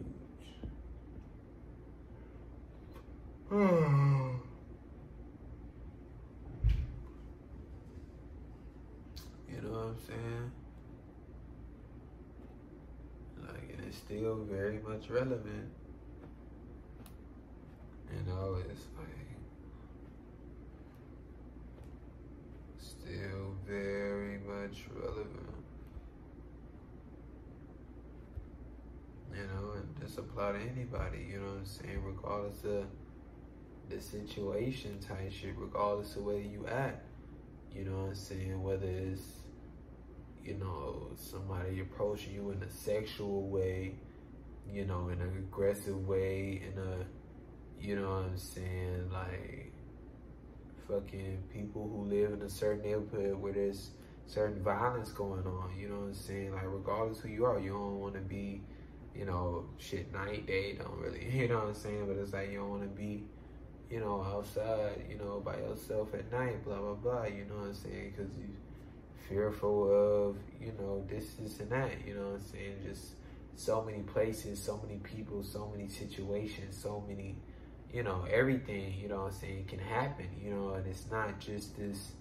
You 9.51 9.63
know 9.63 9.71
what 9.71 9.79
I'm 9.79 9.97
saying? 10.07 10.53
It's 13.89 13.97
still 13.97 14.45
very 14.51 14.81
much 14.87 15.09
relevant. 15.09 15.71
You 18.13 18.31
know, 18.31 18.59
it's 18.69 18.83
like 18.99 19.09
still 22.79 23.55
very 23.67 24.41
much 24.41 24.85
relevant. 24.95 25.55
You 29.33 29.45
know, 29.45 29.73
and 29.77 29.89
this 29.99 30.19
apply 30.19 30.53
to 30.53 30.59
anybody, 30.59 31.27
you 31.31 31.39
know 31.39 31.47
what 31.47 31.59
I'm 31.61 31.65
saying, 31.65 32.03
regardless 32.05 32.65
of 32.65 32.85
the 33.89 34.03
situation 34.03 34.99
type 34.99 35.33
shit, 35.33 35.55
regardless 35.57 36.15
of 36.17 36.25
where 36.25 36.37
you 36.37 36.67
at. 36.67 37.05
You 37.75 37.87
know 37.87 37.97
what 38.03 38.09
I'm 38.09 38.15
saying? 38.15 38.63
Whether 38.63 38.87
it's, 38.87 39.38
you 40.49 40.55
know, 40.55 41.11
somebody 41.15 41.81
approaching 41.81 42.33
you 42.33 42.51
in 42.51 42.63
a 42.63 42.71
sexual 42.71 43.43
way, 43.49 43.93
you 44.73 44.87
know, 44.87 45.11
in 45.11 45.21
an 45.21 45.37
aggressive 45.37 46.09
way, 46.09 46.63
in 46.67 46.83
a, 46.83 47.05
you 47.79 47.97
know 47.97 48.09
what 48.09 48.25
I'm 48.31 48.39
saying, 48.39 49.11
like, 49.13 49.75
fucking 50.89 51.43
people 51.53 51.87
who 51.87 52.05
live 52.05 52.33
in 52.33 52.41
a 52.41 52.49
certain 52.49 52.83
neighborhood 52.83 53.39
where 53.39 53.53
there's 53.53 53.91
certain 54.27 54.63
violence 54.63 55.11
going 55.11 55.47
on, 55.47 55.71
you 55.79 55.89
know 55.89 55.97
what 55.97 56.07
I'm 56.07 56.15
saying? 56.15 56.55
Like, 56.55 56.65
regardless 56.65 57.21
who 57.21 57.29
you 57.29 57.45
are, 57.45 57.61
you 57.61 57.73
don't 57.73 58.01
want 58.01 58.15
to 58.15 58.21
be, 58.21 58.63
you 59.15 59.27
know, 59.27 59.67
shit, 59.77 60.11
night, 60.15 60.47
day, 60.47 60.79
don't 60.79 60.99
really, 60.99 61.29
you 61.31 61.49
know 61.49 61.57
what 61.57 61.69
I'm 61.69 61.75
saying? 61.75 62.07
But 62.07 62.17
it's 62.17 62.33
like, 62.33 62.51
you 62.51 62.61
don't 62.61 62.71
want 62.71 62.85
to 62.85 62.89
be, 62.89 63.25
you 63.91 64.01
know, 64.01 64.23
outside, 64.23 65.05
you 65.11 65.19
know, 65.19 65.43
by 65.45 65.59
yourself 65.59 66.15
at 66.15 66.33
night, 66.33 66.65
blah, 66.65 66.79
blah, 66.79 66.95
blah, 66.95 67.25
you 67.25 67.45
know 67.45 67.57
what 67.57 67.69
I'm 67.69 67.75
saying? 67.75 68.15
Because 68.17 68.33
you 68.39 68.49
fearful 69.29 70.31
of, 70.31 70.37
you 70.61 70.73
know, 70.79 71.05
this, 71.09 71.35
this, 71.35 71.61
and 71.61 71.71
that, 71.71 71.91
you 72.07 72.15
know 72.15 72.35
I'm 72.35 72.41
saying? 72.41 72.77
Just 72.85 73.13
so 73.57 73.83
many 73.83 74.03
places, 74.03 74.63
so 74.63 74.81
many 74.87 74.99
people, 75.01 75.43
so 75.43 75.71
many 75.75 75.89
situations, 75.89 76.77
so 76.77 77.05
many, 77.09 77.37
you 77.93 78.03
know, 78.03 78.25
everything, 78.31 78.95
you 79.01 79.09
know 79.09 79.27
I'm 79.27 79.33
saying, 79.33 79.67
can 79.67 79.79
happen, 79.79 80.27
you 80.43 80.51
know, 80.51 80.75
and 80.75 80.87
it's 80.87 81.11
not 81.11 81.39
just 81.41 81.77
this, 81.77 82.13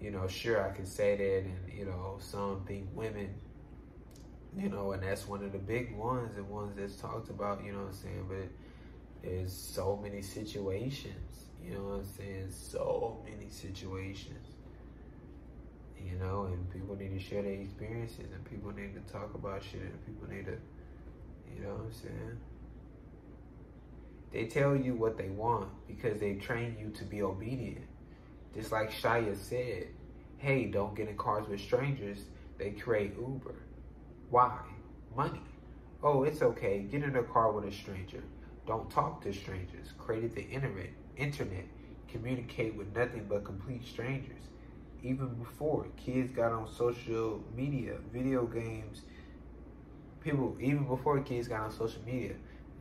you 0.00 0.10
know, 0.10 0.26
sure, 0.26 0.68
I 0.68 0.74
can 0.74 0.86
say 0.86 1.16
that, 1.16 1.48
and, 1.48 1.78
you 1.78 1.84
know, 1.84 2.18
some 2.20 2.64
think 2.66 2.88
women, 2.94 3.34
you 4.56 4.68
know, 4.68 4.92
and 4.92 5.02
that's 5.02 5.28
one 5.28 5.44
of 5.44 5.52
the 5.52 5.58
big 5.58 5.96
ones 5.96 6.36
and 6.36 6.48
ones 6.48 6.74
that's 6.76 6.96
talked 6.96 7.30
about, 7.30 7.64
you 7.64 7.72
know 7.72 7.86
I'm 7.86 7.92
saying, 7.92 8.26
but 8.28 8.48
there's 9.22 9.52
so 9.52 9.98
many 10.02 10.22
situations, 10.22 11.44
you 11.64 11.74
know 11.74 12.00
I'm 12.00 12.04
saying? 12.04 12.50
So 12.50 13.22
many 13.24 13.50
situations. 13.50 14.49
You 16.04 16.16
know, 16.18 16.44
and 16.44 16.70
people 16.72 16.96
need 16.96 17.18
to 17.18 17.20
share 17.20 17.42
their 17.42 17.52
experiences 17.52 18.32
and 18.32 18.44
people 18.44 18.72
need 18.72 18.94
to 18.94 19.12
talk 19.12 19.34
about 19.34 19.62
shit 19.62 19.82
and 19.82 20.06
people 20.06 20.28
need 20.28 20.46
to, 20.46 20.56
you 21.54 21.62
know 21.62 21.74
what 21.74 21.84
I'm 21.86 21.92
saying? 21.92 22.38
They 24.32 24.46
tell 24.46 24.76
you 24.76 24.94
what 24.94 25.18
they 25.18 25.28
want 25.28 25.68
because 25.86 26.20
they 26.20 26.34
train 26.34 26.76
you 26.78 26.90
to 26.90 27.04
be 27.04 27.22
obedient. 27.22 27.84
Just 28.54 28.72
like 28.72 28.90
Shia 28.90 29.36
said, 29.36 29.88
hey, 30.38 30.64
don't 30.66 30.94
get 30.94 31.08
in 31.08 31.16
cars 31.16 31.48
with 31.48 31.60
strangers. 31.60 32.18
They 32.58 32.70
create 32.70 33.14
Uber. 33.18 33.54
Why? 34.30 34.58
Money. 35.16 35.42
Oh, 36.02 36.24
it's 36.24 36.42
okay. 36.42 36.80
Get 36.90 37.02
in 37.02 37.16
a 37.16 37.22
car 37.22 37.52
with 37.52 37.64
a 37.64 37.72
stranger. 37.72 38.22
Don't 38.66 38.90
talk 38.90 39.22
to 39.22 39.32
strangers. 39.32 39.88
Created 39.98 40.34
the 40.34 40.42
internet. 40.42 40.90
Internet. 41.16 41.64
Communicate 42.08 42.74
with 42.76 42.94
nothing 42.96 43.26
but 43.28 43.44
complete 43.44 43.84
strangers. 43.84 44.42
Even 45.02 45.28
before 45.34 45.86
kids 45.96 46.30
got 46.30 46.52
on 46.52 46.68
social 46.72 47.42
media, 47.56 47.96
video 48.12 48.44
games, 48.46 49.02
people, 50.20 50.56
even 50.60 50.84
before 50.84 51.20
kids 51.20 51.48
got 51.48 51.60
on 51.60 51.70
social 51.70 52.02
media, 52.04 52.34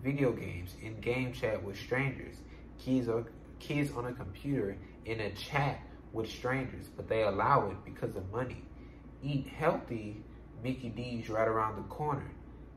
video 0.04 0.32
games, 0.32 0.76
in 0.82 1.00
game 1.00 1.32
chat 1.32 1.64
with 1.64 1.78
strangers, 1.78 2.36
kids 2.78 3.08
are 3.08 3.26
kids 3.60 3.91
on 3.91 4.06
a 4.06 4.14
computer 4.14 4.78
in 5.06 5.20
a 5.22 5.32
chat 5.32 5.80
with 6.12 6.30
strangers, 6.30 6.88
but 6.96 7.08
they 7.08 7.24
allow 7.24 7.70
it 7.70 7.78
because 7.86 8.16
of 8.16 8.30
money. 8.32 8.64
Eat 9.24 9.48
healthy, 9.48 10.24
Mickey 10.64 10.90
D's 10.90 11.30
right 11.30 11.48
around 11.48 11.78
the 11.78 11.84
corner. 11.84 12.32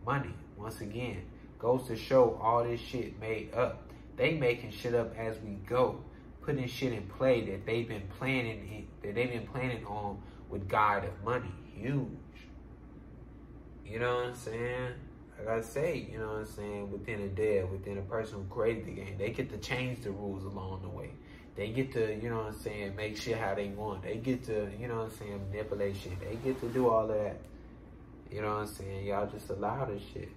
Money, 0.05 0.35
once 0.57 0.81
again, 0.81 1.23
goes 1.59 1.87
to 1.87 1.97
show 1.97 2.39
all 2.43 2.65
this 2.65 2.81
shit 2.81 3.19
made 3.21 3.53
up. 3.55 3.89
They 4.17 4.35
making 4.35 4.73
shit 4.73 4.95
up 4.95 5.17
as 5.17 5.39
we 5.41 5.55
go, 5.67 6.01
putting 6.43 6.67
shit 6.67 6.93
in 6.93 7.07
play 7.07 7.41
that 7.51 7.65
they've 7.67 7.89
been 7.89 8.09
planning 8.19 8.61
that 9.03 9.15
they've 9.15 9.31
been 9.31 9.47
planning 9.47 9.85
on 9.87 10.21
with 10.49 10.69
God 10.69 11.05
of 11.05 11.25
money. 11.25 11.51
Huge. 11.75 12.07
You 13.87 13.99
know 13.99 14.17
what 14.17 14.27
I'm 14.27 14.35
saying? 14.35 14.93
Like 15.39 15.49
I 15.49 15.61
say, 15.61 16.09
you 16.11 16.19
know 16.19 16.29
what 16.29 16.37
I'm 16.39 16.47
saying, 16.47 16.91
within 16.91 17.21
a 17.23 17.29
dev, 17.29 17.71
within 17.71 17.99
a 17.99 18.03
person 18.03 18.39
who 18.39 18.45
created 18.45 18.87
the 18.87 18.93
game, 18.93 19.17
they 19.19 19.31
get 19.31 19.51
to 19.51 19.59
change 19.59 20.03
the 20.05 20.11
rules 20.11 20.45
along 20.45 20.83
the 20.83 20.89
way. 20.89 21.11
They 21.57 21.69
get 21.69 21.93
to, 21.93 22.19
you 22.23 22.31
know 22.31 22.39
what 22.39 22.47
I'm 22.47 22.59
saying, 22.59 22.97
make 22.97 23.17
shit 23.17 23.37
how 23.37 23.55
they 23.55 23.69
want. 23.69 24.03
They 24.03 24.17
get 24.17 24.45
to, 24.45 24.71
you 24.79 24.89
know 24.89 24.99
what 24.99 25.13
I'm 25.13 25.19
saying, 25.19 25.41
manipulate 25.51 25.97
shit. 25.97 26.19
They 26.21 26.37
get 26.37 26.61
to 26.61 26.69
do 26.69 26.89
all 26.89 27.07
that. 27.09 27.37
You 28.31 28.41
know 28.41 28.55
what 28.55 28.61
I'm 28.63 28.67
saying? 28.67 29.07
Y'all 29.07 29.27
just 29.27 29.51
allow 29.51 29.85
this 29.85 30.03
shit. 30.15 30.31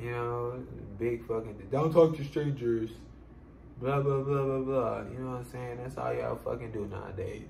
You 0.00 0.12
know, 0.12 0.64
big 0.98 1.26
fucking, 1.26 1.68
don't 1.70 1.92
talk 1.92 2.16
to 2.16 2.24
strangers. 2.24 2.90
Blah, 3.80 4.00
blah, 4.00 4.20
blah, 4.20 4.42
blah, 4.42 4.58
blah. 4.58 5.02
You 5.10 5.18
know 5.20 5.30
what 5.30 5.38
I'm 5.38 5.44
saying? 5.44 5.78
That's 5.80 5.96
all 5.96 6.12
y'all 6.12 6.36
fucking 6.36 6.72
do 6.72 6.86
nowadays. 6.86 7.46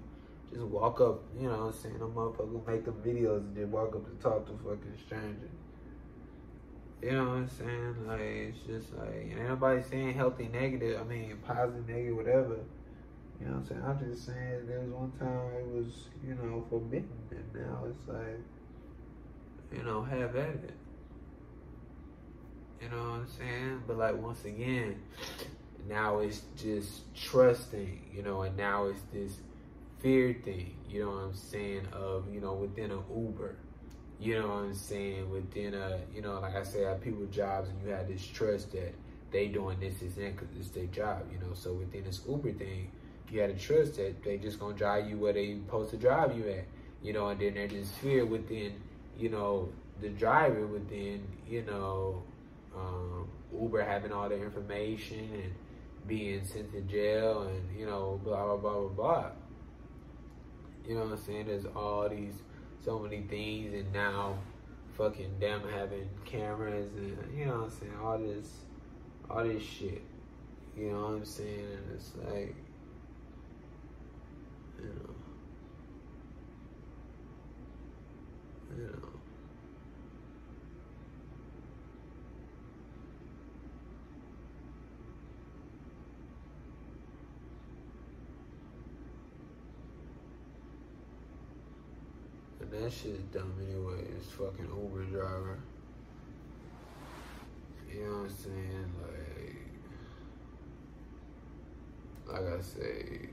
Just 0.52 0.64
walk 0.64 1.00
up, 1.00 1.22
you 1.38 1.48
know 1.48 1.56
what 1.56 1.66
I'm 1.66 1.72
saying? 1.72 1.98
Them 1.98 2.12
motherfuckers 2.12 2.66
make 2.66 2.84
them 2.84 2.94
videos 3.04 3.38
and 3.38 3.56
then 3.56 3.70
walk 3.70 3.94
up 3.94 4.04
to 4.04 4.22
talk 4.22 4.46
to 4.46 4.52
fucking 4.64 4.98
strangers. 5.06 5.50
You 7.02 7.12
know 7.12 7.24
what 7.28 7.36
I'm 7.36 7.48
saying? 7.48 8.06
Like, 8.06 8.20
it's 8.20 8.58
just 8.66 8.94
like, 8.96 9.30
and 9.30 9.48
nobody 9.48 9.82
saying 9.82 10.14
healthy 10.14 10.48
negative, 10.48 11.00
I 11.00 11.04
mean, 11.04 11.36
positive 11.46 11.88
negative, 11.88 12.16
whatever. 12.16 12.58
You 13.40 13.46
know 13.46 13.52
what 13.52 13.58
I'm 13.58 13.66
saying? 13.66 13.82
I'm 13.86 13.98
just 14.10 14.26
saying 14.26 14.66
there 14.66 14.80
was 14.80 14.90
one 14.90 15.12
time 15.12 15.52
it 15.60 15.66
was, 15.66 16.08
you 16.26 16.34
know, 16.34 16.64
forbidden, 16.68 17.08
and 17.30 17.54
now 17.54 17.84
it's 17.88 18.08
like, 18.08 18.40
you 19.72 19.82
know, 19.84 20.02
have 20.02 20.34
at 20.34 20.48
it. 20.48 20.74
You 22.82 22.88
know 22.88 22.96
what 22.96 23.20
I'm 23.20 23.28
saying? 23.28 23.82
But 23.86 23.98
like 23.98 24.16
once 24.16 24.44
again, 24.44 25.00
now 25.86 26.18
it's 26.18 26.42
just 26.56 27.14
trusting, 27.14 28.00
you 28.12 28.22
know, 28.22 28.42
and 28.42 28.56
now 28.56 28.86
it's 28.86 29.00
this 29.12 29.38
fear 30.00 30.34
thing, 30.44 30.74
you 30.88 31.04
know 31.04 31.10
what 31.10 31.24
I'm 31.24 31.34
saying, 31.34 31.86
of, 31.92 32.32
you 32.32 32.40
know, 32.40 32.54
within 32.54 32.90
an 32.90 33.02
Uber. 33.14 33.56
You 34.20 34.40
know 34.40 34.48
what 34.48 34.64
I'm 34.64 34.74
saying? 34.74 35.30
Within 35.30 35.74
a, 35.74 36.00
you 36.12 36.22
know, 36.22 36.40
like 36.40 36.56
I 36.56 36.64
said, 36.64 37.00
people 37.02 37.24
jobs 37.26 37.68
and 37.68 37.80
you 37.82 37.90
have 37.90 38.08
this 38.08 38.26
trust 38.26 38.72
that 38.72 38.92
they 39.30 39.46
doing 39.46 39.78
this 39.78 40.02
is 40.02 40.18
in 40.18 40.32
because 40.32 40.48
it's 40.58 40.70
their 40.70 40.86
job, 40.86 41.22
you 41.30 41.38
know. 41.38 41.54
So 41.54 41.72
within 41.72 42.04
this 42.04 42.20
Uber 42.28 42.52
thing, 42.52 42.90
you 43.30 43.40
had 43.40 43.56
to 43.56 43.64
trust 43.64 43.96
that 43.96 44.22
they 44.24 44.38
just 44.38 44.58
gonna 44.58 44.74
drive 44.74 45.08
you 45.08 45.18
where 45.18 45.32
they 45.32 45.54
supposed 45.54 45.90
to 45.90 45.96
drive 45.96 46.36
you 46.36 46.48
at, 46.48 46.64
you 47.02 47.12
know. 47.12 47.28
And 47.28 47.40
then 47.40 47.54
there's 47.54 47.72
this 47.72 47.92
fear 47.92 48.24
within, 48.24 48.74
you 49.16 49.28
know, 49.28 49.68
the 50.00 50.08
driver 50.08 50.66
within, 50.66 51.26
you 51.48 51.62
know, 51.62 52.22
um, 52.76 53.28
Uber 53.52 53.82
having 53.82 54.12
all 54.12 54.28
the 54.28 54.40
information 54.40 55.28
and 55.32 55.54
being 56.08 56.44
sent 56.44 56.72
to 56.72 56.80
jail 56.80 57.42
and 57.42 57.78
you 57.78 57.86
know 57.86 58.20
blah 58.24 58.44
blah 58.44 58.56
blah 58.56 58.80
blah 58.80 58.88
blah. 58.88 59.30
You 60.86 60.94
know 60.94 61.02
what 61.02 61.12
I'm 61.12 61.18
saying? 61.18 61.46
There's 61.46 61.66
all 61.66 62.08
these 62.08 62.42
so 62.84 62.98
many 62.98 63.20
things 63.22 63.74
and 63.74 63.92
now 63.92 64.38
fucking 64.96 65.38
them 65.38 65.62
having 65.70 66.08
cameras 66.24 66.88
and 66.96 67.38
you 67.38 67.44
know 67.44 67.58
what 67.58 67.64
I'm 67.64 67.70
saying, 67.70 67.92
all 68.02 68.18
this 68.18 68.48
all 69.30 69.44
this 69.44 69.62
shit. 69.62 70.02
You 70.76 70.92
know 70.92 71.00
what 71.02 71.10
I'm 71.10 71.24
saying? 71.24 71.66
And 71.76 71.94
it's 71.94 72.12
like 72.16 72.56
you 74.78 74.84
know 74.84 75.14
you 78.76 78.84
know 78.84 79.17
that 92.80 92.92
shit's 92.92 93.22
dumb 93.32 93.52
anyway. 93.60 94.04
It's 94.16 94.30
fucking 94.30 94.66
Uber 94.66 95.04
driver. 95.04 95.58
You 97.92 98.04
know 98.04 98.10
what 98.10 98.30
I'm 98.30 98.30
saying? 98.30 98.92
Like, 102.28 102.42
like 102.42 102.58
I 102.58 102.60
say, 102.60 103.28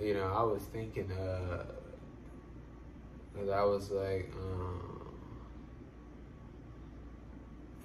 you 0.00 0.14
know, 0.14 0.26
I 0.26 0.42
was 0.42 0.62
thinking, 0.72 1.10
uh, 1.12 1.64
cause 3.34 3.48
I 3.48 3.62
was 3.64 3.90
like, 3.90 4.32
um, 4.36 5.12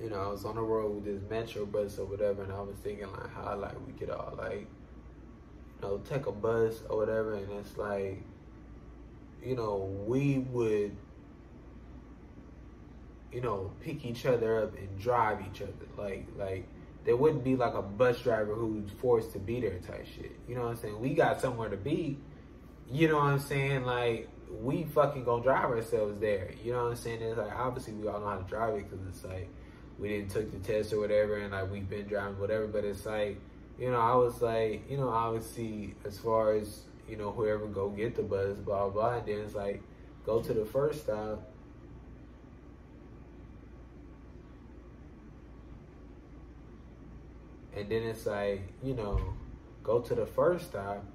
you 0.02 0.10
know, 0.10 0.22
I 0.22 0.28
was 0.28 0.44
on 0.44 0.56
the 0.56 0.62
road 0.62 0.96
with 0.96 1.06
this 1.06 1.30
metro 1.30 1.66
bus 1.66 2.00
or 2.00 2.06
whatever, 2.06 2.44
and 2.44 2.52
I 2.52 2.62
was 2.62 2.76
thinking 2.84 3.12
like 3.12 3.34
how 3.34 3.56
like 3.56 3.76
we 3.86 3.94
could 3.94 4.10
all 4.10 4.34
like 4.38 4.68
know, 5.82 5.98
take 6.00 6.26
a 6.26 6.32
bus 6.32 6.82
or 6.90 6.98
whatever, 6.98 7.36
and 7.36 7.52
it's 7.54 7.78
like, 7.78 8.22
you 9.44 9.56
know, 9.56 9.90
we 10.06 10.40
would, 10.40 10.96
you 13.32 13.42
know, 13.42 13.72
pick 13.82 14.06
each 14.06 14.26
other 14.26 14.64
up 14.64 14.78
and 14.78 15.00
drive 15.00 15.40
each 15.42 15.62
other. 15.62 15.74
Like, 15.98 16.28
like 16.38 16.68
there 17.06 17.16
wouldn't 17.16 17.44
be 17.44 17.56
like 17.56 17.74
a 17.74 17.82
bus 17.82 18.22
driver 18.22 18.54
who's 18.54 18.90
forced 19.00 19.34
to 19.34 19.40
be 19.40 19.62
there 19.62 19.80
type 19.80 20.06
shit. 20.06 20.36
You 20.48 20.56
know 20.56 20.64
what 20.64 20.72
I'm 20.72 20.78
saying? 20.78 21.00
We 21.00 21.14
got 21.14 21.40
somewhere 21.40 21.70
to 21.70 21.78
be. 21.78 22.18
You 22.90 23.10
know 23.10 23.16
what 23.16 23.26
I'm 23.26 23.40
saying? 23.40 23.84
Like, 23.84 24.30
we 24.50 24.84
fucking 24.84 25.24
gonna 25.24 25.44
drive 25.44 25.66
ourselves 25.66 26.20
there. 26.20 26.52
You 26.64 26.74
know 26.74 26.84
what 26.84 26.92
I'm 26.92 26.96
saying? 26.96 27.22
It's 27.22 27.38
like 27.38 27.54
obviously 27.54 27.94
we 27.94 28.08
all 28.08 28.20
know 28.20 28.28
how 28.28 28.38
to 28.38 28.44
drive 28.44 28.76
it 28.76 28.90
because 28.90 29.06
it's 29.08 29.24
like 29.24 29.50
we 30.00 30.10
didn't 30.10 30.32
took 30.32 30.52
the 30.52 30.60
test 30.60 30.94
or 30.94 31.00
whatever, 31.00 31.38
and 31.38 31.52
like 31.52 31.70
we've 31.72 31.90
been 31.90 32.08
driving 32.08 32.40
whatever. 32.40 32.68
But 32.68 32.86
it's 32.86 33.06
like 33.06 33.40
you 33.80 33.92
know, 33.92 34.00
I 34.00 34.16
was 34.16 34.42
like, 34.42 34.90
you 34.90 34.98
know, 34.98 35.10
obviously 35.10 35.94
as 36.04 36.18
far 36.18 36.56
as, 36.56 36.82
you 37.08 37.16
know, 37.16 37.32
whoever 37.32 37.68
go 37.68 37.90
get 37.90 38.16
the 38.16 38.24
bus, 38.24 38.58
blah, 38.58 38.90
blah, 38.90 39.18
and 39.18 39.28
then 39.28 39.40
it's 39.40 39.56
like, 39.56 39.82
go 40.26 40.42
to 40.42 40.54
the 40.54 40.66
first 40.66 41.04
stop. 41.04 41.48
And 47.76 47.88
then 47.90 48.04
it's 48.04 48.26
like, 48.26 48.62
you 48.84 48.96
know, 48.96 49.22
go 49.84 50.00
to 50.00 50.16
the 50.16 50.26
first 50.26 50.70
stop. 50.70 51.06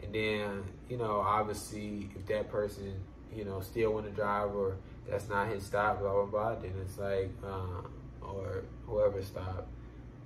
And 0.00 0.14
then, 0.14 0.62
you 0.88 0.96
know, 0.96 1.20
obviously 1.20 2.10
if 2.14 2.26
that 2.26 2.48
person, 2.48 2.94
you 3.34 3.44
know, 3.44 3.60
still 3.60 3.94
want 3.94 4.06
to 4.06 4.12
drive 4.12 4.54
or 4.54 4.76
that's 5.08 5.28
not 5.28 5.48
his 5.48 5.64
stop, 5.66 5.98
blah, 5.98 6.12
blah, 6.12 6.26
blah, 6.26 6.54
then 6.54 6.72
it's 6.80 6.96
like, 6.96 7.30
um, 7.44 7.90
or 8.22 8.62
whoever 8.86 9.20
stopped 9.20 9.73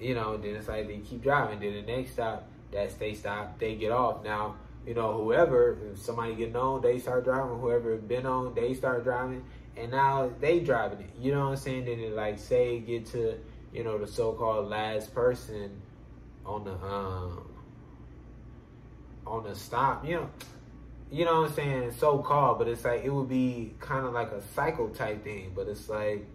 you 0.01 0.15
know, 0.15 0.37
then 0.37 0.57
it's 0.57 0.69
like 0.69 0.87
they 0.87 0.99
keep 0.99 1.23
driving. 1.23 1.61
Then 1.61 1.75
the 1.75 1.93
next 1.93 2.13
stop, 2.13 2.49
that's 2.73 2.95
they 2.95 3.15
stop, 3.15 3.59
they 3.59 3.75
get 3.75 3.93
off. 3.93 4.25
Now, 4.25 4.57
you 4.87 4.95
know, 4.95 5.13
whoever, 5.13 5.77
somebody 5.95 6.35
getting 6.35 6.57
on, 6.57 6.81
they 6.81 6.99
start 6.99 7.25
driving. 7.25 7.59
Whoever 7.59 7.97
been 7.97 8.27
on, 8.27 8.55
they 8.55 8.75
start 8.75 9.05
driving. 9.05 9.45
And 9.77 9.91
now 9.91 10.31
they 10.41 10.61
driving 10.61 11.01
it. 11.01 11.11
You 11.19 11.33
know 11.33 11.45
what 11.45 11.51
I'm 11.51 11.57
saying? 11.57 11.85
Then 11.85 12.01
it 12.01 12.13
like 12.13 12.39
say 12.39 12.81
get 12.81 13.07
to, 13.07 13.39
you 13.73 13.85
know, 13.85 13.99
the 13.99 14.07
so 14.07 14.33
called 14.33 14.69
last 14.69 15.15
person 15.15 15.83
on 16.45 16.65
the 16.65 16.73
um 16.73 17.49
on 19.27 19.45
the 19.45 19.55
stop, 19.55 20.07
you 20.07 20.17
know. 20.17 20.31
You 21.11 21.25
know 21.25 21.43
what 21.43 21.51
I'm 21.51 21.55
saying? 21.55 21.93
So 21.93 22.19
called, 22.19 22.59
but 22.59 22.69
it's 22.69 22.85
like 22.85 23.03
it 23.05 23.11
would 23.11 23.29
be 23.29 23.75
kind 23.81 24.07
of 24.07 24.13
like 24.13 24.31
a 24.31 24.43
cycle 24.55 24.91
type 24.91 25.25
thing. 25.25 25.53
But 25.55 25.69
it's 25.69 25.89
like, 25.89 26.27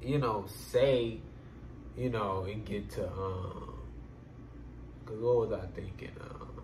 you 0.00 0.18
know, 0.18 0.46
say 0.70 1.20
you 1.98 2.10
know, 2.10 2.46
and 2.48 2.64
get 2.64 2.88
to 2.90 3.04
um, 3.08 3.74
cause 5.04 5.18
what 5.18 5.48
was 5.48 5.52
I 5.52 5.66
thinking? 5.74 6.12
Um, 6.20 6.62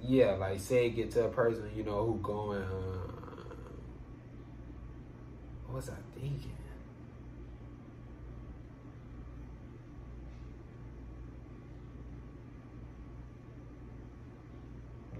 yeah, 0.00 0.32
like 0.34 0.60
say 0.60 0.90
get 0.90 1.10
to 1.12 1.24
a 1.24 1.28
person 1.28 1.68
you 1.74 1.82
know 1.82 2.06
who 2.06 2.20
going. 2.22 2.62
Uh, 2.62 3.54
what 5.66 5.76
was 5.76 5.88
I 5.88 6.18
thinking? 6.18 6.52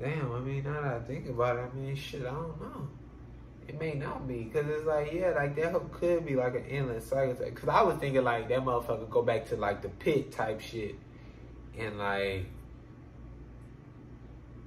Damn, 0.00 0.32
I 0.32 0.40
mean, 0.40 0.64
now 0.64 0.82
that 0.82 0.94
I 0.94 1.00
think 1.00 1.28
about 1.28 1.56
it, 1.56 1.70
I 1.72 1.76
mean, 1.76 1.96
shit, 1.96 2.22
I 2.22 2.24
don't 2.24 2.60
know. 2.60 2.88
It 3.66 3.80
may 3.80 3.94
not 3.94 4.28
be 4.28 4.44
because 4.44 4.68
it's 4.68 4.84
like 4.84 5.12
yeah, 5.12 5.30
like 5.30 5.56
that 5.56 5.74
could 5.92 6.26
be 6.26 6.36
like 6.36 6.54
an 6.54 6.64
endless 6.68 7.06
cycle. 7.06 7.34
Because 7.44 7.68
I 7.68 7.82
was 7.82 7.96
thinking 7.96 8.22
like 8.22 8.48
that 8.48 8.60
motherfucker 8.60 9.08
go 9.08 9.22
back 9.22 9.46
to 9.48 9.56
like 9.56 9.80
the 9.80 9.88
pit 9.88 10.32
type 10.32 10.60
shit, 10.60 10.96
and 11.78 11.98
like, 11.98 12.46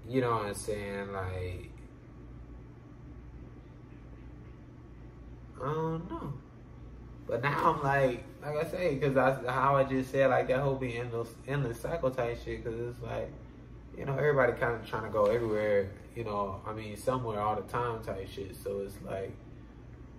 you 0.07 0.21
know 0.21 0.31
what 0.31 0.45
I'm 0.47 0.55
saying? 0.55 1.11
Like, 1.11 1.69
I 5.61 5.65
don't 5.65 6.09
know. 6.09 6.33
But 7.27 7.43
now 7.43 7.73
I'm 7.73 7.83
like, 7.83 8.23
like 8.41 8.55
I 8.55 8.71
say, 8.71 8.95
because 8.95 9.13
that's 9.13 9.45
how 9.47 9.75
I 9.75 9.83
just 9.83 10.11
said 10.11 10.29
like 10.29 10.47
that 10.47 10.59
whole 10.59 10.75
be 10.75 10.97
endless, 10.97 11.29
endless 11.47 11.79
cycle 11.79 12.09
type 12.09 12.39
shit. 12.43 12.63
Because 12.63 12.79
it's 12.79 13.01
like, 13.01 13.31
you 13.97 14.05
know, 14.05 14.13
everybody 14.13 14.53
kind 14.53 14.75
of 14.75 14.87
trying 14.87 15.03
to 15.03 15.09
go 15.09 15.25
everywhere 15.25 15.89
you 16.17 16.23
know, 16.23 16.59
I 16.65 16.73
mean, 16.73 16.97
somewhere 16.97 17.39
all 17.39 17.55
the 17.55 17.61
time 17.71 18.03
type 18.03 18.27
shit. 18.27 18.55
So 18.63 18.79
it's 18.79 18.95
like, 19.05 19.31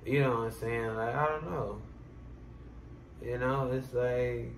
you 0.07 0.21
know 0.21 0.31
what 0.31 0.39
I'm 0.39 0.53
saying? 0.53 0.95
Like, 0.95 1.13
I 1.13 1.27
don't 1.27 1.51
know. 1.51 1.83
You 3.21 3.39
know, 3.39 3.69
it's 3.73 3.93
like, 3.93 4.53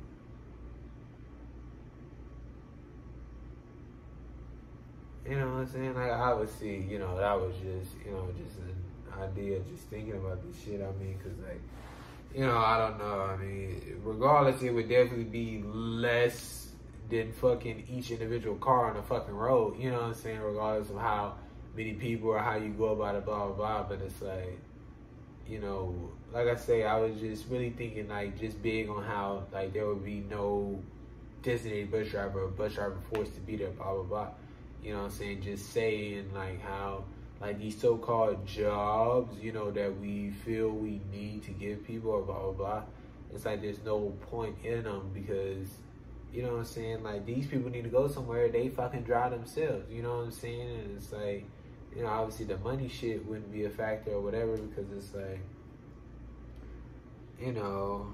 you 5.27 5.39
know 5.39 5.47
what 5.47 5.61
I'm 5.61 5.67
saying? 5.67 5.95
Like, 5.95 6.11
obviously, 6.11 6.83
you 6.83 6.99
know, 6.99 7.17
that 7.17 7.41
was 7.41 7.55
just, 7.55 7.97
you 8.05 8.11
know, 8.11 8.29
just 8.45 8.59
an 8.59 9.23
idea, 9.23 9.61
just 9.73 9.85
thinking 9.85 10.17
about 10.17 10.47
this 10.47 10.63
shit. 10.63 10.83
I 10.83 10.93
mean, 11.03 11.17
because, 11.17 11.39
like, 11.39 11.63
you 12.35 12.45
know, 12.45 12.59
I 12.59 12.77
don't 12.77 12.99
know. 12.99 13.21
I 13.23 13.37
mean, 13.39 13.99
regardless, 14.05 14.61
it 14.61 14.75
would 14.75 14.91
definitely 14.91 15.25
be 15.25 15.63
less 15.65 16.60
than 17.11 17.33
fucking 17.33 17.85
each 17.89 18.11
individual 18.11 18.57
car 18.57 18.91
on 18.91 18.97
the 18.97 19.03
fucking 19.03 19.35
road. 19.35 19.79
You 19.79 19.91
know 19.91 20.01
what 20.01 20.07
I'm 20.07 20.15
saying? 20.15 20.41
Regardless 20.41 20.91
of 20.91 20.97
how 20.97 21.35
many 21.77 21.95
people 21.95 22.31
or 22.31 22.39
how 22.39 22.57
you 22.57 22.71
go 22.71 22.87
about 22.87 23.17
it, 23.17 23.25
blah 23.25 23.47
blah 23.47 23.57
blah. 23.57 23.83
But 23.83 24.01
it's 24.03 24.23
like, 24.23 24.59
you 25.47 25.59
know, 25.59 25.95
like 26.33 26.49
I 26.49 26.57
say, 26.57 26.85
I 26.85 26.99
was 26.99 27.19
just 27.21 27.47
really 27.49 27.71
thinking 27.71 28.09
like 28.09 28.39
just 28.39 28.63
big 28.63 28.89
on 28.89 29.03
how 29.03 29.45
like 29.53 29.73
there 29.73 29.87
would 29.87 30.05
be 30.05 30.25
no 30.31 30.81
designated 31.43 31.91
bus 31.91 32.09
driver 32.09 32.45
or 32.45 32.49
bus 32.49 32.75
driver 32.75 32.99
forced 33.13 33.35
to 33.35 33.41
be 33.41 33.57
there, 33.57 33.71
blah 33.71 33.95
blah 33.95 34.03
blah. 34.03 34.29
You 34.83 34.93
know 34.93 35.01
what 35.01 35.05
I'm 35.07 35.11
saying? 35.11 35.43
Just 35.43 35.73
saying 35.73 36.31
like 36.35 36.63
how 36.63 37.05
like 37.41 37.59
these 37.59 37.81
so-called 37.81 38.47
jobs, 38.47 39.39
you 39.41 39.53
know, 39.53 39.71
that 39.71 39.99
we 39.99 40.31
feel 40.31 40.69
we 40.69 41.01
need 41.11 41.43
to 41.45 41.51
give 41.53 41.87
people 41.87 42.11
or 42.11 42.23
blah 42.23 42.41
blah 42.41 42.53
blah. 42.53 42.83
It's 43.35 43.45
like 43.45 43.63
there's 43.63 43.83
no 43.85 44.13
point 44.31 44.57
in 44.65 44.85
them 44.85 45.11
because 45.15 45.69
you 46.33 46.43
know 46.43 46.53
what 46.53 46.59
I'm 46.59 46.65
saying? 46.65 47.03
Like 47.03 47.27
these 47.27 47.47
people 47.47 47.71
need 47.71 47.85
to 47.85 47.91
go 47.91 48.09
somewhere. 48.09 48.49
They 48.49 48.69
fucking 48.69 49.03
drive 49.03 49.33
themselves. 49.33 49.91
You 49.91 50.03
know 50.03 50.19
what 50.19 50.25
I'm 50.25 50.31
saying? 50.31 50.81
And 50.81 50.97
it's 50.97 51.13
like, 51.13 51.45
you 51.95 52.03
know, 52.03 52.09
obviously 52.09 52.47
the 52.47 52.59
money 52.59 52.89
shit 52.89 53.27
wouldn't 53.27 53.53
be 53.53 53.65
a 53.65 53.71
factor 53.71 54.13
or 54.13 54.21
whatever 54.21 54.57
because 54.57 54.91
it's 54.93 55.15
like, 55.15 55.41
you 57.41 57.53
know, 57.53 58.13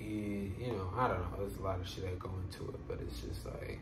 you, 0.00 0.52
you 0.58 0.68
know, 0.68 0.90
I 0.96 1.08
don't 1.08 1.20
know. 1.20 1.38
There's 1.38 1.56
a 1.56 1.62
lot 1.62 1.80
of 1.80 1.86
shit 1.86 2.04
that 2.04 2.18
go 2.18 2.30
into 2.46 2.70
it, 2.70 2.80
but 2.88 2.98
it's 3.02 3.20
just 3.20 3.44
like, 3.44 3.78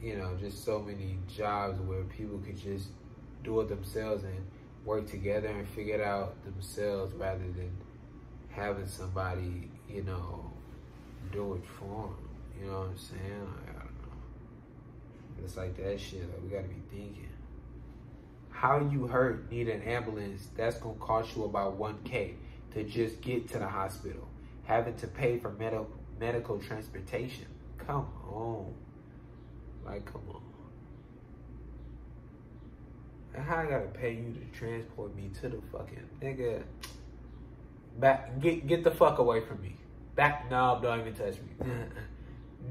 you 0.00 0.16
know, 0.16 0.36
just 0.38 0.64
so 0.64 0.78
many 0.78 1.18
jobs 1.34 1.80
where 1.80 2.02
people 2.04 2.38
could 2.38 2.58
just 2.58 2.88
do 3.42 3.60
it 3.60 3.68
themselves 3.68 4.22
and 4.22 4.46
work 4.84 5.08
together 5.08 5.48
and 5.48 5.66
figure 5.68 5.94
it 5.94 6.00
out 6.00 6.42
themselves 6.44 7.12
rather 7.14 7.38
than 7.38 7.70
having 8.50 8.86
somebody, 8.86 9.70
you 9.88 10.02
know, 10.02 10.52
do 11.32 11.54
it 11.54 11.62
for 11.78 12.04
them. 12.04 12.23
You 12.60 12.66
know 12.70 12.80
what 12.80 12.88
I'm 12.88 12.98
saying? 12.98 13.40
Like, 13.40 13.76
I 13.76 13.78
don't 13.78 13.84
know. 13.84 15.44
It's 15.44 15.56
like 15.56 15.76
that 15.76 16.00
shit. 16.00 16.20
Like 16.20 16.42
we 16.42 16.48
gotta 16.48 16.68
be 16.68 16.82
thinking. 16.90 17.28
How 18.50 18.78
you 18.90 19.06
hurt 19.06 19.50
need 19.50 19.68
an 19.68 19.82
ambulance 19.82 20.48
that's 20.56 20.78
gonna 20.78 20.94
cost 20.94 21.36
you 21.36 21.44
about 21.44 21.78
1K 21.78 22.34
to 22.72 22.84
just 22.84 23.20
get 23.20 23.48
to 23.52 23.58
the 23.58 23.68
hospital. 23.68 24.28
Having 24.64 24.96
to 24.96 25.06
pay 25.06 25.38
for 25.38 25.50
medical 25.50 25.90
medical 26.18 26.58
transportation. 26.58 27.46
Come 27.78 28.06
on. 28.30 28.72
Like 29.84 30.04
come 30.06 30.22
on. 30.32 30.40
How 33.42 33.56
I 33.56 33.64
gotta 33.66 33.88
pay 33.88 34.14
you 34.14 34.32
to 34.32 34.58
transport 34.58 35.14
me 35.16 35.30
to 35.40 35.48
the 35.48 35.60
fucking 35.72 36.08
nigga? 36.22 36.62
Back 37.98 38.40
get 38.40 38.66
get 38.66 38.84
the 38.84 38.90
fuck 38.90 39.18
away 39.18 39.40
from 39.40 39.60
me. 39.60 39.76
Back 40.14 40.48
no, 40.50 40.78
don't 40.80 41.00
even 41.00 41.14
touch 41.14 41.34
me. 41.34 41.66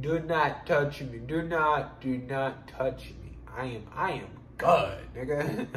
Do 0.02 0.20
not 0.20 0.65
touch 0.65 1.02
me. 1.02 1.20
Do 1.20 1.44
not, 1.44 2.02
do 2.02 2.18
not 2.18 2.68
touch 2.68 3.14
me. 3.22 3.38
I 3.56 3.65
am, 3.65 3.84
I 3.95 4.11
am 4.11 4.28
good, 4.57 4.98
nigga. 5.15 5.68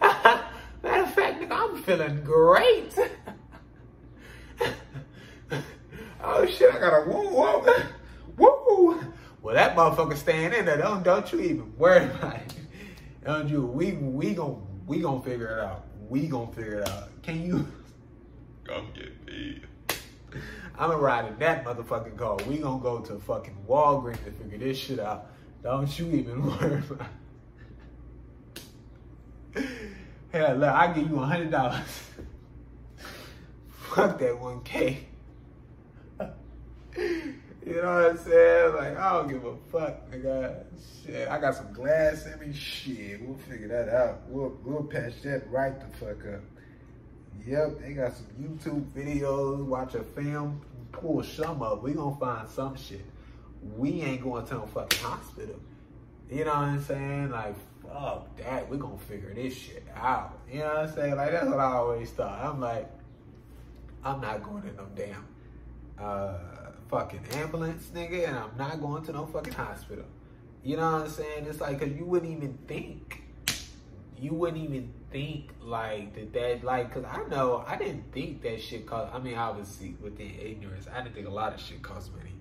Matter 0.82 1.02
of 1.02 1.14
fact, 1.14 1.40
nigga, 1.40 1.52
I'm 1.52 1.82
feeling 1.82 2.22
great. 2.22 2.96
oh 6.22 6.46
shit, 6.46 6.74
I 6.74 6.78
got 6.78 7.02
a 7.02 7.08
woo 7.08 7.28
woo, 7.28 7.66
woo, 8.36 9.00
Well, 9.42 9.54
that 9.54 9.76
motherfucker 9.76 10.16
staying 10.16 10.52
in 10.52 10.64
there. 10.66 10.78
Don't 10.78 11.02
don't 11.02 11.30
you 11.32 11.40
even 11.40 11.76
worry 11.76 12.04
about 12.04 12.36
it. 12.36 12.54
Don't 13.24 13.48
you? 13.48 13.62
We 13.66 13.92
we 13.92 14.34
gon' 14.34 14.64
we 14.86 15.00
gonna 15.00 15.22
figure 15.22 15.58
it 15.58 15.64
out. 15.64 15.86
We 16.08 16.28
gonna 16.28 16.52
figure 16.52 16.80
it 16.80 16.88
out. 16.88 17.22
Can 17.22 17.44
you 17.44 17.66
come 18.64 18.88
get 18.94 19.26
me? 19.26 19.62
I'm 20.76 20.90
gonna 20.90 21.02
ride 21.02 21.26
in 21.26 21.38
that 21.38 21.64
motherfucking 21.64 22.16
car. 22.16 22.36
We 22.48 22.58
gonna 22.58 22.82
go 22.82 23.00
to 23.00 23.18
fucking 23.20 23.56
Walgreens 23.68 24.24
to 24.24 24.32
figure 24.32 24.58
this 24.58 24.78
shit 24.78 24.98
out. 24.98 25.26
Don't 25.62 25.98
you 25.98 26.10
even 26.10 26.44
worry 26.60 26.82
about 26.90 27.08
it. 29.54 29.68
Hell, 30.32 30.56
look, 30.56 30.74
I 30.74 30.92
give 30.92 31.08
you 31.08 31.20
a 31.20 31.26
hundred 31.26 31.50
dollars. 31.52 32.10
Fuck 33.68 34.18
that 34.18 34.38
one 34.38 34.62
K. 34.64 35.06
You 37.66 37.80
know 37.80 37.94
what 37.94 38.10
I'm 38.10 38.18
saying? 38.18 38.74
Like, 38.74 38.98
I 38.98 39.12
don't 39.14 39.28
give 39.28 39.44
a 39.46 39.56
fuck, 39.72 40.10
nigga. 40.10 40.64
Shit, 41.06 41.28
I 41.28 41.40
got 41.40 41.54
some 41.54 41.72
glass 41.72 42.26
in 42.26 42.38
me. 42.38 42.54
Shit, 42.54 43.22
we'll 43.22 43.38
figure 43.38 43.68
that 43.68 43.88
out. 43.88 44.20
We'll, 44.28 44.54
we'll 44.64 44.84
patch 44.84 45.22
that 45.22 45.50
right 45.50 45.72
the 45.80 45.96
fuck 45.96 46.26
up. 46.26 46.42
Yep, 47.46 47.80
they 47.80 47.92
got 47.92 48.12
some 48.14 48.26
YouTube 48.40 48.84
videos, 48.92 49.64
watch 49.64 49.94
a 49.94 50.02
film, 50.02 50.60
pull 50.92 51.22
some 51.22 51.62
up. 51.62 51.82
We 51.82 51.92
gonna 51.92 52.16
find 52.16 52.48
some 52.48 52.76
shit. 52.76 53.04
We 53.76 54.02
ain't 54.02 54.22
going 54.22 54.46
to 54.46 54.54
no 54.54 54.66
fucking 54.66 55.00
hospital. 55.00 55.58
You 56.30 56.44
know 56.44 56.52
what 56.52 56.58
I'm 56.58 56.82
saying? 56.82 57.30
Like, 57.30 57.54
fuck 57.82 58.36
that. 58.38 58.68
We 58.68 58.78
gonna 58.78 58.98
figure 58.98 59.32
this 59.34 59.54
shit 59.54 59.86
out. 59.94 60.38
You 60.50 60.60
know 60.60 60.66
what 60.66 60.76
I'm 60.76 60.94
saying? 60.94 61.16
Like, 61.16 61.30
that's 61.32 61.46
what 61.46 61.60
I 61.60 61.72
always 61.72 62.10
thought. 62.10 62.44
I'm 62.44 62.60
like, 62.60 62.90
I'm 64.04 64.20
not 64.20 64.42
going 64.42 64.64
in 64.68 64.76
no 64.76 64.86
damn, 64.94 65.26
uh, 65.98 66.38
fucking 66.88 67.20
ambulance, 67.32 67.90
nigga, 67.94 68.28
and 68.28 68.36
I'm 68.36 68.56
not 68.58 68.80
going 68.80 69.04
to 69.04 69.12
no 69.12 69.26
fucking 69.26 69.54
hospital. 69.54 70.04
You 70.62 70.76
know 70.76 70.92
what 70.92 71.02
I'm 71.02 71.10
saying? 71.10 71.46
It's 71.46 71.60
like, 71.60 71.78
cause 71.80 71.90
you 71.90 72.04
wouldn't 72.04 72.32
even 72.32 72.58
think, 72.66 73.22
you 74.18 74.32
wouldn't 74.32 74.62
even 74.62 74.92
think 75.14 75.50
like 75.62 76.12
that, 76.16 76.32
that 76.32 76.64
like, 76.64 76.92
cause 76.92 77.04
I 77.08 77.22
know, 77.28 77.64
I 77.64 77.76
didn't 77.76 78.12
think 78.12 78.42
that 78.42 78.60
shit 78.60 78.84
cost, 78.84 79.14
I 79.14 79.20
mean, 79.20 79.36
obviously 79.36 79.94
within 80.02 80.32
ignorance, 80.40 80.88
I 80.92 81.02
didn't 81.02 81.14
think 81.14 81.28
a 81.28 81.30
lot 81.30 81.54
of 81.54 81.60
shit 81.60 81.82
cost 81.82 82.12
money. 82.16 82.32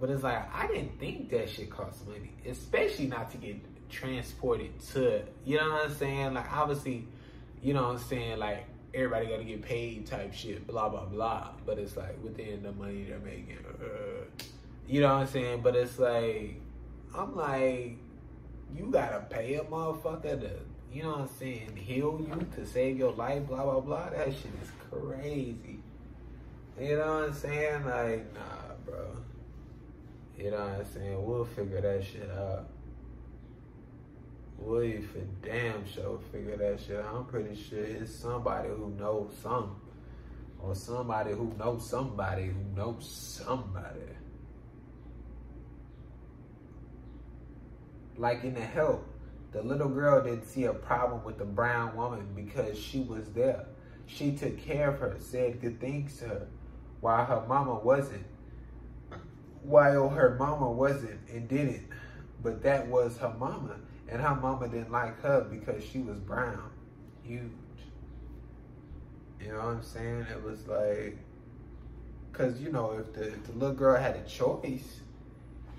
But 0.00 0.10
it's 0.10 0.24
like, 0.24 0.52
I 0.52 0.66
didn't 0.66 0.98
think 0.98 1.30
that 1.30 1.48
shit 1.48 1.70
cost 1.70 2.04
money, 2.08 2.32
especially 2.44 3.06
not 3.06 3.30
to 3.30 3.36
get 3.36 3.54
transported 3.88 4.80
to, 4.94 5.22
you 5.44 5.58
know 5.58 5.70
what 5.70 5.90
I'm 5.90 5.94
saying? 5.94 6.34
Like, 6.34 6.52
obviously, 6.52 7.06
you 7.62 7.72
know 7.72 7.84
what 7.84 7.92
I'm 7.92 7.98
saying? 7.98 8.38
Like, 8.40 8.64
everybody 8.92 9.26
got 9.26 9.36
to 9.36 9.44
get 9.44 9.62
paid 9.62 10.04
type 10.08 10.34
shit, 10.34 10.66
blah, 10.66 10.88
blah, 10.88 11.04
blah. 11.04 11.50
But 11.64 11.78
it's 11.78 11.96
like 11.96 12.20
within 12.20 12.64
the 12.64 12.72
money 12.72 13.04
they're 13.08 13.20
making. 13.20 13.58
Uh, 13.80 14.24
you 14.88 15.02
know 15.02 15.14
what 15.14 15.20
I'm 15.20 15.26
saying? 15.28 15.60
But 15.62 15.76
it's 15.76 16.00
like, 16.00 16.60
I'm 17.14 17.36
like, 17.36 17.96
you 18.76 18.90
got 18.90 19.10
to 19.10 19.36
pay 19.36 19.54
a 19.54 19.62
motherfucker 19.62 20.40
to, 20.40 20.50
you 20.92 21.02
know 21.02 21.10
what 21.10 21.20
I'm 21.20 21.28
saying, 21.38 21.76
heal 21.76 22.20
you 22.20 22.46
to 22.56 22.66
save 22.66 22.98
your 22.98 23.12
life, 23.12 23.46
blah, 23.46 23.64
blah, 23.64 23.80
blah. 23.80 24.10
That 24.10 24.26
shit 24.26 24.52
is 24.62 24.70
crazy. 24.90 25.78
You 26.78 26.96
know 26.96 27.14
what 27.14 27.24
I'm 27.24 27.32
saying? 27.32 27.84
Like, 27.86 28.34
nah, 28.34 28.74
bro. 28.84 29.16
You 30.36 30.50
know 30.50 30.58
what 30.58 30.80
I'm 30.80 30.84
saying? 30.92 31.26
We'll 31.26 31.44
figure 31.44 31.80
that 31.80 32.04
shit 32.04 32.30
out. 32.30 32.66
We 34.58 35.00
for 35.00 35.20
damn 35.42 35.86
sure 35.86 36.20
figure 36.30 36.56
that 36.56 36.80
shit 36.80 36.96
out. 36.96 37.14
I'm 37.14 37.24
pretty 37.24 37.60
sure 37.60 37.82
it's 37.82 38.14
somebody 38.14 38.68
who 38.68 38.90
knows 38.90 39.32
some. 39.42 39.76
Or 40.60 40.74
somebody 40.74 41.32
who 41.32 41.52
knows 41.58 41.88
somebody 41.88 42.46
who 42.46 42.76
knows 42.76 43.08
somebody. 43.44 44.00
Like 48.16 48.44
in 48.44 48.54
the 48.54 48.60
help, 48.60 49.11
the 49.52 49.62
little 49.62 49.88
girl 49.88 50.22
didn't 50.22 50.46
see 50.46 50.64
a 50.64 50.72
problem 50.72 51.22
with 51.24 51.38
the 51.38 51.44
brown 51.44 51.94
woman 51.94 52.26
because 52.34 52.78
she 52.78 53.00
was 53.00 53.30
there. 53.32 53.66
She 54.06 54.32
took 54.32 54.58
care 54.58 54.90
of 54.90 55.00
her, 55.00 55.16
said 55.18 55.60
good 55.60 55.80
things 55.80 56.18
to 56.18 56.28
her, 56.28 56.48
while 57.00 57.24
her 57.24 57.44
mama 57.46 57.74
wasn't. 57.74 58.24
While 59.62 60.08
her 60.08 60.36
mama 60.38 60.70
wasn't 60.70 61.20
and 61.30 61.48
didn't. 61.48 61.86
But 62.42 62.62
that 62.62 62.88
was 62.88 63.18
her 63.18 63.34
mama. 63.38 63.76
And 64.08 64.20
her 64.20 64.34
mama 64.34 64.68
didn't 64.68 64.90
like 64.90 65.20
her 65.22 65.42
because 65.42 65.84
she 65.84 65.98
was 66.00 66.16
brown. 66.16 66.70
Huge. 67.22 67.50
You 69.40 69.48
know 69.48 69.58
what 69.58 69.66
I'm 69.66 69.82
saying? 69.82 70.26
It 70.30 70.42
was 70.42 70.66
like, 70.66 71.18
because, 72.30 72.60
you 72.60 72.72
know, 72.72 72.92
if 72.92 73.12
the, 73.12 73.28
if 73.28 73.44
the 73.44 73.52
little 73.52 73.74
girl 73.74 74.00
had 74.00 74.16
a 74.16 74.22
choice, 74.22 75.01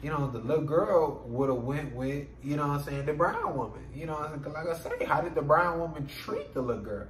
you 0.04 0.10
know, 0.10 0.30
the 0.30 0.40
little 0.40 0.66
girl 0.66 1.24
would 1.28 1.50
have 1.50 1.60
went 1.60 1.96
with, 1.96 2.28
you 2.44 2.58
know 2.58 2.68
what 2.68 2.80
I'm 2.80 2.84
saying, 2.84 3.06
the 3.06 3.14
brown 3.14 3.56
woman. 3.56 3.88
You 3.96 4.06
know, 4.06 4.20
like 4.46 4.68
I 4.68 4.78
say, 4.78 5.06
how 5.06 5.22
did 5.22 5.34
the 5.34 5.42
brown 5.42 5.80
woman 5.80 6.08
treat 6.08 6.54
the 6.54 6.62
little 6.62 6.84
girl? 6.84 7.08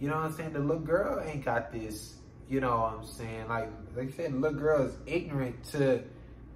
You 0.00 0.08
know 0.08 0.16
what 0.16 0.24
I'm 0.24 0.32
saying? 0.32 0.52
The 0.52 0.58
little 0.58 0.82
girl 0.82 1.22
ain't 1.24 1.44
got 1.44 1.72
this, 1.72 2.16
you 2.48 2.60
know 2.60 2.76
what 2.76 2.94
I'm 2.94 3.06
saying? 3.06 3.48
Like, 3.48 3.70
like 3.96 4.08
I 4.08 4.10
said, 4.10 4.32
the 4.32 4.36
little 4.36 4.58
girl 4.58 4.86
is 4.86 4.96
ignorant 5.06 5.62
to, 5.72 6.02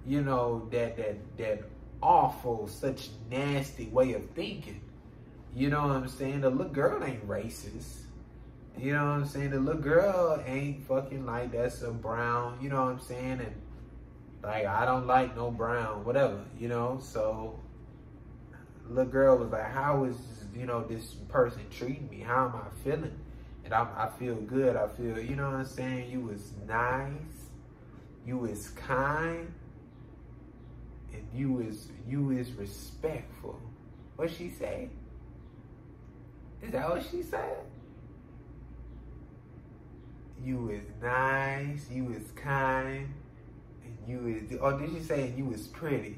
you 0.05 0.21
know, 0.21 0.67
that, 0.71 0.97
that, 0.97 1.37
that 1.37 1.63
awful, 2.01 2.67
such 2.67 3.09
nasty 3.31 3.87
way 3.87 4.13
of 4.13 4.29
thinking. 4.31 4.81
You 5.55 5.69
know 5.69 5.87
what 5.87 5.95
I'm 5.95 6.07
saying? 6.09 6.41
The 6.41 6.49
little 6.49 6.73
girl 6.73 7.01
ain't 7.03 7.25
racist. 7.25 8.01
You 8.77 8.91
know 8.93 9.05
what 9.05 9.11
I'm 9.11 9.25
saying? 9.25 9.51
The 9.51 9.59
little 9.59 9.81
girl 9.81 10.43
ain't 10.45 10.85
fucking 10.87 11.25
like 11.25 11.53
that's 11.53 11.81
a 11.83 11.91
brown, 11.91 12.57
you 12.61 12.69
know 12.69 12.83
what 12.83 12.91
I'm 12.91 12.99
saying? 12.99 13.39
And 13.39 13.55
like 14.43 14.65
I 14.65 14.85
don't 14.85 15.07
like 15.07 15.35
no 15.35 15.49
brown, 15.49 16.03
whatever, 16.03 16.43
you 16.59 16.67
know? 16.67 16.99
So 17.01 17.59
little 18.87 19.11
girl 19.11 19.37
was 19.37 19.49
like, 19.51 19.71
how 19.71 20.03
is 20.03 20.17
you 20.55 20.65
know 20.65 20.83
this 20.83 21.15
person 21.29 21.61
treating 21.71 22.09
me? 22.09 22.19
How 22.19 22.45
am 22.45 22.55
I 22.55 22.83
feeling? 22.83 23.17
And 23.65 23.73
I'm, 23.73 23.87
I 23.95 24.09
feel 24.19 24.35
good. 24.35 24.75
I 24.75 24.87
feel, 24.89 25.19
you 25.19 25.35
know 25.35 25.45
what 25.45 25.59
I'm 25.59 25.65
saying? 25.65 26.11
You 26.11 26.19
was 26.19 26.51
nice. 26.67 27.11
You 28.25 28.37
was 28.37 28.69
kind 28.69 29.53
and 31.13 31.27
you 31.33 31.61
is 31.61 31.87
you 32.07 32.31
is 32.31 32.51
respectful. 32.53 33.59
What 34.15 34.31
she 34.31 34.49
say? 34.49 34.89
Is 36.61 36.71
that 36.71 36.89
what 36.89 37.03
she 37.09 37.21
said? 37.23 37.57
You 40.43 40.69
is 40.71 40.83
nice, 41.01 41.87
you 41.89 42.11
is 42.13 42.31
kind, 42.31 43.13
you 44.07 44.45
is 44.49 44.57
or 44.59 44.73
did 44.73 44.91
she 44.91 44.99
say 45.01 45.33
you 45.37 45.51
is 45.51 45.67
pretty? 45.67 46.17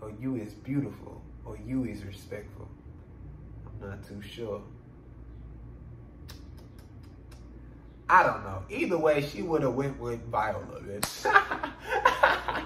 Or 0.00 0.12
you 0.20 0.36
is 0.36 0.52
beautiful? 0.54 1.22
Or 1.44 1.58
you 1.66 1.84
is 1.84 2.04
respectful? 2.04 2.68
I'm 3.66 3.90
not 3.90 4.06
too 4.06 4.20
sure. 4.20 4.62
I 8.08 8.22
don't 8.24 8.44
know. 8.44 8.62
Either 8.68 8.98
way, 8.98 9.26
she 9.26 9.42
would 9.42 9.62
have 9.62 9.74
went 9.74 9.98
with 9.98 10.20
Viola. 10.30 10.82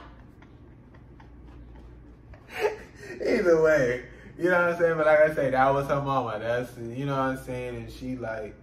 Either 3.25 3.63
way, 3.63 4.05
you 4.37 4.51
know 4.51 4.61
what 4.61 4.71
I'm 4.73 4.79
saying? 4.79 4.97
But 4.97 5.07
like 5.07 5.21
I 5.21 5.35
say, 5.35 5.51
that 5.51 5.73
was 5.73 5.87
her 5.87 6.01
mama. 6.03 6.39
That's 6.41 6.77
you 6.79 7.07
know 7.07 7.13
what 7.13 7.21
I'm 7.21 7.39
saying. 7.45 7.77
And 7.77 7.93
she 7.93 8.17
like, 8.17 8.55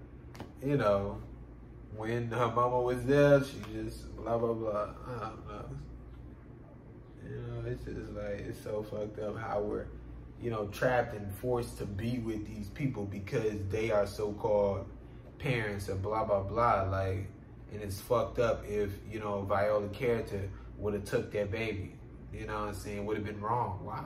you 0.64 0.78
know, 0.78 1.20
when 1.96 2.30
her 2.30 2.52
mama 2.52 2.82
was 2.82 3.04
there, 3.06 3.42
she 3.44 3.58
just 3.74 4.04
blah 4.24 4.38
blah 4.38 4.54
blah. 4.54 4.90
I 5.08 5.20
don't 5.20 5.48
know. 5.48 5.66
You 7.30 7.36
know, 7.36 7.70
it's 7.70 7.84
just 7.84 8.12
like 8.14 8.40
it's 8.48 8.64
so 8.64 8.84
fucked 8.84 9.20
up 9.20 9.38
how 9.38 9.62
we're, 9.62 9.86
you 10.42 10.50
know, 10.50 10.68
trapped 10.68 11.14
and 11.16 11.34
forced 11.36 11.78
to 11.80 11.86
be 11.86 12.20
with 12.20 12.46
these 12.48 12.70
people 12.70 13.06
because 13.06 13.54
they 13.70 13.92
are 13.92 14.06
so-called 14.06 14.86
parents 15.40 15.90
or 15.90 15.96
blah 15.96 16.24
blah 16.24 16.44
blah. 16.44 16.84
Like, 16.84 17.28
and 17.72 17.82
it's 17.82 18.00
fucked 18.00 18.40
up 18.40 18.64
if 18.68 18.92
you 19.10 19.20
know 19.20 19.42
Viola 19.44 19.88
character 19.90 20.50
would 20.78 20.94
have 20.94 21.06
took 21.06 21.32
that 21.32 21.52
baby. 21.52 21.96
You 22.34 22.48
know 22.48 22.60
what 22.60 22.70
I'm 22.70 22.74
saying? 22.74 23.06
Would 23.06 23.18
have 23.18 23.26
been 23.26 23.42
wrong. 23.42 23.80
Why? 23.84 24.04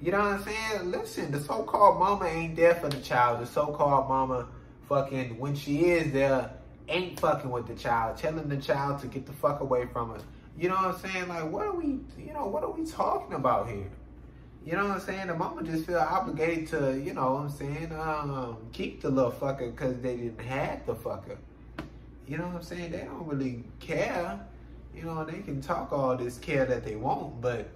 You 0.00 0.10
know 0.10 0.18
what 0.18 0.26
I'm 0.26 0.42
saying? 0.42 0.90
Listen, 0.90 1.30
the 1.30 1.40
so-called 1.40 1.98
mama 1.98 2.26
ain't 2.26 2.56
there 2.56 2.74
for 2.74 2.88
the 2.88 3.00
child. 3.00 3.40
The 3.40 3.46
so-called 3.46 4.08
mama 4.08 4.48
fucking, 4.88 5.38
when 5.38 5.54
she 5.54 5.84
is 5.84 6.12
there, 6.12 6.50
ain't 6.92 7.18
fucking 7.18 7.50
with 7.50 7.66
the 7.66 7.74
child, 7.74 8.16
telling 8.16 8.48
the 8.48 8.56
child 8.56 9.00
to 9.00 9.06
get 9.06 9.26
the 9.26 9.32
fuck 9.32 9.60
away 9.60 9.86
from 9.92 10.10
her. 10.10 10.20
You 10.58 10.68
know 10.68 10.74
what 10.74 10.94
I'm 10.94 11.10
saying? 11.10 11.28
Like, 11.28 11.50
what 11.50 11.66
are 11.66 11.74
we, 11.74 12.00
you 12.18 12.32
know, 12.32 12.46
what 12.46 12.62
are 12.62 12.70
we 12.70 12.84
talking 12.84 13.34
about 13.34 13.68
here? 13.68 13.90
You 14.64 14.74
know 14.74 14.84
what 14.84 14.92
I'm 14.92 15.00
saying? 15.00 15.26
The 15.26 15.34
mama 15.34 15.64
just 15.64 15.86
feel 15.86 15.98
obligated 15.98 16.68
to, 16.68 17.00
you 17.00 17.14
know 17.14 17.32
what 17.32 17.40
I'm 17.40 17.50
saying, 17.50 17.92
um, 17.92 18.58
keep 18.72 19.00
the 19.00 19.10
little 19.10 19.32
fucker 19.32 19.72
because 19.72 20.00
they 20.00 20.16
didn't 20.16 20.40
have 20.40 20.86
the 20.86 20.94
fucker. 20.94 21.38
You 22.28 22.38
know 22.38 22.46
what 22.46 22.56
I'm 22.56 22.62
saying? 22.62 22.92
They 22.92 22.98
don't 22.98 23.26
really 23.26 23.64
care. 23.80 24.38
You 24.94 25.02
know, 25.02 25.24
they 25.24 25.40
can 25.40 25.60
talk 25.60 25.92
all 25.92 26.16
this 26.16 26.38
care 26.38 26.64
that 26.66 26.84
they 26.84 26.94
want, 26.94 27.40
but 27.40 27.70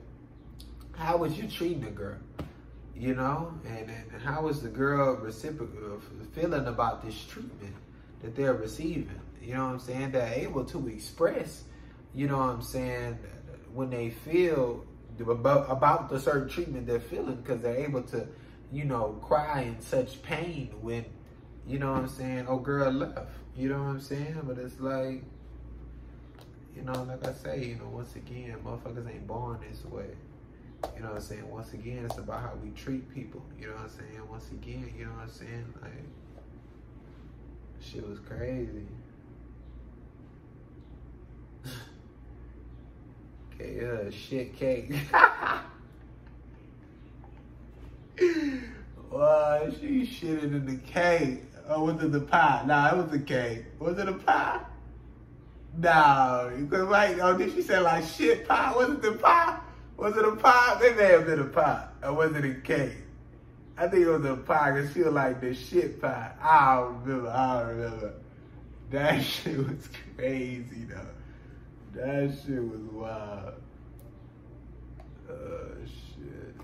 how 0.93 1.17
was 1.17 1.37
you 1.37 1.49
treating 1.49 1.81
the 1.81 1.91
girl? 1.91 2.19
You 2.95 3.15
know, 3.15 3.53
and, 3.67 3.91
and 3.91 4.23
how 4.23 4.43
was 4.43 4.63
the 4.63 4.69
girl 4.69 5.17
reciprocal 5.17 6.01
feeling 6.35 6.67
about 6.67 7.05
this 7.05 7.25
treatment 7.25 7.75
that 8.23 8.35
they're 8.37 8.55
receiving? 8.55 9.21
You 9.43 9.55
know 9.55 9.67
what 9.67 9.73
I'm 9.75 9.81
saying? 9.81 10.13
They're 10.13 10.33
able 10.35 10.65
to 10.65 10.89
express, 10.89 11.65
you 12.15 12.27
know 12.27 12.39
what 12.39 12.51
I'm 12.51 12.63
saying, 12.63 13.19
when 13.73 13.91
they 13.91 14.11
feel 14.11 14.85
about, 15.21 15.71
about 15.71 16.09
the 16.09 16.19
certain 16.19 16.49
treatment 16.49 16.87
they're 16.87 17.01
feeling 17.01 17.37
because 17.37 17.61
they're 17.63 17.77
able 17.77 18.03
to, 18.03 18.27
you 18.73 18.85
know, 18.85 19.19
cry 19.23 19.63
in 19.63 19.81
such 19.81 20.23
pain 20.23 20.71
when, 20.81 21.05
you 21.67 21.79
know 21.79 21.93
what 21.93 22.03
I'm 22.03 22.09
saying, 22.09 22.47
oh 22.49 22.59
girl 22.59 22.91
left. 22.91 23.29
You 23.57 23.71
know 23.71 23.79
what 23.79 23.91
I'm 23.91 24.01
saying? 24.01 24.41
But 24.45 24.59
it's 24.59 24.81
like, 24.81 25.23
you 26.75 26.83
know, 26.83 27.05
like 27.05 27.27
I 27.27 27.33
say, 27.33 27.65
you 27.65 27.77
know, 27.77 27.89
once 27.89 28.15
again, 28.17 28.57
motherfuckers 28.65 29.09
ain't 29.11 29.27
born 29.27 29.61
this 29.69 29.85
way. 29.87 30.09
You 30.95 31.03
know 31.03 31.09
what 31.09 31.17
I'm 31.17 31.23
saying? 31.23 31.51
Once 31.51 31.73
again, 31.73 32.05
it's 32.05 32.19
about 32.19 32.41
how 32.41 32.53
we 32.63 32.71
treat 32.71 33.13
people. 33.15 33.43
You 33.59 33.69
know 33.69 33.75
what 33.75 33.85
I'm 33.85 33.91
saying? 33.91 34.29
Once 34.29 34.51
again, 34.51 34.93
you 34.99 35.07
know 35.07 35.13
what 35.13 35.23
I'm 35.23 35.31
saying? 35.31 35.75
Like, 35.81 36.05
shit 37.93 38.09
was 38.09 38.19
crazy. 38.21 38.87
okay, 43.55 43.87
uh, 43.87 44.11
shit 44.11 44.57
cake. 44.57 44.93
Wow, 49.11 49.71
she 49.81 50.07
shitted 50.07 50.43
in 50.43 50.67
the 50.67 50.77
cake. 50.77 51.45
Oh, 51.69 51.85
was 51.85 52.03
it 52.03 52.13
the 52.13 52.21
pie? 52.21 52.63
Nah, 52.67 52.91
it 52.91 52.97
was 52.97 53.13
a 53.15 53.19
cake. 53.19 53.65
Was 53.79 53.99
it 53.99 54.09
a 54.09 54.13
pie? 54.13 54.61
No, 55.79 56.53
because 56.55 56.89
like, 56.89 57.19
oh, 57.23 57.37
did 57.37 57.55
she 57.55 57.63
say 57.63 57.79
like 57.79 58.05
shit 58.05 58.47
pie? 58.47 58.75
Was 58.77 58.91
it 58.91 59.01
the 59.01 59.13
pie? 59.13 59.59
Was 59.97 60.17
it 60.19 60.25
a 60.27 60.33
pie? 60.37 60.79
It 60.83 60.97
may 60.99 61.13
have 61.13 61.25
been 61.25 61.41
a 61.41 61.45
pie. 61.45 61.89
Or 62.03 62.13
was 62.13 62.37
it 62.37 62.45
a 62.45 62.55
cake? 62.61 63.06
I 63.79 63.89
think 63.89 64.07
it 64.07 64.09
was 64.09 64.25
a 64.25 64.37
pie 64.37 64.73
because 64.73 64.93
she 64.95 65.03
was 65.03 65.13
like 65.13 65.41
the 65.41 65.55
shit 65.55 66.01
pie. 66.01 66.33
I 66.41 66.77
don't 66.77 67.03
remember. 67.05 67.29
I 67.29 67.61
don't 67.61 67.69
remember. 67.77 68.13
That 68.91 69.23
shit 69.23 69.59
was 69.59 69.89
crazy 70.17 70.87
though. 70.89 71.11
That 71.95 72.35
shit 72.47 72.63
was 72.63 72.81
wild. 72.91 73.55
Oh 75.29 75.69
shit. 75.85 76.55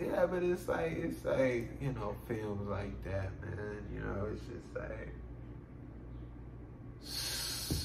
Yeah, 0.00 0.26
but 0.26 0.42
it's 0.42 0.68
like 0.68 0.92
it's 0.92 1.24
like 1.24 1.70
you 1.80 1.92
know 1.92 2.14
films 2.26 2.68
like 2.68 3.04
that, 3.04 3.30
man. 3.40 3.86
You 3.94 4.00
know, 4.00 4.28
it's 4.32 4.42
just 4.42 4.74
like 4.74 5.14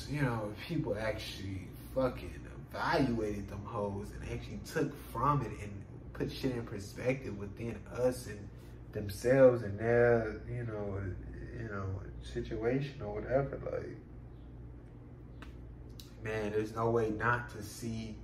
you 0.09 0.21
know 0.21 0.51
people 0.67 0.97
actually 0.99 1.67
fucking 1.95 2.34
evaluated 2.73 3.47
them 3.49 3.61
hoes 3.65 4.07
and 4.19 4.31
actually 4.31 4.59
took 4.65 4.93
from 5.11 5.41
it 5.41 5.51
and 5.61 5.82
put 6.14 6.31
shit 6.31 6.52
in 6.52 6.64
perspective 6.64 7.38
within 7.38 7.77
us 7.98 8.27
and 8.27 8.48
themselves 8.91 9.64
and 9.64 9.77
their 9.80 10.41
you 10.48 10.64
know 10.64 11.02
you 11.60 11.68
know 11.69 11.85
situation 12.22 13.02
or 13.02 13.15
whatever. 13.15 13.60
Like, 13.72 13.98
man, 16.23 16.52
there's 16.52 16.76
no 16.76 16.90
way 16.90 17.10
not 17.11 17.49
to 17.52 17.64
see 17.64 18.15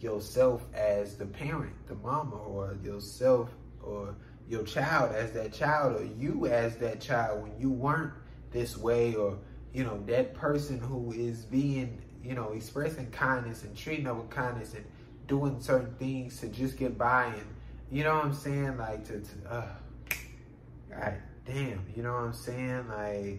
yourself 0.00 0.64
as 0.74 1.16
the 1.16 1.26
parent, 1.26 1.72
the 1.86 1.94
mama, 1.96 2.36
or 2.36 2.76
yourself 2.82 3.50
or 3.82 4.14
your 4.48 4.64
child 4.64 5.14
as 5.14 5.32
that 5.32 5.52
child, 5.52 6.00
or 6.00 6.04
you 6.04 6.46
as 6.46 6.76
that 6.76 7.00
child 7.00 7.42
when 7.42 7.58
you 7.58 7.70
weren't 7.70 8.12
this 8.50 8.76
way, 8.76 9.14
or 9.14 9.38
you 9.72 9.84
know 9.84 10.02
that 10.06 10.34
person 10.34 10.78
who 10.78 11.12
is 11.12 11.44
being, 11.44 12.00
you 12.22 12.34
know, 12.34 12.52
expressing 12.52 13.10
kindness 13.10 13.64
and 13.64 13.76
treating 13.76 14.04
them 14.04 14.18
with 14.18 14.30
kindness 14.30 14.74
and 14.74 14.84
doing 15.32 15.58
certain 15.62 15.94
things 15.94 16.38
to 16.40 16.48
just 16.48 16.76
get 16.76 16.98
by, 16.98 17.24
and 17.24 17.46
you 17.90 18.04
know 18.04 18.16
what 18.16 18.26
I'm 18.26 18.34
saying, 18.34 18.76
like 18.76 19.02
to, 19.06 19.20
to 19.20 19.50
uh, 19.50 19.68
God 20.90 21.14
damn, 21.46 21.86
you 21.96 22.02
know 22.02 22.12
what 22.12 22.24
I'm 22.24 22.34
saying, 22.34 22.86
like 22.88 23.38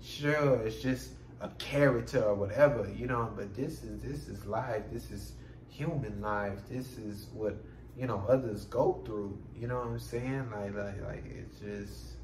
sure, 0.00 0.62
it's 0.64 0.80
just 0.80 1.10
a 1.42 1.48
character 1.58 2.22
or 2.22 2.34
whatever, 2.34 2.90
you 2.96 3.06
know, 3.06 3.30
but 3.36 3.54
this 3.54 3.82
is 3.82 4.00
this 4.00 4.28
is 4.28 4.46
life, 4.46 4.84
this 4.90 5.10
is 5.10 5.32
human 5.68 6.22
life. 6.22 6.58
This 6.70 6.96
is 6.96 7.26
what 7.34 7.54
you 7.98 8.06
know 8.06 8.24
others 8.28 8.64
go 8.64 9.02
through. 9.04 9.38
You 9.54 9.66
know 9.68 9.76
what 9.76 9.88
I'm 9.88 9.98
saying? 9.98 10.50
Like 10.50 10.74
like 10.74 11.06
like 11.06 11.24
it's 11.26 11.58
just 11.58 12.16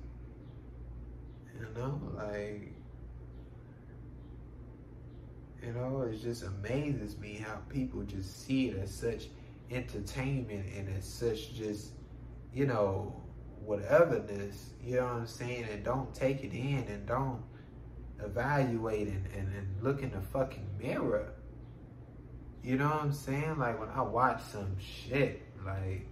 you 1.54 1.66
know 1.76 2.00
like 2.16 2.72
you 5.64 5.72
know 5.72 6.02
it 6.02 6.20
just 6.20 6.42
amazes 6.42 7.18
me 7.18 7.34
how 7.34 7.56
people 7.68 8.02
just 8.02 8.44
see 8.44 8.68
it 8.68 8.78
as 8.82 8.92
such 8.92 9.28
entertainment 9.70 10.66
and 10.76 10.88
as 10.96 11.04
such 11.04 11.54
just 11.54 11.92
you 12.52 12.66
know 12.66 13.14
whateverness. 13.66 14.56
You 14.82 14.96
know 14.96 15.04
what 15.04 15.12
I'm 15.14 15.26
saying? 15.26 15.66
And 15.70 15.84
don't 15.84 16.12
take 16.14 16.42
it 16.42 16.52
in 16.52 16.84
and 16.88 17.06
don't 17.06 17.42
evaluate 18.18 19.06
and, 19.06 19.24
and, 19.36 19.54
and 19.54 19.82
look 19.82 20.02
in 20.02 20.10
the 20.10 20.20
fucking 20.20 20.66
mirror 20.80 21.32
you 22.62 22.76
know 22.76 22.86
what 22.86 23.02
I'm 23.02 23.12
saying? 23.12 23.58
Like 23.58 23.78
when 23.80 23.88
I 23.88 24.02
watch 24.02 24.40
some 24.42 24.76
shit, 24.78 25.42
like, 25.66 26.06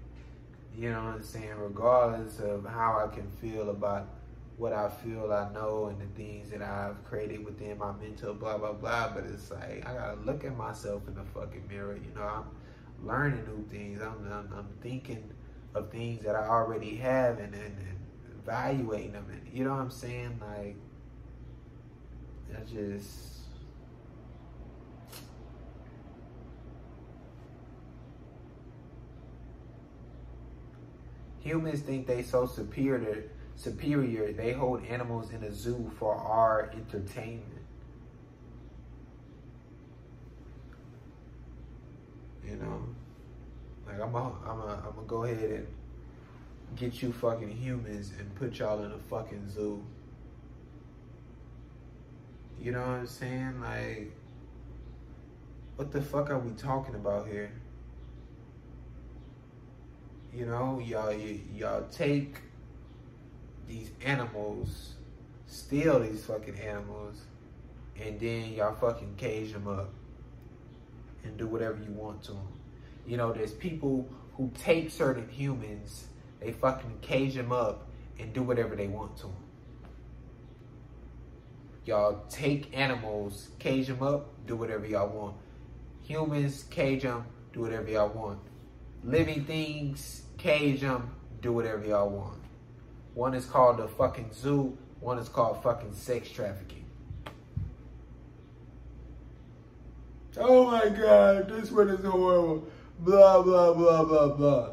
you 0.77 0.91
know 0.91 1.05
what 1.05 1.15
I'm 1.15 1.23
saying? 1.23 1.55
Regardless 1.57 2.41
of 2.41 2.67
how 2.67 3.05
I 3.05 3.15
can 3.15 3.31
feel 3.31 3.71
about 3.71 4.09
what 4.61 4.75
I 4.75 4.91
feel 4.91 5.33
I 5.33 5.51
know 5.55 5.87
and 5.87 5.99
the 5.99 6.23
things 6.23 6.51
that 6.51 6.61
I've 6.61 7.03
created 7.05 7.43
within 7.43 7.79
my 7.79 7.93
mental, 7.93 8.35
blah, 8.35 8.59
blah, 8.59 8.75
blah. 8.75 9.11
But 9.15 9.25
it's 9.25 9.51
like, 9.51 9.87
I 9.87 9.95
gotta 9.95 10.21
look 10.21 10.45
at 10.45 10.55
myself 10.55 11.09
in 11.09 11.15
the 11.15 11.25
fucking 11.25 11.67
mirror. 11.67 11.97
You 11.97 12.15
know, 12.15 12.23
I'm 12.27 13.07
learning 13.07 13.47
new 13.47 13.67
things. 13.71 14.03
I'm, 14.03 14.31
I'm, 14.31 14.53
I'm 14.55 14.69
thinking 14.83 15.33
of 15.75 15.91
things 15.91 16.23
that 16.25 16.37
I 16.37 16.47
already 16.47 16.95
have 16.97 17.39
and, 17.39 17.55
and, 17.55 17.65
and 17.65 17.99
evaluating 18.39 19.13
them. 19.13 19.25
And, 19.33 19.49
you 19.51 19.65
know 19.65 19.71
what 19.71 19.81
I'm 19.81 19.91
saying? 19.91 20.39
Like, 20.43 20.77
I 22.55 22.61
just 22.71 23.31
Humans 31.39 31.81
think 31.81 32.07
they 32.07 32.23
so 32.23 32.45
superior 32.45 33.31
superior 33.61 34.33
they 34.33 34.53
hold 34.53 34.83
animals 34.87 35.33
in 35.33 35.43
a 35.43 35.53
zoo 35.53 35.91
for 35.99 36.15
our 36.15 36.73
entertainment. 36.73 37.45
You 42.43 42.57
know? 42.57 42.83
Like 43.87 44.01
I'm 44.01 44.15
a, 44.15 44.33
I'm 44.47 44.61
a, 44.61 44.83
I'm 44.87 44.95
gonna 44.95 45.07
go 45.07 45.25
ahead 45.25 45.51
and 45.51 45.67
get 46.75 47.03
you 47.03 47.13
fucking 47.13 47.51
humans 47.51 48.13
and 48.19 48.35
put 48.35 48.59
y'all 48.59 48.83
in 48.83 48.93
a 48.93 48.99
fucking 49.11 49.51
zoo. 49.51 49.85
You 52.59 52.73
know 52.73 52.81
what 52.81 52.89
I'm 52.89 53.07
saying? 53.07 53.61
Like, 53.61 54.13
what 55.77 55.93
the 55.93 56.01
fuck 56.01 56.31
are 56.31 56.39
we 56.39 56.53
talking 56.53 56.95
about 56.95 57.29
here? 57.29 57.53
You 60.35 60.47
know, 60.47 60.81
y'all 60.83 61.13
y'all 61.13 61.87
take 61.91 62.41
these 63.71 63.93
animals, 64.05 64.95
steal 65.47 66.01
these 66.01 66.25
fucking 66.25 66.59
animals, 66.59 67.23
and 68.01 68.19
then 68.19 68.53
y'all 68.53 68.75
fucking 68.75 69.15
cage 69.17 69.53
them 69.53 69.69
up 69.69 69.91
and 71.25 71.37
do 71.37 71.47
whatever 71.47 71.79
you 71.79 71.93
want 71.93 72.23
to 72.25 72.33
them. 72.33 72.49
You 73.07 73.17
know, 73.17 73.33
there's 73.33 73.53
people 73.53 74.09
who 74.35 74.51
take 74.59 74.91
certain 74.91 75.29
humans, 75.29 76.07
they 76.41 76.53
fucking 76.53 76.99
cage 77.01 77.35
them 77.35 77.53
up 77.53 77.89
and 78.19 78.33
do 78.33 78.43
whatever 78.43 78.75
they 78.75 78.89
want 78.89 79.17
to 79.19 79.23
them. 79.25 79.37
Y'all 81.85 82.25
take 82.29 82.77
animals, 82.77 83.51
cage 83.59 83.87
them 83.87 84.03
up, 84.03 84.29
do 84.47 84.57
whatever 84.57 84.87
y'all 84.87 85.09
want. 85.09 85.37
Humans, 86.03 86.65
cage 86.71 87.03
them, 87.03 87.25
do 87.53 87.61
whatever 87.61 87.89
y'all 87.89 88.09
want 88.09 88.41
living 89.05 89.45
things, 89.45 90.23
cage 90.37 90.81
them, 90.81 91.11
do 91.41 91.53
whatever 91.53 91.87
y'all 91.87 92.11
want. 92.11 92.40
One 93.15 93.35
is 93.35 93.45
called 93.45 93.79
the 93.79 93.89
fucking 93.89 94.31
zoo. 94.33 94.77
One 95.01 95.19
is 95.19 95.29
called 95.29 95.63
fucking 95.63 95.95
sex 95.95 96.31
trafficking. 96.31 96.85
Oh 100.37 100.71
my 100.71 100.89
God, 100.89 101.49
this 101.49 101.71
one 101.71 101.89
is 101.89 102.05
horrible. 102.05 102.69
Blah, 103.01 103.43
blah, 103.43 103.73
blah, 103.73 104.05
blah, 104.05 104.29
blah. 104.29 104.73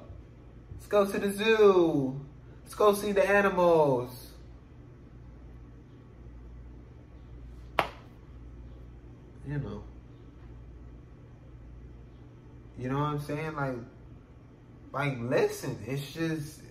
Let's 0.73 0.88
go 0.88 1.05
to 1.05 1.18
the 1.18 1.31
zoo. 1.31 2.19
Let's 2.64 2.76
go 2.76 2.93
see 2.93 3.11
the 3.11 3.27
animals. 3.27 4.27
You 9.47 9.57
know. 9.59 9.84
You 12.77 12.89
know 12.89 12.99
what 12.99 13.05
I'm 13.05 13.19
saying? 13.22 13.55
Like, 13.55 13.76
like, 14.91 15.18
listen, 15.19 15.77
it's 15.88 16.11
just, 16.11 16.61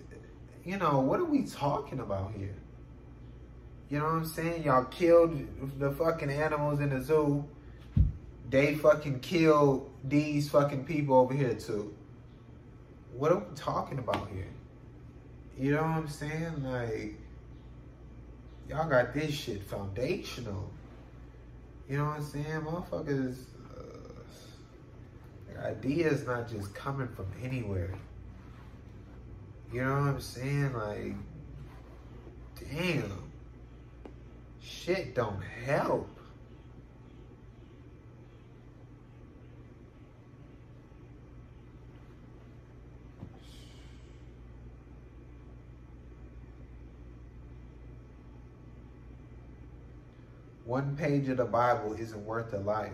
you 0.67 0.77
know, 0.77 0.99
what 0.99 1.19
are 1.21 1.25
we 1.25 1.43
talking 1.43 2.01
about 2.01 2.33
here? 2.37 2.53
You 3.89 3.99
know 3.99 4.03
what 4.03 4.15
I'm 4.15 4.25
saying? 4.25 4.63
Y'all 4.63 4.83
killed 4.83 5.79
the 5.79 5.91
fucking 5.91 6.29
animals 6.29 6.81
in 6.81 6.89
the 6.89 7.01
zoo. 7.01 7.45
They 8.49 8.75
fucking 8.75 9.21
killed 9.21 9.89
these 10.03 10.49
fucking 10.49 10.83
people 10.83 11.15
over 11.15 11.33
here 11.33 11.53
too. 11.53 11.95
What 13.15 13.31
are 13.31 13.37
we 13.37 13.55
talking 13.55 13.97
about 13.97 14.27
here? 14.29 14.49
You 15.57 15.71
know 15.71 15.83
what 15.83 15.89
I'm 15.89 16.09
saying? 16.09 16.61
Like, 16.61 17.15
y'all 18.67 18.89
got 18.89 19.13
this 19.13 19.33
shit 19.33 19.63
foundational. 19.63 20.69
You 21.89 21.99
know 21.99 22.05
what 22.07 22.17
I'm 22.17 22.23
saying? 22.25 22.45
Motherfuckers, 22.45 23.37
uh, 25.55 25.61
ideas 25.65 26.25
not 26.27 26.49
just 26.49 26.75
coming 26.75 27.07
from 27.07 27.27
anywhere. 27.41 27.93
You 29.71 29.83
know 29.83 29.91
what 29.91 30.07
I'm 30.07 30.21
saying? 30.21 30.73
Like, 30.73 31.13
damn, 32.71 33.31
shit 34.61 35.13
don't 35.13 35.41
help. 35.41 36.09
One 50.63 50.97
page 50.97 51.29
of 51.29 51.37
the 51.37 51.45
Bible 51.45 51.93
isn't 51.93 52.25
worth 52.25 52.53
a 52.53 52.57
life. 52.57 52.91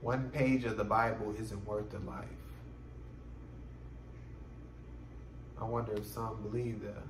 One 0.00 0.30
page 0.30 0.64
of 0.64 0.76
the 0.76 0.84
Bible 0.84 1.34
isn't 1.38 1.66
worth 1.66 1.92
a 1.94 1.98
life. 2.10 2.24
I 5.60 5.64
wonder 5.64 5.92
if 5.92 6.06
some 6.06 6.40
believe 6.42 6.80
that. 6.82 7.02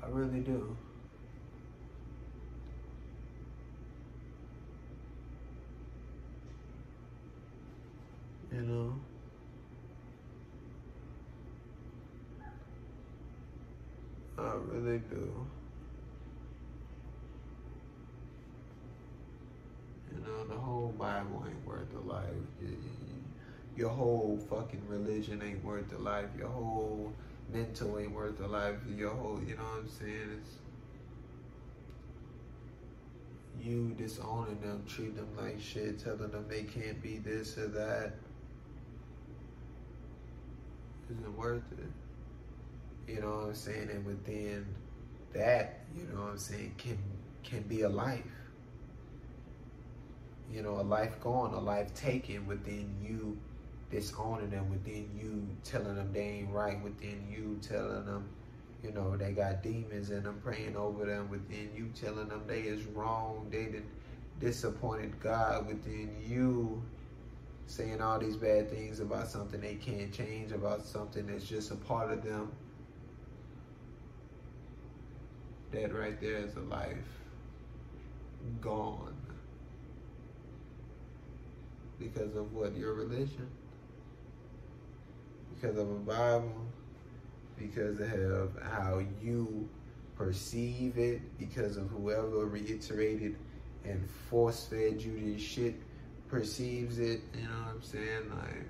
I 0.00 0.06
really 0.08 0.40
do. 0.40 0.76
You 8.52 8.60
know? 8.60 8.94
I 14.38 14.52
really 14.70 14.98
do. 15.10 15.46
You 20.24 20.46
the 20.48 20.54
whole 20.54 20.94
Bible 20.98 21.44
ain't 21.46 21.66
worth 21.66 21.92
a 21.94 22.00
life. 22.00 22.24
Your 23.76 23.90
whole 23.90 24.38
fucking 24.48 24.82
religion 24.88 25.42
ain't 25.44 25.64
worth 25.64 25.92
a 25.92 25.98
life. 25.98 26.28
Your 26.38 26.48
whole 26.48 27.12
mental 27.52 27.98
ain't 27.98 28.12
worth 28.12 28.40
a 28.40 28.46
life. 28.46 28.76
Your 28.96 29.10
whole, 29.10 29.40
you 29.46 29.56
know 29.56 29.62
what 29.62 29.80
I'm 29.82 29.88
saying? 29.88 30.40
It's 30.40 30.58
you 33.60 33.94
disowning 33.96 34.60
them, 34.60 34.84
treating 34.86 35.16
them 35.16 35.28
like 35.36 35.60
shit, 35.60 35.98
telling 35.98 36.30
them 36.30 36.46
they 36.48 36.62
can't 36.62 37.02
be 37.02 37.18
this 37.18 37.56
or 37.58 37.68
that. 37.68 38.14
Isn't 41.10 41.36
worth 41.36 41.62
it. 41.72 43.12
You 43.12 43.20
know 43.20 43.30
what 43.30 43.46
I'm 43.48 43.54
saying? 43.54 43.90
And 43.90 44.06
within 44.06 44.66
that, 45.32 45.80
you 45.96 46.04
know 46.04 46.22
what 46.22 46.30
I'm 46.30 46.38
saying, 46.38 46.74
can 46.78 46.98
can 47.42 47.62
be 47.62 47.82
a 47.82 47.88
life. 47.88 48.22
You 50.52 50.62
know, 50.62 50.80
a 50.80 50.82
life 50.82 51.20
gone, 51.20 51.54
a 51.54 51.60
life 51.60 51.94
taken 51.94 52.46
within 52.46 52.94
you 53.02 53.36
disowning 53.90 54.50
them, 54.50 54.70
within 54.70 55.08
you 55.20 55.46
telling 55.64 55.96
them 55.96 56.12
they 56.12 56.20
ain't 56.20 56.50
right, 56.50 56.82
within 56.82 57.26
you 57.30 57.58
telling 57.62 58.04
them, 58.06 58.28
you 58.82 58.92
know, 58.92 59.16
they 59.16 59.32
got 59.32 59.62
demons 59.62 60.10
and 60.10 60.26
I'm 60.26 60.40
praying 60.40 60.76
over 60.76 61.06
them, 61.06 61.30
within 61.30 61.70
you 61.74 61.90
telling 61.94 62.28
them 62.28 62.42
they 62.46 62.60
is 62.60 62.84
wrong, 62.86 63.46
they 63.50 63.64
did 63.66 63.84
disappointed 64.40 65.18
God, 65.20 65.66
within 65.66 66.10
you 66.26 66.82
saying 67.66 68.02
all 68.02 68.18
these 68.18 68.36
bad 68.36 68.68
things 68.68 69.00
about 69.00 69.28
something 69.28 69.60
they 69.60 69.76
can't 69.76 70.12
change, 70.12 70.52
about 70.52 70.84
something 70.84 71.26
that's 71.26 71.44
just 71.44 71.70
a 71.70 71.76
part 71.76 72.10
of 72.10 72.22
them. 72.22 72.52
That 75.72 75.94
right 75.94 76.20
there 76.20 76.36
is 76.36 76.54
a 76.56 76.60
life 76.60 76.96
gone 78.60 79.13
because 81.98 82.34
of 82.36 82.52
what? 82.52 82.76
Your 82.76 82.94
religion? 82.94 83.48
Because 85.54 85.78
of 85.78 85.90
a 85.90 85.94
bible? 85.94 86.66
Because 87.56 88.00
of 88.00 88.50
how 88.62 89.02
you 89.22 89.68
perceive 90.16 90.98
it? 90.98 91.20
Because 91.38 91.76
of 91.76 91.88
whoever 91.88 92.46
reiterated 92.46 93.36
and 93.84 94.08
force 94.30 94.66
fed 94.66 95.00
you 95.00 95.18
this 95.20 95.42
shit 95.42 95.74
perceives 96.28 96.98
it? 96.98 97.20
You 97.34 97.42
know 97.42 97.50
what 97.64 97.74
i'm 97.74 97.82
saying? 97.82 98.30
Like 98.30 98.66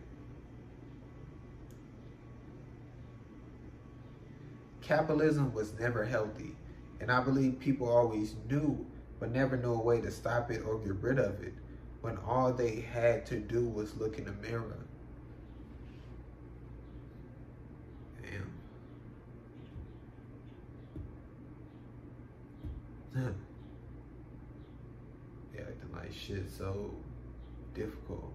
capitalism 4.82 5.52
was 5.55 5.72
never 5.78 6.05
healthy. 6.05 6.55
And 7.01 7.10
I 7.10 7.20
believe 7.20 7.59
people 7.59 7.88
always 7.88 8.34
knew, 8.48 8.86
but 9.18 9.32
never 9.32 9.56
knew 9.56 9.72
a 9.72 9.80
way 9.80 10.01
to 10.01 10.10
stop 10.10 10.51
it 10.51 10.62
or 10.66 10.78
get 10.78 10.94
rid 10.96 11.18
of 11.18 11.42
it 11.42 11.55
when 12.05 12.18
all 12.28 12.52
they 12.52 12.81
had 12.93 13.24
to 13.24 13.39
do 13.39 13.64
was 13.64 13.97
look 13.97 14.18
in 14.18 14.26
the 14.26 14.32
mirror. 14.47 14.76
Damn. 23.14 23.35
they 25.55 25.60
acting 25.60 25.93
like 25.94 26.12
shit 26.12 26.44
so 26.51 26.90
difficult, 27.74 28.35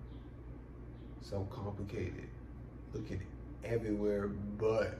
so 1.21 1.47
complicated, 1.51 2.27
looking 2.91 3.21
everywhere 3.63 4.29
but 4.57 4.97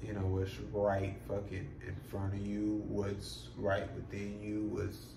you 0.00 0.12
know, 0.12 0.20
what's 0.20 0.52
right 0.72 1.16
fucking 1.26 1.68
in 1.84 1.96
front 2.08 2.34
of 2.34 2.46
you, 2.46 2.84
what's 2.86 3.48
right 3.56 3.92
within 3.96 4.40
you, 4.40 4.68
what's 4.70 5.15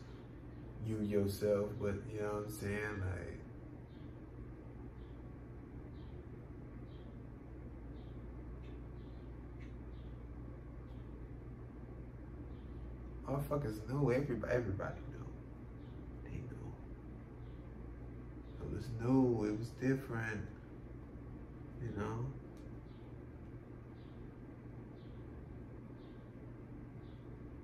you 0.85 1.01
yourself, 1.01 1.69
but 1.79 1.95
you 2.11 2.21
know 2.21 2.27
what 2.27 2.45
I'm 2.45 2.51
saying? 2.51 3.01
Like, 3.01 3.39
motherfuckers 13.27 13.87
knew, 13.87 14.11
everybody, 14.11 14.53
everybody 14.53 14.99
knew. 15.11 15.25
They 16.23 16.31
knew. 16.31 16.73
It 18.61 18.73
was 18.73 18.85
new, 19.01 19.45
it 19.45 19.59
was 19.59 19.69
different, 19.79 20.41
you 21.81 21.91
know? 21.97 22.25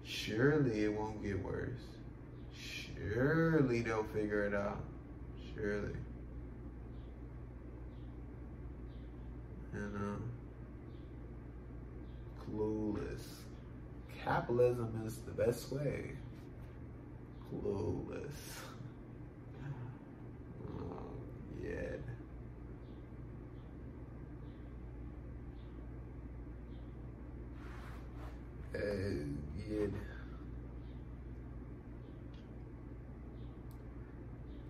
Surely 0.03 0.83
it 0.85 0.93
won't 0.93 1.21
get 1.23 1.43
worse. 1.43 1.94
Surely 2.97 3.81
they'll 3.81 4.03
figure 4.03 4.45
it 4.45 4.53
out. 4.53 4.83
Surely. 5.53 5.93
You 9.73 9.79
know? 9.79 10.17
Clueless. 12.39 13.23
Capitalism 14.23 15.03
is 15.05 15.17
the 15.19 15.31
best 15.31 15.71
way. 15.71 16.11
Clueless. 17.51 18.59
Oh, 20.67 21.11
yeah. 21.63 21.97
Uh, 28.73 28.79
yeah. 29.69 29.87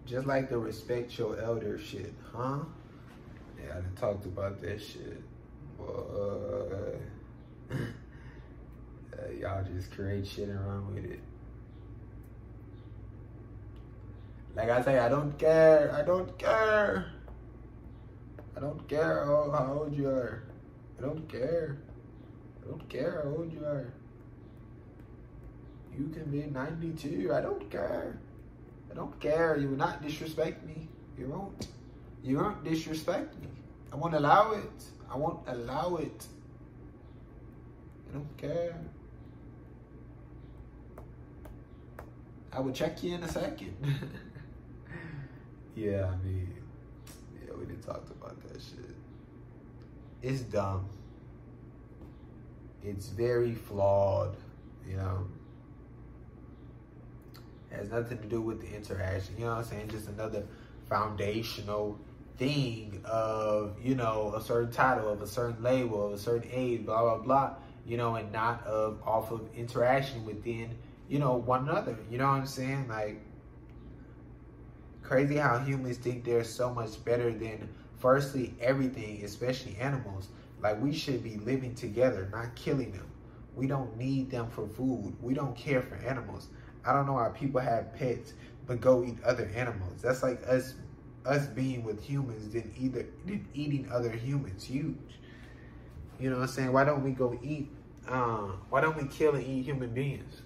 Just 0.06 0.28
like 0.28 0.50
the 0.50 0.58
respect 0.58 1.18
your 1.18 1.40
elder 1.40 1.80
shit, 1.80 2.14
huh? 2.32 2.60
Yeah, 3.60 3.78
I 3.80 4.00
talked 4.00 4.26
about 4.26 4.62
that 4.62 4.80
shit. 4.80 5.22
Boy. 5.78 6.98
uh, 7.72 9.32
y'all 9.40 9.64
just 9.64 9.92
create 9.92 10.28
shit 10.28 10.50
and 10.50 10.60
run 10.60 10.94
with 10.94 11.06
it. 11.06 11.20
Like 14.56 14.70
I 14.70 14.82
say, 14.84 15.00
I 15.00 15.10
don't 15.10 15.38
care. 15.40 15.92
I 15.94 16.04
don't 16.04 16.38
care. 16.38 17.08
I 18.56 18.60
don't 18.60 18.88
care 18.88 19.26
how 19.26 19.80
old 19.80 19.98
you 19.98 20.08
are. 20.08 20.44
I 20.98 21.02
don't 21.02 21.28
care. 21.28 21.78
I 22.64 22.70
don't 22.70 22.88
care 22.88 23.22
how 23.24 23.30
old 23.32 23.52
you 23.52 23.66
are. 23.66 23.92
You 25.98 26.10
can 26.10 26.26
be 26.26 26.44
92. 26.44 27.34
I 27.34 27.42
don't 27.42 27.70
care. 27.70 28.18
I 28.92 28.94
don't 28.94 29.20
care. 29.20 29.58
You 29.58 29.70
will 29.70 29.78
not 29.78 30.02
disrespect 30.02 30.66
me. 30.66 30.88
You 31.18 31.28
won't. 31.28 31.68
You 32.24 32.38
won't 32.38 32.64
disrespect 32.64 33.40
me. 33.42 33.48
I 33.92 33.96
won't 33.96 34.16
allow 34.16 34.52
it. 34.52 34.84
I 35.10 35.18
won't 35.18 35.40
allow 35.48 35.98
it. 35.98 36.26
I 38.10 38.14
don't 38.14 38.38
care. 38.38 38.76
I 42.52 42.60
will 42.60 42.72
check 42.72 43.04
you 43.04 43.16
in 43.16 43.24
a 43.24 43.28
second. 43.28 43.76
yeah, 45.76 46.08
I 46.08 46.26
mean, 46.26 46.54
yeah, 47.46 47.54
we 47.54 47.66
didn't 47.66 47.84
talk 47.84 48.10
about 48.10 48.42
that 48.44 48.62
shit. 48.62 48.96
it's 50.22 50.42
dumb. 50.42 50.86
It's 52.82 53.08
very 53.08 53.54
flawed, 53.56 54.36
you 54.88 54.96
know. 54.96 55.28
Has 57.72 57.90
nothing 57.90 58.18
to 58.20 58.28
do 58.28 58.42
with 58.42 58.62
the 58.62 58.76
interaction, 58.76 59.36
you 59.38 59.46
know 59.46 59.52
what 59.52 59.60
I'm 59.60 59.64
saying? 59.66 59.90
Just 59.90 60.08
another 60.08 60.44
foundational 60.88 62.00
thing 62.38 63.02
of, 63.06 63.76
you 63.82 63.96
know, 63.96 64.34
a 64.36 64.42
certain 64.42 64.72
title, 64.72 65.10
of 65.10 65.22
a 65.22 65.28
certain 65.28 65.62
label, 65.64 66.08
of 66.08 66.14
a 66.14 66.18
certain 66.18 66.50
age, 66.52 66.86
blah, 66.86 67.02
blah, 67.02 67.18
blah, 67.18 67.54
you 67.86 67.98
know, 67.98 68.16
and 68.16 68.32
not 68.32 68.66
of 68.66 69.00
off 69.06 69.32
of 69.32 69.48
interaction 69.56 70.26
within, 70.26 70.76
you 71.08 71.20
know, 71.20 71.36
one 71.36 71.68
another. 71.70 71.98
You 72.10 72.18
know 72.18 72.26
what 72.26 72.40
I'm 72.40 72.46
saying? 72.46 72.88
Like, 72.88 73.22
crazy 75.02 75.38
how 75.38 75.60
humans 75.60 75.98
think 75.98 76.24
they're 76.24 76.44
so 76.44 76.74
much 76.74 77.04
better 77.06 77.32
than, 77.32 77.70
firstly, 78.00 78.54
everything, 78.60 79.24
especially 79.24 79.78
animals. 79.78 80.30
Like, 80.62 80.82
we 80.82 80.94
should 80.94 81.24
be 81.24 81.38
living 81.38 81.76
together, 81.76 82.28
not 82.32 82.56
killing 82.56 82.92
them. 82.92 83.08
We 83.56 83.68
don't 83.68 83.96
need 83.98 84.30
them 84.30 84.50
for 84.50 84.68
food. 84.68 85.16
We 85.22 85.34
don't 85.34 85.56
care 85.56 85.82
for 85.82 85.96
animals. 85.96 86.48
I 86.86 86.94
don't 86.94 87.06
know 87.08 87.14
why 87.14 87.30
people 87.30 87.60
have 87.62 87.94
pets 87.96 88.34
but 88.68 88.82
go 88.82 89.04
eat 89.04 89.18
other 89.24 89.50
animals. 89.56 90.02
That's 90.02 90.24
like 90.24 90.42
us 90.48 90.76
us 91.26 91.48
being 91.48 91.84
with 91.84 92.04
humans 92.04 92.54
than 92.54 92.72
either 92.78 93.08
than 93.26 93.48
eating 93.54 93.90
other 93.92 94.12
humans. 94.12 94.64
Huge. 94.64 94.96
You 96.20 96.30
know 96.30 96.38
what 96.38 96.44
I'm 96.44 96.48
saying? 96.50 96.72
Why 96.72 96.84
don't 96.84 97.04
we 97.04 97.12
go 97.12 97.38
eat? 97.44 97.70
Uh, 98.08 98.52
why 98.70 98.82
don't 98.82 98.96
we 98.96 99.08
kill 99.08 99.36
and 99.36 99.46
eat 99.46 99.64
human 99.64 99.94
beings? 99.94 100.42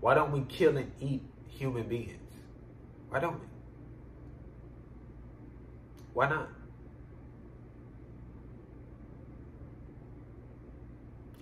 Why 0.00 0.14
don't 0.14 0.32
we 0.32 0.42
kill 0.42 0.76
and 0.76 0.92
eat 1.00 1.22
human 1.48 1.88
beings? 1.88 2.20
Why 3.08 3.18
don't 3.20 3.40
we? 3.40 3.46
Why 6.12 6.28
not? 6.28 6.48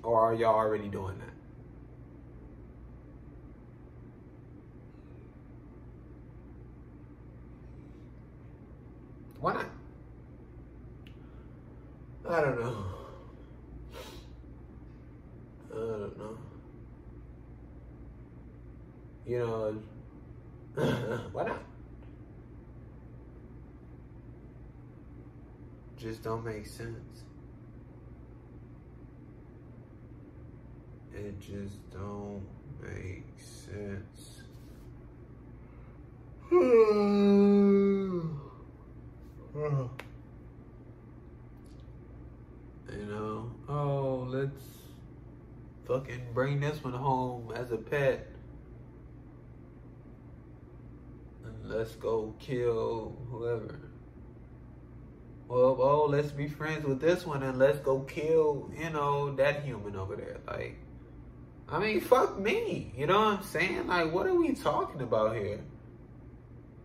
Or 0.03 0.21
are 0.21 0.35
y'all 0.35 0.55
already 0.55 0.89
doing 0.89 1.19
that? 1.19 1.32
Why 9.43 9.55
not? 9.55 9.67
I 12.31 12.41
don't 12.41 12.61
know. 12.61 12.85
I 15.73 15.75
don't 15.75 16.17
know. 16.17 16.39
You 19.27 19.39
know, 19.41 19.83
why 21.33 21.43
not? 21.43 21.63
Just 25.97 26.23
don't 26.23 26.45
make 26.45 26.65
sense. 26.65 27.25
It 31.13 31.41
just 31.41 31.91
don't 31.91 32.47
make 32.81 33.27
sense. 33.37 34.43
Uh-huh. 39.55 39.85
you 42.91 43.07
know, 43.07 43.51
oh, 43.69 44.27
let's 44.31 44.65
fucking 45.87 46.29
bring 46.33 46.61
this 46.61 46.83
one 46.83 46.95
home 46.95 47.53
as 47.55 47.71
a 47.71 47.77
pet. 47.77 48.29
And 51.45 51.71
let's 51.71 51.93
go 51.97 52.35
kill 52.39 53.17
whoever. 53.31 53.79
Well, 55.49 55.77
oh, 55.81 56.07
let's 56.09 56.33
be 56.33 56.49
friends 56.49 56.87
with 56.87 57.01
this 57.01 57.27
one 57.27 57.43
and 57.43 57.59
let's 57.59 57.79
go 57.81 58.01
kill, 58.01 58.71
you 58.79 58.89
know, 58.89 59.35
that 59.37 59.65
human 59.65 59.97
over 59.97 60.17
there. 60.17 60.39
Like, 60.47 60.79
I 61.69 61.79
mean, 61.79 62.01
fuck 62.01 62.39
me. 62.39 62.95
You 62.97 63.07
know 63.07 63.19
what 63.19 63.39
I'm 63.39 63.43
saying? 63.43 63.87
Like, 63.87 64.13
what 64.13 64.27
are 64.27 64.35
we 64.35 64.55
talking 64.55 65.03
about 65.03 65.37
here? 65.37 65.61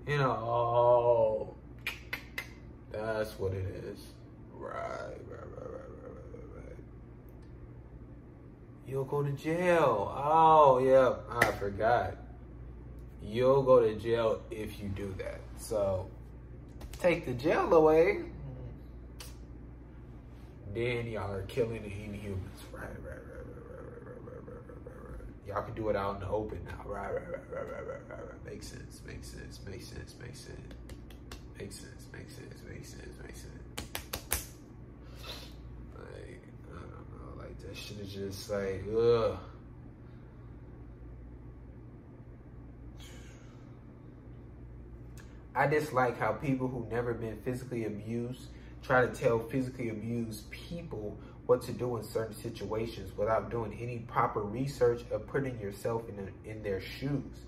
You 0.05 0.17
know, 0.17 0.31
oh, 0.31 1.56
that's 2.97 3.37
what 3.39 3.53
it 3.53 3.65
is. 3.83 3.99
Right, 4.53 4.73
right, 4.73 5.17
right, 5.29 5.69
right, 5.69 5.89
right, 6.03 6.13
right, 6.33 6.65
right. 6.65 6.75
You'll 8.87 9.05
go 9.05 9.21
to 9.21 9.31
jail. 9.31 10.13
Oh, 10.15 10.79
yeah, 10.79 11.15
I 11.29 11.51
forgot. 11.53 12.15
You'll 13.21 13.63
go 13.63 13.79
to 13.81 13.95
jail 13.95 14.41
if 14.49 14.79
you 14.79 14.89
do 14.89 15.13
that. 15.19 15.41
So, 15.57 16.09
take 16.99 17.25
the 17.25 17.33
jail 17.33 17.73
away. 17.73 18.23
Then 20.73 21.07
y'all 21.07 21.31
are 21.31 21.43
killing 21.43 21.81
the 21.83 21.89
inhumans. 21.89 22.61
Right, 22.71 22.83
right, 23.03 23.05
right, 23.05 23.45
right, 23.45 23.65
right, 23.65 24.21
right, 24.25 24.25
right, 24.25 24.43
right, 24.45 24.85
right, 24.85 25.11
right. 25.11 25.47
Y'all 25.47 25.63
can 25.63 25.73
do 25.75 25.89
it 25.89 25.95
out 25.95 26.15
in 26.15 26.21
the 26.21 26.29
open 26.29 26.59
now. 26.65 26.83
Right, 26.85 27.13
right, 27.13 27.29
right, 27.29 27.41
right, 27.51 27.71
right, 27.71 27.87
right, 27.87 28.09
right, 28.09 28.19
right. 28.19 28.45
Makes 28.45 28.67
sense, 28.67 29.01
makes 29.05 29.27
sense, 29.27 29.59
makes 29.65 29.87
sense, 29.87 30.15
makes 30.21 30.39
sense. 30.39 30.73
Makes 31.59 31.75
sense, 31.77 31.96
makes 32.13 32.35
sense, 32.35 32.61
makes 32.69 32.89
sense, 32.89 33.13
makes 33.23 33.41
sense. 33.41 34.47
Like, 35.95 36.41
I 36.69 36.79
don't 36.79 36.91
know, 36.91 37.37
like 37.37 37.57
that 37.59 37.75
shit 37.75 37.99
is 37.99 38.13
just 38.13 38.49
like, 38.49 38.83
ugh. 38.95 39.37
I 45.55 45.65
dislike 45.65 46.19
how 46.19 46.33
people 46.33 46.67
who 46.67 46.85
never 46.91 47.15
been 47.15 47.37
physically 47.37 47.85
abused 47.85 48.49
try 48.83 49.05
to 49.05 49.13
tell 49.13 49.39
physically 49.39 49.89
abused 49.89 50.49
people 50.51 51.17
what 51.45 51.61
to 51.63 51.71
do 51.71 51.97
in 51.97 52.03
certain 52.03 52.35
situations 52.35 53.15
without 53.17 53.49
doing 53.49 53.77
any 53.81 53.99
proper 53.99 54.41
research 54.41 55.01
or 55.11 55.19
putting 55.19 55.59
yourself 55.59 56.03
in, 56.09 56.19
a, 56.19 56.49
in 56.49 56.61
their 56.61 56.79
shoes. 56.79 57.45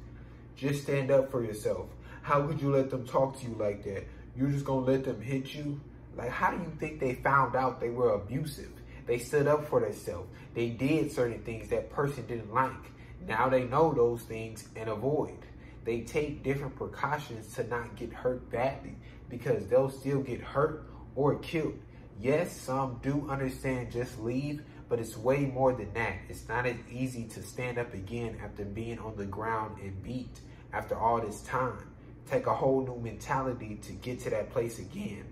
Just 0.56 0.84
stand 0.84 1.12
up 1.12 1.30
for 1.30 1.44
yourself. 1.44 1.88
How 2.22 2.46
could 2.46 2.62
you 2.62 2.72
let 2.72 2.90
them 2.90 3.06
talk 3.06 3.40
to 3.40 3.48
you 3.48 3.56
like 3.60 3.84
that? 3.84 4.06
You're 4.40 4.52
just 4.52 4.64
gonna 4.64 4.86
let 4.86 5.04
them 5.04 5.20
hit 5.20 5.54
you? 5.54 5.82
Like, 6.16 6.30
how 6.30 6.52
do 6.52 6.58
you 6.64 6.72
think 6.80 7.02
they 7.02 7.16
found 7.16 7.58
out 7.58 7.82
they 7.82 7.90
were 7.90 8.14
abusive? 8.14 8.72
They 9.06 9.18
stood 9.18 9.48
up 9.48 9.68
for 9.68 9.82
themselves. 9.82 10.30
They 10.54 10.70
did 10.70 11.12
certain 11.12 11.44
things 11.44 11.68
that 11.70 11.90
person 11.90 12.26
didn't 12.26 12.54
like. 12.54 12.92
Now 13.28 13.50
they 13.50 13.66
know 13.66 13.94
those 13.94 14.22
things 14.22 14.70
and 14.78 14.90
avoid. 14.90 15.40
They 15.84 16.02
take 16.02 16.42
different 16.42 16.78
precautions 16.78 17.54
to 17.56 17.66
not 17.66 17.98
get 17.98 18.14
hurt 18.14 18.50
badly 18.50 18.96
because 19.28 19.68
they'll 19.68 19.90
still 19.90 20.22
get 20.22 20.40
hurt 20.40 20.90
or 21.16 21.36
killed. 21.40 21.78
Yes, 22.18 22.56
some 22.56 23.02
do 23.04 23.30
understand 23.30 23.92
just 23.92 24.18
leave, 24.22 24.64
but 24.88 25.00
it's 25.00 25.18
way 25.18 25.48
more 25.48 25.74
than 25.74 25.94
that. 25.96 26.16
It's 26.30 26.48
not 26.48 26.66
as 26.66 26.78
easy 26.90 27.26
to 27.26 27.44
stand 27.44 27.78
up 27.78 27.94
again 27.94 28.38
after 28.42 28.64
being 28.64 29.00
on 29.00 29.18
the 29.18 29.26
ground 29.26 29.82
and 29.82 30.02
beat 30.02 30.40
after 30.72 30.98
all 30.98 31.20
this 31.20 31.42
time 31.42 31.89
take 32.30 32.48
a 32.48 32.54
whole 32.54 32.82
new 32.82 33.00
mentality 33.00 33.80
to 33.84 33.94
get 33.94 34.20
to 34.22 34.30
that 34.30 34.52
place 34.52 34.80
again. 34.80 35.26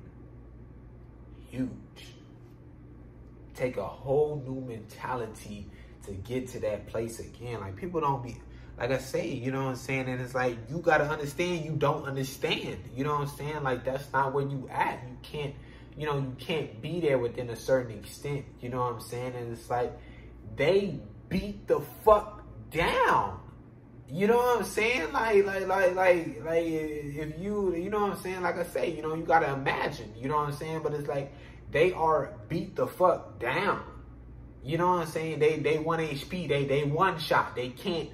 Huge. 1.50 1.70
Take 3.54 3.78
a 3.78 3.86
whole 3.86 4.44
new 4.46 4.62
mentality 4.62 5.68
to 6.06 6.12
get 6.12 6.48
to 6.50 6.60
that 6.62 6.88
place 6.88 7.20
again. 7.20 7.60
Like 7.60 7.76
people 7.76 8.02
don't 8.02 8.24
be 8.24 8.38
like 8.78 8.92
I 8.92 9.00
say, 9.00 9.28
you 9.28 9.52
know 9.52 9.64
what 9.64 9.70
I'm 9.72 9.76
saying? 9.76 10.08
And 10.08 10.22
it's 10.22 10.36
like 10.36 10.58
you 10.70 10.80
gotta 10.80 11.06
understand 11.06 11.66
you 11.66 11.72
don't 11.72 12.06
understand. 12.06 12.78
You 12.96 13.04
know 13.04 13.14
what 13.14 13.22
I'm 13.22 13.36
saying? 13.38 13.64
Like 13.64 13.84
that's 13.84 14.12
not 14.14 14.34
where 14.34 14.48
you 14.48 14.68
at. 14.72 15.00
You 15.08 15.18
can't, 15.24 15.56
you 15.96 16.06
know, 16.06 16.18
you 16.18 16.36
can't 16.38 16.82
be 16.82 17.00
there 17.00 17.18
within 17.18 17.50
a 17.50 17.56
certain 17.56 17.98
extent. 17.98 18.46
You 18.62 18.70
know 18.70 18.80
what 18.80 18.94
I'm 18.94 19.02
saying? 19.02 19.34
And 19.36 19.52
it's 19.52 19.70
like 19.70 19.98
they 20.56 21.00
beat 21.30 21.68
the 21.68 21.82
fuck 22.04 22.44
down 22.72 23.40
you 24.10 24.28
know 24.28 24.38
what 24.38 24.60
I'm 24.60 24.66
saying? 24.66 25.12
Like, 25.12 25.46
like, 25.46 25.68
like, 25.68 25.96
like, 25.96 26.42
like, 26.46 26.64
if 26.66 27.40
you, 27.40 27.76
you 27.76 27.90
know 27.90 28.02
what 28.02 28.14
I'm 28.14 28.20
saying? 28.22 28.42
Like 28.42 28.58
I 28.58 28.64
say, 28.64 28.92
you 28.92 29.02
know, 29.02 29.14
you 29.14 29.24
gotta 29.24 29.52
imagine. 29.52 30.14
You 30.18 30.30
know 30.30 30.38
what 30.38 30.48
I'm 30.48 30.54
saying? 30.56 30.82
But 30.82 30.94
it's 30.94 31.08
like 31.10 31.34
they 31.72 31.92
are 31.92 32.34
beat 32.48 32.76
the 32.76 32.88
fuck 32.88 33.40
down. 33.40 33.84
You 34.64 34.78
know 34.78 34.88
what 34.90 35.02
I'm 35.02 35.08
saying? 35.08 35.40
They 35.40 35.60
they 35.60 35.78
one 35.78 36.00
HP. 36.00 36.48
They 36.48 36.66
they 36.66 36.84
one 36.84 37.20
shot. 37.20 37.56
They 37.56 37.70
can't 37.70 38.10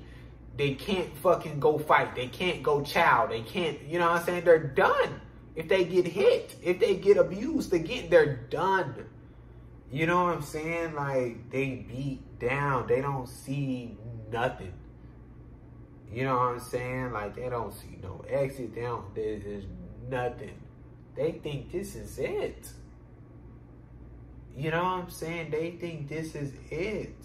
they 0.57 0.73
can't 0.73 1.15
fucking 1.17 1.59
go 1.59 1.77
fight. 1.77 2.15
They 2.15 2.27
can't 2.27 2.63
go 2.63 2.81
chow. 2.81 3.27
They 3.27 3.41
can't. 3.41 3.81
You 3.83 3.99
know 3.99 4.09
what 4.09 4.21
I'm 4.21 4.25
saying? 4.25 4.45
They're 4.45 4.67
done. 4.67 5.21
If 5.55 5.67
they 5.67 5.85
get 5.85 6.07
hit, 6.07 6.55
if 6.63 6.79
they 6.79 6.95
get 6.95 7.17
abused 7.17 7.71
again, 7.73 8.09
they're 8.09 8.35
done. 8.49 8.95
You 9.91 10.07
know 10.07 10.23
what 10.23 10.35
I'm 10.35 10.41
saying? 10.41 10.95
Like 10.95 11.51
they 11.51 11.85
beat 11.87 12.39
down. 12.39 12.87
They 12.87 13.01
don't 13.01 13.27
see 13.27 13.95
nothing. 14.31 14.73
You 16.13 16.25
know 16.25 16.35
what 16.35 16.47
I'm 16.49 16.59
saying? 16.59 17.11
Like 17.11 17.35
they 17.35 17.49
don't 17.49 17.73
see 17.73 17.97
no 18.01 18.23
exit. 18.29 18.75
They 18.75 18.81
don't. 18.81 19.13
There's 19.15 19.65
nothing. 20.09 20.59
They 21.15 21.33
think 21.33 21.71
this 21.71 21.95
is 21.95 22.19
it. 22.19 22.69
You 24.55 24.71
know 24.71 24.83
what 24.83 25.03
I'm 25.03 25.09
saying? 25.09 25.49
They 25.51 25.71
think 25.71 26.07
this 26.07 26.35
is 26.35 26.53
it. 26.69 27.15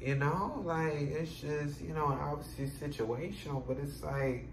You 0.00 0.14
know, 0.14 0.62
like 0.64 0.92
it's 0.94 1.32
just 1.32 1.80
you 1.80 1.94
know 1.94 2.06
obviously 2.06 2.66
situational, 2.66 3.66
but 3.66 3.78
it's 3.78 4.02
like 4.02 4.46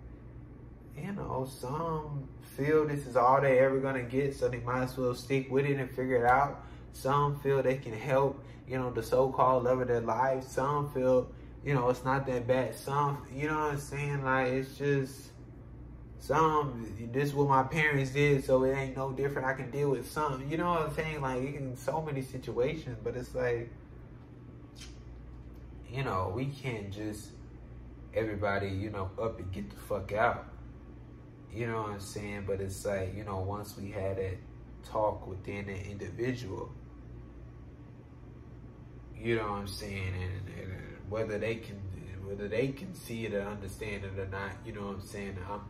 you 0.97 1.11
know, 1.11 1.47
some 1.59 2.27
feel 2.55 2.87
this 2.87 3.05
is 3.05 3.15
all 3.15 3.41
they 3.41 3.59
ever 3.59 3.79
gonna 3.79 4.03
get, 4.03 4.35
so 4.35 4.47
they 4.47 4.59
might 4.59 4.83
as 4.83 4.97
well 4.97 5.13
stick 5.13 5.51
with 5.51 5.65
it 5.65 5.77
and 5.77 5.89
figure 5.89 6.25
it 6.25 6.29
out. 6.29 6.63
Some 6.93 7.39
feel 7.39 7.61
they 7.61 7.75
can 7.75 7.93
help, 7.93 8.43
you 8.67 8.77
know, 8.77 8.91
the 8.91 9.03
so-called 9.03 9.65
love 9.65 9.81
of 9.81 9.87
their 9.87 10.01
life. 10.01 10.43
Some 10.47 10.89
feel, 10.91 11.29
you 11.65 11.73
know, 11.73 11.89
it's 11.89 12.05
not 12.05 12.27
that 12.27 12.47
bad. 12.47 12.75
Some, 12.75 13.25
you 13.33 13.47
know 13.47 13.57
what 13.57 13.71
I'm 13.71 13.79
saying? 13.79 14.23
Like 14.23 14.53
it's 14.53 14.77
just 14.77 15.31
some. 16.19 16.93
This 17.11 17.29
is 17.29 17.33
what 17.33 17.49
my 17.49 17.63
parents 17.63 18.11
did, 18.11 18.45
so 18.45 18.63
it 18.63 18.73
ain't 18.73 18.95
no 18.95 19.11
different. 19.11 19.47
I 19.47 19.53
can 19.53 19.71
deal 19.71 19.89
with 19.89 20.09
some. 20.09 20.47
You 20.49 20.57
know 20.57 20.69
what 20.69 20.89
I'm 20.89 20.95
saying? 20.95 21.21
Like 21.21 21.41
in 21.41 21.75
so 21.75 22.01
many 22.01 22.21
situations, 22.21 22.97
but 23.03 23.15
it's 23.15 23.33
like, 23.33 23.71
you 25.91 26.03
know, 26.03 26.31
we 26.35 26.45
can't 26.45 26.91
just 26.91 27.31
everybody, 28.13 28.69
you 28.69 28.91
know, 28.91 29.09
up 29.19 29.39
and 29.39 29.51
get 29.51 29.69
the 29.71 29.75
fuck 29.75 30.13
out. 30.13 30.45
You 31.51 31.65
know 31.67 31.81
what 31.81 31.91
I'm 31.93 31.99
saying? 31.99 32.43
But 32.45 32.61
it's 32.61 32.85
like, 32.85 33.15
you 33.15 33.23
know, 33.23 33.39
once 33.39 33.75
we 33.75 33.89
had 33.89 34.17
that 34.17 34.37
talk 34.83 35.25
within 35.25 35.65
the 35.65 35.75
individual, 35.89 36.71
you 39.17 39.37
know 39.37 39.43
what 39.43 39.59
I'm 39.61 39.67
saying, 39.67 40.13
and, 40.13 40.59
and, 40.59 40.84
whether 41.09 41.37
they 41.37 41.55
can 41.55 41.79
whether 42.25 42.47
they 42.47 42.69
can 42.69 42.93
see 42.95 43.25
it 43.25 43.33
or 43.33 43.41
understand 43.41 44.03
it 44.03 44.19
or 44.19 44.27
not, 44.27 44.51
you 44.65 44.73
know 44.73 44.87
what 44.87 44.95
I'm 44.95 45.01
saying? 45.01 45.37
I'm, 45.49 45.61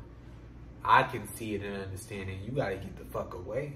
I 0.84 1.04
can 1.04 1.28
see 1.36 1.56
it 1.56 1.64
and 1.64 1.84
understand 1.84 2.30
it. 2.30 2.38
You 2.46 2.52
gotta 2.52 2.76
get 2.76 2.98
the 2.98 3.06
fuck 3.06 3.34
away. 3.34 3.74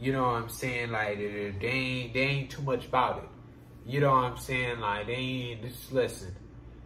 You 0.00 0.12
know 0.12 0.22
what 0.22 0.42
I'm 0.42 0.48
saying? 0.48 0.90
Like 0.90 1.18
they 1.18 1.60
ain't 1.62 2.12
they 2.12 2.20
ain't 2.20 2.50
too 2.50 2.62
much 2.62 2.86
about 2.86 3.18
it. 3.18 3.28
You 3.86 4.00
know 4.00 4.10
what 4.10 4.24
I'm 4.24 4.38
saying? 4.38 4.80
Like 4.80 5.06
they 5.06 5.14
ain't 5.14 5.62
just 5.62 5.92
listen. 5.92 6.34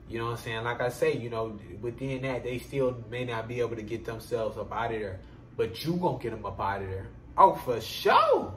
You 0.08 0.18
know 0.18 0.26
what 0.26 0.30
I'm 0.32 0.36
saying? 0.38 0.64
Like 0.64 0.80
I 0.80 0.88
say, 0.88 1.16
you 1.16 1.30
know, 1.30 1.58
within 1.80 2.22
that, 2.22 2.42
they 2.42 2.58
still 2.58 2.96
may 3.10 3.24
not 3.24 3.46
be 3.46 3.60
able 3.60 3.76
to 3.76 3.82
get 3.82 4.04
themselves 4.04 4.56
up 4.56 4.72
out 4.72 4.92
of 4.92 5.00
there. 5.00 5.20
But 5.56 5.84
you 5.84 5.94
gonna 5.96 6.18
get 6.18 6.30
them 6.30 6.44
up 6.44 6.60
out 6.60 6.82
of 6.82 6.88
there. 6.88 7.08
Oh, 7.36 7.54
for 7.54 7.80
sure. 7.80 8.54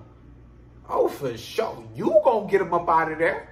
Oh, 0.89 1.07
for 1.07 1.37
sure. 1.37 1.83
You 1.95 2.19
gonna 2.23 2.49
get 2.49 2.59
them 2.59 2.73
up 2.73 2.89
out 2.89 3.11
of 3.11 3.19
there. 3.19 3.50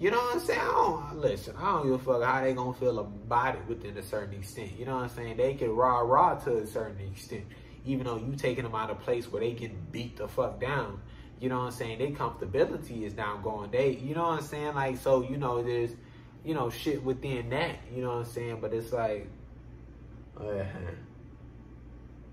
You 0.00 0.10
know 0.10 0.18
what 0.18 0.34
I'm 0.34 0.40
saying? 0.40 0.60
I 0.60 0.64
don't, 0.64 1.20
listen, 1.20 1.54
I 1.56 1.64
don't 1.64 1.84
give 1.84 1.92
a 1.92 1.98
fuck 1.98 2.22
how 2.22 2.42
they 2.42 2.52
gonna 2.52 2.74
feel 2.74 2.98
about 2.98 3.54
it 3.54 3.62
within 3.68 3.96
a 3.96 4.02
certain 4.02 4.34
extent. 4.34 4.72
You 4.78 4.86
know 4.86 4.96
what 4.96 5.04
I'm 5.04 5.08
saying? 5.08 5.36
They 5.36 5.54
can 5.54 5.70
rah 5.70 6.00
rah 6.00 6.34
to 6.40 6.58
a 6.58 6.66
certain 6.66 7.00
extent. 7.06 7.44
Even 7.86 8.06
though 8.06 8.16
you 8.16 8.34
taking 8.34 8.64
them 8.64 8.74
out 8.74 8.90
of 8.90 8.98
place 9.00 9.30
where 9.30 9.40
they 9.40 9.52
can 9.52 9.76
beat 9.92 10.16
the 10.16 10.26
fuck 10.26 10.60
down. 10.60 11.00
You 11.40 11.48
know 11.48 11.58
what 11.58 11.66
I'm 11.66 11.72
saying? 11.72 11.98
Their 11.98 12.10
comfortability 12.10 13.02
is 13.02 13.14
now 13.14 13.36
going. 13.36 13.70
They, 13.70 13.96
you 13.96 14.14
know 14.14 14.22
what 14.22 14.40
I'm 14.40 14.46
saying? 14.46 14.74
Like, 14.74 14.96
so, 14.96 15.22
you 15.22 15.36
know, 15.36 15.62
there's 15.62 15.90
you 16.44 16.52
know, 16.54 16.68
shit 16.70 17.02
within 17.02 17.48
that, 17.50 17.76
you 17.92 18.02
know 18.02 18.10
what 18.10 18.18
I'm 18.18 18.24
saying? 18.26 18.58
But 18.60 18.74
it's 18.74 18.92
like, 18.92 19.26
uh, 20.38 20.64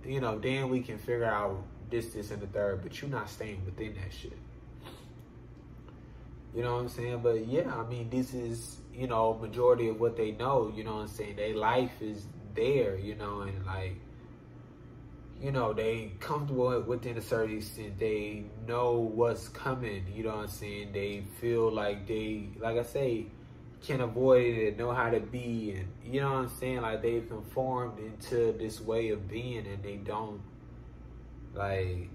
you 0.05 0.19
know, 0.19 0.37
then 0.37 0.69
we 0.69 0.81
can 0.81 0.97
figure 0.97 1.25
out 1.25 1.63
this, 1.89 2.07
this, 2.07 2.31
and 2.31 2.41
the 2.41 2.47
third, 2.47 2.83
but 2.83 3.01
you're 3.01 3.09
not 3.09 3.29
staying 3.29 3.63
within 3.65 3.95
that 3.95 4.13
shit. 4.13 4.37
You 6.55 6.63
know 6.63 6.73
what 6.75 6.81
I'm 6.81 6.89
saying? 6.89 7.19
But 7.23 7.47
yeah, 7.47 7.73
I 7.73 7.87
mean, 7.87 8.09
this 8.09 8.33
is, 8.33 8.77
you 8.93 9.07
know, 9.07 9.33
majority 9.33 9.87
of 9.87 9.99
what 9.99 10.17
they 10.17 10.31
know, 10.31 10.71
you 10.75 10.83
know 10.83 10.95
what 10.95 11.01
I'm 11.03 11.07
saying? 11.07 11.37
Their 11.37 11.55
life 11.55 12.01
is 12.01 12.25
there, 12.53 12.97
you 12.97 13.15
know, 13.15 13.41
and 13.41 13.65
like, 13.65 13.95
you 15.41 15.51
know, 15.51 15.73
they 15.73 16.11
comfortable 16.19 16.81
within 16.81 17.17
a 17.17 17.21
certain 17.21 17.57
extent. 17.57 17.97
They 17.97 18.43
know 18.67 18.99
what's 18.99 19.47
coming, 19.47 20.05
you 20.13 20.23
know 20.23 20.35
what 20.35 20.43
I'm 20.43 20.47
saying? 20.49 20.91
They 20.91 21.23
feel 21.39 21.71
like 21.71 22.05
they, 22.05 22.49
like 22.59 22.77
I 22.77 22.83
say, 22.83 23.27
can 23.81 24.01
avoid 24.01 24.45
it 24.45 24.67
and 24.69 24.77
know 24.77 24.93
how 24.93 25.09
to 25.09 25.19
be 25.19 25.71
and 25.71 25.87
you 26.05 26.21
know 26.21 26.33
what 26.33 26.39
I'm 26.43 26.49
saying? 26.49 26.81
Like 26.81 27.01
they've 27.01 27.27
conformed 27.27 27.99
into 27.99 28.53
this 28.57 28.79
way 28.79 29.09
of 29.09 29.27
being 29.27 29.65
and 29.65 29.81
they 29.83 29.95
don't 29.97 30.41
like 31.53 32.09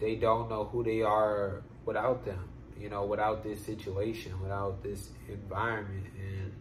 they 0.00 0.16
don't 0.16 0.50
know 0.50 0.64
who 0.64 0.82
they 0.82 1.02
are 1.02 1.62
without 1.84 2.24
them. 2.24 2.48
You 2.78 2.90
know, 2.90 3.04
without 3.04 3.42
this 3.42 3.64
situation, 3.64 4.32
without 4.42 4.82
this 4.82 5.10
environment 5.28 6.06
and 6.18 6.52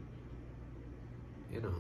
you 1.52 1.61
know 1.61 1.73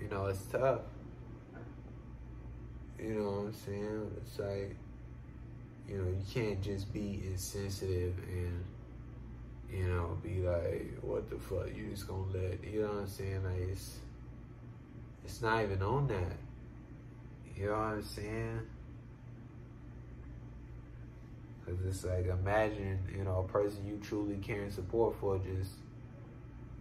You 0.00 0.08
know, 0.08 0.26
it's 0.26 0.42
tough. 0.46 0.80
You 2.98 3.14
know 3.14 3.30
what 3.30 3.38
I'm 3.46 3.54
saying? 3.54 4.10
It's 4.16 4.38
like 4.38 4.76
you 5.90 5.98
know, 5.98 6.08
you 6.08 6.22
can't 6.32 6.62
just 6.62 6.92
be 6.92 7.20
insensitive 7.26 8.14
and, 8.28 8.64
you 9.72 9.88
know, 9.88 10.16
be 10.22 10.40
like, 10.40 10.96
what 11.02 11.28
the 11.28 11.36
fuck, 11.36 11.66
you 11.74 11.88
just 11.90 12.06
gonna 12.06 12.22
let, 12.32 12.62
you 12.62 12.82
know 12.82 12.88
what 12.88 12.98
I'm 12.98 13.08
saying? 13.08 13.42
Like, 13.44 13.68
it's, 13.70 13.96
it's 15.24 15.42
not 15.42 15.62
even 15.64 15.82
on 15.82 16.06
that. 16.06 16.36
You 17.56 17.66
know 17.66 17.72
what 17.72 17.78
I'm 17.80 18.02
saying? 18.02 18.60
Because 21.70 21.96
it's 21.96 22.04
like, 22.04 22.26
imagine, 22.26 22.98
you 23.16 23.24
know, 23.24 23.46
a 23.48 23.52
person 23.52 23.86
you 23.86 23.98
truly 24.02 24.36
care 24.36 24.62
and 24.62 24.72
support 24.72 25.16
for 25.20 25.38
just, 25.38 25.72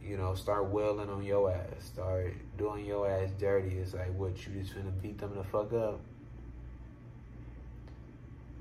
you 0.03 0.17
know, 0.17 0.33
start 0.33 0.69
wailing 0.69 1.09
on 1.09 1.23
your 1.23 1.51
ass, 1.51 1.85
start 1.85 2.33
doing 2.57 2.85
your 2.85 3.09
ass 3.09 3.29
dirty. 3.37 3.77
It's 3.77 3.93
like, 3.93 4.13
what, 4.17 4.31
you 4.45 4.61
just 4.61 4.75
finna 4.75 4.99
beat 5.01 5.19
them 5.19 5.35
the 5.35 5.43
fuck 5.43 5.71
up? 5.73 6.01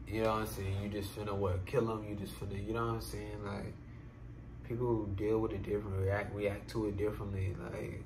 You 0.06 0.22
know 0.22 0.32
what 0.32 0.40
I'm 0.40 0.46
saying? 0.46 0.76
You 0.82 0.88
just 0.88 1.14
finna 1.14 1.34
what? 1.34 1.66
Kill 1.66 1.86
them. 1.86 2.06
You 2.08 2.14
just 2.16 2.38
finna. 2.40 2.66
You 2.66 2.72
know 2.72 2.86
what 2.86 2.94
I'm 2.94 3.00
saying? 3.00 3.44
Like 3.44 3.74
people 4.66 5.04
deal 5.04 5.38
with 5.38 5.52
it 5.52 5.62
differently, 5.62 6.04
react 6.04 6.34
react 6.34 6.70
to 6.70 6.86
it 6.86 6.96
differently. 6.96 7.54
Like 7.62 8.02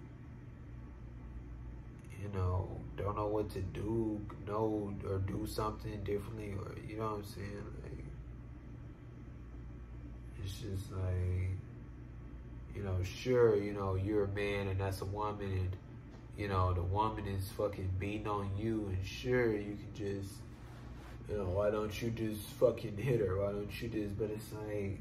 you 2.20 2.28
know, 2.35 2.69
don't 2.97 3.16
know 3.16 3.27
what 3.27 3.51
to 3.51 3.61
do, 3.61 4.20
know 4.47 4.93
or 5.09 5.19
do 5.19 5.47
something 5.47 6.03
differently, 6.03 6.55
or 6.59 6.74
you 6.89 6.97
know 6.97 7.05
what 7.05 7.16
I'm 7.19 7.24
saying? 7.24 7.66
It's 10.44 10.55
just 10.55 10.93
like 10.93 11.51
you 12.74 12.82
know, 12.82 12.97
sure, 13.02 13.56
you 13.56 13.74
know, 13.74 13.97
you're 13.97 14.24
a 14.24 14.28
man 14.28 14.69
and 14.69 14.81
that's 14.81 15.02
a 15.02 15.05
woman, 15.05 15.51
and 15.52 15.77
you 16.36 16.48
know, 16.48 16.73
the 16.73 16.82
woman 16.82 17.27
is 17.27 17.48
fucking 17.51 17.90
beating 17.98 18.28
on 18.28 18.51
you, 18.59 18.90
and 18.94 19.06
sure, 19.06 19.55
you 19.55 19.77
can 19.77 19.93
just 19.94 20.31
you 21.28 21.36
know, 21.36 21.44
why 21.44 21.70
don't 21.70 22.02
you 22.02 22.10
just 22.10 22.43
fucking 22.60 22.97
hit 22.97 23.20
her? 23.20 23.39
Why 23.39 23.52
don't 23.52 23.82
you 23.82 23.89
just, 23.89 24.19
but 24.19 24.31
it's 24.31 24.52
like, 24.52 24.98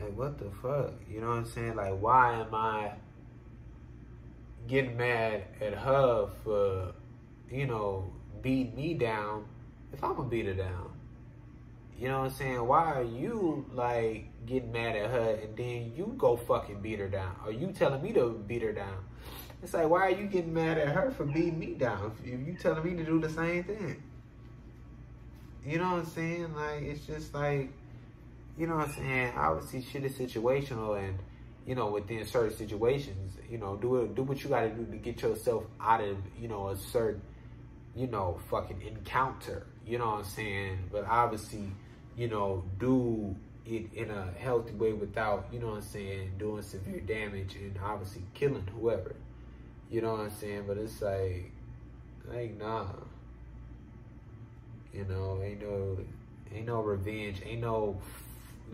like, 0.00 0.16
what 0.16 0.38
the 0.38 0.50
fuck? 0.62 0.92
You 1.08 1.20
know 1.20 1.28
what 1.28 1.36
I'm 1.36 1.46
saying? 1.46 1.76
Like, 1.76 2.00
why 2.00 2.40
am 2.40 2.54
I 2.54 2.92
getting 4.66 4.96
mad 4.96 5.44
at 5.60 5.74
her 5.74 6.28
for, 6.42 6.92
you 7.50 7.66
know, 7.66 8.10
beating 8.42 8.74
me 8.74 8.94
down 8.94 9.44
if 9.92 10.02
I'm 10.02 10.16
gonna 10.16 10.28
beat 10.28 10.46
her 10.46 10.54
down? 10.54 10.89
You 12.00 12.08
know 12.08 12.20
what 12.20 12.30
I'm 12.30 12.30
saying? 12.30 12.66
Why 12.66 12.94
are 12.94 13.02
you 13.02 13.66
like 13.74 14.24
getting 14.46 14.72
mad 14.72 14.96
at 14.96 15.10
her 15.10 15.38
and 15.42 15.54
then 15.54 15.92
you 15.94 16.14
go 16.16 16.34
fucking 16.34 16.80
beat 16.80 16.98
her 16.98 17.08
down? 17.08 17.36
Are 17.44 17.52
you 17.52 17.72
telling 17.72 18.02
me 18.02 18.14
to 18.14 18.42
beat 18.46 18.62
her 18.62 18.72
down? 18.72 19.04
It's 19.62 19.74
like, 19.74 19.86
why 19.86 20.06
are 20.06 20.10
you 20.10 20.26
getting 20.26 20.54
mad 20.54 20.78
at 20.78 20.88
her 20.88 21.10
for 21.10 21.26
beating 21.26 21.58
me 21.58 21.74
down 21.74 22.12
if 22.24 22.46
you 22.46 22.56
telling 22.58 22.84
me 22.84 22.96
to 22.96 23.04
do 23.04 23.20
the 23.20 23.28
same 23.28 23.64
thing? 23.64 24.02
You 25.66 25.76
know 25.76 25.92
what 25.92 26.04
I'm 26.04 26.06
saying? 26.06 26.54
Like 26.54 26.82
it's 26.84 27.04
just 27.04 27.34
like, 27.34 27.70
you 28.56 28.66
know 28.66 28.76
what 28.76 28.88
I'm 28.88 28.94
saying? 28.94 29.32
Obviously, 29.36 29.82
shit 29.82 30.04
is 30.04 30.16
situational, 30.16 30.98
and 30.98 31.18
you 31.66 31.74
know 31.74 31.90
within 31.90 32.24
certain 32.24 32.56
situations, 32.56 33.36
you 33.50 33.58
know, 33.58 33.76
do 33.76 33.96
it, 33.96 34.14
do 34.14 34.22
what 34.22 34.42
you 34.42 34.48
got 34.48 34.62
to 34.62 34.70
do 34.70 34.86
to 34.86 34.96
get 34.96 35.20
yourself 35.20 35.64
out 35.78 36.02
of 36.02 36.16
you 36.40 36.48
know 36.48 36.68
a 36.68 36.76
certain, 36.78 37.20
you 37.94 38.06
know, 38.06 38.40
fucking 38.50 38.80
encounter. 38.80 39.66
You 39.84 39.98
know 39.98 40.06
what 40.06 40.18
I'm 40.20 40.24
saying? 40.24 40.78
But 40.90 41.04
obviously, 41.06 41.70
you 42.16 42.28
know, 42.28 42.64
do 42.78 43.34
it 43.66 43.92
in 43.94 44.10
a 44.10 44.32
healthy 44.38 44.72
way 44.72 44.92
without, 44.92 45.46
you 45.52 45.60
know 45.60 45.68
what 45.68 45.76
I'm 45.76 45.82
saying, 45.82 46.32
doing 46.38 46.62
severe 46.62 47.00
damage 47.00 47.54
and 47.56 47.78
obviously 47.82 48.22
killing 48.34 48.66
whoever. 48.78 49.14
You 49.90 50.02
know 50.02 50.12
what 50.12 50.20
I'm 50.20 50.30
saying? 50.30 50.64
But 50.66 50.78
it's 50.78 51.00
like, 51.02 51.52
like 52.28 52.58
nah. 52.58 52.86
You 54.92 55.04
know, 55.04 55.40
ain't 55.42 55.62
no, 55.62 55.98
ain't 56.52 56.66
no 56.66 56.80
revenge, 56.80 57.42
ain't 57.44 57.60
no, 57.60 58.00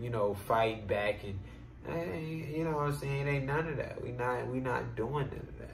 you 0.01 0.09
know, 0.09 0.33
fight 0.33 0.87
back 0.87 1.23
and, 1.23 1.39
eh, 1.87 2.55
you 2.57 2.63
know 2.63 2.71
what 2.71 2.87
I'm 2.87 2.95
saying? 2.95 3.27
Ain't 3.27 3.45
none 3.45 3.67
of 3.67 3.77
that. 3.77 4.01
We 4.03 4.11
not, 4.11 4.47
we 4.47 4.59
not 4.59 4.95
doing 4.95 5.27
none 5.27 5.47
of 5.47 5.59
that. 5.59 5.67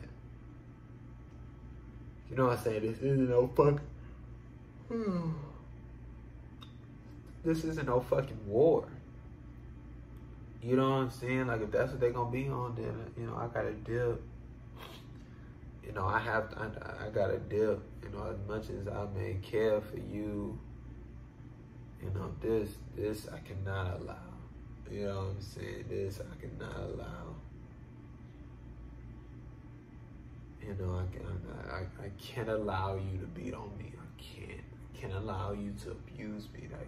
You 2.30 2.36
know 2.36 2.48
what 2.48 2.58
I'm 2.58 2.64
saying? 2.64 2.82
This 2.82 2.98
isn't 2.98 3.30
no 3.30 3.48
fuck. 3.56 3.80
Hmm 4.90 5.32
this 7.44 7.64
isn't 7.66 7.88
no 7.88 8.00
fucking 8.00 8.40
war. 8.48 8.88
You 10.62 10.78
know 10.78 10.90
what 10.90 10.96
I'm 10.96 11.12
saying? 11.12 11.48
Like 11.48 11.62
if 11.62 11.72
that's 11.72 11.92
what 11.92 12.00
they're 12.00 12.12
gonna 12.12 12.32
be 12.32 12.48
on, 12.48 12.76
then 12.76 12.96
you 13.18 13.26
know 13.26 13.36
I 13.36 13.48
gotta 13.48 13.74
dip. 13.74 14.22
You 15.86 15.92
know 15.92 16.06
I 16.06 16.20
have 16.20 16.50
to, 16.52 16.60
I, 16.60 17.08
I 17.08 17.10
gotta 17.10 17.38
dip. 17.38 17.82
You 18.02 18.10
know 18.14 18.32
as 18.32 18.38
much 18.48 18.70
as 18.70 18.88
I 18.88 19.06
may 19.14 19.38
care 19.42 19.82
for 19.82 19.98
you. 19.98 20.58
You 22.02 22.10
know 22.16 22.34
this 22.40 22.70
this 22.96 23.28
I 23.28 23.40
cannot 23.40 24.00
allow. 24.00 24.16
You 24.90 25.08
know 25.08 25.16
what 25.16 25.36
I'm 25.36 25.42
saying? 25.42 25.86
This 25.90 26.22
I 26.22 26.42
cannot 26.42 26.78
allow. 26.78 27.36
You 30.62 30.76
know 30.80 30.98
I 30.98 31.14
can 31.14 31.26
I, 31.70 31.76
I, 31.76 32.06
I 32.06 32.10
can't 32.18 32.48
allow 32.48 32.96
you 32.96 33.20
to 33.20 33.26
beat 33.28 33.54
on 33.54 33.70
me. 33.78 33.92
I 33.98 34.22
can't 34.22 34.62
I 34.62 34.98
can't 34.98 35.14
allow 35.14 35.52
you 35.52 35.74
to 35.84 35.92
abuse 35.92 36.48
me 36.54 36.70
like. 36.72 36.88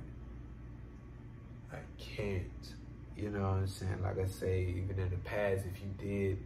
I 1.75 2.01
can't. 2.01 2.73
You 3.15 3.29
know 3.29 3.41
what 3.41 3.57
I'm 3.57 3.67
saying? 3.67 4.01
Like 4.01 4.19
I 4.19 4.25
say, 4.27 4.75
even 4.77 4.99
in 4.99 5.09
the 5.09 5.17
past, 5.17 5.65
if 5.65 5.81
you 5.81 5.89
did, 5.97 6.37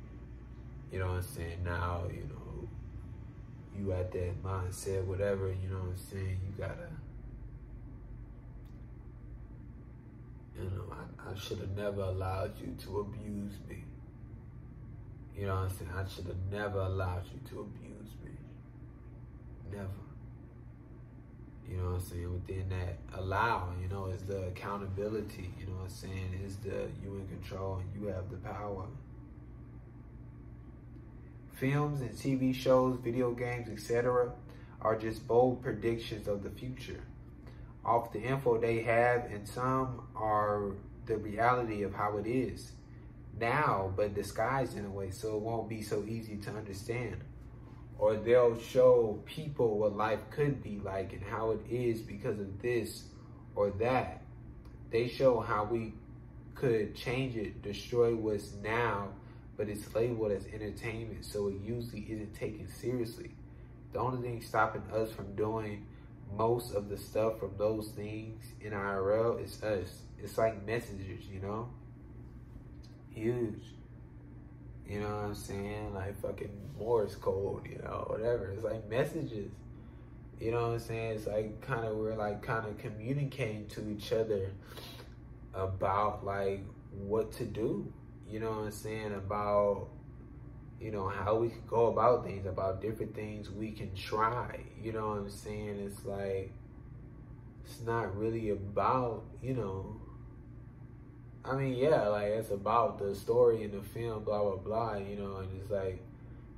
you 0.92 1.00
know 1.00 1.08
what 1.08 1.16
I'm 1.16 1.22
saying? 1.24 1.64
Now, 1.64 2.04
you 2.10 2.30
know, 2.30 2.68
you 3.78 3.94
at 3.94 4.12
that 4.12 4.44
mindset, 4.44 5.04
whatever, 5.06 5.48
you 5.48 5.70
know 5.70 5.80
what 5.80 5.90
I'm 5.90 5.98
saying? 5.98 6.40
You 6.46 6.54
gotta, 6.58 6.90
you 10.56 10.64
know, 10.64 10.86
I, 10.92 11.32
I 11.32 11.36
should 11.36 11.60
have 11.60 11.76
never 11.76 12.02
allowed 12.02 12.60
you 12.60 12.76
to 12.86 13.00
abuse 13.00 13.54
me. 13.68 13.84
You 15.36 15.48
know 15.48 15.56
what 15.56 15.64
I'm 15.64 15.70
saying? 15.70 15.92
I 15.96 16.08
should 16.08 16.26
have 16.26 16.52
never 16.52 16.80
allowed 16.80 17.24
you 17.34 17.40
to 17.50 17.62
abuse 17.62 18.12
me. 18.24 18.32
Never. 19.72 20.09
You 21.70 21.78
know 21.78 21.92
what 21.92 21.96
I'm 21.96 22.02
saying? 22.02 22.34
Within 22.34 22.70
that 22.70 22.98
allow, 23.20 23.70
you 23.82 23.88
know, 23.88 24.08
is 24.08 24.24
the 24.24 24.48
accountability, 24.48 25.52
you 25.60 25.68
know 25.68 25.74
what 25.74 25.84
I'm 25.84 25.90
saying? 25.90 26.42
Is 26.46 26.58
the 26.58 26.88
you 27.04 27.16
in 27.16 27.28
control 27.28 27.78
and 27.78 28.02
you 28.02 28.08
have 28.08 28.30
the 28.30 28.38
power. 28.38 28.86
Films 31.54 32.02
and 32.02 32.12
TV 32.12 32.56
shows, 32.56 32.98
video 33.04 33.32
games, 33.32 33.70
etc. 33.70 34.32
are 34.82 34.98
just 34.98 35.28
bold 35.28 35.62
predictions 35.62 36.28
of 36.28 36.42
the 36.42 36.50
future. 36.50 37.04
Off 37.86 38.12
the 38.14 38.22
info 38.22 38.58
they 38.58 38.82
have, 38.82 39.26
and 39.26 39.48
some 39.48 40.08
are 40.16 40.72
the 41.06 41.18
reality 41.18 41.84
of 41.84 41.94
how 41.94 42.18
it 42.18 42.28
is 42.28 42.72
now, 43.40 43.92
but 43.96 44.14
disguised 44.14 44.78
in 44.78 44.86
a 44.86 44.90
way 44.90 45.12
so 45.12 45.36
it 45.36 45.42
won't 45.42 45.70
be 45.70 45.82
so 45.82 46.04
easy 46.08 46.38
to 46.38 46.52
understand. 46.52 47.18
Or 48.00 48.16
they'll 48.16 48.58
show 48.58 49.22
people 49.26 49.78
what 49.78 49.96
life 49.96 50.20
could 50.32 50.64
be 50.64 50.80
like 50.84 51.14
and 51.14 51.22
how 51.22 51.52
it 51.52 51.60
is 51.70 52.02
because 52.02 52.40
of 52.40 52.62
this 52.62 53.04
or 53.56 53.72
that. 53.72 54.24
They 54.90 55.08
show 55.08 55.42
how 55.42 55.66
we 55.66 55.94
could 56.56 56.96
change 56.96 57.36
it, 57.36 57.62
destroy 57.62 58.16
what's 58.16 58.54
now, 58.64 59.10
but 59.58 59.70
it's 59.70 59.94
labeled 59.94 60.32
as 60.32 60.46
entertainment, 60.48 61.26
so 61.26 61.50
it 61.50 61.56
usually 61.62 62.06
isn't 62.10 62.34
taken 62.34 62.68
seriously. 62.68 63.32
The 63.92 64.00
only 64.00 64.22
thing 64.22 64.42
stopping 64.42 64.84
us 64.94 65.12
from 65.12 65.36
doing 65.36 65.86
most 66.38 66.74
of 66.74 66.90
the 66.90 66.98
stuff 66.98 67.40
from 67.40 67.52
those 67.58 67.90
things 67.90 68.44
in 68.62 68.72
IRL 68.72 69.44
is 69.44 69.62
us. 69.64 70.04
It's 70.22 70.38
like 70.38 70.66
messages, 70.66 71.26
you 71.32 71.42
know? 71.42 71.70
Huge. 73.10 73.64
You 74.90 75.02
know 75.02 75.08
what 75.08 75.26
I'm 75.26 75.36
saying? 75.36 75.94
Like 75.94 76.20
fucking 76.20 76.50
Morse 76.80 77.16
code, 77.16 77.68
you 77.70 77.78
know, 77.78 78.06
whatever. 78.08 78.50
It's 78.50 78.64
like 78.64 78.90
messages. 78.90 79.52
You 80.40 80.52
know 80.52 80.70
what 80.70 80.74
I'm 80.74 80.80
saying? 80.80 81.12
It's 81.12 81.28
like 81.28 81.62
kind 81.62 81.86
of 81.86 81.96
we're 81.96 82.16
like 82.16 82.42
kind 82.42 82.66
of 82.66 82.78
communicating 82.80 83.68
to 83.68 83.88
each 83.92 84.12
other 84.12 84.50
about 85.54 86.26
like 86.26 86.64
what 86.92 87.32
to 87.34 87.46
do. 87.46 87.94
You 88.28 88.40
know 88.40 88.50
what 88.50 88.66
I'm 88.66 88.72
saying? 88.72 89.14
About 89.14 89.90
you 90.82 90.92
know 90.92 91.08
how 91.08 91.36
we 91.36 91.50
can 91.50 91.64
go 91.68 91.88
about 91.88 92.26
things, 92.26 92.48
about 92.48 92.82
different 92.82 93.14
things 93.14 93.52
we 93.52 93.72
can 93.72 93.94
try. 93.94 94.60
You 94.82 94.94
know 94.94 95.10
what 95.10 95.18
I'm 95.18 95.30
saying? 95.30 95.78
It's 95.86 96.04
like 96.04 96.52
it's 97.64 97.82
not 97.82 98.18
really 98.18 98.50
about 98.50 99.26
you 99.44 99.54
know 99.54 99.99
I 101.46 101.56
mean, 101.56 101.76
yeah, 101.76 102.08
like 102.08 102.26
it's 102.28 102.52
about 102.52 103.00
the 103.00 103.16
story 103.16 103.64
in 103.64 103.72
the 103.72 103.82
film, 103.82 104.24
blah 104.24 104.44
blah 104.44 104.58
blah, 104.58 104.98
you 104.98 105.16
know, 105.16 105.38
and 105.38 105.50
it's 105.60 105.72
like, 105.72 106.02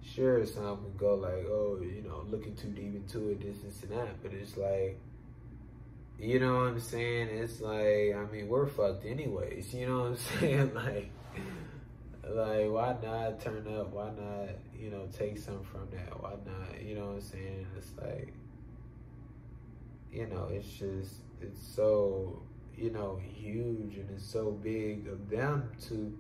sure, 0.04 0.46
some 0.46 0.78
can 0.78 0.98
go 0.98 1.16
like, 1.16 1.46
oh, 1.50 1.80
you 1.82 2.04
know, 2.06 2.26
looking 2.30 2.56
too 2.56 2.70
deep 2.70 2.96
into 2.96 3.30
it, 3.30 3.42
this, 3.42 3.62
this, 3.64 3.84
and 3.84 3.92
that, 3.92 4.22
but 4.24 4.34
it's 4.34 4.58
like, 4.58 5.00
you 6.20 6.40
know 6.40 6.56
what 6.56 6.68
I'm 6.68 6.80
saying? 6.80 7.30
It's 7.30 7.62
like, 7.62 8.16
I 8.16 8.26
mean, 8.32 8.48
we're 8.48 8.68
fucked 8.68 9.06
anyways, 9.06 9.74
you 9.74 9.88
know 9.88 10.00
what 10.00 10.06
I'm 10.08 10.18
saying? 10.40 10.74
like, 10.74 11.12
like, 12.28 12.70
why 12.70 12.96
not 13.04 13.40
turn 13.40 13.68
up? 13.76 13.92
Why 13.92 14.10
not, 14.10 14.50
you 14.78 14.90
know, 14.90 15.08
take 15.18 15.38
some 15.38 15.64
from 15.64 15.88
that? 15.92 16.22
Why 16.22 16.32
not, 16.46 16.82
you 16.82 16.96
know 16.96 17.08
what 17.08 17.16
I'm 17.16 17.22
saying? 17.22 17.68
It's 17.78 17.92
like, 18.02 18.34
you 20.12 20.28
know, 20.28 20.50
it's 20.52 20.68
just, 20.68 21.16
it's 21.42 21.60
so 21.76 22.42
you 22.78 22.92
know, 22.92 23.20
huge 23.36 23.98
and 23.98 24.10
it's 24.16 24.26
so 24.26 24.52
big 24.52 25.08
of 25.08 25.30
them 25.30 25.70
to, 25.88 26.18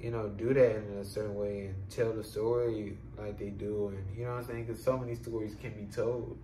you 0.00 0.10
know, 0.10 0.28
do 0.28 0.54
that 0.54 0.76
in 0.76 0.98
a 0.98 1.04
certain 1.04 1.34
way 1.34 1.66
and 1.66 1.90
tell 1.90 2.12
the 2.12 2.24
story 2.24 2.96
like 3.18 3.38
they 3.38 3.50
do. 3.50 3.88
And, 3.88 4.16
you 4.16 4.24
know 4.24 4.32
what 4.32 4.40
I'm 4.40 4.46
saying? 4.46 4.64
Because 4.66 4.82
so 4.82 4.96
many 4.98 5.14
stories 5.14 5.54
can 5.60 5.72
be 5.72 5.92
told. 5.92 6.38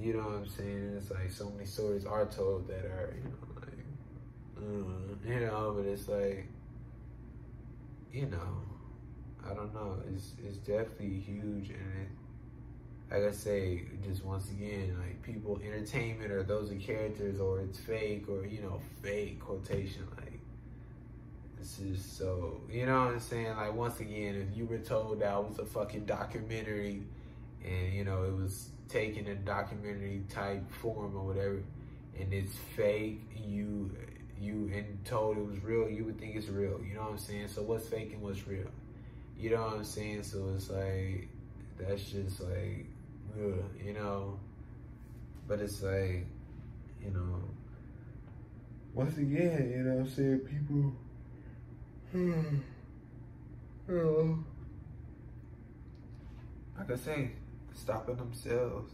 You 0.00 0.14
know 0.14 0.20
what 0.20 0.34
I'm 0.34 0.48
saying? 0.48 0.94
It's 0.96 1.10
like 1.10 1.30
so 1.30 1.50
many 1.50 1.66
stories 1.66 2.04
are 2.06 2.26
told 2.26 2.66
that 2.68 2.84
are, 2.84 3.14
you 3.16 3.24
know, 3.24 3.36
like, 3.60 3.78
uh, 4.58 5.28
you 5.28 5.46
know, 5.46 5.74
but 5.76 5.86
it's 5.86 6.08
like, 6.08 6.48
you 8.12 8.26
know, 8.26 8.62
I 9.48 9.54
don't 9.54 9.72
know. 9.74 9.98
It's 10.14 10.32
it's 10.44 10.58
definitely 10.58 11.18
huge, 11.18 11.70
and 11.70 11.92
it, 12.02 12.08
like 13.12 13.24
I 13.24 13.30
say, 13.30 13.82
just 14.02 14.24
once 14.24 14.48
again, 14.50 14.96
like 14.98 15.22
people 15.22 15.60
entertainment 15.62 16.32
or 16.32 16.42
those 16.42 16.72
are 16.72 16.76
characters 16.76 17.40
or 17.40 17.60
it's 17.60 17.78
fake 17.78 18.24
or 18.28 18.46
you 18.46 18.62
know 18.62 18.80
fake 19.02 19.38
quotation 19.38 20.06
like 20.16 20.40
this 21.58 21.78
is 21.78 22.02
so 22.02 22.62
you 22.70 22.86
know 22.86 23.04
what 23.04 23.12
I'm 23.12 23.20
saying? 23.20 23.54
Like 23.54 23.74
once 23.74 24.00
again 24.00 24.34
if 24.34 24.56
you 24.56 24.64
were 24.64 24.78
told 24.78 25.20
that 25.20 25.44
was 25.44 25.58
a 25.58 25.66
fucking 25.66 26.06
documentary 26.06 27.02
and 27.62 27.92
you 27.92 28.04
know 28.04 28.22
it 28.22 28.34
was 28.34 28.70
taken 28.88 29.26
in 29.26 29.44
documentary 29.44 30.22
type 30.30 30.62
form 30.80 31.14
or 31.14 31.24
whatever 31.24 31.62
and 32.18 32.32
it's 32.32 32.56
fake 32.76 33.20
you 33.36 33.90
you 34.40 34.70
and 34.74 35.04
told 35.04 35.36
it 35.36 35.46
was 35.46 35.62
real 35.62 35.88
you 35.88 36.04
would 36.04 36.18
think 36.18 36.34
it's 36.34 36.48
real 36.48 36.80
you 36.82 36.94
know 36.94 37.02
what 37.02 37.10
I'm 37.10 37.18
saying? 37.18 37.48
So 37.48 37.62
what's 37.62 37.86
fake 37.86 38.14
and 38.14 38.22
what's 38.22 38.46
real? 38.46 38.70
You 39.38 39.50
know 39.50 39.62
what 39.64 39.74
I'm 39.74 39.84
saying? 39.84 40.22
So 40.22 40.50
it's 40.56 40.70
like 40.70 41.28
that's 41.78 42.04
just 42.04 42.40
like 42.40 42.86
you 43.36 43.92
know 43.94 44.38
but 45.52 45.60
it's 45.60 45.82
like, 45.82 46.26
you 47.04 47.10
know, 47.12 47.42
once 48.94 49.16
again, 49.18 49.72
you 49.76 49.82
know 49.82 49.98
I'm 49.98 50.08
saying, 50.08 50.38
people, 50.40 50.92
hmm, 52.10 52.56
you 53.88 53.94
know, 53.94 54.44
like 56.78 56.90
I 56.90 56.96
say, 56.96 57.30
stopping 57.74 58.16
themselves. 58.16 58.92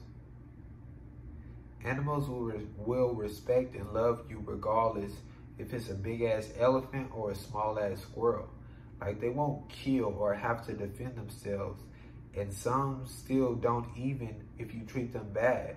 Animals 1.84 2.28
will, 2.28 2.40
re- 2.40 2.66
will 2.76 3.14
respect 3.14 3.76
and 3.76 3.92
love 3.92 4.24
you 4.28 4.42
regardless 4.44 5.12
if 5.58 5.72
it's 5.72 5.90
a 5.90 5.94
big 5.94 6.22
ass 6.22 6.50
elephant 6.58 7.08
or 7.14 7.30
a 7.30 7.36
small 7.36 7.78
ass 7.78 8.00
squirrel. 8.00 8.48
Like 9.00 9.20
they 9.20 9.28
won't 9.28 9.68
kill 9.68 10.06
or 10.06 10.34
have 10.34 10.66
to 10.66 10.72
defend 10.72 11.16
themselves. 11.16 11.80
And 12.38 12.52
some 12.52 13.04
still 13.06 13.54
don't 13.54 13.88
even 13.96 14.44
if 14.58 14.74
you 14.74 14.82
treat 14.82 15.12
them 15.12 15.32
bad 15.32 15.76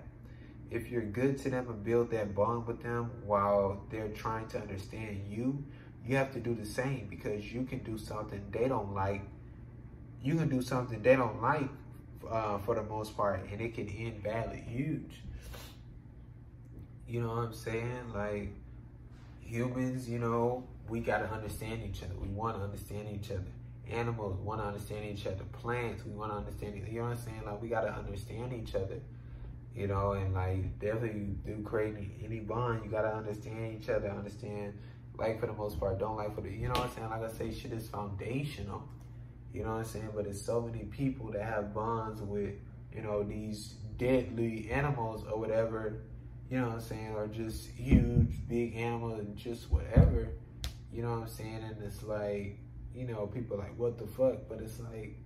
if 0.72 0.90
you're 0.90 1.02
good 1.02 1.36
to 1.36 1.50
them 1.50 1.68
and 1.68 1.84
build 1.84 2.10
that 2.10 2.34
bond 2.34 2.66
with 2.66 2.82
them 2.82 3.10
while 3.26 3.84
they're 3.90 4.08
trying 4.08 4.48
to 4.48 4.58
understand 4.58 5.20
you, 5.28 5.62
you 6.04 6.16
have 6.16 6.32
to 6.32 6.40
do 6.40 6.54
the 6.54 6.64
same 6.64 7.06
because 7.10 7.52
you 7.52 7.64
can 7.64 7.80
do 7.80 7.98
something 7.98 8.42
they 8.50 8.68
don't 8.68 8.94
like. 8.94 9.22
You 10.22 10.34
can 10.36 10.48
do 10.48 10.62
something 10.62 11.02
they 11.02 11.14
don't 11.14 11.42
like 11.42 11.68
uh, 12.28 12.58
for 12.58 12.74
the 12.74 12.82
most 12.82 13.14
part, 13.16 13.46
and 13.50 13.60
it 13.60 13.74
can 13.74 13.88
end 13.88 14.22
badly. 14.22 14.64
Huge. 14.66 15.20
You 17.06 17.20
know 17.20 17.28
what 17.28 17.44
I'm 17.44 17.52
saying? 17.52 18.12
Like 18.14 18.54
humans, 19.40 20.08
you 20.08 20.18
know, 20.18 20.64
we 20.88 21.00
got 21.00 21.18
to 21.18 21.30
understand 21.30 21.82
each 21.82 22.02
other. 22.02 22.14
We 22.14 22.28
want 22.28 22.56
to 22.56 22.62
understand 22.62 23.08
each 23.14 23.30
other. 23.30 23.52
Animals 23.92 24.38
want 24.40 24.60
to 24.60 24.66
understand 24.66 25.04
each 25.04 25.26
other. 25.26 25.44
Plants, 25.52 26.04
we 26.04 26.12
want 26.12 26.32
to 26.32 26.36
understand. 26.36 26.76
You 26.76 27.00
know 27.00 27.08
what 27.08 27.12
I'm 27.12 27.16
saying? 27.18 27.42
Like 27.44 27.62
we 27.62 27.68
got 27.68 27.82
to 27.82 27.92
understand 27.92 28.52
each 28.52 28.74
other 28.74 29.00
you 29.74 29.86
know, 29.86 30.12
and 30.12 30.34
like 30.34 30.78
definitely 30.78 31.34
do 31.46 31.62
create 31.62 31.94
any, 32.22 32.40
bond. 32.40 32.82
You 32.84 32.90
gotta 32.90 33.14
understand 33.14 33.80
each 33.80 33.88
other, 33.88 34.10
understand 34.10 34.74
like 35.18 35.40
for 35.40 35.46
the 35.46 35.52
most 35.52 35.78
part, 35.78 35.98
don't 35.98 36.16
like 36.16 36.34
for 36.34 36.40
the 36.40 36.50
you 36.50 36.68
know 36.68 36.74
what 36.74 36.84
I'm 36.84 36.90
saying? 36.90 37.10
Like 37.10 37.22
I 37.22 37.32
say, 37.32 37.52
shit 37.52 37.72
is 37.72 37.88
foundational. 37.88 38.88
You 39.52 39.64
know 39.64 39.72
what 39.72 39.78
I'm 39.78 39.84
saying? 39.84 40.10
But 40.14 40.26
it's 40.26 40.40
so 40.40 40.60
many 40.60 40.84
people 40.84 41.30
that 41.32 41.42
have 41.42 41.74
bonds 41.74 42.22
with, 42.22 42.54
you 42.94 43.02
know, 43.02 43.22
these 43.22 43.74
deadly 43.98 44.70
animals 44.70 45.24
or 45.30 45.38
whatever, 45.38 45.98
you 46.50 46.58
know 46.58 46.68
what 46.68 46.76
I'm 46.76 46.80
saying, 46.80 47.12
or 47.14 47.26
just 47.26 47.68
huge, 47.68 48.48
big 48.48 48.76
animals 48.76 49.20
and 49.20 49.36
just 49.36 49.70
whatever. 49.70 50.28
You 50.90 51.02
know 51.02 51.10
what 51.10 51.22
I'm 51.22 51.28
saying? 51.28 51.60
And 51.64 51.82
it's 51.82 52.02
like, 52.02 52.58
you 52.94 53.06
know, 53.06 53.26
people 53.26 53.58
like, 53.58 53.78
what 53.78 53.98
the 53.98 54.06
fuck? 54.06 54.48
But 54.48 54.60
it's 54.60 54.78
like, 54.80 55.16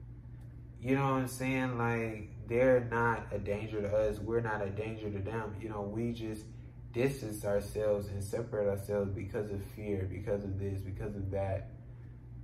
you 0.80 0.94
know 0.94 1.04
what 1.04 1.22
I'm 1.22 1.28
saying? 1.28 1.78
Like, 1.78 2.30
they're 2.48 2.86
not 2.90 3.26
a 3.32 3.38
danger 3.38 3.80
to 3.82 3.88
us. 3.96 4.18
We're 4.18 4.40
not 4.40 4.62
a 4.62 4.70
danger 4.70 5.10
to 5.10 5.18
them. 5.18 5.56
You 5.60 5.68
know, 5.70 5.82
we 5.82 6.12
just 6.12 6.44
distance 6.92 7.44
ourselves 7.44 8.08
and 8.08 8.22
separate 8.22 8.68
ourselves 8.68 9.10
because 9.10 9.50
of 9.50 9.62
fear, 9.76 10.08
because 10.10 10.44
of 10.44 10.58
this, 10.58 10.80
because 10.80 11.16
of 11.16 11.30
that. 11.32 11.70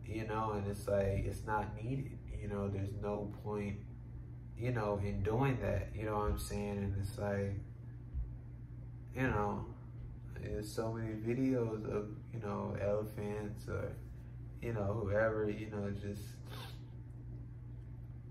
you 0.07 0.27
know, 0.27 0.53
and 0.53 0.67
it's 0.67 0.89
like 0.89 1.25
it's 1.27 1.47
not 1.47 1.75
needed. 1.83 2.19
You 2.41 2.49
know, 2.49 2.69
there's 2.69 2.93
no 3.03 3.33
point, 3.45 3.77
you 4.59 4.73
know, 4.73 5.01
in 5.05 5.23
doing 5.23 5.59
that. 5.63 5.91
You 5.95 6.07
know 6.07 6.17
what 6.19 6.31
I'm 6.33 6.39
saying? 6.39 6.79
And 6.79 6.95
it's 7.01 7.19
like, 7.19 7.55
you 9.15 9.23
know, 9.23 9.65
there's 10.41 10.71
so 10.73 10.93
many 10.93 11.15
videos 11.15 11.85
of 11.87 12.09
you 12.33 12.41
know 12.41 12.77
elephants 12.81 13.69
or 13.69 13.93
you 14.63 14.73
know 14.73 15.01
whoever 15.03 15.51
you 15.51 15.69
know 15.71 15.91
just 15.91 16.23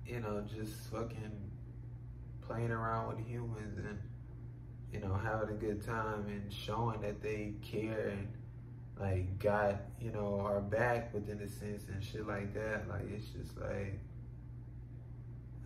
you 0.06 0.20
know 0.20 0.44
just 0.56 0.74
fucking 0.92 1.32
playing 2.42 2.72
around 2.72 3.16
with 3.16 3.26
humans 3.28 3.78
and 3.78 4.00
you 4.92 5.00
know 5.00 5.14
having 5.14 5.50
a 5.50 5.60
good 5.60 5.86
time 5.86 6.26
and 6.28 6.52
showing 6.52 7.00
that 7.02 7.22
they 7.22 7.54
care 7.62 8.10
and 8.10 8.28
like 9.00 9.40
got 9.40 9.82
you 10.00 10.12
know 10.12 10.40
our 10.40 10.62
back 10.62 11.14
within 11.14 11.40
a 11.42 11.48
sense 11.48 11.84
and 11.92 12.04
shit 12.04 12.28
like 12.28 12.54
that 12.54 12.88
like 12.88 13.10
it's 13.14 13.28
just 13.30 13.58
like 13.60 14.00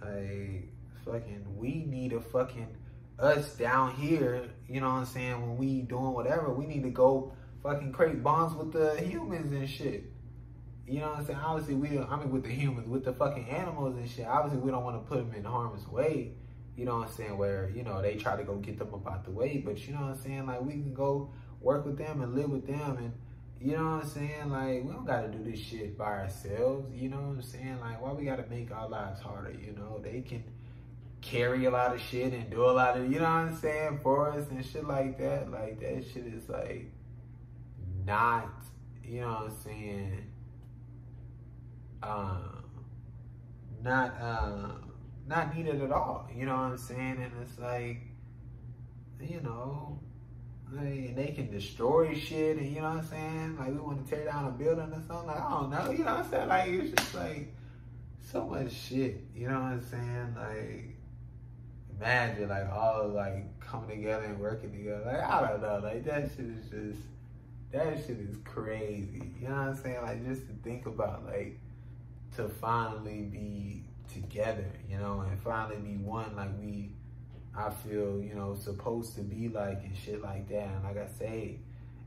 like 0.02 0.70
fucking 1.06 1.46
we 1.58 1.86
need 1.86 2.14
a 2.14 2.20
fucking 2.20 2.68
us 3.20 3.56
down 3.56 3.96
here, 3.96 4.50
you 4.68 4.82
know 4.82 4.90
what 4.90 4.96
I'm 4.96 5.06
saying, 5.06 5.42
when 5.42 5.58
we 5.58 5.82
doing 5.82 6.14
whatever, 6.14 6.54
we 6.54 6.66
need 6.66 6.84
to 6.84 6.90
go 6.90 7.34
fucking 7.64 7.92
create 7.94 8.22
bonds 8.22 8.54
with 8.56 8.74
the 8.74 9.02
humans 9.02 9.54
and 9.54 9.70
shit. 9.70 10.12
You 10.88 11.00
know 11.00 11.10
what 11.10 11.20
I'm 11.20 11.26
saying? 11.26 11.40
Obviously, 11.40 11.76
we 11.76 12.00
I 12.00 12.16
mean, 12.18 12.32
with 12.32 12.44
the 12.44 12.50
humans, 12.50 12.88
with 12.88 13.06
the 13.06 13.14
fucking 13.14 13.50
animals 13.50 13.96
and 13.96 14.10
shit. 14.10 14.28
Obviously, 14.28 14.60
we 14.60 14.72
don't 14.72 14.84
want 14.84 15.04
to 15.04 15.10
put 15.10 15.18
them 15.18 15.34
in 15.36 15.44
harm's 15.44 15.88
way. 15.88 16.34
You 16.76 16.86
know 16.86 16.98
what 16.98 17.08
I'm 17.08 17.14
saying? 17.14 17.38
Where 17.38 17.70
you 17.74 17.84
know 17.84 18.02
they 18.02 18.16
try 18.16 18.36
to 18.36 18.44
go 18.44 18.56
get 18.58 18.78
them 18.78 18.94
about 18.94 19.24
the 19.24 19.32
way, 19.32 19.62
but 19.66 19.88
you 19.88 19.94
know 19.94 20.02
what 20.02 20.12
I'm 20.12 20.22
saying? 20.22 20.46
Like 20.46 20.62
we 20.62 20.74
can 20.74 20.94
go 20.94 21.32
work 21.62 21.86
with 21.86 21.98
them 21.98 22.22
and 22.22 22.36
live 22.36 22.50
with 22.50 22.68
them, 22.68 22.98
and 22.98 23.14
you 23.60 23.76
know 23.76 23.84
what 23.84 24.04
I'm 24.04 24.08
saying? 24.10 24.50
Like 24.50 24.84
we 24.84 24.92
don't 24.92 25.06
gotta 25.06 25.30
do 25.30 25.44
this 25.44 25.60
shit 25.60 25.98
by 25.98 26.06
ourselves. 26.06 26.94
You 26.94 27.10
know 27.10 27.18
what 27.18 27.38
I'm 27.38 27.42
saying? 27.42 27.80
Like 27.80 28.02
why 28.02 28.12
we 28.12 28.26
gotta 28.26 28.46
make 28.50 28.72
our 28.72 28.88
lives 28.88 29.22
harder? 29.22 29.52
You 29.52 29.72
know 29.72 30.00
they 30.04 30.22
can 30.22 30.44
carry 31.26 31.66
a 31.66 31.72
lot 31.72 31.94
of 31.94 32.02
shit 32.02 32.34
and 32.34 32.50
do 32.52 32.64
a 32.64 32.72
lot 32.72 32.96
of, 32.98 33.12
you 33.12 33.18
know 33.18 33.26
what 33.26 33.32
I'm 33.32 33.56
saying, 33.58 34.00
for 34.04 34.30
us 34.30 34.48
and 34.50 34.64
shit 34.64 34.86
like 34.86 35.18
that. 35.18 35.50
Like 35.50 35.80
that 35.80 36.06
shit 36.14 36.28
is 36.28 36.48
like 36.48 36.92
not, 38.06 38.52
you 39.04 39.22
know 39.22 39.30
what 39.30 39.44
I'm 39.46 39.58
saying, 39.64 40.24
um, 42.06 42.64
not 43.84 44.16
uh, 44.22 44.70
not 45.28 45.56
needed 45.56 45.82
at 45.82 45.92
all. 45.92 46.30
You 46.34 46.46
know 46.46 46.56
what 46.56 46.64
I'm 46.64 46.78
saying? 46.78 47.18
And 47.22 47.32
it's 47.42 47.60
like, 47.60 48.02
you 49.22 49.42
know, 49.42 50.00
like, 50.72 51.16
they 51.16 51.34
can 51.36 51.52
destroy 51.52 52.14
shit 52.14 52.58
and 52.58 52.68
you 52.68 52.82
know 52.82 52.90
what 52.90 52.98
I'm 52.98 53.08
saying? 53.08 53.58
Like 53.58 53.70
we 53.70 53.80
want 53.80 54.06
to 54.06 54.16
tear 54.16 54.26
down 54.26 54.48
a 54.48 54.52
building 54.52 54.92
or 54.92 55.02
something. 55.08 55.28
Like 55.28 55.42
I 55.42 55.50
don't 55.50 55.70
know. 55.70 55.92
You 55.92 56.00
know 56.00 56.16
what 56.16 56.26
I'm 56.26 56.32
saying? 56.32 56.48
Like 56.50 56.70
it's 56.70 57.02
just 57.02 57.16
like 57.16 57.54
so 58.22 58.46
much 58.46 58.72
shit. 58.72 59.24
You 59.36 59.48
know 59.48 59.62
what 59.62 59.74
I'm 59.74 59.84
saying? 59.84 60.36
Like 60.38 60.96
imagine 61.98 62.50
like 62.50 62.70
all 62.72 63.08
like 63.08 63.60
coming 63.60 63.90
together 63.90 64.26
and 64.26 64.40
working 64.40 64.72
together. 64.72 65.04
Like 65.06 65.22
I 65.22 65.48
don't 65.48 65.62
know, 65.62 65.80
like 65.84 66.04
that 66.06 66.32
shit 66.36 66.46
is 66.46 66.70
just 66.70 67.08
that 67.72 67.98
shit 68.06 68.20
is 68.20 68.38
crazy. 68.44 69.22
You 69.40 69.50
know 69.50 69.56
what 69.56 69.68
I'm 69.68 69.76
saying? 69.76 70.02
Like 70.02 70.26
just 70.26 70.48
to 70.48 70.54
think 70.64 70.86
about 70.86 71.26
like 71.26 71.60
to 72.36 72.50
finally 72.50 73.22
be 73.22 73.84
together, 74.14 74.66
you 74.90 74.98
know, 74.98 75.26
and 75.28 75.40
finally 75.42 75.78
be 75.78 75.98
one 75.98 76.36
like 76.36 76.50
we 76.60 76.92
I 77.58 77.70
feel, 77.70 78.22
you 78.22 78.34
know, 78.36 78.54
supposed 78.54 79.16
to 79.16 79.22
be 79.22 79.48
like 79.48 79.84
and 79.84 79.96
shit 79.96 80.22
like 80.22 80.50
that. 80.50 80.68
And 80.68 80.84
like 80.84 80.98
I 80.98 81.08
say, 81.08 81.60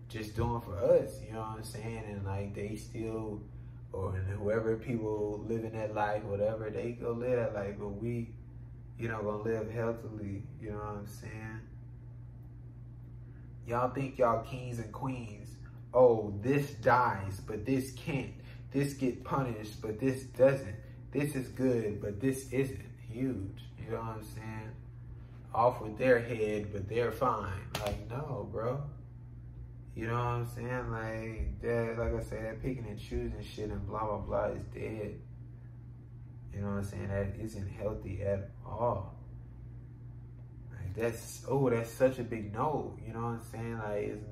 just 0.09 0.37
doing 0.37 0.61
for 0.61 0.77
us, 0.77 1.21
you 1.27 1.33
know 1.33 1.41
what 1.41 1.59
I'm 1.59 1.65
saying? 1.65 2.05
And 2.09 2.25
like 2.25 2.55
they 2.55 2.77
still 2.77 3.41
or 3.93 4.13
whoever 4.13 4.77
people 4.77 5.45
living 5.49 5.73
that 5.73 5.95
life, 5.95 6.23
whatever, 6.25 6.69
they 6.69 6.93
go 6.93 7.13
live 7.13 7.37
that 7.37 7.55
life, 7.55 7.77
but 7.79 7.89
we 7.89 8.29
you 8.99 9.09
know, 9.09 9.23
gonna 9.23 9.43
live 9.43 9.71
healthily. 9.71 10.43
You 10.61 10.73
know 10.73 10.79
what 10.79 10.97
I'm 10.97 11.07
saying? 11.07 11.61
Y'all 13.67 13.91
think 13.91 14.19
y'all 14.19 14.43
kings 14.43 14.79
and 14.79 14.93
queens. 14.93 15.55
Oh, 15.95 16.35
this 16.43 16.71
dies, 16.73 17.41
but 17.47 17.65
this 17.65 17.93
can't. 17.93 18.33
This 18.73 18.95
get 18.95 19.25
punished, 19.25 19.81
but 19.81 19.99
this 19.99 20.25
doesn't. 20.25 20.77
This 21.11 21.35
is 21.35 21.49
good, 21.49 22.01
but 22.03 22.21
this 22.21 22.51
isn't. 22.53 22.85
Huge. 23.11 23.63
You 23.83 23.93
know 23.93 24.01
what 24.01 24.17
I'm 24.17 24.23
saying? 24.23 24.71
Off 25.55 25.81
with 25.81 25.97
their 25.97 26.19
head, 26.19 26.69
but 26.73 26.89
they're 26.89 27.11
fine. 27.11 27.63
Like, 27.81 28.11
no, 28.11 28.49
bro. 28.53 28.83
You 29.99 30.07
know 30.07 30.15
what 30.15 30.21
I'm 30.21 30.47
saying? 30.47 30.93
Like 30.93 31.61
that, 31.61 31.97
like 31.99 32.15
I 32.15 32.23
said, 32.23 32.45
that 32.45 32.63
picking 32.63 32.87
and 32.87 32.97
choosing 32.97 33.43
shit 33.43 33.71
and 33.71 33.85
blah 33.85 34.07
blah 34.07 34.19
blah 34.19 34.45
is 34.47 34.63
dead. 34.73 35.19
You 36.55 36.61
know 36.61 36.69
what 36.69 36.77
I'm 36.77 36.85
saying? 36.85 37.09
That 37.09 37.35
isn't 37.43 37.69
healthy 37.69 38.23
at 38.23 38.51
all. 38.65 39.17
Like 40.71 40.95
that's 40.95 41.43
oh, 41.49 41.69
that's 41.69 41.91
such 41.91 42.21
a 42.21 42.23
big 42.23 42.55
no. 42.55 42.97
You 43.05 43.13
know 43.13 43.23
what 43.23 43.27
I'm 43.27 43.43
saying? 43.51 43.79
Like 43.79 44.03
it's 44.05 44.25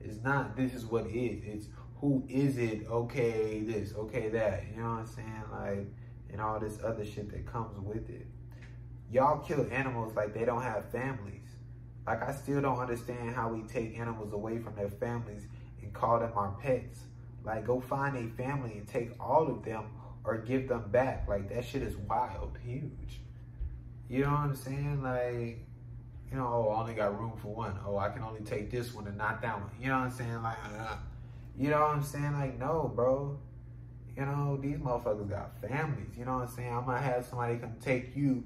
it's 0.00 0.22
not 0.22 0.56
this 0.56 0.74
is 0.74 0.86
what 0.86 1.06
it 1.06 1.18
is. 1.18 1.42
It's 1.44 1.66
who 2.00 2.24
is 2.28 2.56
it? 2.58 2.86
Okay, 2.88 3.60
this, 3.60 3.94
okay, 3.94 4.28
that. 4.30 4.64
You 4.74 4.82
know 4.82 4.90
what 4.90 5.00
I'm 5.00 5.06
saying? 5.06 5.44
Like 5.52 5.86
and 6.32 6.40
all 6.40 6.58
this 6.58 6.78
other 6.84 7.04
shit 7.04 7.30
that 7.30 7.46
comes 7.46 7.78
with 7.78 8.08
it. 8.08 8.26
Y'all 9.10 9.38
kill 9.38 9.66
animals 9.70 10.14
like 10.14 10.32
they 10.32 10.44
don't 10.44 10.62
have 10.62 10.90
families. 10.90 11.48
Like 12.06 12.22
I 12.22 12.32
still 12.32 12.60
don't 12.60 12.78
understand 12.78 13.34
how 13.34 13.48
we 13.48 13.62
take 13.62 13.98
animals 13.98 14.32
away 14.32 14.58
from 14.58 14.74
their 14.76 14.88
families 14.88 15.46
and 15.82 15.92
call 15.92 16.20
them 16.20 16.32
our 16.34 16.56
pets. 16.62 17.00
Like 17.44 17.66
go 17.66 17.80
find 17.80 18.16
a 18.16 18.28
family 18.36 18.72
and 18.72 18.86
take 18.86 19.10
all 19.20 19.48
of 19.48 19.64
them 19.64 19.84
or 20.24 20.38
give 20.38 20.68
them 20.68 20.90
back. 20.90 21.26
Like 21.28 21.48
that 21.50 21.64
shit 21.64 21.82
is 21.82 21.96
wild, 21.96 22.58
huge. 22.64 23.20
You 24.08 24.24
know 24.24 24.30
what 24.30 24.40
I'm 24.40 24.56
saying? 24.56 25.02
Like, 25.02 25.66
you 26.30 26.36
know, 26.36 26.46
oh, 26.46 26.74
I 26.74 26.80
only 26.80 26.94
got 26.94 27.18
room 27.18 27.32
for 27.40 27.54
one. 27.54 27.76
Oh, 27.86 27.96
I 27.98 28.08
can 28.08 28.22
only 28.22 28.40
take 28.40 28.70
this 28.70 28.92
one 28.92 29.06
and 29.06 29.16
not 29.16 29.40
that 29.42 29.60
one. 29.60 29.70
You 29.80 29.88
know 29.88 29.98
what 29.98 30.04
I'm 30.06 30.10
saying? 30.10 30.42
Like, 30.42 30.56
uh, 30.78 30.96
you 31.58 31.70
know 31.70 31.80
what 31.80 31.90
I'm 31.90 32.02
saying? 32.02 32.32
Like, 32.32 32.58
no, 32.58 32.92
bro. 32.94 33.38
You 34.16 34.26
know, 34.26 34.58
these 34.60 34.76
motherfuckers 34.76 35.30
got 35.30 35.60
families. 35.60 36.10
You 36.18 36.24
know 36.24 36.38
what 36.38 36.48
I'm 36.48 36.54
saying? 36.54 36.72
I'm 36.72 36.84
gonna 36.84 37.00
have 37.00 37.24
somebody 37.24 37.56
come 37.56 37.74
take 37.80 38.14
you. 38.16 38.44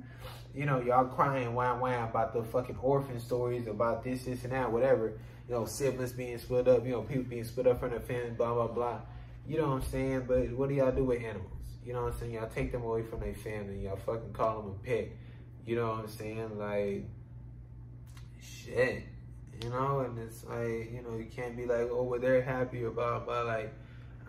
You 0.55 0.66
know, 0.66 0.81
y'all 0.81 1.06
crying 1.06 1.55
wham 1.55 1.81
wham 1.81 2.05
about 2.05 2.32
the 2.32 2.44
fucking 2.44 2.76
orphan 2.81 3.18
stories 3.18 3.66
about 3.66 4.05
this, 4.05 4.24
this, 4.24 4.44
and 4.44 4.52
that, 4.52 4.70
whatever. 4.70 5.18
You 5.48 5.55
know, 5.55 5.64
siblings 5.64 6.12
being 6.12 6.39
split 6.39 6.68
up. 6.68 6.85
You 6.85 6.93
know, 6.93 7.02
people 7.02 7.24
being 7.24 7.44
split 7.44 7.66
up 7.66 7.81
from 7.81 7.90
their 7.90 8.01
family, 8.01 8.31
blah 8.31 8.55
blah 8.55 8.68
blah. 8.68 9.01
You 9.47 9.59
know 9.59 9.68
what 9.68 9.82
I'm 9.82 9.82
saying? 9.82 10.24
But 10.28 10.52
what 10.52 10.68
do 10.68 10.74
y'all 10.74 10.93
do 10.93 11.05
with 11.05 11.22
animals? 11.22 11.51
You 11.85 11.93
know 11.93 12.05
what 12.05 12.14
I'm 12.14 12.18
saying? 12.20 12.32
Y'all 12.35 12.48
take 12.48 12.72
them 12.72 12.82
away 12.82 13.02
from 13.02 13.20
their 13.20 13.35
family. 13.35 13.85
Y'all 13.85 13.97
fucking 13.97 14.32
call 14.32 14.62
them 14.62 14.70
a 14.70 14.86
pet. 14.86 15.09
You 15.66 15.76
know 15.76 15.89
what 15.89 16.01
I'm 16.01 16.09
saying? 16.09 16.59
Like, 16.59 17.05
shit. 18.40 19.05
You 19.62 19.70
know, 19.70 20.01
and 20.01 20.18
it's 20.18 20.44
like, 20.44 20.93
you 20.93 21.02
know, 21.02 21.16
you 21.16 21.26
can't 21.35 21.56
be 21.56 21.66
like, 21.66 21.89
oh, 21.90 22.02
well, 22.02 22.20
they're 22.20 22.43
happy 22.43 22.85
about, 22.85 23.26
but 23.26 23.47
like, 23.47 23.72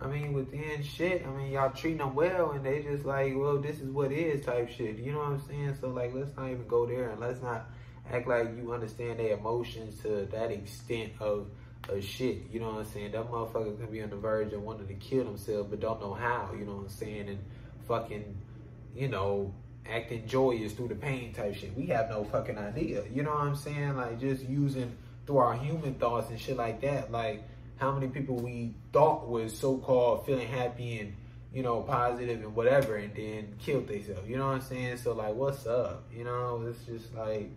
I 0.00 0.06
mean, 0.06 0.32
within 0.32 0.82
shit, 0.82 1.26
I 1.26 1.30
mean, 1.30 1.52
y'all 1.52 1.70
treating 1.70 1.98
them 1.98 2.14
well, 2.14 2.50
and 2.52 2.64
they 2.64 2.82
just 2.82 3.04
like, 3.04 3.32
well, 3.34 3.58
this 3.58 3.80
is 3.80 3.88
what 3.88 4.12
is 4.12 4.44
type 4.44 4.68
shit. 4.68 4.98
You 4.98 5.12
know 5.12 5.18
what 5.18 5.28
I'm 5.28 5.40
saying? 5.40 5.76
So, 5.80 5.88
like, 5.88 6.14
let's 6.14 6.36
not 6.36 6.50
even 6.50 6.66
go 6.66 6.86
there, 6.86 7.10
and 7.10 7.20
let's 7.20 7.42
not 7.42 7.70
act 8.12 8.28
like 8.28 8.48
you 8.56 8.72
understand 8.72 9.18
their 9.18 9.36
emotions 9.36 10.00
to 10.02 10.28
that 10.32 10.50
extent 10.50 11.12
of 11.20 11.48
of 11.88 12.04
shit. 12.04 12.42
You 12.50 12.60
know 12.60 12.70
what 12.70 12.78
I'm 12.78 12.84
saying? 12.84 13.12
That 13.12 13.30
motherfucker 13.30 13.78
could 13.78 13.92
be 13.92 14.02
on 14.02 14.10
the 14.10 14.16
verge 14.16 14.52
of 14.52 14.62
wanting 14.62 14.88
to 14.88 14.94
kill 14.94 15.24
themselves, 15.24 15.68
but 15.70 15.80
don't 15.80 16.00
know 16.00 16.14
how. 16.14 16.50
You 16.58 16.64
know 16.64 16.72
what 16.72 16.82
I'm 16.82 16.88
saying? 16.88 17.28
And 17.28 17.38
fucking, 17.86 18.36
you 18.94 19.08
know, 19.08 19.54
acting 19.88 20.26
joyous 20.26 20.72
through 20.72 20.88
the 20.88 20.94
pain 20.94 21.32
type 21.32 21.54
shit. 21.54 21.76
We 21.76 21.86
have 21.86 22.10
no 22.10 22.24
fucking 22.24 22.58
idea. 22.58 23.04
You 23.12 23.22
know 23.22 23.30
what 23.30 23.42
I'm 23.42 23.56
saying? 23.56 23.96
Like 23.96 24.20
just 24.20 24.44
using 24.44 24.96
through 25.26 25.38
our 25.38 25.54
human 25.54 25.94
thoughts 25.94 26.30
and 26.30 26.40
shit 26.40 26.56
like 26.56 26.80
that. 26.82 27.10
Like 27.10 27.42
how 27.76 27.92
many 27.92 28.08
people 28.08 28.36
we 28.36 28.74
thought 28.92 29.28
was 29.28 29.56
so 29.56 29.78
called 29.78 30.24
feeling 30.24 30.48
happy 30.48 30.98
and 31.00 31.14
you 31.52 31.62
know 31.62 31.82
positive 31.82 32.42
and 32.42 32.54
whatever, 32.54 32.96
and 32.96 33.14
then 33.14 33.54
killed 33.58 33.88
themselves. 33.88 34.28
You 34.28 34.36
know 34.36 34.46
what 34.46 34.54
I'm 34.54 34.60
saying? 34.60 34.98
So 34.98 35.12
like, 35.12 35.34
what's 35.34 35.66
up? 35.66 36.04
You 36.14 36.24
know, 36.24 36.64
it's 36.68 36.84
just 36.84 37.14
like 37.14 37.50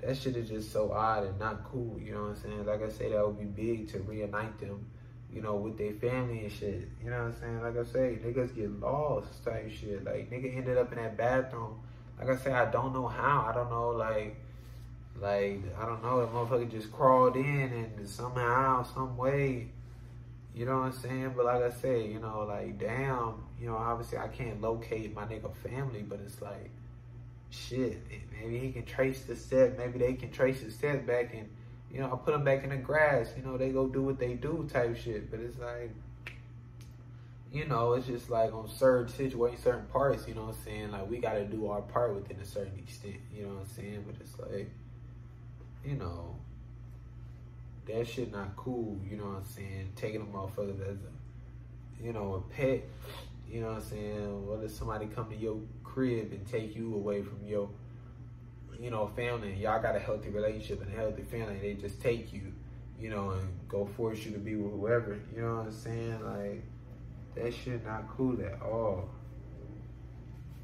that 0.00 0.16
shit 0.16 0.36
is 0.36 0.48
just 0.48 0.72
so 0.72 0.92
odd 0.92 1.24
and 1.24 1.38
not 1.38 1.64
cool. 1.64 1.98
You 2.00 2.14
know 2.14 2.22
what 2.22 2.30
I'm 2.30 2.42
saying? 2.42 2.66
Like 2.66 2.82
I 2.82 2.88
say, 2.90 3.10
that 3.10 3.26
would 3.26 3.38
be 3.38 3.44
big 3.44 3.88
to 3.92 4.00
reunite 4.00 4.58
them, 4.58 4.86
you 5.32 5.40
know, 5.40 5.54
with 5.54 5.78
their 5.78 5.92
family 5.94 6.40
and 6.40 6.52
shit. 6.52 6.88
You 7.02 7.10
know 7.10 7.24
what 7.24 7.34
I'm 7.34 7.40
saying? 7.40 7.62
Like 7.62 7.78
I 7.78 7.84
say, 7.90 8.18
niggas 8.24 8.54
get 8.54 8.80
lost 8.80 9.44
type 9.44 9.70
shit. 9.70 10.04
Like 10.04 10.30
nigga 10.30 10.56
ended 10.56 10.76
up 10.76 10.92
in 10.92 10.98
that 10.98 11.16
bathroom. 11.16 11.80
Like 12.18 12.30
I 12.30 12.36
say, 12.36 12.52
I 12.52 12.70
don't 12.70 12.92
know 12.92 13.06
how. 13.08 13.46
I 13.48 13.54
don't 13.54 13.70
know 13.70 13.90
like. 13.90 14.36
Like, 15.20 15.62
I 15.80 15.86
don't 15.86 16.02
know, 16.02 16.20
that 16.20 16.32
motherfucker 16.32 16.70
just 16.70 16.92
crawled 16.92 17.36
in 17.36 17.94
and 17.96 18.08
somehow, 18.08 18.82
some 18.82 19.16
way, 19.16 19.68
you 20.54 20.66
know 20.66 20.80
what 20.80 20.86
I'm 20.86 20.92
saying? 20.92 21.32
But 21.36 21.46
like 21.46 21.62
I 21.62 21.70
say, 21.70 22.06
you 22.06 22.20
know, 22.20 22.44
like, 22.48 22.78
damn, 22.78 23.44
you 23.60 23.66
know, 23.66 23.76
obviously 23.76 24.18
I 24.18 24.28
can't 24.28 24.60
locate 24.60 25.14
my 25.14 25.24
nigga 25.24 25.54
family, 25.56 26.02
but 26.02 26.20
it's 26.24 26.40
like, 26.42 26.70
shit, 27.50 28.02
maybe 28.32 28.58
he 28.58 28.72
can 28.72 28.84
trace 28.84 29.22
the 29.22 29.36
step. 29.36 29.78
Maybe 29.78 29.98
they 29.98 30.14
can 30.14 30.30
trace 30.30 30.62
the 30.62 30.70
step 30.70 31.06
back 31.06 31.34
and, 31.34 31.48
you 31.92 32.00
know, 32.00 32.06
I 32.12 32.16
put 32.16 32.32
them 32.32 32.44
back 32.44 32.64
in 32.64 32.70
the 32.70 32.76
grass. 32.76 33.30
You 33.36 33.44
know, 33.44 33.56
they 33.56 33.70
go 33.70 33.86
do 33.86 34.02
what 34.02 34.18
they 34.18 34.34
do 34.34 34.68
type 34.72 34.96
shit. 34.96 35.30
But 35.30 35.40
it's 35.40 35.58
like, 35.58 35.90
you 37.52 37.66
know, 37.66 37.92
it's 37.92 38.06
just 38.06 38.30
like 38.30 38.52
on 38.52 38.68
certain 38.68 39.08
situations, 39.08 39.62
certain 39.62 39.86
parts, 39.86 40.26
you 40.26 40.34
know 40.34 40.46
what 40.46 40.56
I'm 40.56 40.64
saying? 40.64 40.90
Like 40.90 41.08
we 41.08 41.18
gotta 41.18 41.44
do 41.44 41.68
our 41.68 41.82
part 41.82 42.14
within 42.14 42.38
a 42.40 42.44
certain 42.44 42.76
extent, 42.78 43.16
you 43.32 43.42
know 43.42 43.54
what 43.54 43.60
I'm 43.60 43.66
saying? 43.66 44.04
But 44.06 44.16
it's 44.20 44.38
like, 44.40 44.70
you 45.84 45.96
know, 45.96 46.36
that 47.86 48.06
shit 48.06 48.32
not 48.32 48.56
cool, 48.56 48.98
you 49.08 49.16
know 49.16 49.24
what 49.24 49.36
I'm 49.38 49.44
saying? 49.44 49.92
Taking 49.96 50.22
a 50.22 50.24
motherfucker 50.24 50.80
as 50.80 50.96
a, 50.96 52.02
you 52.04 52.12
know, 52.12 52.34
a 52.34 52.54
pet, 52.54 52.82
you 53.48 53.60
know 53.60 53.68
what 53.68 53.76
I'm 53.76 53.82
saying? 53.82 54.46
What 54.46 54.64
if 54.64 54.70
somebody 54.70 55.06
come 55.06 55.28
to 55.30 55.36
your 55.36 55.58
crib 55.82 56.32
and 56.32 56.46
take 56.46 56.74
you 56.74 56.94
away 56.94 57.22
from 57.22 57.38
your, 57.46 57.68
you 58.80 58.90
know, 58.90 59.06
family 59.08 59.54
y'all 59.54 59.80
got 59.80 59.94
a 59.94 59.98
healthy 59.98 60.30
relationship 60.30 60.82
and 60.82 60.92
a 60.92 60.96
healthy 60.96 61.22
family, 61.22 61.58
they 61.60 61.74
just 61.74 62.00
take 62.00 62.32
you, 62.32 62.52
you 62.98 63.10
know, 63.10 63.30
and 63.30 63.48
go 63.68 63.84
force 63.84 64.24
you 64.24 64.32
to 64.32 64.38
be 64.38 64.56
with 64.56 64.72
whoever, 64.72 65.18
you 65.34 65.42
know 65.42 65.56
what 65.56 65.66
I'm 65.66 65.72
saying? 65.72 66.24
Like, 66.24 66.64
that 67.34 67.52
shit 67.52 67.84
not 67.84 68.08
cool 68.16 68.40
at 68.40 68.62
all. 68.62 69.10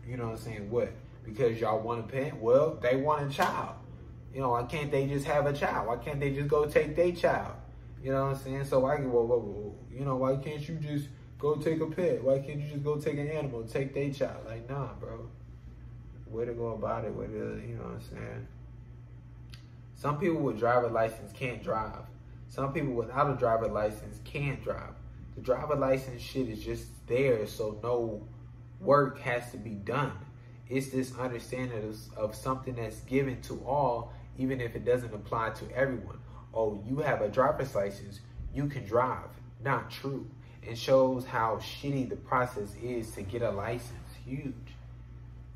You 0.07 0.17
know 0.17 0.27
what 0.27 0.33
I'm 0.33 0.39
saying? 0.39 0.71
What? 0.71 0.93
Because 1.25 1.61
y'all 1.61 1.81
want 1.81 2.01
a 2.01 2.03
pet? 2.05 2.37
Well, 2.41 2.79
they 2.81 2.97
want 2.97 3.31
a 3.31 3.35
child. 3.35 3.77
You 4.33 4.41
know, 4.41 4.51
why 4.51 4.63
can't 4.65 4.91
they 4.91 5.07
just 5.07 5.27
have 5.27 5.47
a 5.47 5.53
child? 5.53 5.89
Why 5.89 5.97
can't 5.97 6.21
they 6.21 6.31
just 6.33 6.49
go 6.49 6.67
take 6.67 6.95
their 6.95 7.13
child? 7.13 7.55
You 8.03 8.13
know 8.13 8.27
what 8.27 8.37
I'm 8.37 8.43
saying? 8.43 8.65
So 8.65 8.85
I 8.87 8.99
you 8.99 10.05
know, 10.05 10.17
why 10.17 10.37
can't 10.37 10.67
you 10.67 10.77
just 10.77 11.09
go 11.39 11.57
take 11.57 11.81
a 11.81 11.87
pet? 11.87 12.23
Why 12.23 12.39
can't 12.39 12.61
you 12.61 12.69
just 12.69 12.85
go 12.85 12.97
take 12.97 13.19
an 13.19 13.29
animal, 13.29 13.65
take 13.65 13.93
their 13.93 14.11
child? 14.13 14.47
Like, 14.47 14.69
nah, 14.69 14.95
bro. 14.95 15.29
Way 16.27 16.45
to 16.45 16.53
go 16.53 16.69
about 16.69 17.05
it. 17.05 17.15
Way 17.15 17.27
to, 17.27 17.33
you 17.33 17.77
know 17.77 17.85
what 17.85 17.95
I'm 17.95 18.01
saying? 18.01 18.47
Some 19.97 20.19
people 20.19 20.41
with 20.41 20.59
driver 20.59 20.89
license 20.89 21.33
can't 21.33 21.63
drive. 21.63 22.05
Some 22.49 22.73
people 22.73 22.95
without 22.95 23.31
a 23.31 23.37
driver 23.37 23.69
license 23.69 24.19
can't 24.25 24.63
drive. 24.63 24.95
The 25.35 25.43
driver 25.43 25.77
license 25.77 26.23
shit 26.23 26.49
is 26.49 26.65
just 26.65 26.87
there, 27.07 27.47
so 27.47 27.79
no 27.83 28.23
work 28.81 29.19
has 29.21 29.51
to 29.53 29.59
be 29.59 29.71
done. 29.71 30.13
It's 30.69 30.89
this 30.89 31.17
understanding 31.19 31.89
of, 31.89 32.19
of 32.19 32.35
something 32.35 32.77
that's 32.77 33.01
given 33.01 33.43
to 33.43 33.63
all, 33.67 34.13
even 34.41 34.61
if 34.61 34.75
it 34.75 34.85
doesn't 34.85 35.15
apply 35.15 35.51
to 35.51 35.71
everyone. 35.77 36.19
Oh, 36.55 36.83
you 36.89 36.99
have 36.99 37.21
a 37.21 37.29
driver's 37.29 37.75
license, 37.75 38.21
you 38.55 38.67
can 38.67 38.85
drive. 38.85 39.29
Not 39.63 39.91
true. 39.91 40.27
It 40.63 40.77
shows 40.77 41.25
how 41.25 41.61
shitty 41.63 42.09
the 42.09 42.17
process 42.17 42.75
is 42.83 43.11
to 43.13 43.23
get 43.23 43.43
a 43.43 43.51
license. 43.51 43.95
Huge. 44.25 44.55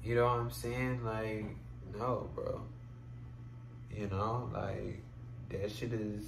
You 0.03 0.17
know 0.17 0.25
what 0.25 0.39
I'm 0.39 0.51
saying? 0.51 1.05
Like, 1.05 1.47
no, 1.99 2.29
bro. 2.35 2.61
You 3.91 4.09
know, 4.09 4.51
like 4.53 5.01
that 5.51 5.71
shit 5.71 5.93
is 5.93 6.25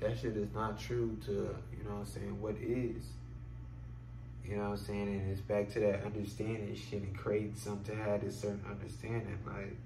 that 0.00 0.18
shit 0.18 0.36
is 0.36 0.48
not 0.54 0.78
true 0.78 1.16
to, 1.26 1.32
you 1.32 1.84
know 1.84 1.96
what 1.96 2.00
I'm 2.00 2.06
saying, 2.06 2.40
what 2.40 2.56
is. 2.56 3.04
You 4.44 4.56
know 4.56 4.70
what 4.70 4.70
I'm 4.70 4.76
saying? 4.78 5.08
And 5.08 5.30
it's 5.30 5.42
back 5.42 5.70
to 5.72 5.80
that 5.80 6.04
understanding 6.04 6.74
shit 6.74 7.02
and 7.02 7.16
creating 7.16 7.54
something 7.56 7.94
to 7.94 8.02
have 8.02 8.24
this 8.24 8.40
certain 8.40 8.64
understanding. 8.68 9.38
Like, 9.46 9.76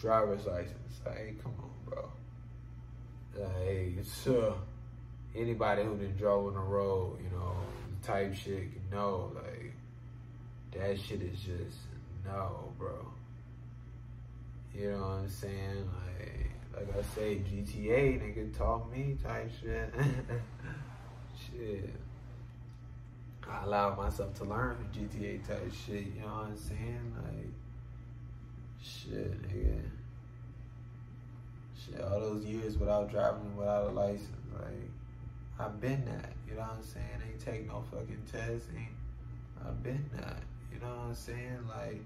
driver's 0.00 0.46
license. 0.46 1.00
Like, 1.04 1.42
come 1.42 1.54
on, 1.58 1.70
bro. 1.86 2.10
Like, 3.38 4.04
uh, 4.26 4.54
anybody 5.34 5.82
who 5.82 5.96
done 5.96 6.14
drove 6.18 6.46
on 6.48 6.54
the 6.54 6.60
road, 6.60 7.18
you 7.22 7.36
know, 7.36 7.56
type 8.02 8.34
shit 8.34 8.72
can 8.72 8.82
know, 8.90 9.32
like, 9.34 9.72
that 10.72 10.98
shit 10.98 11.22
is 11.22 11.38
just, 11.38 11.78
no, 12.24 12.72
bro. 12.78 13.12
You 14.74 14.92
know 14.92 14.98
what 14.98 15.06
I'm 15.06 15.28
saying? 15.28 15.90
Like, 16.06 16.86
like 16.88 16.96
I 16.96 17.02
say, 17.14 17.36
GTA, 17.36 18.20
nigga, 18.20 18.56
taught 18.56 18.90
me 18.90 19.16
type 19.22 19.50
shit. 19.60 19.92
shit. 21.50 21.90
I 23.48 23.64
allowed 23.64 23.98
myself 23.98 24.32
to 24.38 24.44
learn 24.44 24.76
GTA 24.96 25.46
type 25.46 25.70
shit, 25.86 26.06
you 26.14 26.22
know 26.22 26.28
what 26.28 26.46
I'm 26.46 26.56
saying? 26.56 27.16
Like, 27.22 27.52
shit, 28.82 29.42
nigga. 29.42 29.80
Shit, 31.84 32.00
all 32.00 32.20
those 32.20 32.44
years 32.44 32.76
without 32.76 33.10
driving, 33.10 33.56
without 33.56 33.88
a 33.88 33.90
license, 33.90 34.28
like, 34.54 34.90
I've 35.58 35.80
been 35.80 36.04
that, 36.06 36.32
you 36.48 36.54
know 36.54 36.62
what 36.62 36.76
I'm 36.78 36.82
saying? 36.82 37.06
Ain't 37.28 37.40
take 37.40 37.66
no 37.66 37.84
fucking 37.90 38.22
test, 38.30 38.66
ain't, 38.76 38.88
I've 39.66 39.82
been 39.82 40.04
that, 40.16 40.38
you 40.72 40.80
know 40.80 40.88
what 40.88 41.06
I'm 41.08 41.14
saying? 41.14 41.58
Like, 41.68 42.02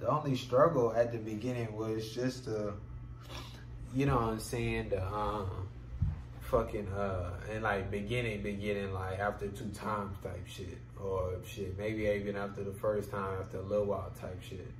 the 0.00 0.08
only 0.08 0.36
struggle 0.36 0.92
at 0.92 1.12
the 1.12 1.18
beginning 1.18 1.74
was 1.74 2.12
just 2.12 2.44
to, 2.44 2.74
you 3.94 4.06
know 4.06 4.16
what 4.16 4.24
I'm 4.24 4.40
saying, 4.40 4.90
the 4.90 5.04
um 5.06 5.68
fucking 6.40 6.86
uh 6.88 7.30
and 7.50 7.62
like 7.62 7.90
beginning 7.90 8.42
beginning 8.42 8.92
like 8.92 9.18
after 9.18 9.48
two 9.48 9.68
times 9.70 10.14
type 10.22 10.46
shit 10.46 10.78
or 11.02 11.32
shit 11.46 11.76
maybe 11.78 12.02
even 12.02 12.36
after 12.36 12.62
the 12.62 12.72
first 12.72 13.10
time 13.10 13.38
after 13.40 13.58
a 13.58 13.62
little 13.62 13.86
while 13.86 14.12
type 14.20 14.40
shit 14.42 14.70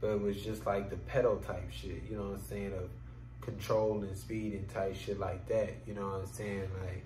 but 0.00 0.08
it 0.08 0.20
was 0.20 0.42
just 0.42 0.66
like 0.66 0.90
the 0.90 0.96
pedal 0.96 1.36
type 1.36 1.70
shit 1.70 2.02
you 2.08 2.16
know 2.16 2.24
what 2.24 2.34
i'm 2.34 2.42
saying 2.42 2.72
of 2.72 2.88
control 3.40 4.02
and 4.02 4.16
speed 4.16 4.52
and 4.54 4.68
type 4.68 4.94
shit 4.94 5.18
like 5.18 5.46
that 5.48 5.74
you 5.86 5.94
know 5.94 6.06
what 6.06 6.20
i'm 6.20 6.26
saying 6.26 6.68
like 6.84 7.04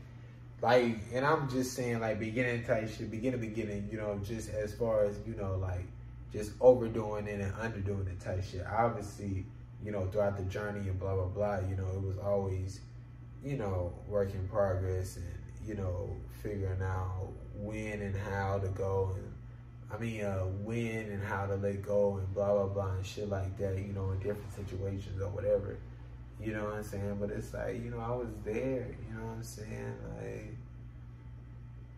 like 0.63 0.99
and 1.13 1.25
i'm 1.25 1.49
just 1.49 1.75
saying 1.75 2.01
like 2.01 2.19
beginning 2.19 2.65
type 2.65 2.89
shit 2.89 3.11
beginning 3.11 3.41
beginning 3.41 3.89
you 3.91 3.99
know 3.99 4.19
just 4.23 4.51
as 4.51 4.75
far 4.75 5.05
as 5.05 5.17
you 5.27 5.35
know 5.35 5.57
like 5.57 5.85
just 6.33 6.53
overdoing 6.61 7.27
it 7.27 7.41
and 7.41 7.53
underdoing 7.55 8.07
it 8.07 8.21
type 8.21 8.41
shit. 8.45 8.65
Obviously 8.65 9.45
you 9.85 9.93
know, 9.93 10.07
throughout 10.07 10.37
the 10.37 10.45
journey 10.45 10.89
and 10.89 10.99
blah, 10.99 11.15
blah, 11.15 11.25
blah, 11.25 11.59
you 11.69 11.77
know, 11.77 11.87
it 11.95 12.03
was 12.03 12.19
always, 12.19 12.81
you 13.43 13.57
know, 13.57 13.93
work 14.09 14.33
in 14.35 14.47
progress 14.49 15.17
and, 15.17 15.27
you 15.67 15.75
know, 15.75 16.15
figuring 16.43 16.83
out 16.83 17.29
when 17.57 18.03
and 18.03 18.17
how 18.17 18.59
to 18.59 18.69
go 18.69 19.13
and, 19.17 19.30
I 19.93 19.99
mean, 19.99 20.23
uh, 20.23 20.45
when 20.63 20.87
and 20.87 21.23
how 21.23 21.47
to 21.47 21.57
let 21.57 21.83
go 21.83 22.19
and 22.19 22.33
blah, 22.33 22.53
blah, 22.53 22.67
blah 22.67 22.93
and 22.93 23.05
shit 23.05 23.29
like 23.29 23.57
that, 23.59 23.77
you 23.77 23.93
know, 23.93 24.13
in 24.13 24.19
different 24.19 24.55
situations 24.55 25.21
or 25.21 25.29
whatever. 25.29 25.77
You 26.41 26.55
know 26.55 26.65
what 26.65 26.75
I'm 26.75 26.85
saying? 26.85 27.17
But 27.21 27.31
it's 27.31 27.53
like, 27.53 27.83
you 27.83 27.91
know, 27.91 27.99
I 27.99 28.11
was 28.11 28.29
there, 28.45 28.95
you 29.09 29.15
know 29.15 29.27
what 29.27 29.37
I'm 29.37 29.43
saying? 29.43 29.95
Like, 30.17 30.55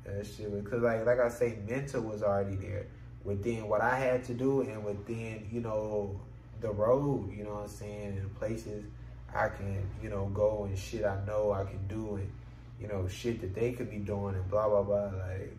that 0.04 0.26
shit 0.26 0.70
cause 0.70 0.82
like, 0.82 1.06
like 1.06 1.20
I 1.20 1.28
say, 1.28 1.58
mental 1.68 2.02
was 2.02 2.22
already 2.22 2.56
there 2.56 2.86
within 3.24 3.68
what 3.68 3.80
I 3.80 3.96
had 3.96 4.24
to 4.24 4.34
do 4.34 4.62
and 4.62 4.84
within, 4.84 5.48
you 5.52 5.60
know, 5.60 6.18
the 6.60 6.70
road, 6.70 7.32
you 7.36 7.44
know 7.44 7.54
what 7.54 7.64
I'm 7.64 7.68
saying, 7.68 8.18
and 8.18 8.34
places 8.36 8.84
I 9.34 9.48
can, 9.48 9.86
you 10.02 10.08
know, 10.08 10.26
go 10.34 10.64
and 10.64 10.76
shit 10.76 11.04
I 11.04 11.24
know 11.26 11.52
I 11.52 11.64
can 11.64 11.86
do 11.86 12.16
and, 12.16 12.30
you 12.80 12.88
know, 12.88 13.06
shit 13.06 13.40
that 13.42 13.54
they 13.54 13.72
could 13.72 13.90
be 13.90 13.98
doing 13.98 14.34
and 14.34 14.50
blah, 14.50 14.68
blah, 14.68 14.82
blah. 14.82 15.04
Like, 15.04 15.56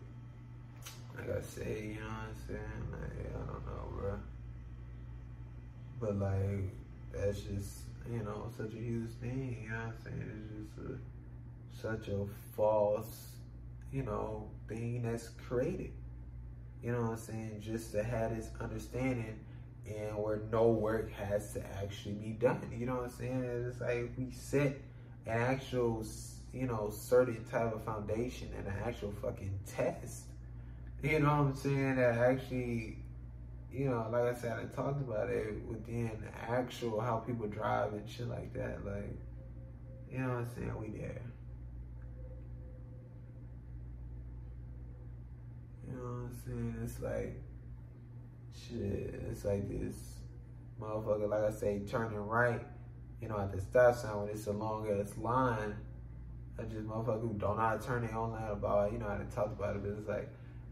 like 1.16 1.38
I 1.38 1.42
say, 1.42 1.94
you 1.94 2.00
know 2.00 2.23
saying? 2.46 2.60
Like, 2.92 3.30
I 3.30 3.38
don't 3.46 3.66
know, 3.66 3.92
bro. 3.96 4.18
But, 6.00 6.18
like, 6.18 6.70
that's 7.12 7.40
just, 7.40 7.80
you 8.10 8.22
know, 8.22 8.50
such 8.56 8.72
a 8.72 8.78
huge 8.78 9.10
thing, 9.20 9.64
you 9.64 9.70
know 9.70 9.76
what 9.76 9.86
I'm 9.86 9.94
saying? 10.04 10.40
It's 10.40 10.76
just 10.76 11.98
a, 11.98 12.04
such 12.04 12.08
a 12.08 12.26
false, 12.56 13.28
you 13.92 14.02
know, 14.02 14.48
thing 14.68 15.02
that's 15.02 15.30
created. 15.48 15.92
You 16.82 16.92
know 16.92 17.02
what 17.02 17.10
I'm 17.12 17.16
saying? 17.18 17.62
Just 17.62 17.92
to 17.92 18.02
have 18.02 18.36
this 18.36 18.50
understanding 18.60 19.38
and 19.86 20.16
where 20.16 20.40
no 20.50 20.68
work 20.68 21.10
has 21.12 21.52
to 21.54 21.62
actually 21.76 22.14
be 22.14 22.30
done. 22.30 22.60
You 22.76 22.86
know 22.86 22.96
what 22.96 23.04
I'm 23.04 23.10
saying? 23.10 23.66
It's 23.68 23.80
like 23.80 24.12
we 24.18 24.30
set 24.32 24.80
an 25.26 25.32
actual, 25.32 26.04
you 26.52 26.66
know, 26.66 26.90
certain 26.90 27.44
type 27.50 27.74
of 27.74 27.82
foundation 27.84 28.50
and 28.56 28.66
an 28.66 28.74
actual 28.84 29.12
fucking 29.22 29.58
test. 29.66 30.24
You 31.04 31.18
know 31.18 31.28
what 31.28 31.48
I'm 31.48 31.54
saying? 31.54 31.96
That 31.96 32.16
actually, 32.16 32.96
you 33.70 33.90
know, 33.90 34.08
like 34.10 34.22
I 34.22 34.34
said, 34.34 34.58
I 34.58 34.74
talked 34.74 35.02
about 35.02 35.28
it 35.28 35.62
within 35.68 36.10
actual 36.48 36.98
how 36.98 37.18
people 37.18 37.46
drive 37.46 37.92
and 37.92 38.08
shit 38.08 38.26
like 38.26 38.54
that. 38.54 38.86
Like, 38.86 39.14
you 40.10 40.18
know 40.20 40.28
what 40.28 40.38
I'm 40.38 40.48
saying? 40.54 40.74
We 40.80 40.98
there. 40.98 41.20
You 45.86 45.92
know 45.92 46.02
what 46.02 46.08
I'm 46.08 46.36
saying? 46.46 46.76
It's 46.82 47.00
like 47.02 47.42
shit, 48.54 49.22
it's 49.30 49.44
like 49.44 49.68
this 49.68 49.96
motherfucker, 50.80 51.28
like 51.28 51.42
I 51.42 51.50
say, 51.50 51.82
turning 51.86 52.16
right, 52.16 52.64
you 53.20 53.28
know, 53.28 53.38
at 53.38 53.52
the 53.52 53.60
stop 53.60 53.94
sign 53.94 54.20
when 54.20 54.28
it's 54.30 54.46
a 54.46 54.52
long 54.52 54.88
ass 54.88 55.12
line. 55.18 55.76
I 56.58 56.62
just 56.62 56.86
motherfucker 56.86 57.20
who 57.20 57.34
don't 57.34 57.58
know 57.58 57.62
how 57.62 57.76
to 57.76 57.86
turn 57.86 58.06
their 58.06 58.16
own 58.16 58.30
line 58.30 58.50
about, 58.50 58.90
you 58.90 58.98
know 58.98 59.08
how 59.08 59.18
to 59.18 59.24
talk 59.24 59.52
about 59.52 59.76
it, 59.76 59.82
but 59.82 59.90
it's 59.98 60.08
like, 60.08 60.30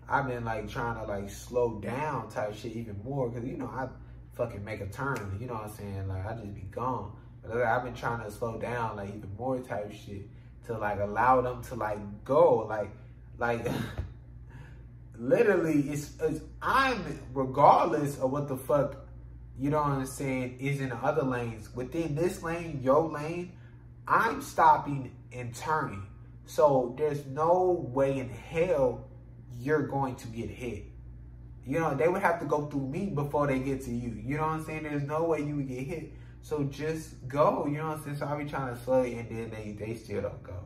I've 0.09 0.27
been 0.27 0.45
like 0.45 0.69
trying 0.69 0.97
to 0.97 1.05
like 1.05 1.31
slow 1.31 1.81
down 1.81 2.31
type 2.31 2.55
shit 2.55 2.73
even 2.73 3.01
more, 3.05 3.31
cause 3.31 3.45
you 3.45 3.57
know, 3.57 3.66
I 3.66 3.89
fucking 4.35 4.65
make 4.65 4.81
a 4.81 4.87
turn, 4.87 5.39
you 5.41 5.47
know 5.47 5.55
what 5.55 5.65
I'm 5.65 5.70
saying? 5.70 6.09
Like, 6.09 6.27
I 6.27 6.35
just 6.35 6.55
be 6.55 6.62
gone. 6.62 7.12
But 7.43 7.57
like, 7.57 7.65
I've 7.65 7.85
been 7.85 7.95
trying 7.95 8.24
to 8.24 8.31
slow 8.31 8.59
down 8.59 8.97
like 8.97 9.09
even 9.09 9.31
more 9.39 9.59
type 9.61 9.93
shit 9.93 10.29
to 10.66 10.79
like 10.79 11.01
allow 11.01 11.41
them 11.41 11.62
to 11.65 11.74
like 11.74 11.99
go, 12.24 12.66
like, 12.69 12.91
like, 13.39 13.66
literally 15.19 15.89
it's, 15.91 16.12
it's 16.20 16.41
I'm 16.61 17.20
regardless 17.33 18.19
of 18.19 18.31
what 18.31 18.49
the 18.49 18.57
fuck 18.57 18.97
you 19.59 19.70
know 19.70 19.83
what 19.83 19.93
I'm 19.93 20.07
saying 20.07 20.59
is 20.59 20.81
in 20.81 20.89
the 20.89 20.97
other 20.97 21.23
lanes 21.23 21.73
within 21.74 22.15
this 22.15 22.43
lane 22.43 22.81
your 22.83 23.09
lane 23.09 23.53
I'm 24.09 24.43
stopping 24.43 25.15
and 25.33 25.55
turning 25.55 26.03
so 26.47 26.95
there's 26.99 27.24
no 27.27 27.89
way 27.93 28.19
in 28.19 28.31
hell 28.31 29.07
you're 29.59 29.87
going 29.87 30.16
to 30.16 30.27
get 30.29 30.51
hit. 30.51 30.85
You 31.65 31.79
know, 31.79 31.95
they 31.95 32.09
would 32.09 32.23
have 32.23 32.41
to 32.41 32.47
go 32.47 32.66
through 32.66 32.89
me 32.89 33.07
before 33.07 33.47
they 33.47 33.61
get 33.61 33.83
to 33.85 33.91
you. 33.91 34.20
You 34.24 34.37
know 34.37 34.43
what 34.43 34.51
I'm 34.51 34.65
saying? 34.65 34.83
There's 34.83 35.05
no 35.05 35.24
way 35.24 35.43
you 35.43 35.57
would 35.57 35.69
get 35.69 35.85
hit. 35.85 36.12
So 36.43 36.65
just 36.65 37.29
go. 37.29 37.66
You 37.66 37.79
know 37.79 37.89
what 37.89 37.99
I'm 37.99 38.05
saying? 38.05 38.16
So 38.16 38.27
I'll 38.27 38.39
be 38.39 38.45
trying 38.45 38.74
to 38.74 38.83
slow 38.83 39.03
and 39.03 39.29
then 39.31 39.51
they, 39.51 39.77
they 39.79 39.95
still 39.95 40.23
don't 40.23 40.43
go. 40.43 40.57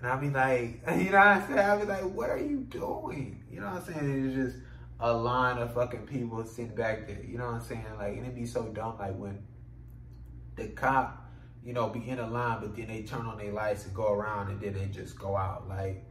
And 0.00 0.10
I'll 0.10 0.18
be 0.18 0.30
like, 0.30 0.82
you 0.96 1.10
know 1.10 1.18
what 1.18 1.26
I'm 1.26 1.46
saying? 1.46 1.58
I'll 1.58 1.78
be 1.78 1.86
like, 1.86 2.04
what 2.04 2.30
are 2.30 2.38
you 2.38 2.60
doing? 2.60 3.44
You 3.50 3.60
know 3.60 3.66
what 3.66 3.88
I'm 3.88 3.94
saying? 3.94 4.26
It's 4.26 4.34
just 4.34 4.56
a 5.00 5.12
line 5.12 5.58
of 5.58 5.74
fucking 5.74 6.06
people 6.06 6.44
sitting 6.44 6.74
back 6.74 7.06
there. 7.06 7.22
You 7.22 7.38
know 7.38 7.46
what 7.46 7.54
I'm 7.54 7.62
saying? 7.62 7.84
Like, 7.98 8.14
and 8.16 8.22
it'd 8.22 8.34
be 8.34 8.46
so 8.46 8.64
dumb. 8.68 8.96
Like 8.98 9.16
when 9.16 9.42
the 10.56 10.68
cop, 10.68 11.30
you 11.62 11.72
know, 11.72 11.88
be 11.88 12.08
in 12.08 12.18
a 12.18 12.28
line, 12.28 12.60
but 12.60 12.74
then 12.74 12.88
they 12.88 13.02
turn 13.02 13.26
on 13.26 13.38
their 13.38 13.52
lights 13.52 13.84
and 13.84 13.94
go 13.94 14.12
around 14.12 14.50
and 14.50 14.60
then 14.60 14.74
they 14.74 14.86
just 14.86 15.18
go 15.18 15.36
out. 15.36 15.68
Like, 15.68 16.04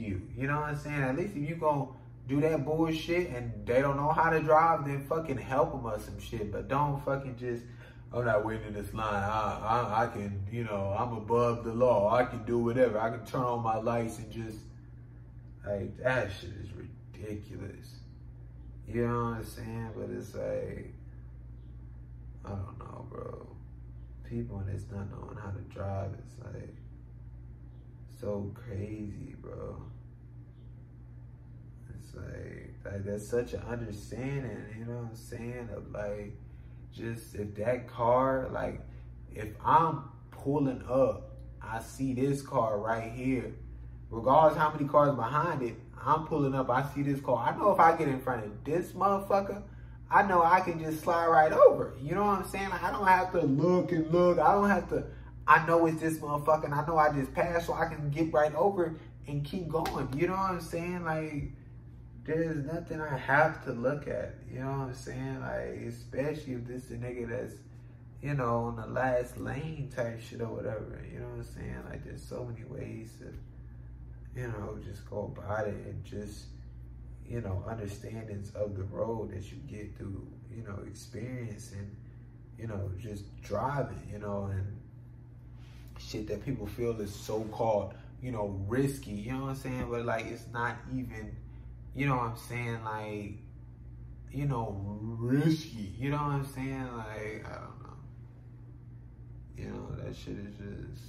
you. 0.00 0.22
You 0.36 0.48
know 0.48 0.60
what 0.60 0.70
I'm 0.70 0.78
saying? 0.78 1.02
At 1.02 1.16
least 1.16 1.36
if 1.36 1.48
you 1.48 1.56
gonna 1.56 1.86
do 2.26 2.40
that 2.40 2.64
bullshit 2.64 3.30
and 3.30 3.52
they 3.66 3.80
don't 3.80 3.96
know 3.96 4.10
how 4.10 4.30
to 4.30 4.40
drive, 4.40 4.86
then 4.86 5.04
fucking 5.06 5.38
help 5.38 5.72
them 5.72 5.86
or 5.86 5.98
some 5.98 6.18
shit. 6.18 6.50
But 6.50 6.68
don't 6.68 7.04
fucking 7.04 7.36
just 7.36 7.62
I'm 8.12 8.24
not 8.24 8.44
waiting 8.44 8.68
in 8.68 8.74
this 8.74 8.92
line. 8.92 9.06
I, 9.06 9.60
I, 9.62 10.02
I 10.02 10.06
can, 10.08 10.42
you 10.50 10.64
know, 10.64 10.94
I'm 10.98 11.12
above 11.12 11.64
the 11.64 11.72
law. 11.72 12.12
I 12.12 12.24
can 12.24 12.44
do 12.44 12.58
whatever. 12.58 12.98
I 12.98 13.10
can 13.10 13.24
turn 13.24 13.42
on 13.42 13.62
my 13.62 13.76
lights 13.76 14.18
and 14.18 14.30
just, 14.32 14.58
like, 15.64 15.96
that 15.98 16.30
shit 16.32 16.50
is 16.60 16.70
ridiculous. 16.72 18.00
You 18.88 19.06
know 19.06 19.24
what 19.24 19.36
I'm 19.36 19.44
saying? 19.44 19.90
But 19.96 20.10
it's 20.10 20.34
like, 20.34 20.92
I 22.44 22.48
don't 22.48 22.78
know, 22.80 23.06
bro. 23.08 23.46
People 24.28 24.58
and 24.58 24.70
it's 24.70 24.90
not 24.90 25.08
knowing 25.12 25.36
how 25.36 25.50
to 25.50 25.60
drive, 25.72 26.10
it's 26.18 26.34
like, 26.44 26.74
so 28.20 28.52
crazy, 28.54 29.34
bro. 29.40 29.82
It's 31.94 32.14
like, 32.14 32.74
like 32.84 33.04
that's 33.04 33.26
such 33.26 33.54
an 33.54 33.62
understanding, 33.62 34.58
you 34.78 34.84
know 34.84 34.96
what 34.96 35.10
I'm 35.10 35.16
saying? 35.16 35.68
Of 35.74 35.90
like, 35.90 36.34
just 36.92 37.34
if 37.34 37.54
that 37.56 37.88
car, 37.88 38.48
like 38.52 38.80
if 39.32 39.48
I'm 39.64 40.04
pulling 40.30 40.82
up, 40.88 41.36
I 41.62 41.80
see 41.80 42.12
this 42.12 42.42
car 42.42 42.78
right 42.78 43.10
here, 43.10 43.54
regardless 44.10 44.58
how 44.58 44.70
many 44.72 44.88
cars 44.88 45.14
behind 45.14 45.62
it, 45.62 45.76
I'm 46.04 46.26
pulling 46.26 46.54
up, 46.54 46.68
I 46.70 46.88
see 46.94 47.02
this 47.02 47.20
car. 47.20 47.36
I 47.36 47.56
know 47.56 47.72
if 47.72 47.80
I 47.80 47.96
get 47.96 48.08
in 48.08 48.20
front 48.20 48.44
of 48.44 48.64
this 48.64 48.92
motherfucker, 48.92 49.62
I 50.10 50.24
know 50.24 50.42
I 50.42 50.60
can 50.60 50.78
just 50.80 51.02
slide 51.02 51.28
right 51.28 51.52
over. 51.52 51.94
You 52.02 52.16
know 52.16 52.24
what 52.24 52.40
I'm 52.40 52.48
saying? 52.48 52.70
I 52.70 52.90
don't 52.90 53.06
have 53.06 53.32
to 53.32 53.42
look 53.42 53.92
and 53.92 54.10
look. 54.10 54.38
I 54.38 54.52
don't 54.52 54.68
have 54.68 54.88
to, 54.88 55.04
I 55.50 55.66
know 55.66 55.84
it's 55.86 56.00
this 56.00 56.18
motherfucker 56.18 56.66
and 56.66 56.74
I 56.74 56.86
know 56.86 56.96
I 56.96 57.12
just 57.12 57.34
passed 57.34 57.66
so 57.66 57.72
I 57.72 57.86
can 57.86 58.08
get 58.10 58.32
right 58.32 58.54
over 58.54 58.94
and 59.26 59.44
keep 59.44 59.68
going. 59.68 60.08
You 60.16 60.28
know 60.28 60.34
what 60.34 60.52
I'm 60.52 60.60
saying? 60.60 61.04
Like, 61.04 61.50
there's 62.22 62.64
nothing 62.64 63.00
I 63.00 63.18
have 63.18 63.64
to 63.64 63.72
look 63.72 64.06
at. 64.06 64.36
You 64.48 64.60
know 64.60 64.70
what 64.70 64.88
I'm 64.90 64.94
saying? 64.94 65.40
Like, 65.40 65.88
especially 65.88 66.52
if 66.52 66.68
this 66.68 66.84
is 66.84 66.92
a 66.92 66.94
nigga 66.94 67.28
that's, 67.28 67.54
you 68.22 68.34
know, 68.34 68.58
on 68.66 68.76
the 68.76 68.86
last 68.86 69.38
lane 69.38 69.90
type 69.92 70.20
shit 70.20 70.40
or 70.40 70.46
whatever. 70.46 71.04
You 71.12 71.18
know 71.18 71.26
what 71.26 71.38
I'm 71.38 71.42
saying? 71.42 71.82
Like, 71.90 72.04
there's 72.04 72.22
so 72.22 72.44
many 72.44 72.64
ways 72.68 73.10
to, 73.18 74.40
you 74.40 74.46
know, 74.46 74.78
just 74.84 75.10
go 75.10 75.34
about 75.36 75.66
it 75.66 75.74
and 75.84 76.04
just, 76.04 76.44
you 77.26 77.40
know, 77.40 77.64
understandings 77.68 78.54
of 78.54 78.76
the 78.76 78.84
road 78.84 79.32
that 79.32 79.50
you 79.50 79.58
get 79.68 79.98
through, 79.98 80.28
you 80.54 80.62
know, 80.62 80.78
experience 80.86 81.72
and, 81.72 81.96
you 82.56 82.68
know, 82.68 82.88
just 83.00 83.24
driving, 83.42 84.00
you 84.12 84.20
know, 84.20 84.48
and 84.52 84.79
shit 86.00 86.26
that 86.28 86.44
people 86.44 86.66
feel 86.66 87.00
is 87.00 87.14
so 87.14 87.42
called, 87.52 87.94
you 88.22 88.32
know, 88.32 88.58
risky. 88.66 89.12
You 89.12 89.32
know 89.32 89.42
what 89.42 89.50
I'm 89.50 89.56
saying? 89.56 89.86
But 89.90 90.04
like, 90.04 90.26
it's 90.26 90.46
not 90.52 90.76
even 90.92 91.36
you 91.94 92.06
know 92.06 92.16
what 92.16 92.30
I'm 92.30 92.36
saying, 92.36 92.84
like, 92.84 93.38
you 94.30 94.46
know, 94.46 94.76
risky. 95.00 95.92
You 95.98 96.10
know 96.10 96.18
what 96.18 96.32
I'm 96.32 96.46
saying? 96.46 96.88
Like, 96.96 97.44
I 97.46 97.54
don't 97.54 97.82
know. 97.82 97.96
You 99.56 99.64
know, 99.70 99.96
that 100.02 100.14
shit 100.14 100.36
is 100.38 100.56
just. 100.56 101.04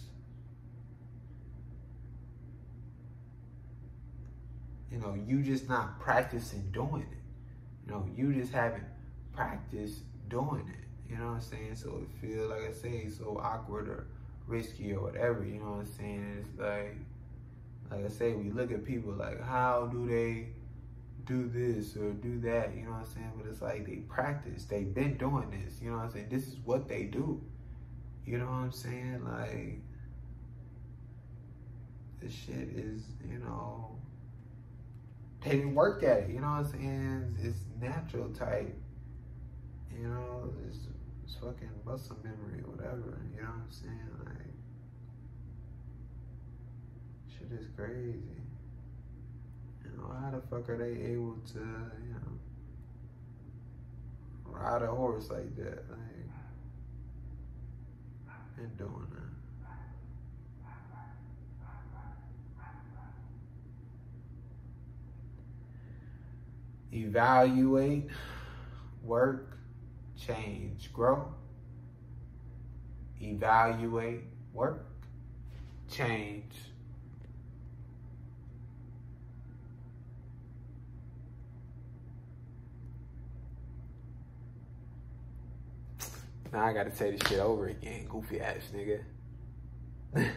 You 4.91 4.97
know, 4.97 5.13
you 5.25 5.41
just 5.41 5.69
not 5.69 5.99
practicing 5.99 6.69
doing 6.71 7.03
it. 7.03 7.85
You 7.85 7.93
know, 7.93 8.09
you 8.13 8.33
just 8.33 8.51
haven't 8.51 8.83
practiced 9.33 10.01
doing 10.27 10.67
it. 10.67 11.09
You 11.09 11.17
know 11.17 11.27
what 11.27 11.33
I'm 11.35 11.41
saying? 11.41 11.75
So 11.75 12.01
it 12.01 12.09
feels 12.19 12.49
like 12.49 12.63
I 12.69 12.73
say 12.73 13.07
so 13.09 13.39
awkward 13.41 13.87
or 13.87 14.07
risky 14.51 14.93
or 14.93 15.01
whatever. 15.01 15.45
You 15.45 15.59
know 15.59 15.71
what 15.71 15.79
I'm 15.79 15.85
saying? 15.85 16.45
It's 16.45 16.59
like, 16.59 16.97
like 17.89 18.05
I 18.05 18.09
say, 18.09 18.33
we 18.33 18.51
look 18.51 18.71
at 18.71 18.85
people 18.85 19.13
like, 19.13 19.41
how 19.41 19.89
do 19.91 20.07
they 20.07 20.49
do 21.25 21.47
this 21.47 21.95
or 21.95 22.11
do 22.11 22.39
that, 22.41 22.75
you 22.75 22.83
know 22.83 22.91
what 22.91 23.01
I'm 23.01 23.13
saying? 23.13 23.31
But 23.37 23.49
it's 23.49 23.61
like 23.61 23.85
they 23.85 23.97
practice, 23.97 24.65
they've 24.65 24.93
been 24.93 25.17
doing 25.17 25.49
this, 25.51 25.81
you 25.81 25.89
know 25.89 25.97
what 25.97 26.05
I'm 26.05 26.11
saying? 26.11 26.27
This 26.29 26.47
is 26.47 26.57
what 26.63 26.87
they 26.87 27.03
do. 27.03 27.41
You 28.25 28.37
know 28.37 28.45
what 28.45 28.51
I'm 28.51 28.71
saying? 28.71 29.23
Like, 29.25 29.79
this 32.21 32.33
shit 32.33 32.69
is, 32.75 33.03
you 33.27 33.39
know, 33.39 33.95
they 35.43 35.51
didn't 35.51 35.75
work 35.75 36.03
at 36.03 36.23
it, 36.23 36.29
you 36.29 36.39
know 36.39 36.47
what 36.47 36.65
I'm 36.65 36.71
saying? 36.71 37.37
It's 37.41 37.59
natural 37.79 38.29
type, 38.29 38.75
you 39.91 40.07
know, 40.07 40.49
it's, 40.67 40.79
it's 41.23 41.35
fucking 41.35 41.71
muscle 41.85 42.17
memory 42.23 42.61
or 42.63 42.71
whatever, 42.71 43.21
you 43.35 43.41
know 43.41 43.47
what 43.47 43.65
I'm 43.65 43.71
saying? 43.71 44.20
Is 47.59 47.67
crazy 47.75 48.41
know, 50.01 50.13
how 50.19 50.31
the 50.31 50.41
fuck 50.49 50.69
are 50.69 50.77
they 50.77 50.99
able 51.11 51.37
to, 51.53 51.59
you 51.59 52.13
know, 52.13 52.39
ride 54.45 54.81
a 54.81 54.87
horse 54.87 55.29
like 55.29 55.55
that? 55.55 55.89
Like, 55.89 55.99
and 58.57 58.77
doing 58.77 59.07
that. 59.11 59.21
Evaluate, 66.93 68.09
work, 69.01 69.57
change, 70.19 70.91
grow. 70.91 71.33
Evaluate, 73.21 74.23
work, 74.53 74.85
change, 75.89 76.53
Now 86.51 86.65
I 86.65 86.73
gotta 86.73 86.93
say 86.93 87.11
this 87.11 87.21
shit 87.29 87.39
over 87.39 87.67
again, 87.67 88.05
goofy 88.09 88.41
ass 88.41 88.71
nigga. 88.75 89.01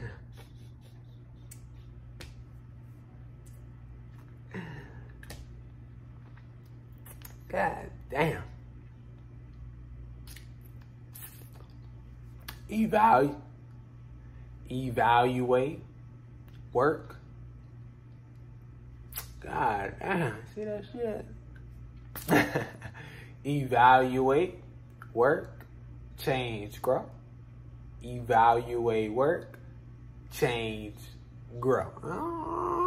God 7.49 7.91
damn. 8.11 8.43
Evaluate, 12.71 13.37
evaluate, 14.71 15.81
work. 16.73 17.17
God 19.41 19.95
damn, 20.01 20.37
see 20.55 20.65
that 20.65 20.85
shit? 20.93 21.27
evaluate, 23.45 24.59
work, 25.13 25.54
change, 26.19 26.81
grow. 26.83 27.05
Evaluate 28.03 29.13
work, 29.13 29.59
change, 30.33 30.97
grow. 31.61 32.85